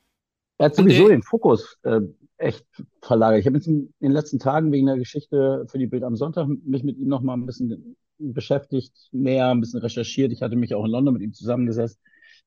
Er 0.59 0.67
hat 0.67 0.75
sowieso 0.75 1.07
den 1.07 1.23
Fokus 1.23 1.75
äh, 1.81 2.01
echt 2.37 2.63
verlagert. 3.01 3.39
Ich 3.39 3.47
habe 3.47 3.57
jetzt 3.57 3.65
in 3.65 3.91
den 3.99 4.11
letzten 4.11 4.37
Tagen 4.37 4.71
wegen 4.71 4.85
der 4.85 4.97
Geschichte 4.97 5.65
für 5.67 5.79
die 5.79 5.87
Bild 5.87 6.03
am 6.03 6.15
Sonntag 6.15 6.47
mich 6.67 6.83
mit 6.83 6.99
ihm 6.99 7.07
noch 7.07 7.21
mal 7.21 7.33
ein 7.33 7.47
bisschen 7.47 7.95
beschäftigt, 8.19 8.93
näher 9.11 9.49
ein 9.49 9.59
bisschen 9.59 9.79
recherchiert. 9.79 10.31
Ich 10.31 10.43
hatte 10.43 10.55
mich 10.55 10.75
auch 10.75 10.85
in 10.85 10.91
London 10.91 11.15
mit 11.15 11.23
ihm 11.23 11.33
zusammengesetzt. 11.33 11.99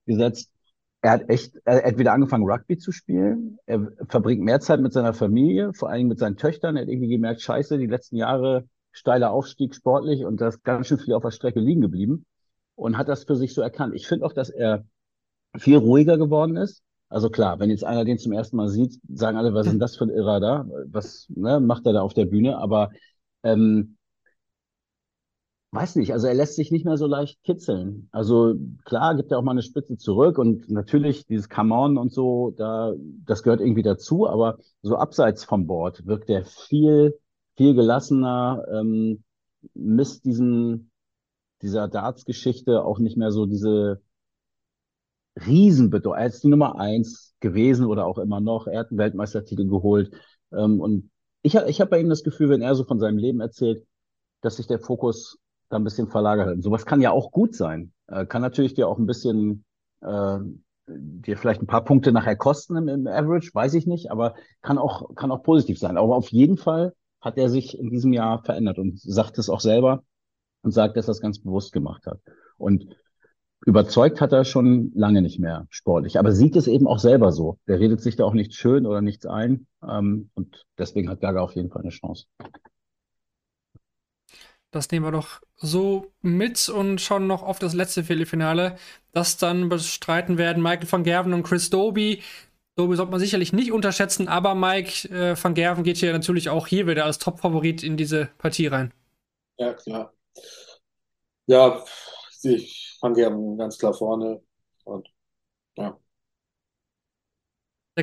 Gesetzt 0.07 0.53
er 1.01 1.11
hat 1.13 1.29
echt, 1.29 1.55
er 1.65 1.85
hat 1.85 1.99
wieder 1.99 2.13
angefangen, 2.13 2.49
Rugby 2.49 2.77
zu 2.77 2.91
spielen. 2.93 3.59
Er 3.67 3.89
verbringt 4.09 4.43
mehr 4.43 4.61
Zeit 4.61 4.81
mit 4.81 4.93
seiner 4.93 5.15
Familie, 5.15 5.73
vor 5.73 5.91
allem 5.91 6.09
mit 6.09 6.19
seinen 6.19 6.37
Töchtern. 6.37 6.77
Er 6.77 6.83
hat 6.83 6.89
irgendwie 6.89 7.09
gemerkt, 7.09 7.41
scheiße, 7.41 7.79
die 7.79 7.87
letzten 7.87 8.17
Jahre 8.17 8.65
steiler 8.91 9.31
Aufstieg 9.31 9.75
sportlich 9.75 10.25
und 10.25 10.41
da 10.41 10.49
ist 10.49 10.65
ganz 10.65 10.89
schön 10.89 10.99
viel 10.99 11.15
auf 11.15 11.23
der 11.23 11.31
Strecke 11.31 11.61
liegen 11.61 11.81
geblieben 11.81 12.27
und 12.75 12.99
hat 12.99 13.09
das 13.09 13.25
für 13.25 13.37
sich 13.37 13.55
so 13.55 13.63
erkannt. 13.63 13.95
Ich 13.95 14.09
finde 14.09 14.27
auch, 14.27 14.33
dass 14.33 14.51
er 14.51 14.85
viel 15.57 15.77
ruhiger 15.77 16.19
geworden 16.19 16.57
ist. 16.57 16.83
Also 17.09 17.31
klar, 17.31 17.61
wenn 17.61 17.71
jetzt 17.71 17.85
einer 17.85 18.05
den 18.05 18.19
zum 18.19 18.33
ersten 18.33 18.57
Mal 18.57 18.69
sieht, 18.69 18.99
sagen 19.09 19.39
alle, 19.39 19.55
was 19.55 19.67
ist 19.67 19.73
denn 19.73 19.81
das 19.81 19.97
für 19.97 20.05
ein 20.05 20.11
Irrer 20.11 20.41
da? 20.41 20.67
Was 20.87 21.27
ne, 21.31 21.61
macht 21.61 21.87
er 21.87 21.93
da 21.93 22.03
auf 22.03 22.13
der 22.13 22.27
Bühne? 22.27 22.59
Aber 22.59 22.91
ähm, 23.45 23.98
weiß 25.71 25.97
nicht, 25.97 26.13
also 26.13 26.27
er 26.27 26.35
lässt 26.35 26.57
sich 26.57 26.71
nicht 26.71 26.85
mehr 26.85 26.97
so 26.97 27.07
leicht 27.07 27.43
kitzeln. 27.45 28.09
Also 28.11 28.55
klar, 28.85 29.17
gibt 29.17 29.31
er 29.31 29.39
auch 29.39 29.43
mal 29.43 29.53
eine 29.53 29.63
Spitze 29.63 29.99
zurück 29.99 30.39
und 30.39 30.71
natürlich 30.71 31.27
dieses 31.27 31.49
Come 31.49 31.75
on 31.75 31.99
und 31.99 32.13
so, 32.13 32.55
da, 32.57 32.95
das 33.27 33.43
gehört 33.43 33.61
irgendwie 33.61 33.83
dazu, 33.83 34.27
aber 34.27 34.59
so 34.83 34.97
abseits 34.97 35.45
vom 35.45 35.67
Board 35.67 36.07
wirkt 36.07 36.31
er 36.31 36.45
viel, 36.47 37.19
viel 37.57 37.75
gelassener, 37.75 38.65
ähm, 38.73 39.25
misst 39.75 40.25
diesen, 40.25 40.91
dieser 41.61 41.89
Darts-Geschichte 41.89 42.85
auch 42.85 42.99
nicht 42.99 43.19
mehr 43.19 43.31
so 43.31 43.45
diese 43.45 44.01
Riesenbedeutung. 45.47 46.19
Er 46.19 46.27
ist 46.27 46.43
die 46.43 46.49
Nummer 46.49 46.79
eins 46.79 47.35
gewesen 47.41 47.87
oder 47.87 48.07
auch 48.07 48.19
immer 48.19 48.41
noch. 48.41 48.67
Er 48.67 48.81
hat 48.81 48.91
einen 48.91 48.99
Weltmeistertitel 48.99 49.69
geholt. 49.69 50.13
Ähm, 50.53 50.81
und 50.81 51.11
ich, 51.43 51.55
ich 51.55 51.81
habe 51.81 51.91
bei 51.91 52.01
ihm 52.01 52.09
das 52.09 52.25
Gefühl, 52.25 52.49
wenn 52.49 52.63
er 52.63 52.75
so 52.75 52.85
von 52.85 52.99
seinem 52.99 53.19
Leben 53.19 53.41
erzählt, 53.41 53.87
dass 54.41 54.57
sich 54.57 54.67
der 54.67 54.79
Fokus 54.79 55.39
da 55.69 55.77
ein 55.77 55.85
bisschen 55.85 56.09
verlagert 56.09 56.49
hat. 56.49 56.63
Sowas 56.63 56.87
kann 56.87 57.01
ja 57.01 57.11
auch 57.11 57.31
gut 57.31 57.55
sein. 57.55 57.93
Äh, 58.07 58.27
kann 58.27 58.43
natürlich 58.43 58.75
dir 58.75 58.89
auch 58.89 58.99
ein 58.99 59.07
bisschen 59.07 59.65
äh, 60.01 60.39
dir 60.89 61.37
vielleicht 61.37 61.63
ein 61.63 61.67
paar 61.67 61.85
Punkte 61.85 62.13
nachher 62.13 62.37
kosten 62.37 62.77
im, 62.77 62.89
im, 62.89 63.07
Average, 63.07 63.51
weiß 63.53 63.75
ich 63.75 63.87
nicht, 63.87 64.11
aber 64.11 64.35
kann 64.63 64.79
auch, 64.79 65.15
kann 65.15 65.31
auch 65.31 65.43
positiv 65.43 65.79
sein. 65.79 65.97
Aber 65.97 66.17
auf 66.17 66.29
jeden 66.31 66.57
Fall 66.57 66.95
hat 67.21 67.37
er 67.37 67.51
sich 67.51 67.79
in 67.79 67.91
diesem 67.91 68.13
Jahr 68.13 68.43
verändert 68.43 68.79
und 68.79 69.01
sagt 69.01 69.39
es 69.39 69.51
auch 69.51 69.61
selber 69.61 70.05
und 70.63 70.73
sagt, 70.73 70.97
dass 70.97 71.07
er 71.07 71.13
das 71.13 71.21
ganz 71.21 71.41
bewusst 71.41 71.73
gemacht 71.73 72.07
hat. 72.07 72.21
Und 72.57 72.87
überzeugt 73.67 74.21
hat 74.21 74.33
er 74.33 74.45
schon 74.45 74.93
lange 74.95 75.21
nicht 75.21 75.41
mehr 75.41 75.67
sportlich, 75.71 76.19
aber 76.19 76.33
sieht 76.33 76.57
es 76.57 76.69
eben 76.69 76.87
auch 76.87 76.99
selber 76.99 77.33
so. 77.33 77.59
Der 77.67 77.81
redet 77.81 78.01
sich 78.01 78.17
da 78.17 78.25
auch 78.25 78.35
nichts 78.35 78.55
schön 78.55 78.87
oder 78.87 79.01
nichts 79.01 79.27
ein. 79.27 79.67
Ähm, 79.87 80.31
und 80.35 80.65
deswegen 80.79 81.09
hat 81.09 81.21
Gaga 81.21 81.41
auf 81.41 81.55
jeden 81.55 81.71
Fall 81.71 81.83
eine 81.83 81.91
Chance. 81.91 82.27
Das 84.71 84.91
nehmen 84.91 85.07
wir 85.07 85.13
doch 85.13 85.41
so 85.57 86.13
mit 86.21 86.69
und 86.69 87.01
schauen 87.01 87.27
noch 87.27 87.43
auf 87.43 87.59
das 87.59 87.75
letzte 87.75 88.05
Viertelfinale, 88.05 88.77
das 89.13 89.39
dann 89.39 89.69
bestreiten 89.69 90.37
werden 90.37 90.63
Michael 90.63 90.91
van 90.91 91.05
Gerven 91.05 91.33
und 91.33 91.43
Chris 91.43 91.71
Doby. 91.71 92.23
Doby 92.77 92.95
sollte 92.95 93.11
man 93.11 93.19
sicherlich 93.21 93.53
nicht 93.53 93.73
unterschätzen, 93.73 94.29
aber 94.29 94.55
Mike 94.55 95.09
äh, 95.09 95.43
van 95.43 95.55
Gerven 95.55 95.83
geht 95.83 95.97
hier 95.97 96.13
natürlich 96.13 96.49
auch 96.49 96.67
hier 96.67 96.87
wieder 96.87 97.07
als 97.07 97.19
Top-Favorit 97.19 97.83
in 97.83 97.97
diese 97.97 98.27
Partie 98.39 98.69
rein. 98.69 98.93
Ja, 99.57 99.73
klar. 99.75 100.13
Ja, 101.47 101.85
sehe 102.31 102.57
ich 102.57 102.97
Van 103.01 103.15
Gerven 103.15 103.57
ganz 103.57 103.79
klar 103.79 103.95
vorne. 103.95 104.43
Und 104.85 105.09
ja. 105.77 105.99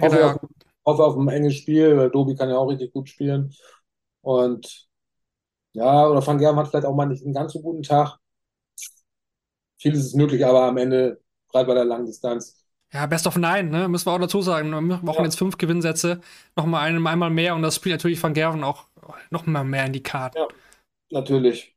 Hoffe 0.02 0.26
auf, 0.26 0.42
hoffe 0.86 1.04
auf 1.06 1.16
ein 1.16 1.30
enges 1.30 1.56
Spiel, 1.56 1.96
weil 1.96 2.10
Dobi 2.10 2.36
kann 2.36 2.50
ja 2.50 2.58
auch 2.58 2.68
richtig 2.68 2.92
gut 2.92 3.08
spielen. 3.08 3.54
Und 4.22 4.85
ja, 5.76 6.08
oder 6.08 6.26
Van 6.26 6.38
Gerven 6.40 6.58
hat 6.60 6.70
vielleicht 6.70 6.86
auch 6.88 6.96
mal 6.96 7.06
nicht 7.06 7.24
einen 7.24 7.34
ganz 7.36 7.54
so 7.54 7.62
guten 7.62 7.84
Tag. 7.84 8.18
Vieles 9.80 10.06
ist 10.06 10.16
möglich, 10.16 10.46
aber 10.46 10.64
am 10.64 10.78
Ende, 10.78 11.22
gerade 11.50 11.68
bei 11.68 11.74
der 11.76 11.86
langen 11.86 12.06
Distanz, 12.06 12.66
Ja, 12.94 13.06
Best 13.08 13.28
of 13.28 13.36
Nine, 13.36 13.64
ne? 13.66 13.88
Müssen 13.90 14.06
wir 14.08 14.14
auch 14.14 14.20
dazu 14.20 14.42
sagen. 14.42 14.70
Wir 14.72 14.82
machen 14.82 15.24
Ja. 15.24 15.26
jetzt 15.26 15.38
fünf 15.38 15.58
Gewinnsätze, 15.58 16.22
nochmal 16.56 16.88
ein, 16.88 17.06
einmal 17.06 17.30
mehr 17.30 17.56
und 17.56 17.62
das 17.62 17.76
spielt 17.76 17.94
natürlich 17.96 18.22
Van 18.24 18.34
Gerven 18.34 18.64
auch 18.64 18.88
noch 19.32 19.46
mal 19.46 19.64
mehr 19.64 19.86
in 19.86 19.94
die 19.94 20.04
Karten. 20.04 20.38
Ja. 20.38 20.48
natürlich. 21.12 21.76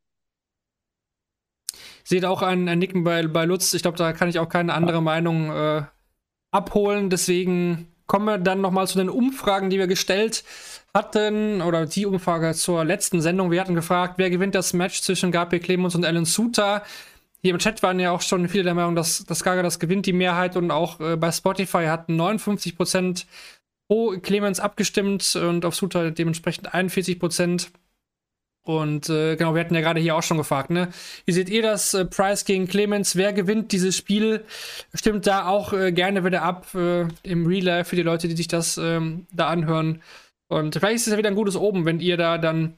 Seht 2.04 2.24
auch 2.24 2.42
ein, 2.42 2.68
ein 2.68 2.78
Nicken 2.78 3.04
bei, 3.04 3.26
bei 3.26 3.44
Lutz. 3.44 3.74
Ich 3.74 3.82
glaube, 3.82 3.98
da 3.98 4.12
kann 4.12 4.28
ich 4.28 4.38
auch 4.38 4.48
keine 4.48 4.74
andere 4.74 5.02
Meinung 5.02 5.50
äh, 5.50 5.82
abholen. 6.52 7.10
Deswegen 7.10 7.88
kommen 8.06 8.26
wir 8.26 8.38
dann 8.38 8.60
noch 8.60 8.70
mal 8.70 8.86
zu 8.86 8.98
den 8.98 9.08
Umfragen, 9.10 9.70
die 9.70 9.78
wir 9.78 9.86
gestellt 9.86 10.44
hatten. 10.98 11.62
Oder 11.62 11.86
die 11.86 12.04
Umfrage 12.04 12.52
zur 12.52 12.84
letzten 12.84 13.22
Sendung. 13.22 13.50
Wir 13.50 13.60
hatten 13.60 13.74
gefragt, 13.74 14.14
wer 14.16 14.28
gewinnt 14.28 14.54
das 14.54 14.72
Match 14.74 15.00
zwischen 15.00 15.32
Gabriel 15.32 15.62
Clemens 15.62 15.94
und 15.94 16.04
Alan 16.04 16.24
Suter. 16.26 16.82
Hier 17.40 17.52
im 17.52 17.58
Chat 17.58 17.82
waren 17.82 18.00
ja 18.00 18.10
auch 18.10 18.20
schon 18.20 18.48
viele 18.48 18.64
der 18.64 18.74
Meinung, 18.74 18.96
dass, 18.96 19.24
dass 19.24 19.44
Gaga 19.44 19.62
das 19.62 19.78
gewinnt, 19.78 20.06
die 20.06 20.12
Mehrheit. 20.12 20.56
Und 20.56 20.70
auch 20.70 21.00
äh, 21.00 21.16
bei 21.16 21.30
Spotify 21.30 21.86
hatten 21.86 22.20
59% 22.20 23.24
pro 23.86 24.18
Clemens 24.20 24.60
abgestimmt 24.60 25.36
und 25.36 25.64
auf 25.64 25.74
Suter 25.74 26.10
dementsprechend 26.10 26.74
41%. 26.74 27.68
Und 28.68 29.08
äh, 29.08 29.36
genau, 29.36 29.54
wir 29.54 29.62
hatten 29.62 29.74
ja 29.74 29.80
gerade 29.80 29.98
hier 29.98 30.14
auch 30.14 30.22
schon 30.22 30.36
gefragt, 30.36 30.68
ne? 30.68 30.88
Wie 31.24 31.32
seht 31.32 31.48
ihr 31.48 31.62
das? 31.62 31.94
Äh, 31.94 32.04
Price 32.04 32.44
gegen 32.44 32.68
Clemens, 32.68 33.16
wer 33.16 33.32
gewinnt 33.32 33.72
dieses 33.72 33.96
Spiel? 33.96 34.44
Stimmt 34.92 35.26
da 35.26 35.46
auch 35.46 35.72
äh, 35.72 35.90
gerne 35.90 36.22
wieder 36.22 36.42
ab 36.42 36.66
äh, 36.74 37.06
im 37.22 37.46
Real 37.46 37.64
Life 37.64 37.88
für 37.88 37.96
die 37.96 38.02
Leute, 38.02 38.28
die 38.28 38.36
sich 38.36 38.48
das 38.48 38.76
ähm, 38.76 39.26
da 39.32 39.48
anhören. 39.48 40.02
Und 40.48 40.74
vielleicht 40.74 40.96
ist 40.96 41.06
es 41.06 41.12
ja 41.12 41.18
wieder 41.18 41.28
ein 41.28 41.34
gutes 41.34 41.56
Oben, 41.56 41.84
wenn 41.84 42.00
ihr 42.00 42.16
da 42.16 42.38
dann 42.38 42.74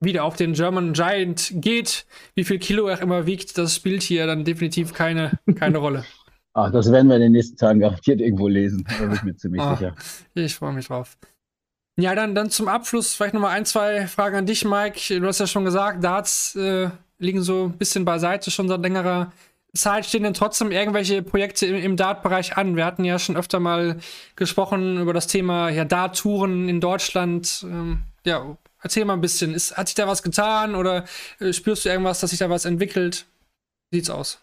wieder 0.00 0.24
auf 0.24 0.36
den 0.36 0.52
German 0.52 0.92
Giant 0.92 1.50
geht. 1.56 2.06
Wie 2.34 2.44
viel 2.44 2.58
Kilo 2.58 2.86
er 2.86 3.00
immer 3.02 3.26
wiegt, 3.26 3.58
das 3.58 3.74
spielt 3.74 4.02
hier 4.02 4.26
dann 4.26 4.44
definitiv 4.44 4.92
keine, 4.94 5.32
keine 5.56 5.78
Rolle. 5.78 6.04
Ach, 6.54 6.70
das 6.72 6.90
werden 6.90 7.08
wir 7.08 7.16
in 7.16 7.22
den 7.22 7.32
nächsten 7.32 7.56
Tagen 7.56 7.80
garantiert 7.80 8.20
irgendwo 8.20 8.48
lesen. 8.48 8.84
Da 8.88 9.04
bin 9.04 9.12
ich 9.12 9.22
mir 9.22 9.36
ziemlich 9.36 9.60
Ah. 9.60 9.76
sicher. 9.76 9.94
Ich 10.34 10.54
freue 10.54 10.72
mich 10.72 10.86
drauf. 10.86 11.16
Ja, 12.00 12.14
dann, 12.14 12.34
dann 12.36 12.50
zum 12.50 12.68
Abschluss 12.68 13.14
vielleicht 13.14 13.34
nochmal 13.34 13.56
ein, 13.56 13.64
zwei 13.64 14.06
Fragen 14.06 14.36
an 14.36 14.46
dich, 14.46 14.64
Mike. 14.64 15.18
Du 15.20 15.26
hast 15.26 15.40
ja 15.40 15.48
schon 15.48 15.64
gesagt, 15.64 16.02
Darts 16.04 16.54
äh, 16.54 16.90
liegen 17.18 17.42
so 17.42 17.64
ein 17.64 17.76
bisschen 17.76 18.04
beiseite 18.04 18.52
schon 18.52 18.68
seit 18.68 18.80
längerer 18.82 19.32
Zeit. 19.74 20.06
Stehen 20.06 20.22
denn 20.22 20.34
trotzdem 20.34 20.70
irgendwelche 20.70 21.22
Projekte 21.22 21.66
im, 21.66 21.76
im 21.76 21.96
Dart-Bereich 21.96 22.56
an? 22.56 22.76
Wir 22.76 22.84
hatten 22.84 23.04
ja 23.04 23.18
schon 23.18 23.36
öfter 23.36 23.60
mal 23.60 23.98
gesprochen 24.36 25.00
über 25.00 25.12
das 25.12 25.26
Thema 25.26 25.68
ja, 25.68 25.84
Dart-Touren 25.84 26.68
in 26.68 26.80
Deutschland. 26.80 27.64
Ähm, 27.64 28.02
ja, 28.24 28.56
erzähl 28.82 29.04
mal 29.04 29.14
ein 29.14 29.20
bisschen. 29.20 29.54
Ist, 29.54 29.76
hat 29.76 29.88
sich 29.88 29.94
da 29.94 30.06
was 30.06 30.22
getan 30.22 30.74
oder 30.74 31.04
äh, 31.40 31.52
spürst 31.52 31.84
du 31.84 31.88
irgendwas, 31.88 32.20
dass 32.20 32.30
sich 32.30 32.38
da 32.38 32.50
was 32.50 32.64
entwickelt? 32.64 33.26
Wie 33.90 33.98
sieht's 33.98 34.10
aus? 34.10 34.40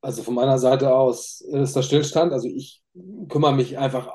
Also 0.00 0.22
von 0.22 0.34
meiner 0.34 0.58
Seite 0.58 0.92
aus 0.94 1.40
ist 1.42 1.76
der 1.76 1.82
Stillstand. 1.82 2.32
Also 2.32 2.48
ich 2.48 2.82
kümmere 3.28 3.54
mich 3.54 3.78
einfach 3.78 4.10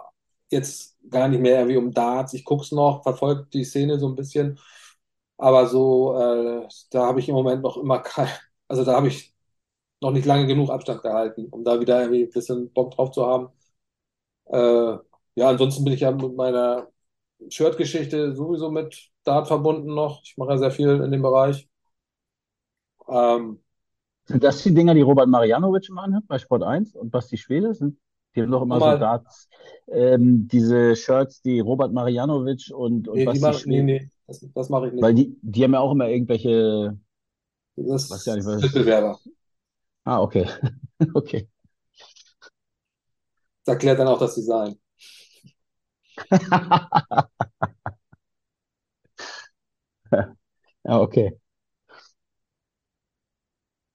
jetzt 0.49 0.97
gar 1.09 1.27
nicht 1.27 1.39
mehr 1.41 1.59
irgendwie 1.59 1.77
um 1.77 1.91
Darts. 1.93 2.33
Ich 2.33 2.43
gucke 2.43 2.63
es 2.63 2.71
noch, 2.71 3.03
verfolge 3.03 3.47
die 3.53 3.63
Szene 3.63 3.99
so 3.99 4.07
ein 4.07 4.15
bisschen. 4.15 4.59
Aber 5.37 5.67
so, 5.67 6.17
äh, 6.19 6.67
da 6.89 7.05
habe 7.05 7.19
ich 7.19 7.29
im 7.29 7.35
Moment 7.35 7.61
noch 7.61 7.77
immer 7.77 7.99
kein, 7.99 8.29
also 8.67 8.83
da 8.83 8.93
habe 8.95 9.07
ich 9.07 9.33
noch 10.01 10.11
nicht 10.11 10.25
lange 10.25 10.47
genug 10.47 10.69
Abstand 10.69 11.01
gehalten, 11.01 11.47
um 11.51 11.63
da 11.63 11.79
wieder 11.79 12.01
irgendwie 12.01 12.23
ein 12.23 12.29
bisschen 12.31 12.71
Bock 12.73 12.91
drauf 12.91 13.11
zu 13.11 13.25
haben. 13.25 13.49
Äh, 14.45 14.97
ja, 15.35 15.49
ansonsten 15.49 15.83
bin 15.83 15.93
ich 15.93 16.01
ja 16.01 16.11
mit 16.11 16.35
meiner 16.35 16.89
Shirt-Geschichte 17.49 18.35
sowieso 18.35 18.71
mit 18.71 19.11
Dart 19.23 19.47
verbunden 19.47 19.93
noch. 19.95 20.21
Ich 20.23 20.37
mache 20.37 20.51
ja 20.51 20.57
sehr 20.57 20.71
viel 20.71 20.89
in 21.03 21.11
dem 21.11 21.21
Bereich. 21.21 21.69
Ähm, 23.07 23.59
Sind 24.25 24.43
das 24.43 24.61
die 24.63 24.73
Dinger, 24.73 24.93
die 24.93 25.01
Robert 25.01 25.27
Marianovic 25.29 25.89
immer 25.89 26.03
anhat 26.03 26.27
bei 26.27 26.37
Sport 26.37 26.63
1 26.63 26.95
und 26.95 27.11
Basti 27.11 27.37
Schwede? 27.37 27.73
Sind 27.73 27.97
die 28.35 28.41
haben 28.43 28.51
doch 28.51 28.61
immer 28.61 28.81
so 28.81 28.91
Nochmal. 28.91 28.93
Darts, 28.93 29.49
ähm, 29.87 30.47
diese 30.47 30.95
Shirts, 30.95 31.41
die 31.41 31.59
Robert 31.59 31.91
Marianovic 31.93 32.71
und, 32.75 33.07
und 33.07 33.23
nee, 33.23 33.23
Basti 33.23 33.39
mach, 33.39 33.65
nee, 33.65 33.81
Schwede, 33.81 33.83
nee, 33.83 34.11
das, 34.27 34.45
das 34.53 34.69
mache 34.69 34.87
ich 34.87 34.93
nicht. 34.93 35.01
weil 35.01 35.13
die, 35.13 35.37
die 35.41 35.63
haben 35.63 35.73
ja 35.73 35.79
auch 35.79 35.91
immer 35.91 36.07
irgendwelche, 36.09 36.97
Das 37.75 38.09
nicht, 38.35 38.45
was- 38.45 38.61
Mitbewerber. 38.61 39.19
Ah, 40.07 40.21
okay, 40.21 40.47
okay. 41.13 41.47
Das 43.65 43.73
erklärt 43.75 43.99
dann 43.99 44.07
auch 44.07 44.17
das 44.19 44.33
Design. 44.35 44.79
Ja, 50.83 50.99
okay. 51.01 51.37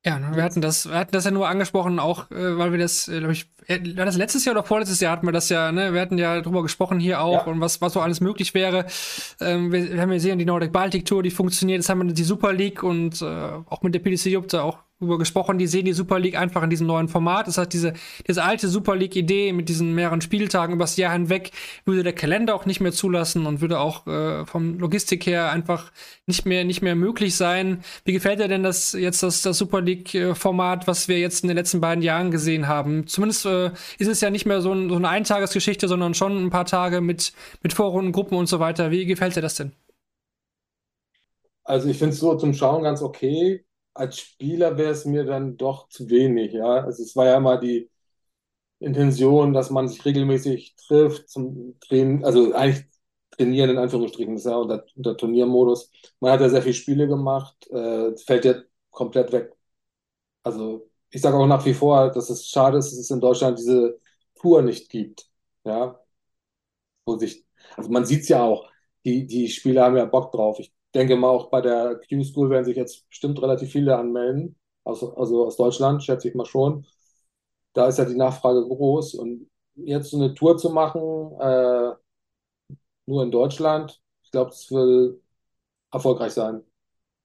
Ja, 0.04 0.18
ne, 0.18 0.34
wir 0.34 0.42
hatten 0.42 0.60
das, 0.60 0.88
wir 0.88 0.96
hatten 0.96 1.12
das 1.12 1.24
ja 1.24 1.30
nur 1.30 1.46
angesprochen, 1.48 2.00
auch 2.00 2.28
äh, 2.32 2.58
weil 2.58 2.72
wir 2.72 2.78
das, 2.80 3.06
äh, 3.06 3.18
glaube 3.20 3.34
ich, 3.34 3.48
äh, 3.68 3.78
war 3.96 4.04
das 4.04 4.16
letztes 4.16 4.44
Jahr 4.44 4.56
oder 4.56 4.64
vorletztes 4.64 4.98
Jahr 4.98 5.12
hatten 5.12 5.26
wir 5.28 5.32
das 5.32 5.48
ja, 5.48 5.70
ne? 5.70 5.94
Wir 5.94 6.00
hatten 6.00 6.18
ja 6.18 6.40
drüber 6.40 6.62
gesprochen 6.62 6.98
hier 6.98 7.20
auch 7.20 7.46
Ja. 7.46 7.52
und 7.52 7.60
was, 7.60 7.80
was 7.80 7.92
so 7.92 8.00
alles 8.00 8.20
möglich 8.20 8.52
wäre. 8.52 8.86
Ähm, 9.40 9.70
wir, 9.70 9.92
wir 9.92 10.00
haben 10.00 10.08
ja 10.08 10.16
gesehen, 10.16 10.40
die 10.40 10.44
Nordic 10.44 10.72
Baltic 10.72 11.04
Tour, 11.06 11.22
die 11.22 11.30
funktioniert. 11.30 11.78
Jetzt 11.78 11.88
haben 11.88 12.04
wir 12.04 12.12
die 12.12 12.24
Super 12.24 12.52
League 12.52 12.82
und 12.82 13.22
äh, 13.22 13.24
auch 13.24 13.82
mit 13.82 13.94
der 13.94 14.00
PDC 14.00 14.26
Jupp 14.26 14.48
da 14.48 14.62
auch 14.62 14.78
drüber 15.02 15.18
gesprochen. 15.18 15.58
Die 15.58 15.66
sehen 15.66 15.84
die 15.84 15.92
Super 15.92 16.18
League 16.18 16.38
einfach 16.38 16.62
in 16.62 16.70
diesem 16.70 16.86
neuen 16.86 17.08
Format. 17.08 17.46
Das 17.48 17.58
heißt, 17.58 17.72
diese, 17.72 17.92
diese 18.26 18.44
alte 18.44 18.68
Super 18.68 18.96
League-Idee 18.96 19.52
mit 19.52 19.68
diesen 19.68 19.94
mehreren 19.94 20.20
Spieltagen 20.20 20.74
übers 20.74 20.96
Jahr 20.96 21.12
hinweg 21.12 21.50
würde 21.84 22.02
der 22.02 22.12
Kalender 22.12 22.54
auch 22.54 22.66
nicht 22.66 22.80
mehr 22.80 22.92
zulassen 22.92 23.46
und 23.46 23.60
würde 23.60 23.80
auch 23.80 24.06
äh, 24.06 24.46
vom 24.46 24.78
Logistik 24.78 25.26
her 25.26 25.50
einfach 25.50 25.92
nicht 26.26 26.46
mehr, 26.46 26.64
nicht 26.64 26.82
mehr 26.82 26.94
möglich 26.94 27.36
sein. 27.36 27.82
Wie 28.04 28.12
gefällt 28.12 28.40
dir 28.40 28.48
denn 28.48 28.62
das 28.62 28.92
jetzt 28.92 29.22
das, 29.22 29.42
das 29.42 29.58
Super 29.58 29.80
League-Format, 29.80 30.86
was 30.86 31.08
wir 31.08 31.18
jetzt 31.18 31.42
in 31.42 31.48
den 31.48 31.56
letzten 31.56 31.80
beiden 31.80 32.02
Jahren 32.02 32.30
gesehen 32.30 32.68
haben? 32.68 33.06
Zumindest 33.06 33.44
äh, 33.46 33.72
ist 33.98 34.08
es 34.08 34.20
ja 34.20 34.30
nicht 34.30 34.46
mehr 34.46 34.62
so, 34.62 34.72
ein, 34.72 34.88
so 34.88 34.96
eine 34.96 35.08
Eintagesgeschichte, 35.08 35.88
sondern 35.88 36.14
schon 36.14 36.46
ein 36.46 36.50
paar 36.50 36.64
Tage 36.64 37.00
mit, 37.00 37.32
mit 37.62 37.72
Vorrunden, 37.72 38.12
und 38.22 38.46
so 38.46 38.60
weiter. 38.60 38.90
Wie 38.90 39.04
gefällt 39.04 39.36
dir 39.36 39.40
das 39.40 39.56
denn? 39.56 39.72
Also 41.64 41.88
ich 41.88 41.98
finde 41.98 42.14
es 42.14 42.20
so 42.20 42.34
zum 42.36 42.54
Schauen 42.54 42.82
ganz 42.82 43.02
okay. 43.02 43.64
Als 43.94 44.18
Spieler 44.18 44.76
wäre 44.78 44.90
es 44.92 45.04
mir 45.04 45.24
dann 45.24 45.56
doch 45.56 45.88
zu 45.88 46.08
wenig, 46.08 46.52
ja. 46.52 46.84
Also 46.84 47.02
es 47.02 47.14
war 47.16 47.26
ja 47.26 47.36
immer 47.36 47.58
die 47.58 47.90
Intention, 48.80 49.52
dass 49.54 49.70
man 49.70 49.88
sich 49.88 50.04
regelmäßig 50.04 50.76
trifft 50.76 51.28
zum 51.30 51.78
Training, 51.80 52.24
also 52.24 52.54
eigentlich 52.54 52.86
trainieren 53.32 53.70
in 53.70 53.78
Anführungsstrichen, 53.78 54.34
das 54.34 54.44
ist 54.46 54.50
ja 54.50 54.56
unter, 54.58 54.84
unter 54.96 55.16
Turniermodus. 55.16 55.90
Man 56.20 56.32
hat 56.32 56.40
ja 56.40 56.48
sehr 56.50 56.62
viele 56.62 56.74
Spiele 56.74 57.08
gemacht, 57.08 57.68
äh, 57.70 58.16
fällt 58.18 58.44
ja 58.46 58.54
komplett 58.90 59.32
weg. 59.32 59.54
Also 60.44 60.90
ich 61.10 61.22
sage 61.22 61.36
auch 61.36 61.46
nach 61.46 61.64
wie 61.66 61.74
vor, 61.74 62.10
dass 62.12 62.30
es 62.30 62.48
schade 62.48 62.78
ist, 62.78 62.92
dass 62.92 62.98
es 63.00 63.10
in 63.10 63.20
Deutschland 63.20 63.58
diese 63.58 64.00
Tour 64.36 64.62
nicht 64.62 64.90
gibt, 64.90 65.28
ja. 65.64 66.00
Wo 67.06 67.16
sich, 67.18 67.44
also 67.76 67.90
man 67.90 68.04
sieht 68.06 68.22
es 68.22 68.28
ja 68.28 68.42
auch, 68.42 68.68
die, 69.04 69.26
die 69.26 69.48
Spieler 69.48 69.84
haben 69.84 69.96
ja 69.96 70.04
Bock 70.04 70.32
drauf. 70.32 70.58
Ich 70.60 70.72
denke 70.92 71.16
mal, 71.16 71.28
auch 71.28 71.50
bei 71.50 71.60
der 71.60 72.00
Q-School 72.08 72.50
werden 72.50 72.64
sich 72.64 72.76
jetzt 72.76 73.08
bestimmt 73.08 73.40
relativ 73.42 73.70
viele 73.72 73.96
anmelden, 73.96 74.56
also, 74.84 75.14
also 75.16 75.46
aus 75.46 75.56
Deutschland, 75.56 76.02
schätze 76.02 76.28
ich 76.28 76.34
mal 76.34 76.46
schon. 76.46 76.86
Da 77.74 77.88
ist 77.88 77.98
ja 77.98 78.04
die 78.04 78.16
Nachfrage 78.16 78.62
groß. 78.66 79.14
Und 79.14 79.48
jetzt 79.76 80.10
so 80.10 80.18
eine 80.18 80.34
Tour 80.34 80.58
zu 80.58 80.70
machen, 80.70 81.00
äh, 81.40 81.92
nur 83.06 83.22
in 83.22 83.30
Deutschland, 83.30 84.00
ich 84.24 84.30
glaube, 84.30 84.50
das 84.50 84.70
will 84.70 85.20
erfolgreich 85.92 86.32
sein. 86.32 86.62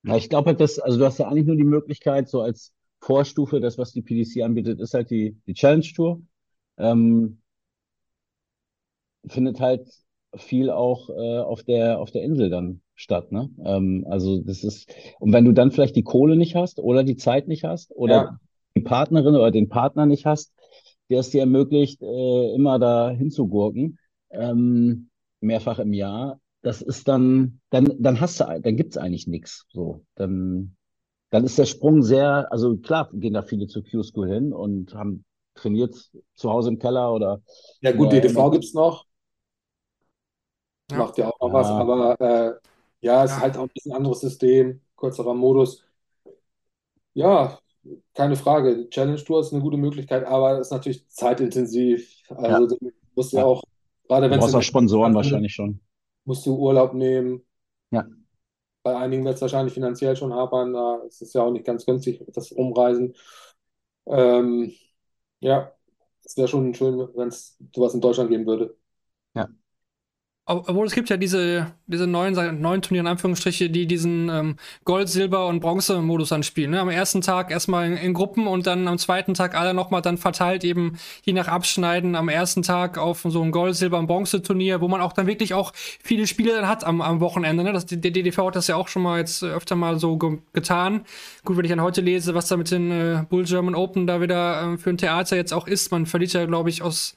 Ja, 0.04 0.16
ich 0.16 0.30
glaube 0.30 0.48
halt, 0.50 0.60
dass, 0.60 0.80
also 0.80 0.98
du 1.00 1.06
hast 1.06 1.18
ja 1.20 1.28
eigentlich 1.28 1.46
nur 1.46 1.56
die 1.56 1.64
Möglichkeit, 1.64 2.30
so 2.30 2.42
als 2.42 2.74
Vorstufe, 3.02 3.60
das, 3.60 3.78
was 3.78 3.92
die 3.92 4.02
PDC 4.02 4.44
anbietet, 4.44 4.80
ist 4.80 4.94
halt 4.94 5.10
die, 5.10 5.38
die 5.48 5.54
Challenge 5.54 5.86
Tour. 5.96 6.22
Ähm, 6.78 7.42
findet 9.28 9.60
halt 9.60 9.88
viel 10.38 10.70
auch 10.70 11.10
äh, 11.10 11.40
auf 11.40 11.64
der, 11.64 12.00
auf 12.00 12.12
der 12.12 12.24
Insel 12.24 12.50
dann 12.50 12.82
statt. 12.96 13.32
Ne? 13.32 13.50
Ähm, 13.66 14.06
also 14.10 14.40
das 14.42 14.64
ist, 14.64 14.90
und 15.20 15.34
wenn 15.34 15.46
du 15.46 15.52
dann 15.54 15.72
vielleicht 15.72 15.96
die 15.96 16.04
Kohle 16.04 16.36
nicht 16.36 16.56
hast 16.56 16.80
oder 16.80 17.04
die 17.04 17.18
Zeit 17.18 17.48
nicht 17.48 17.64
hast 17.64 17.92
oder 17.96 18.26
Ja. 18.26 18.40
die 18.76 18.82
Partnerin 18.82 19.36
oder 19.36 19.52
den 19.52 19.70
Partner 19.70 20.06
nicht 20.06 20.26
hast, 20.26 20.54
der 21.10 21.20
es 21.22 21.30
dir 21.30 21.42
ermöglicht, 21.42 22.02
äh, 22.02 22.54
immer 22.54 22.80
da 22.80 23.10
hinzugurken, 23.12 23.98
ähm, 24.30 25.10
mehrfach 25.42 25.80
im 25.80 25.94
Jahr, 25.94 26.40
das 26.62 26.82
ist 26.82 27.08
dann, 27.08 27.62
dann, 27.70 27.90
dann 28.00 28.20
hast 28.20 28.40
du, 28.40 28.46
dann 28.62 28.76
gibt's 28.76 28.98
eigentlich 28.98 29.28
nichts. 29.28 29.66
So, 29.70 30.04
dann, 30.16 30.76
dann 31.30 31.44
ist 31.46 31.58
der 31.58 31.66
Sprung 31.66 32.04
sehr, 32.04 32.52
also 32.52 32.78
klar 32.78 33.10
gehen 33.14 33.34
da 33.34 33.42
viele 33.44 33.68
zur 33.68 33.84
Q-School 33.84 34.30
hin 34.30 34.54
und 34.54 34.94
haben 34.96 35.26
trainiert 35.56 35.96
zu 36.36 36.50
Hause 36.52 36.70
im 36.70 36.80
Keller 36.80 37.14
oder 37.14 37.42
Ja, 37.82 37.92
gut, 37.92 38.12
DTV 38.12 38.52
gibt 38.52 38.66
es 38.66 38.74
noch. 38.74 39.06
Ja. 40.92 40.98
Macht 40.98 41.18
ja 41.18 41.30
auch 41.30 41.40
noch 41.42 41.48
Ja. 41.50 41.54
was, 41.54 41.68
aber 41.68 42.22
äh, 42.22 42.54
ja, 43.02 43.24
ist 43.24 43.32
Ja. 43.32 43.40
halt 43.42 43.58
auch 43.58 43.64
ein 43.64 43.70
bisschen 43.74 43.92
anderes 43.94 44.22
System, 44.22 44.82
kürzerer 44.96 45.34
Modus. 45.34 45.84
Ja, 47.14 47.60
keine 48.14 48.36
Frage. 48.36 48.90
Challenge 48.90 49.24
Tour 49.24 49.42
ist 49.42 49.54
eine 49.54 49.62
gute 49.62 49.78
Möglichkeit, 49.78 50.26
aber 50.26 50.60
ist 50.60 50.72
natürlich 50.72 51.08
zeitintensiv. 51.10 52.22
Also 52.30 52.68
du 52.78 52.92
musst 53.16 53.34
ja 53.34 53.40
Ja. 53.40 53.46
auch, 53.46 53.64
gerade 54.08 54.28
du 54.28 54.32
wenn 54.32 54.40
es 54.40 54.46
brauchst 54.46 54.54
in 54.54 54.60
auch 54.60 54.64
Sponsoren 54.64 55.16
wahrscheinlich 55.16 55.54
schon. 55.54 55.80
musst 56.26 56.46
du 56.46 56.56
Urlaub 56.58 56.94
nehmen. 56.94 57.46
Ja. 57.92 58.06
Bei 58.84 58.98
einigen 58.98 59.26
wird 59.26 59.36
es 59.36 59.42
wahrscheinlich 59.42 59.74
finanziell 59.74 60.16
schon 60.16 60.34
hapern. 60.34 60.74
Da 60.74 60.98
ist 61.08 61.22
es 61.22 61.34
ja 61.34 61.44
auch 61.44 61.52
nicht 61.52 61.66
ganz 61.66 61.86
günstig, 61.86 62.24
das 62.34 62.52
Umreisen. 62.52 63.16
Ähm, 64.06 64.72
ja, 65.42 65.74
es 66.24 66.38
wäre 66.38 66.48
schon 66.48 66.74
schön, 66.74 66.98
wenn 67.16 67.28
es 67.30 67.58
sowas 67.76 67.94
in 67.94 68.02
Deutschland 68.02 68.30
geben 68.30 68.46
würde. 68.46 68.77
Ob- 70.50 70.70
Obwohl 70.70 70.88
es 70.88 70.94
gibt 70.94 71.10
ja 71.10 71.18
diese, 71.18 71.74
diese 71.88 72.08
neuen, 72.08 72.34
neuen 72.62 72.82
Turniere 72.82 73.04
in 73.04 73.08
Anführungsstriche, 73.08 73.70
die 73.70 73.86
diesen 73.86 74.30
ähm, 74.30 74.56
Gold, 74.86 75.10
Silber 75.10 75.46
und 75.48 75.60
Bronze-Modus 75.60 76.32
anspielen. 76.32 76.72
Ne? 76.72 76.80
Am 76.80 76.88
ersten 76.90 77.20
Tag 77.20 77.52
erstmal 77.52 77.86
in, 77.86 77.98
in 77.98 78.14
Gruppen 78.14 78.48
und 78.48 78.66
dann 78.66 78.88
am 78.88 78.98
zweiten 78.98 79.34
Tag 79.34 79.56
alle 79.60 79.74
nochmal 79.74 80.02
dann 80.02 80.18
verteilt 80.18 80.64
eben 80.64 80.98
je 81.26 81.34
nach 81.34 81.50
Abschneiden 81.50 82.16
am 82.16 82.30
ersten 82.30 82.62
Tag 82.64 82.98
auf 82.98 83.26
so 83.28 83.42
ein 83.44 83.52
Gold, 83.52 83.76
Silber 83.76 84.00
und 84.00 84.08
Bronze-Turnier, 84.08 84.80
wo 84.80 84.88
man 84.88 85.02
auch 85.02 85.12
dann 85.12 85.28
wirklich 85.28 85.54
auch 85.54 85.74
viele 85.76 86.26
Spiele 86.28 86.54
dann 86.54 86.68
hat 86.70 86.86
am, 86.86 87.02
am 87.02 87.20
Wochenende. 87.20 87.66
Ne? 87.66 87.74
Das, 87.74 87.86
der 87.86 87.98
DDV 87.98 88.38
hat 88.48 88.56
das 88.56 88.68
ja 88.68 88.78
auch 88.78 88.88
schon 88.88 89.02
mal 89.02 89.20
jetzt 89.20 89.44
äh, 89.44 89.48
öfter 89.48 89.76
mal 89.76 90.00
so 90.00 90.18
ge 90.18 90.38
getan. 90.54 91.02
Gut, 91.44 91.58
wenn 91.58 91.66
ich 91.66 91.72
dann 91.72 91.82
heute 91.82 92.00
lese, 92.00 92.36
was 92.36 92.48
da 92.48 92.56
mit 92.56 92.72
den 92.72 92.90
äh, 92.90 93.26
Bull 93.30 93.44
German 93.44 93.76
Open 93.76 94.08
da 94.08 94.22
wieder 94.22 94.62
ähm, 94.64 94.80
für 94.80 94.92
ein 94.92 94.98
Theater 94.98 95.36
jetzt 95.36 95.54
auch 95.54 95.68
ist, 95.68 95.92
man 95.92 96.06
verliert 96.06 96.32
ja, 96.32 96.46
glaube 96.46 96.70
ich, 96.70 96.82
aus 96.82 97.16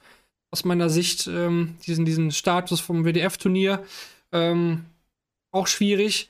aus 0.51 0.65
meiner 0.65 0.89
Sicht 0.89 1.27
ähm, 1.27 1.75
diesen, 1.87 2.05
diesen 2.05 2.31
Status 2.31 2.79
vom 2.79 3.05
WDF-Turnier. 3.05 3.83
Ähm, 4.31 4.85
auch 5.51 5.67
schwierig. 5.67 6.29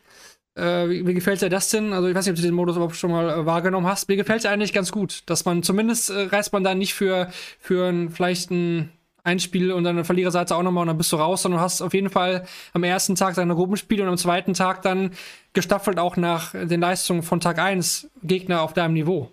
Äh, 0.56 0.90
wie, 0.90 1.14
gefällt 1.14 1.42
dir 1.42 1.50
das 1.50 1.70
denn? 1.70 1.94
Also 1.94 2.08
ich 2.08 2.16
weiß 2.16 2.26
nicht, 2.26 2.34
ob 2.34 2.36
du 2.38 2.42
den 2.42 2.54
Modus 2.54 2.76
überhaupt 2.76 2.96
schon 2.96 3.12
mal 3.12 3.30
äh, 3.30 3.46
wahrgenommen 3.46 3.88
hast. 3.88 4.10
Mir 4.10 4.18
gefällt 4.18 4.40
es 4.40 4.46
eigentlich 4.46 4.74
ganz 4.74 4.92
gut, 4.92 5.24
dass 5.28 5.46
man 5.46 5.64
zumindest 5.64 6.10
äh, 6.10 6.24
reist 6.24 6.54
man 6.54 6.64
da 6.64 6.76
nicht 6.76 6.94
für, 6.94 7.32
für 7.60 7.88
ein, 7.88 8.10
vielleicht 8.10 8.52
ein 8.52 8.92
Einspiel 9.24 9.72
und 9.72 9.84
dann 9.84 9.96
eine 9.96 10.04
Verliererseite 10.04 10.56
auch 10.56 10.64
nochmal 10.64 10.82
und 10.82 10.88
dann 10.88 10.98
bist 10.98 11.12
du 11.12 11.16
raus, 11.16 11.44
sondern 11.44 11.60
du 11.60 11.64
hast 11.64 11.82
auf 11.82 11.94
jeden 11.94 12.10
Fall 12.10 12.46
am 12.74 12.84
ersten 12.84 13.16
Tag 13.16 13.36
deine 13.36 13.56
Gruppenspiele 13.56 14.04
und 14.04 14.10
am 14.10 14.18
zweiten 14.18 14.54
Tag 14.54 14.82
dann 14.82 15.12
gestaffelt 15.54 16.00
auch 16.00 16.18
nach 16.18 16.52
den 16.54 16.82
Leistungen 16.82 17.22
von 17.22 17.40
Tag 17.40 17.60
1 17.60 18.10
Gegner 18.24 18.62
auf 18.62 18.74
deinem 18.74 18.94
Niveau. 18.94 19.32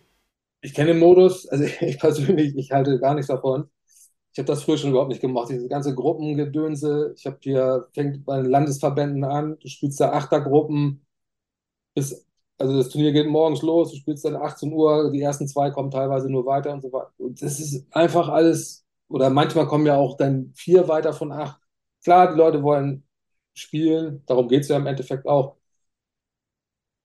Ich 0.60 0.74
kenne 0.74 0.89
den 0.89 0.98
Modus, 0.98 1.48
also 1.48 1.65
ich 1.81 1.98
persönlich, 1.98 2.55
ich 2.56 2.70
halte 2.70 2.98
gar 3.01 3.15
nichts 3.15 3.28
davon. 3.28 3.70
Ich 4.39 4.40
habe 4.40 4.47
das 4.52 4.62
früher 4.62 4.78
schon 4.78 4.90
überhaupt 4.90 5.09
nicht 5.10 5.20
gemacht, 5.20 5.48
diese 5.51 5.66
ganze 5.69 5.97
Gruppengedönse. 5.97 7.12
Ich 7.16 7.27
habe 7.27 7.39
hier, 7.40 7.89
fängt 7.93 8.24
bei 8.24 8.36
den 8.40 8.47
Landesverbänden 8.48 9.24
an, 9.24 9.59
du 9.59 9.66
spielst 9.66 9.98
da 9.98 10.12
Achtergruppen 10.12 11.05
bis, 11.94 12.27
also 12.59 12.77
das 12.78 12.90
Turnier 12.90 13.12
geht 13.12 13.28
morgens 13.28 13.62
los, 13.62 13.90
du 13.93 13.97
spielst 13.98 14.24
dann 14.24 14.36
18 14.36 14.73
Uhr, 14.73 15.10
die 15.12 15.23
ersten 15.23 15.48
zwei 15.48 15.70
kommen 15.70 15.90
teilweise 15.90 16.31
nur 16.31 16.47
weiter 16.47 16.73
und 16.73 16.82
so 16.82 16.93
weiter. 16.93 17.12
Und 17.19 17.43
das 17.43 17.60
ist 17.60 17.86
einfach 17.94 18.28
alles, 18.28 18.85
oder 19.09 19.31
manchmal 19.31 19.66
kommen 19.69 19.86
ja 19.86 19.97
auch 19.97 20.16
dann 20.16 20.52
vier 20.56 20.89
weiter 20.89 21.12
von 21.15 21.32
acht. 21.32 21.60
Klar, 22.05 22.32
die 22.32 22.39
Leute 22.39 22.62
wollen 22.62 23.05
spielen, 23.55 24.23
darum 24.27 24.48
geht 24.48 24.62
es 24.62 24.69
ja 24.69 24.77
im 24.78 24.86
Endeffekt 24.86 25.27
auch. 25.27 25.56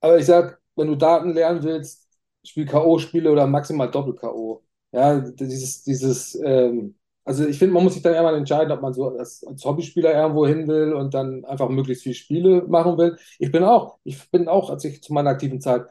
Aber 0.01 0.17
ich 0.19 0.25
sag, 0.25 0.61
wenn 0.75 0.87
du 0.87 0.95
Daten 0.95 1.33
lernen 1.33 1.63
willst, 1.63 2.07
spiel 2.43 2.65
K.O.-Spiele 2.65 3.31
oder 3.31 3.47
maximal 3.47 3.89
Doppel-K.O. 3.89 4.63
Ja, 4.91 5.19
dieses, 5.21 5.83
dieses, 5.83 6.35
ähm, 6.43 6.95
also 7.25 7.45
ich 7.47 7.57
finde, 7.57 7.73
man 7.73 7.83
muss 7.83 7.93
sich 7.93 8.03
dann 8.03 8.13
irgendwann 8.13 8.35
entscheiden, 8.35 8.71
ob 8.71 8.81
man 8.81 8.93
so 8.93 9.09
als, 9.17 9.43
als 9.45 9.63
Hobbyspieler 9.63 10.13
irgendwo 10.13 10.45
hin 10.45 10.67
will 10.67 10.93
und 10.93 11.13
dann 11.13 11.45
einfach 11.45 11.69
möglichst 11.69 12.03
viele 12.03 12.15
Spiele 12.15 12.63
machen 12.67 12.97
will. 12.97 13.17
Ich 13.39 13.51
bin 13.51 13.63
auch, 13.63 13.97
ich 14.03 14.29
bin 14.31 14.47
auch, 14.47 14.69
als 14.69 14.83
ich 14.85 15.01
zu 15.01 15.13
meiner 15.13 15.29
aktiven 15.31 15.61
Zeit 15.61 15.85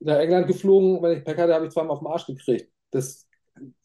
nach 0.00 0.18
England 0.18 0.46
geflogen, 0.48 1.02
wenn 1.02 1.18
ich 1.18 1.24
Pech 1.24 1.38
hatte, 1.38 1.54
habe 1.54 1.66
ich 1.66 1.72
zweimal 1.72 1.92
auf 1.92 2.00
den 2.00 2.08
Arsch 2.08 2.26
gekriegt. 2.26 2.72
Das, 2.90 3.26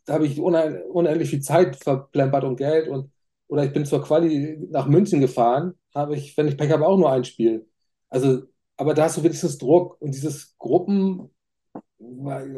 da 0.05 0.13
habe 0.13 0.25
ich 0.25 0.39
unendlich 0.39 1.29
viel 1.29 1.41
Zeit 1.41 1.75
verplempert 1.75 2.43
und 2.43 2.55
Geld 2.57 2.87
und 2.87 3.11
oder 3.47 3.63
ich 3.65 3.73
bin 3.73 3.85
zur 3.85 4.03
Quali 4.03 4.57
nach 4.69 4.87
München 4.87 5.21
gefahren, 5.21 5.73
habe 5.95 6.15
ich, 6.15 6.37
wenn 6.37 6.47
ich 6.47 6.57
Pech 6.57 6.71
habe, 6.71 6.87
auch 6.87 6.97
nur 6.97 7.11
ein 7.11 7.23
Spiel. 7.23 7.67
Also, 8.09 8.43
aber 8.77 8.93
da 8.93 9.05
hast 9.05 9.17
du 9.17 9.23
wenigstens 9.23 9.57
Druck 9.57 9.99
und 10.01 10.13
dieses 10.13 10.55
Gruppen, 10.57 11.31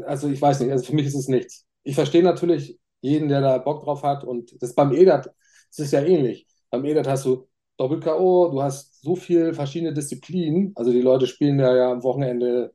also 0.06 0.30
ich 0.30 0.42
weiß 0.42 0.60
nicht, 0.60 0.72
also 0.72 0.86
für 0.86 0.96
mich 0.96 1.08
ist 1.08 1.16
es 1.16 1.28
nichts. 1.28 1.66
Ich 1.84 1.96
verstehe 1.96 2.24
natürlich 2.24 2.80
jeden, 3.02 3.30
der 3.30 3.42
da 3.42 3.58
Bock 3.58 3.84
drauf 3.84 4.04
hat 4.04 4.24
und 4.24 4.62
das 4.62 4.76
beim 4.76 4.92
EDAT, 4.94 5.28
das 5.70 5.80
ist 5.80 5.92
ja 5.94 6.02
ähnlich. 6.04 6.48
Beim 6.70 6.86
EDAT 6.86 7.08
hast 7.08 7.26
du 7.26 7.48
Doppel-K.O., 7.78 8.50
du 8.52 8.62
hast 8.62 9.02
so 9.02 9.16
viele 9.16 9.54
verschiedene 9.54 9.94
Disziplinen, 9.94 10.74
also 10.76 10.92
die 10.92 11.02
Leute 11.02 11.28
spielen 11.28 11.60
ja, 11.60 11.76
ja 11.76 11.92
am 11.92 12.04
Wochenende, 12.04 12.74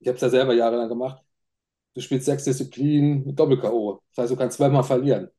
ich 0.00 0.08
habe 0.08 0.16
es 0.16 0.22
ja 0.22 0.30
selber 0.30 0.54
jahrelang 0.54 0.88
gemacht, 0.88 1.22
du 1.94 2.00
spielst 2.02 2.26
sechs 2.26 2.44
Disziplinen 2.44 3.24
mit 3.26 3.38
Doppel-K.O. 3.38 4.02
Das 4.14 4.24
heißt, 4.24 4.32
du 4.32 4.36
kannst 4.36 4.58
zwölfmal 4.58 4.84
verlieren. 4.84 5.30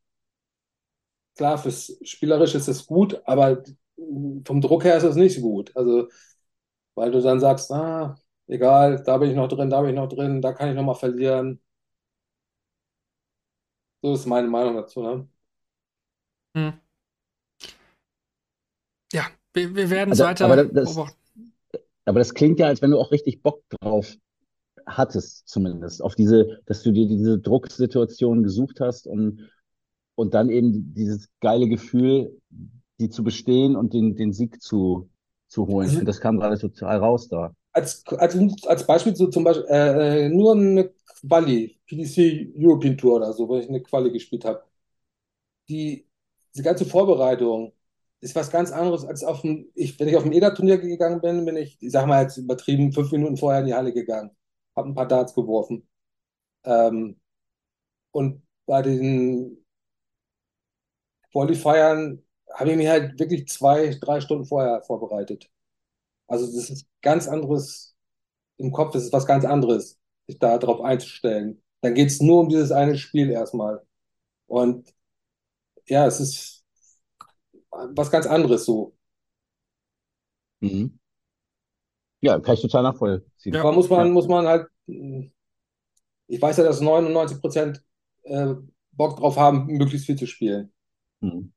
Klar, 1.35 1.57
fürs 1.57 1.97
Spielerische 2.03 2.57
ist 2.57 2.68
es 2.68 2.85
gut, 2.85 3.22
aber 3.26 3.64
vom 4.45 4.61
Druck 4.61 4.84
her 4.84 4.97
ist 4.97 5.03
es 5.03 5.15
nicht 5.15 5.41
gut. 5.41 5.72
Also, 5.76 6.10
weil 6.95 7.11
du 7.11 7.22
dann 7.22 7.41
sagst, 7.41 7.72
ah, 7.73 8.18
egal, 8.47 9.03
da 9.05 9.18
bin 9.19 9.31
ich 9.31 9.38
noch 9.38 9.49
drin, 9.49 9.72
da 9.72 9.81
bin 9.81 9.91
ich 9.91 9.97
noch 9.97 10.10
drin, 10.10 10.41
da 10.41 10.53
kann 10.53 10.69
ich 10.72 10.76
noch 10.76 10.84
mal 10.85 10.95
verlieren. 10.95 11.62
So 14.04 14.14
ist 14.14 14.26
meine 14.28 14.48
Meinung 14.50 14.76
dazu, 14.76 15.02
ne? 15.02 15.28
Hm. 16.56 16.70
Ja, 19.14 19.24
wir, 19.54 19.74
wir 19.76 19.90
werden 19.90 20.12
es 20.12 20.20
Also, 20.20 20.30
weiter 20.30 20.46
aber 20.46 20.66
das- 20.66 20.94
beobachten. 20.94 21.18
Aber 22.06 22.20
das 22.20 22.34
klingt 22.34 22.60
ja, 22.60 22.68
als 22.68 22.82
wenn 22.82 22.92
du 22.92 23.00
auch 23.00 23.12
richtig 23.12 23.42
Bock 23.42 23.64
drauf 23.70 24.16
hattest, 24.86 25.48
zumindest, 25.48 26.02
auf 26.04 26.16
diese, 26.16 26.60
dass 26.66 26.84
du 26.84 26.92
dir 26.92 27.08
diese 27.08 27.40
Drucksituation 27.40 28.44
gesucht 28.44 28.82
hast 28.82 29.08
und, 29.08 29.50
und 30.16 30.34
dann 30.34 30.50
eben 30.50 30.94
dieses 30.94 31.30
geile 31.40 31.70
Gefühl, 31.70 32.42
die 33.00 33.10
zu 33.10 33.24
bestehen 33.24 33.78
und 33.78 33.94
den, 33.94 34.16
den 34.18 34.34
Sieg 34.34 34.62
zu, 34.62 35.10
zu 35.48 35.68
holen. 35.68 35.88
Ich 35.88 35.94
finde, 35.94 36.08
das 36.08 36.20
kam 36.20 36.40
gerade 36.40 36.60
total 36.60 36.98
raus 36.98 37.30
da. 37.30 37.54
Als, 37.72 38.06
als, 38.08 38.38
als 38.68 38.86
Beispiel 38.86 39.16
so 39.16 39.28
zum 39.28 39.46
Beispiel 39.46 39.66
äh, 39.70 40.26
äh, 40.26 40.30
nur 40.30 40.54
eine 40.56 40.92
Quali, 41.28 41.80
PDC 41.88 42.54
European 42.58 42.98
Tour 42.98 43.16
oder 43.18 43.34
so, 43.34 43.48
wo 43.48 43.58
ich 43.58 43.68
eine 43.70 43.82
Quali 43.82 44.12
gespielt 44.12 44.45
habe. 44.45 44.64
Die, 45.70 46.08
diese 46.54 46.64
ganze 46.64 46.86
Vorbereitung 46.86 47.74
ist 48.22 48.36
was 48.36 48.52
ganz 48.52 48.72
anderes 48.72 49.06
als 49.06 49.24
auf 49.24 49.41
dem, 49.41 49.70
ich, 49.76 50.00
wenn 50.00 50.08
ich 50.08 50.16
auf 50.16 50.24
dem 50.24 50.32
EDA-Turnier 50.34 50.78
gegangen 50.78 51.22
bin, 51.22 51.45
bin 51.45 51.58
ich, 51.58 51.82
ich 51.82 51.91
sag 51.91 52.06
mal 52.08 52.24
jetzt 52.24 52.38
übertrieben, 52.38 52.91
fünf 52.94 53.12
Minuten 53.12 53.38
vorher 53.38 53.62
in 53.62 53.68
die 53.68 53.74
Halle 53.74 53.94
gegangen, 53.94 54.32
habe 54.76 54.90
ein 54.90 54.95
paar 54.95 55.08
Darts 55.08 55.34
geworfen. 55.34 55.88
Ähm, 56.66 57.20
und 58.12 58.44
bei 58.68 58.82
den 58.84 59.66
Qualifiern 61.32 62.24
habe 62.54 62.72
ich 62.72 62.78
mich 62.78 62.88
halt 62.88 63.20
wirklich 63.20 63.48
zwei, 63.48 63.90
drei 64.00 64.22
Stunden 64.22 64.45
vorher 64.45 64.82
vorbereitet. 64.84 65.50
Also 66.28 66.45
das 66.48 66.70
ist 66.70 66.88
ganz 67.02 67.28
anderes 67.28 67.95
im 68.58 68.72
Kopf, 68.72 68.94
das 68.94 69.06
ist 69.06 69.14
was 69.14 69.28
ganz 69.28 69.45
anderes, 69.45 70.00
sich 70.28 70.40
da 70.40 70.58
drauf 70.58 70.82
einzustellen. 70.82 71.62
Dann 71.82 71.94
geht 71.95 72.10
es 72.10 72.22
nur 72.22 72.41
um 72.41 72.50
dieses 72.50 72.72
eine 72.72 72.98
Spiel 72.98 73.30
erstmal. 73.30 73.82
Und 74.48 74.94
ja, 75.88 76.06
es 76.08 76.20
ist 76.20 76.64
was 77.72 78.12
ganz 78.12 78.26
anderes 78.28 78.66
so. 78.66 78.95
Mhm. 80.62 80.98
Ja, 82.22 82.40
kann 82.40 82.54
ich 82.56 82.62
total 82.62 82.84
nachvollziehen. 82.84 83.54
Ja. 83.54 83.62
Aber 83.62 83.74
muss 83.74 83.90
man, 83.90 84.08
Ja. 84.08 84.14
muss 84.14 84.28
man 84.28 84.48
halt, 84.48 84.68
ich 86.28 86.41
weiß 86.41 86.58
ja, 86.58 86.64
dass 86.64 86.82
99 86.82 87.40
Prozent 87.41 87.84
äh, 88.24 88.54
Bock 88.91 89.18
drauf 89.18 89.38
haben, 89.38 89.66
möglichst 89.68 90.06
viel 90.06 90.16
zu 90.18 90.28
spielen. 90.28 90.72
Mhm. 91.22 91.54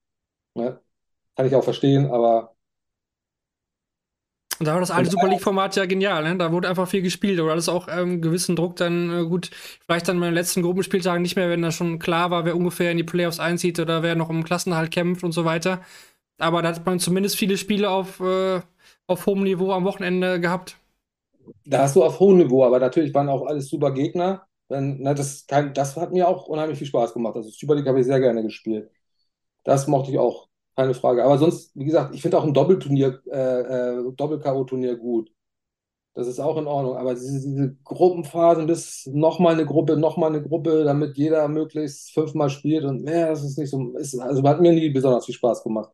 Ne? 0.54 0.80
Kann 1.36 1.46
ich 1.46 1.54
auch 1.54 1.64
verstehen, 1.64 2.06
aber 2.10 2.55
da 4.60 4.72
war 4.74 4.80
das 4.80 4.90
alte 4.90 5.10
Super 5.10 5.28
League-Format 5.28 5.76
ja 5.76 5.86
genial, 5.86 6.22
ne? 6.22 6.36
Da 6.38 6.52
wurde 6.52 6.68
einfach 6.68 6.88
viel 6.88 7.02
gespielt, 7.02 7.40
oder 7.40 7.52
alles 7.52 7.68
auch 7.68 7.88
ähm, 7.90 8.22
gewissen 8.22 8.56
Druck 8.56 8.76
dann 8.76 9.10
äh, 9.10 9.24
gut, 9.24 9.50
vielleicht 9.84 10.08
dann 10.08 10.20
bei 10.20 10.26
den 10.26 10.34
letzten 10.34 10.62
Gruppenspieltagen 10.62 11.22
nicht 11.22 11.36
mehr, 11.36 11.50
wenn 11.50 11.62
da 11.62 11.70
schon 11.72 11.98
klar 11.98 12.30
war, 12.30 12.44
wer 12.44 12.56
ungefähr 12.56 12.90
in 12.90 12.96
die 12.96 13.04
Playoffs 13.04 13.40
einzieht 13.40 13.78
oder 13.80 14.02
wer 14.02 14.14
noch 14.14 14.28
um 14.28 14.44
Klassenerhalt 14.44 14.90
kämpft 14.90 15.24
und 15.24 15.32
so 15.32 15.44
weiter. 15.44 15.82
Aber 16.38 16.62
da 16.62 16.68
hat 16.68 16.86
man 16.86 16.98
zumindest 17.00 17.36
viele 17.36 17.56
Spiele 17.58 17.90
auf, 17.90 18.20
äh, 18.20 18.60
auf 19.06 19.26
hohem 19.26 19.42
Niveau 19.42 19.72
am 19.72 19.84
Wochenende 19.84 20.40
gehabt. 20.40 20.76
Da 21.64 21.82
hast 21.82 21.96
du 21.96 22.04
auf 22.04 22.18
hohem 22.20 22.38
Niveau, 22.38 22.64
aber 22.64 22.78
natürlich 22.80 23.14
waren 23.14 23.28
auch 23.28 23.46
alles 23.46 23.68
super 23.68 23.92
Gegner. 23.92 24.46
Wenn, 24.68 25.00
na, 25.02 25.14
das, 25.14 25.46
kann, 25.46 25.72
das 25.74 25.96
hat 25.96 26.12
mir 26.12 26.28
auch 26.28 26.46
unheimlich 26.46 26.78
viel 26.78 26.86
Spaß 26.88 27.12
gemacht. 27.14 27.36
Also 27.36 27.50
Super 27.50 27.76
League 27.76 27.86
habe 27.86 28.00
ich 28.00 28.06
sehr 28.06 28.20
gerne 28.20 28.42
gespielt. 28.42 28.90
Das 29.64 29.86
mochte 29.88 30.10
ich 30.12 30.18
auch, 30.18 30.45
keine 30.76 30.94
Frage. 30.94 31.24
Aber 31.24 31.38
sonst, 31.38 31.72
wie 31.74 31.84
gesagt, 31.86 32.14
ich 32.14 32.22
finde 32.22 32.38
auch 32.38 32.44
ein 32.44 32.54
Doppelturnier, 32.54 33.20
äh, 33.30 33.98
äh, 33.98 34.12
Doppel-K.O.-Turnier 34.16 34.96
gut. 34.96 35.30
Das 36.14 36.26
ist 36.28 36.40
auch 36.40 36.56
in 36.58 36.66
Ordnung. 36.66 36.96
Aber 36.96 37.14
diese, 37.14 37.40
diese 37.40 37.76
Gruppenphasen 37.84 38.66
bis 38.66 39.06
nochmal 39.12 39.54
eine 39.54 39.66
Gruppe, 39.66 39.96
nochmal 39.98 40.30
eine 40.30 40.42
Gruppe, 40.42 40.84
damit 40.84 41.16
jeder 41.18 41.48
möglichst 41.48 42.12
fünfmal 42.14 42.50
spielt 42.50 42.84
und 42.84 43.02
mehr, 43.04 43.28
das 43.28 43.44
ist 43.44 43.58
nicht 43.58 43.70
so. 43.70 43.96
Ist, 43.98 44.18
also 44.18 44.42
hat 44.48 44.60
mir 44.60 44.72
nie 44.72 44.90
besonders 44.90 45.26
viel 45.26 45.34
Spaß 45.34 45.62
gemacht. 45.62 45.90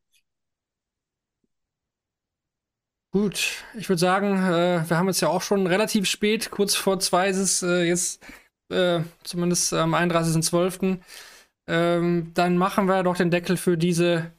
Gut, 3.13 3.63
ich 3.77 3.89
würde 3.91 4.01
sagen, 4.01 4.37
äh, 4.39 4.89
wir 4.89 4.97
haben 4.97 5.07
jetzt 5.09 5.21
ja 5.21 5.29
auch 5.29 5.43
schon 5.43 5.67
relativ 5.67 6.07
spät, 6.07 6.51
kurz 6.51 6.75
vor 6.75 6.99
zwei 6.99 7.29
ist 7.29 7.37
es 7.37 7.63
äh, 7.63 7.83
jetzt 7.85 8.25
äh, 8.71 9.01
zumindest 9.23 9.75
am 9.75 9.95
31.12. 9.95 10.99
Ähm, 11.67 12.33
dann 12.35 12.57
machen 12.57 12.87
wir 12.89 13.03
doch 13.03 13.17
den 13.17 13.31
Deckel 13.31 13.57
für 13.59 13.77
diese 13.77 14.33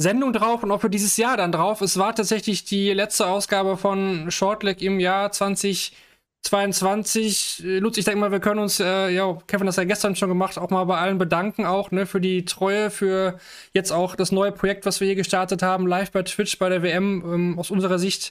Sendung 0.00 0.32
drauf 0.32 0.62
und 0.62 0.70
auch 0.70 0.80
für 0.80 0.90
dieses 0.90 1.16
Jahr 1.16 1.36
dann 1.36 1.50
drauf. 1.50 1.80
Es 1.80 1.98
war 1.98 2.14
tatsächlich 2.14 2.64
die 2.64 2.92
letzte 2.92 3.26
Ausgabe 3.26 3.76
von 3.76 4.30
Shortleg 4.30 4.80
im 4.80 5.00
Jahr 5.00 5.32
2022. 5.32 7.62
Lutz, 7.64 7.98
ich 7.98 8.04
denke 8.04 8.20
mal, 8.20 8.30
wir 8.30 8.38
können 8.38 8.60
uns, 8.60 8.78
äh, 8.78 9.08
ja, 9.10 9.36
Kevin 9.48 9.62
hat 9.62 9.68
das 9.68 9.76
ja 9.76 9.82
gestern 9.84 10.14
schon 10.14 10.28
gemacht, 10.28 10.56
auch 10.56 10.70
mal 10.70 10.84
bei 10.84 10.98
allen 10.98 11.18
bedanken, 11.18 11.66
auch 11.66 11.90
ne, 11.90 12.06
für 12.06 12.20
die 12.20 12.44
Treue, 12.44 12.90
für 12.90 13.38
jetzt 13.72 13.90
auch 13.90 14.14
das 14.14 14.30
neue 14.30 14.52
Projekt, 14.52 14.86
was 14.86 15.00
wir 15.00 15.06
hier 15.06 15.16
gestartet 15.16 15.64
haben, 15.64 15.88
live 15.88 16.12
bei 16.12 16.22
Twitch 16.22 16.60
bei 16.60 16.68
der 16.68 16.84
WM. 16.84 17.24
Ähm, 17.26 17.58
aus 17.58 17.72
unserer 17.72 17.98
Sicht 17.98 18.30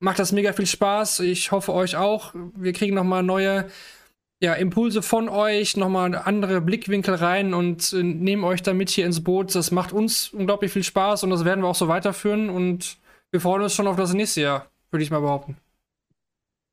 macht 0.00 0.18
das 0.18 0.32
mega 0.32 0.52
viel 0.52 0.66
Spaß. 0.66 1.20
Ich 1.20 1.52
hoffe 1.52 1.72
euch 1.72 1.94
auch. 1.96 2.34
Wir 2.56 2.72
kriegen 2.72 2.96
noch 2.96 3.04
mal 3.04 3.22
neue 3.22 3.68
ja, 4.40 4.52
Impulse 4.54 5.00
von 5.02 5.28
euch, 5.28 5.76
nochmal 5.76 6.14
andere 6.14 6.60
Blickwinkel 6.60 7.14
rein 7.14 7.54
und 7.54 7.92
äh, 7.92 8.02
nehmen 8.02 8.44
euch 8.44 8.62
damit 8.62 8.90
hier 8.90 9.06
ins 9.06 9.22
Boot. 9.24 9.54
Das 9.54 9.70
macht 9.70 9.92
uns 9.92 10.28
unglaublich 10.28 10.72
viel 10.72 10.82
Spaß 10.82 11.24
und 11.24 11.30
das 11.30 11.44
werden 11.44 11.62
wir 11.62 11.68
auch 11.68 11.74
so 11.74 11.88
weiterführen 11.88 12.50
und 12.50 12.98
wir 13.30 13.40
freuen 13.40 13.62
uns 13.62 13.74
schon 13.74 13.86
auf 13.86 13.96
das 13.96 14.12
nächste 14.12 14.42
Jahr, 14.42 14.66
würde 14.90 15.02
ich 15.02 15.10
mal 15.10 15.20
behaupten. 15.20 15.56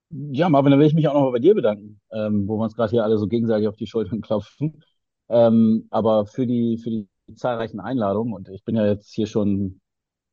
Ja, 0.09 0.49
Marvin, 0.49 0.71
dann 0.71 0.79
will 0.79 0.87
ich 0.87 0.93
mich 0.93 1.07
auch 1.07 1.13
nochmal 1.13 1.31
bei 1.31 1.39
dir 1.39 1.55
bedanken, 1.55 1.99
ähm, 2.11 2.47
wo 2.47 2.57
wir 2.57 2.65
uns 2.65 2.75
gerade 2.75 2.91
hier 2.91 3.03
alle 3.03 3.17
so 3.17 3.27
gegenseitig 3.27 3.67
auf 3.67 3.77
die 3.77 3.87
Schultern 3.87 4.21
klopfen. 4.21 4.83
Ähm, 5.29 5.87
aber 5.89 6.25
für 6.25 6.45
die, 6.45 6.77
für 6.77 6.89
die 6.89 7.07
zahlreichen 7.35 7.79
Einladungen 7.79 8.33
und 8.33 8.49
ich 8.49 8.63
bin 8.65 8.75
ja 8.75 8.85
jetzt 8.85 9.13
hier 9.13 9.25
schon, 9.25 9.79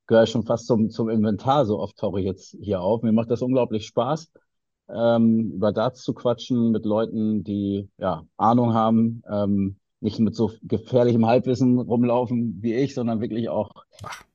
gehöre 0.09 0.27
schon 0.27 0.45
fast 0.45 0.67
zum, 0.67 0.91
zum 0.91 1.09
Inventar, 1.09 1.65
so 1.65 1.79
oft 1.79 1.97
tauche 1.97 2.19
ich 2.19 2.27
jetzt 2.27 2.57
hier 2.61 2.81
auf. 2.81 3.03
Mir 3.03 3.13
macht 3.13 3.31
das 3.31 3.41
unglaublich 3.41 3.87
Spaß 3.87 4.33
ähm, 4.95 5.53
über 5.53 5.73
Darts 5.73 6.03
zu 6.03 6.15
quatschen 6.15 6.71
mit 6.71 6.85
Leuten, 6.85 7.45
die 7.45 7.89
ja 7.99 8.25
Ahnung 8.37 8.75
haben, 8.75 9.23
ähm, 9.31 9.77
nicht 10.01 10.19
mit 10.19 10.35
so 10.35 10.51
gefährlichem 10.63 11.27
Halbwissen 11.27 11.79
rumlaufen 11.79 12.59
wie 12.63 12.75
ich, 12.75 12.95
sondern 12.95 13.21
wirklich 13.21 13.51
auch 13.51 13.71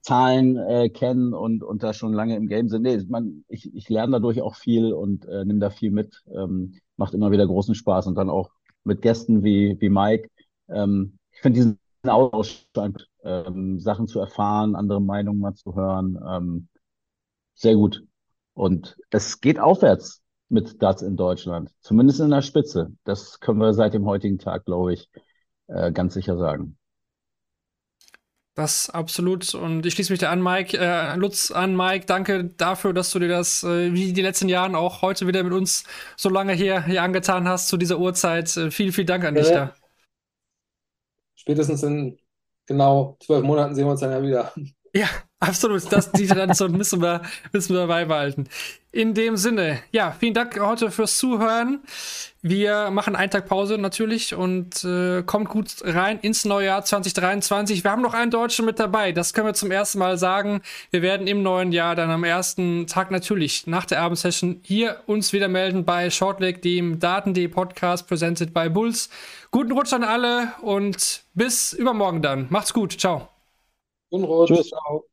Zahlen 0.02 0.58
äh, 0.58 0.90
kennen 0.90 1.34
und, 1.34 1.64
und 1.64 1.82
da 1.82 1.94
schon 1.94 2.14
lange 2.14 2.36
im 2.36 2.48
Game 2.48 2.70
sind. 2.70 2.84
Nee, 2.84 3.02
man, 3.08 3.44
ich, 3.48 3.74
ich 3.74 3.90
lerne 3.90 4.14
dadurch 4.14 4.42
auch 4.42 4.56
viel 4.56 4.94
und 4.94 5.26
äh, 5.26 5.44
nehme 5.44 5.60
da 5.60 5.72
viel 5.72 5.92
mit. 5.92 6.24
Ähm, 6.32 6.76
macht 6.98 7.14
immer 7.16 7.32
wieder 7.32 7.48
großen 7.48 7.74
Spaß 7.74 8.08
und 8.08 8.16
dann 8.16 8.30
auch 8.30 8.52
mit 8.84 9.02
Gästen 9.02 9.44
wie, 9.44 9.76
wie 9.80 9.90
Mike. 9.90 10.30
Ähm, 10.70 11.18
ich 11.32 11.42
finde 11.42 11.58
diesen 11.58 11.80
Austausch, 12.04 13.08
ähm, 13.24 13.80
Sachen 13.80 14.08
zu 14.08 14.20
erfahren, 14.20 14.76
andere 14.76 15.02
Meinungen 15.02 15.40
mal 15.40 15.56
zu 15.56 15.76
hören, 15.76 16.20
ähm, 16.30 16.68
sehr 17.56 17.76
gut. 17.76 18.04
Und 18.54 18.98
es 19.10 19.42
geht 19.42 19.60
aufwärts 19.60 20.22
mit 20.50 20.82
Darts 20.82 21.02
in 21.02 21.16
Deutschland. 21.16 21.72
Zumindest 21.82 22.20
in 22.20 22.30
der 22.30 22.42
Spitze. 22.42 22.92
Das 23.04 23.40
können 23.40 23.60
wir 23.60 23.74
seit 23.74 23.94
dem 23.94 24.06
heutigen 24.06 24.38
Tag, 24.38 24.66
glaube 24.66 24.94
ich, 24.94 25.10
äh, 25.68 25.92
ganz 25.92 26.14
sicher 26.14 26.38
sagen. 26.38 26.78
Das 28.56 28.90
absolut. 28.90 29.54
Und 29.54 29.86
ich 29.86 29.94
schließe 29.94 30.14
mich 30.14 30.20
da 30.20 30.32
an, 30.32 30.42
Mike, 30.42 30.78
äh, 30.78 31.16
Lutz 31.18 31.52
an, 31.52 31.76
Mike. 31.76 32.06
Danke 32.06 32.46
dafür, 32.46 32.94
dass 32.94 33.12
du 33.12 33.20
dir 33.20 33.28
das, 33.28 33.64
äh, 33.64 33.94
wie 33.94 34.14
die 34.14 34.22
letzten 34.22 34.48
Jahren 34.48 34.76
auch 34.76 35.02
heute 35.02 35.28
wieder 35.28 35.44
mit 35.44 35.52
uns 35.52 35.84
so 36.16 36.30
lange 36.30 36.54
hier, 36.54 36.86
hier 36.86 37.04
angetan 37.04 37.50
hast 37.50 37.68
zu 37.68 37.76
dieser 37.76 38.00
Uhrzeit. 38.00 38.56
Äh, 38.56 38.72
vielen, 38.72 38.94
vielen 38.94 39.08
Dank 39.08 39.26
an 39.26 39.36
dich 39.36 39.50
da. 39.50 39.74
Spätestens 41.36 41.84
in 41.84 42.18
genau 42.66 43.18
zwölf 43.20 43.44
Monaten 43.44 43.76
sehen 43.76 43.86
wir 43.86 43.92
uns 43.92 44.00
dann 44.00 44.12
ja 44.12 44.24
wieder. 44.24 44.54
Ja, 44.96 45.10
absolut. 45.42 45.92
Das, 45.92 46.10
die 46.14 46.26
Tradition 46.26 46.72
müssen 46.72 47.02
wir, 47.02 47.22
müssen 47.52 47.76
wir 47.76 47.86
beibehalten. 47.86 48.48
In 48.94 49.14
dem 49.14 49.36
Sinne, 49.36 49.80
ja, 49.92 50.16
vielen 50.18 50.34
Dank 50.34 50.58
heute 50.58 50.90
fürs 50.90 51.18
Zuhören. 51.18 51.82
Wir 52.42 52.92
machen 52.92 53.14
einen 53.14 53.30
Tag 53.30 53.46
Pause 53.46 53.78
natürlich 53.78 54.34
und 54.36 54.86
äh, 54.86 55.22
kommt 55.24 55.50
gut 55.50 55.68
rein 55.84 56.20
ins 56.20 56.46
neue 56.46 56.68
Jahr 56.68 56.86
2023. 56.86 57.84
Wir 57.84 57.92
haben 57.92 58.04
noch 58.04 58.14
einen 58.14 58.32
Deutschen 58.32 58.64
mit 58.64 58.80
dabei. 58.80 59.12
Das 59.12 59.34
können 59.34 59.48
wir 59.48 59.54
zum 59.54 59.70
ersten 59.70 60.00
Mal 60.00 60.18
sagen. 60.18 60.62
Wir 60.92 61.02
werden 61.02 61.28
im 61.28 61.44
neuen 61.44 61.74
Jahr 61.74 61.96
dann 61.96 62.10
am 62.10 62.24
ersten 62.24 62.88
Tag 62.88 63.12
natürlich 63.12 63.68
nach 63.68 63.84
der 63.84 64.00
Abendsession 64.00 64.62
hier 64.64 65.02
uns 65.08 65.34
wieder 65.34 65.50
melden 65.50 65.84
bei 65.84 66.10
Shortleg, 66.10 66.62
dem 66.62 67.00
Daten.de 67.00 67.50
Podcast 67.50 68.08
presented 68.08 68.54
by 68.54 68.70
Bulls. 68.70 69.10
Guten 69.52 69.74
Rutsch 69.74 69.92
an 69.92 70.06
alle 70.06 70.54
und 70.62 71.24
bis 71.34 71.74
übermorgen 71.74 72.22
dann. 72.22 72.48
Macht's 72.50 72.74
gut. 72.74 72.94
Ciao. 72.98 73.35
Guten 74.10 74.24
Rutsch. 74.26 74.50
Tschüss. 74.50 74.70
Ciao. 74.70 75.06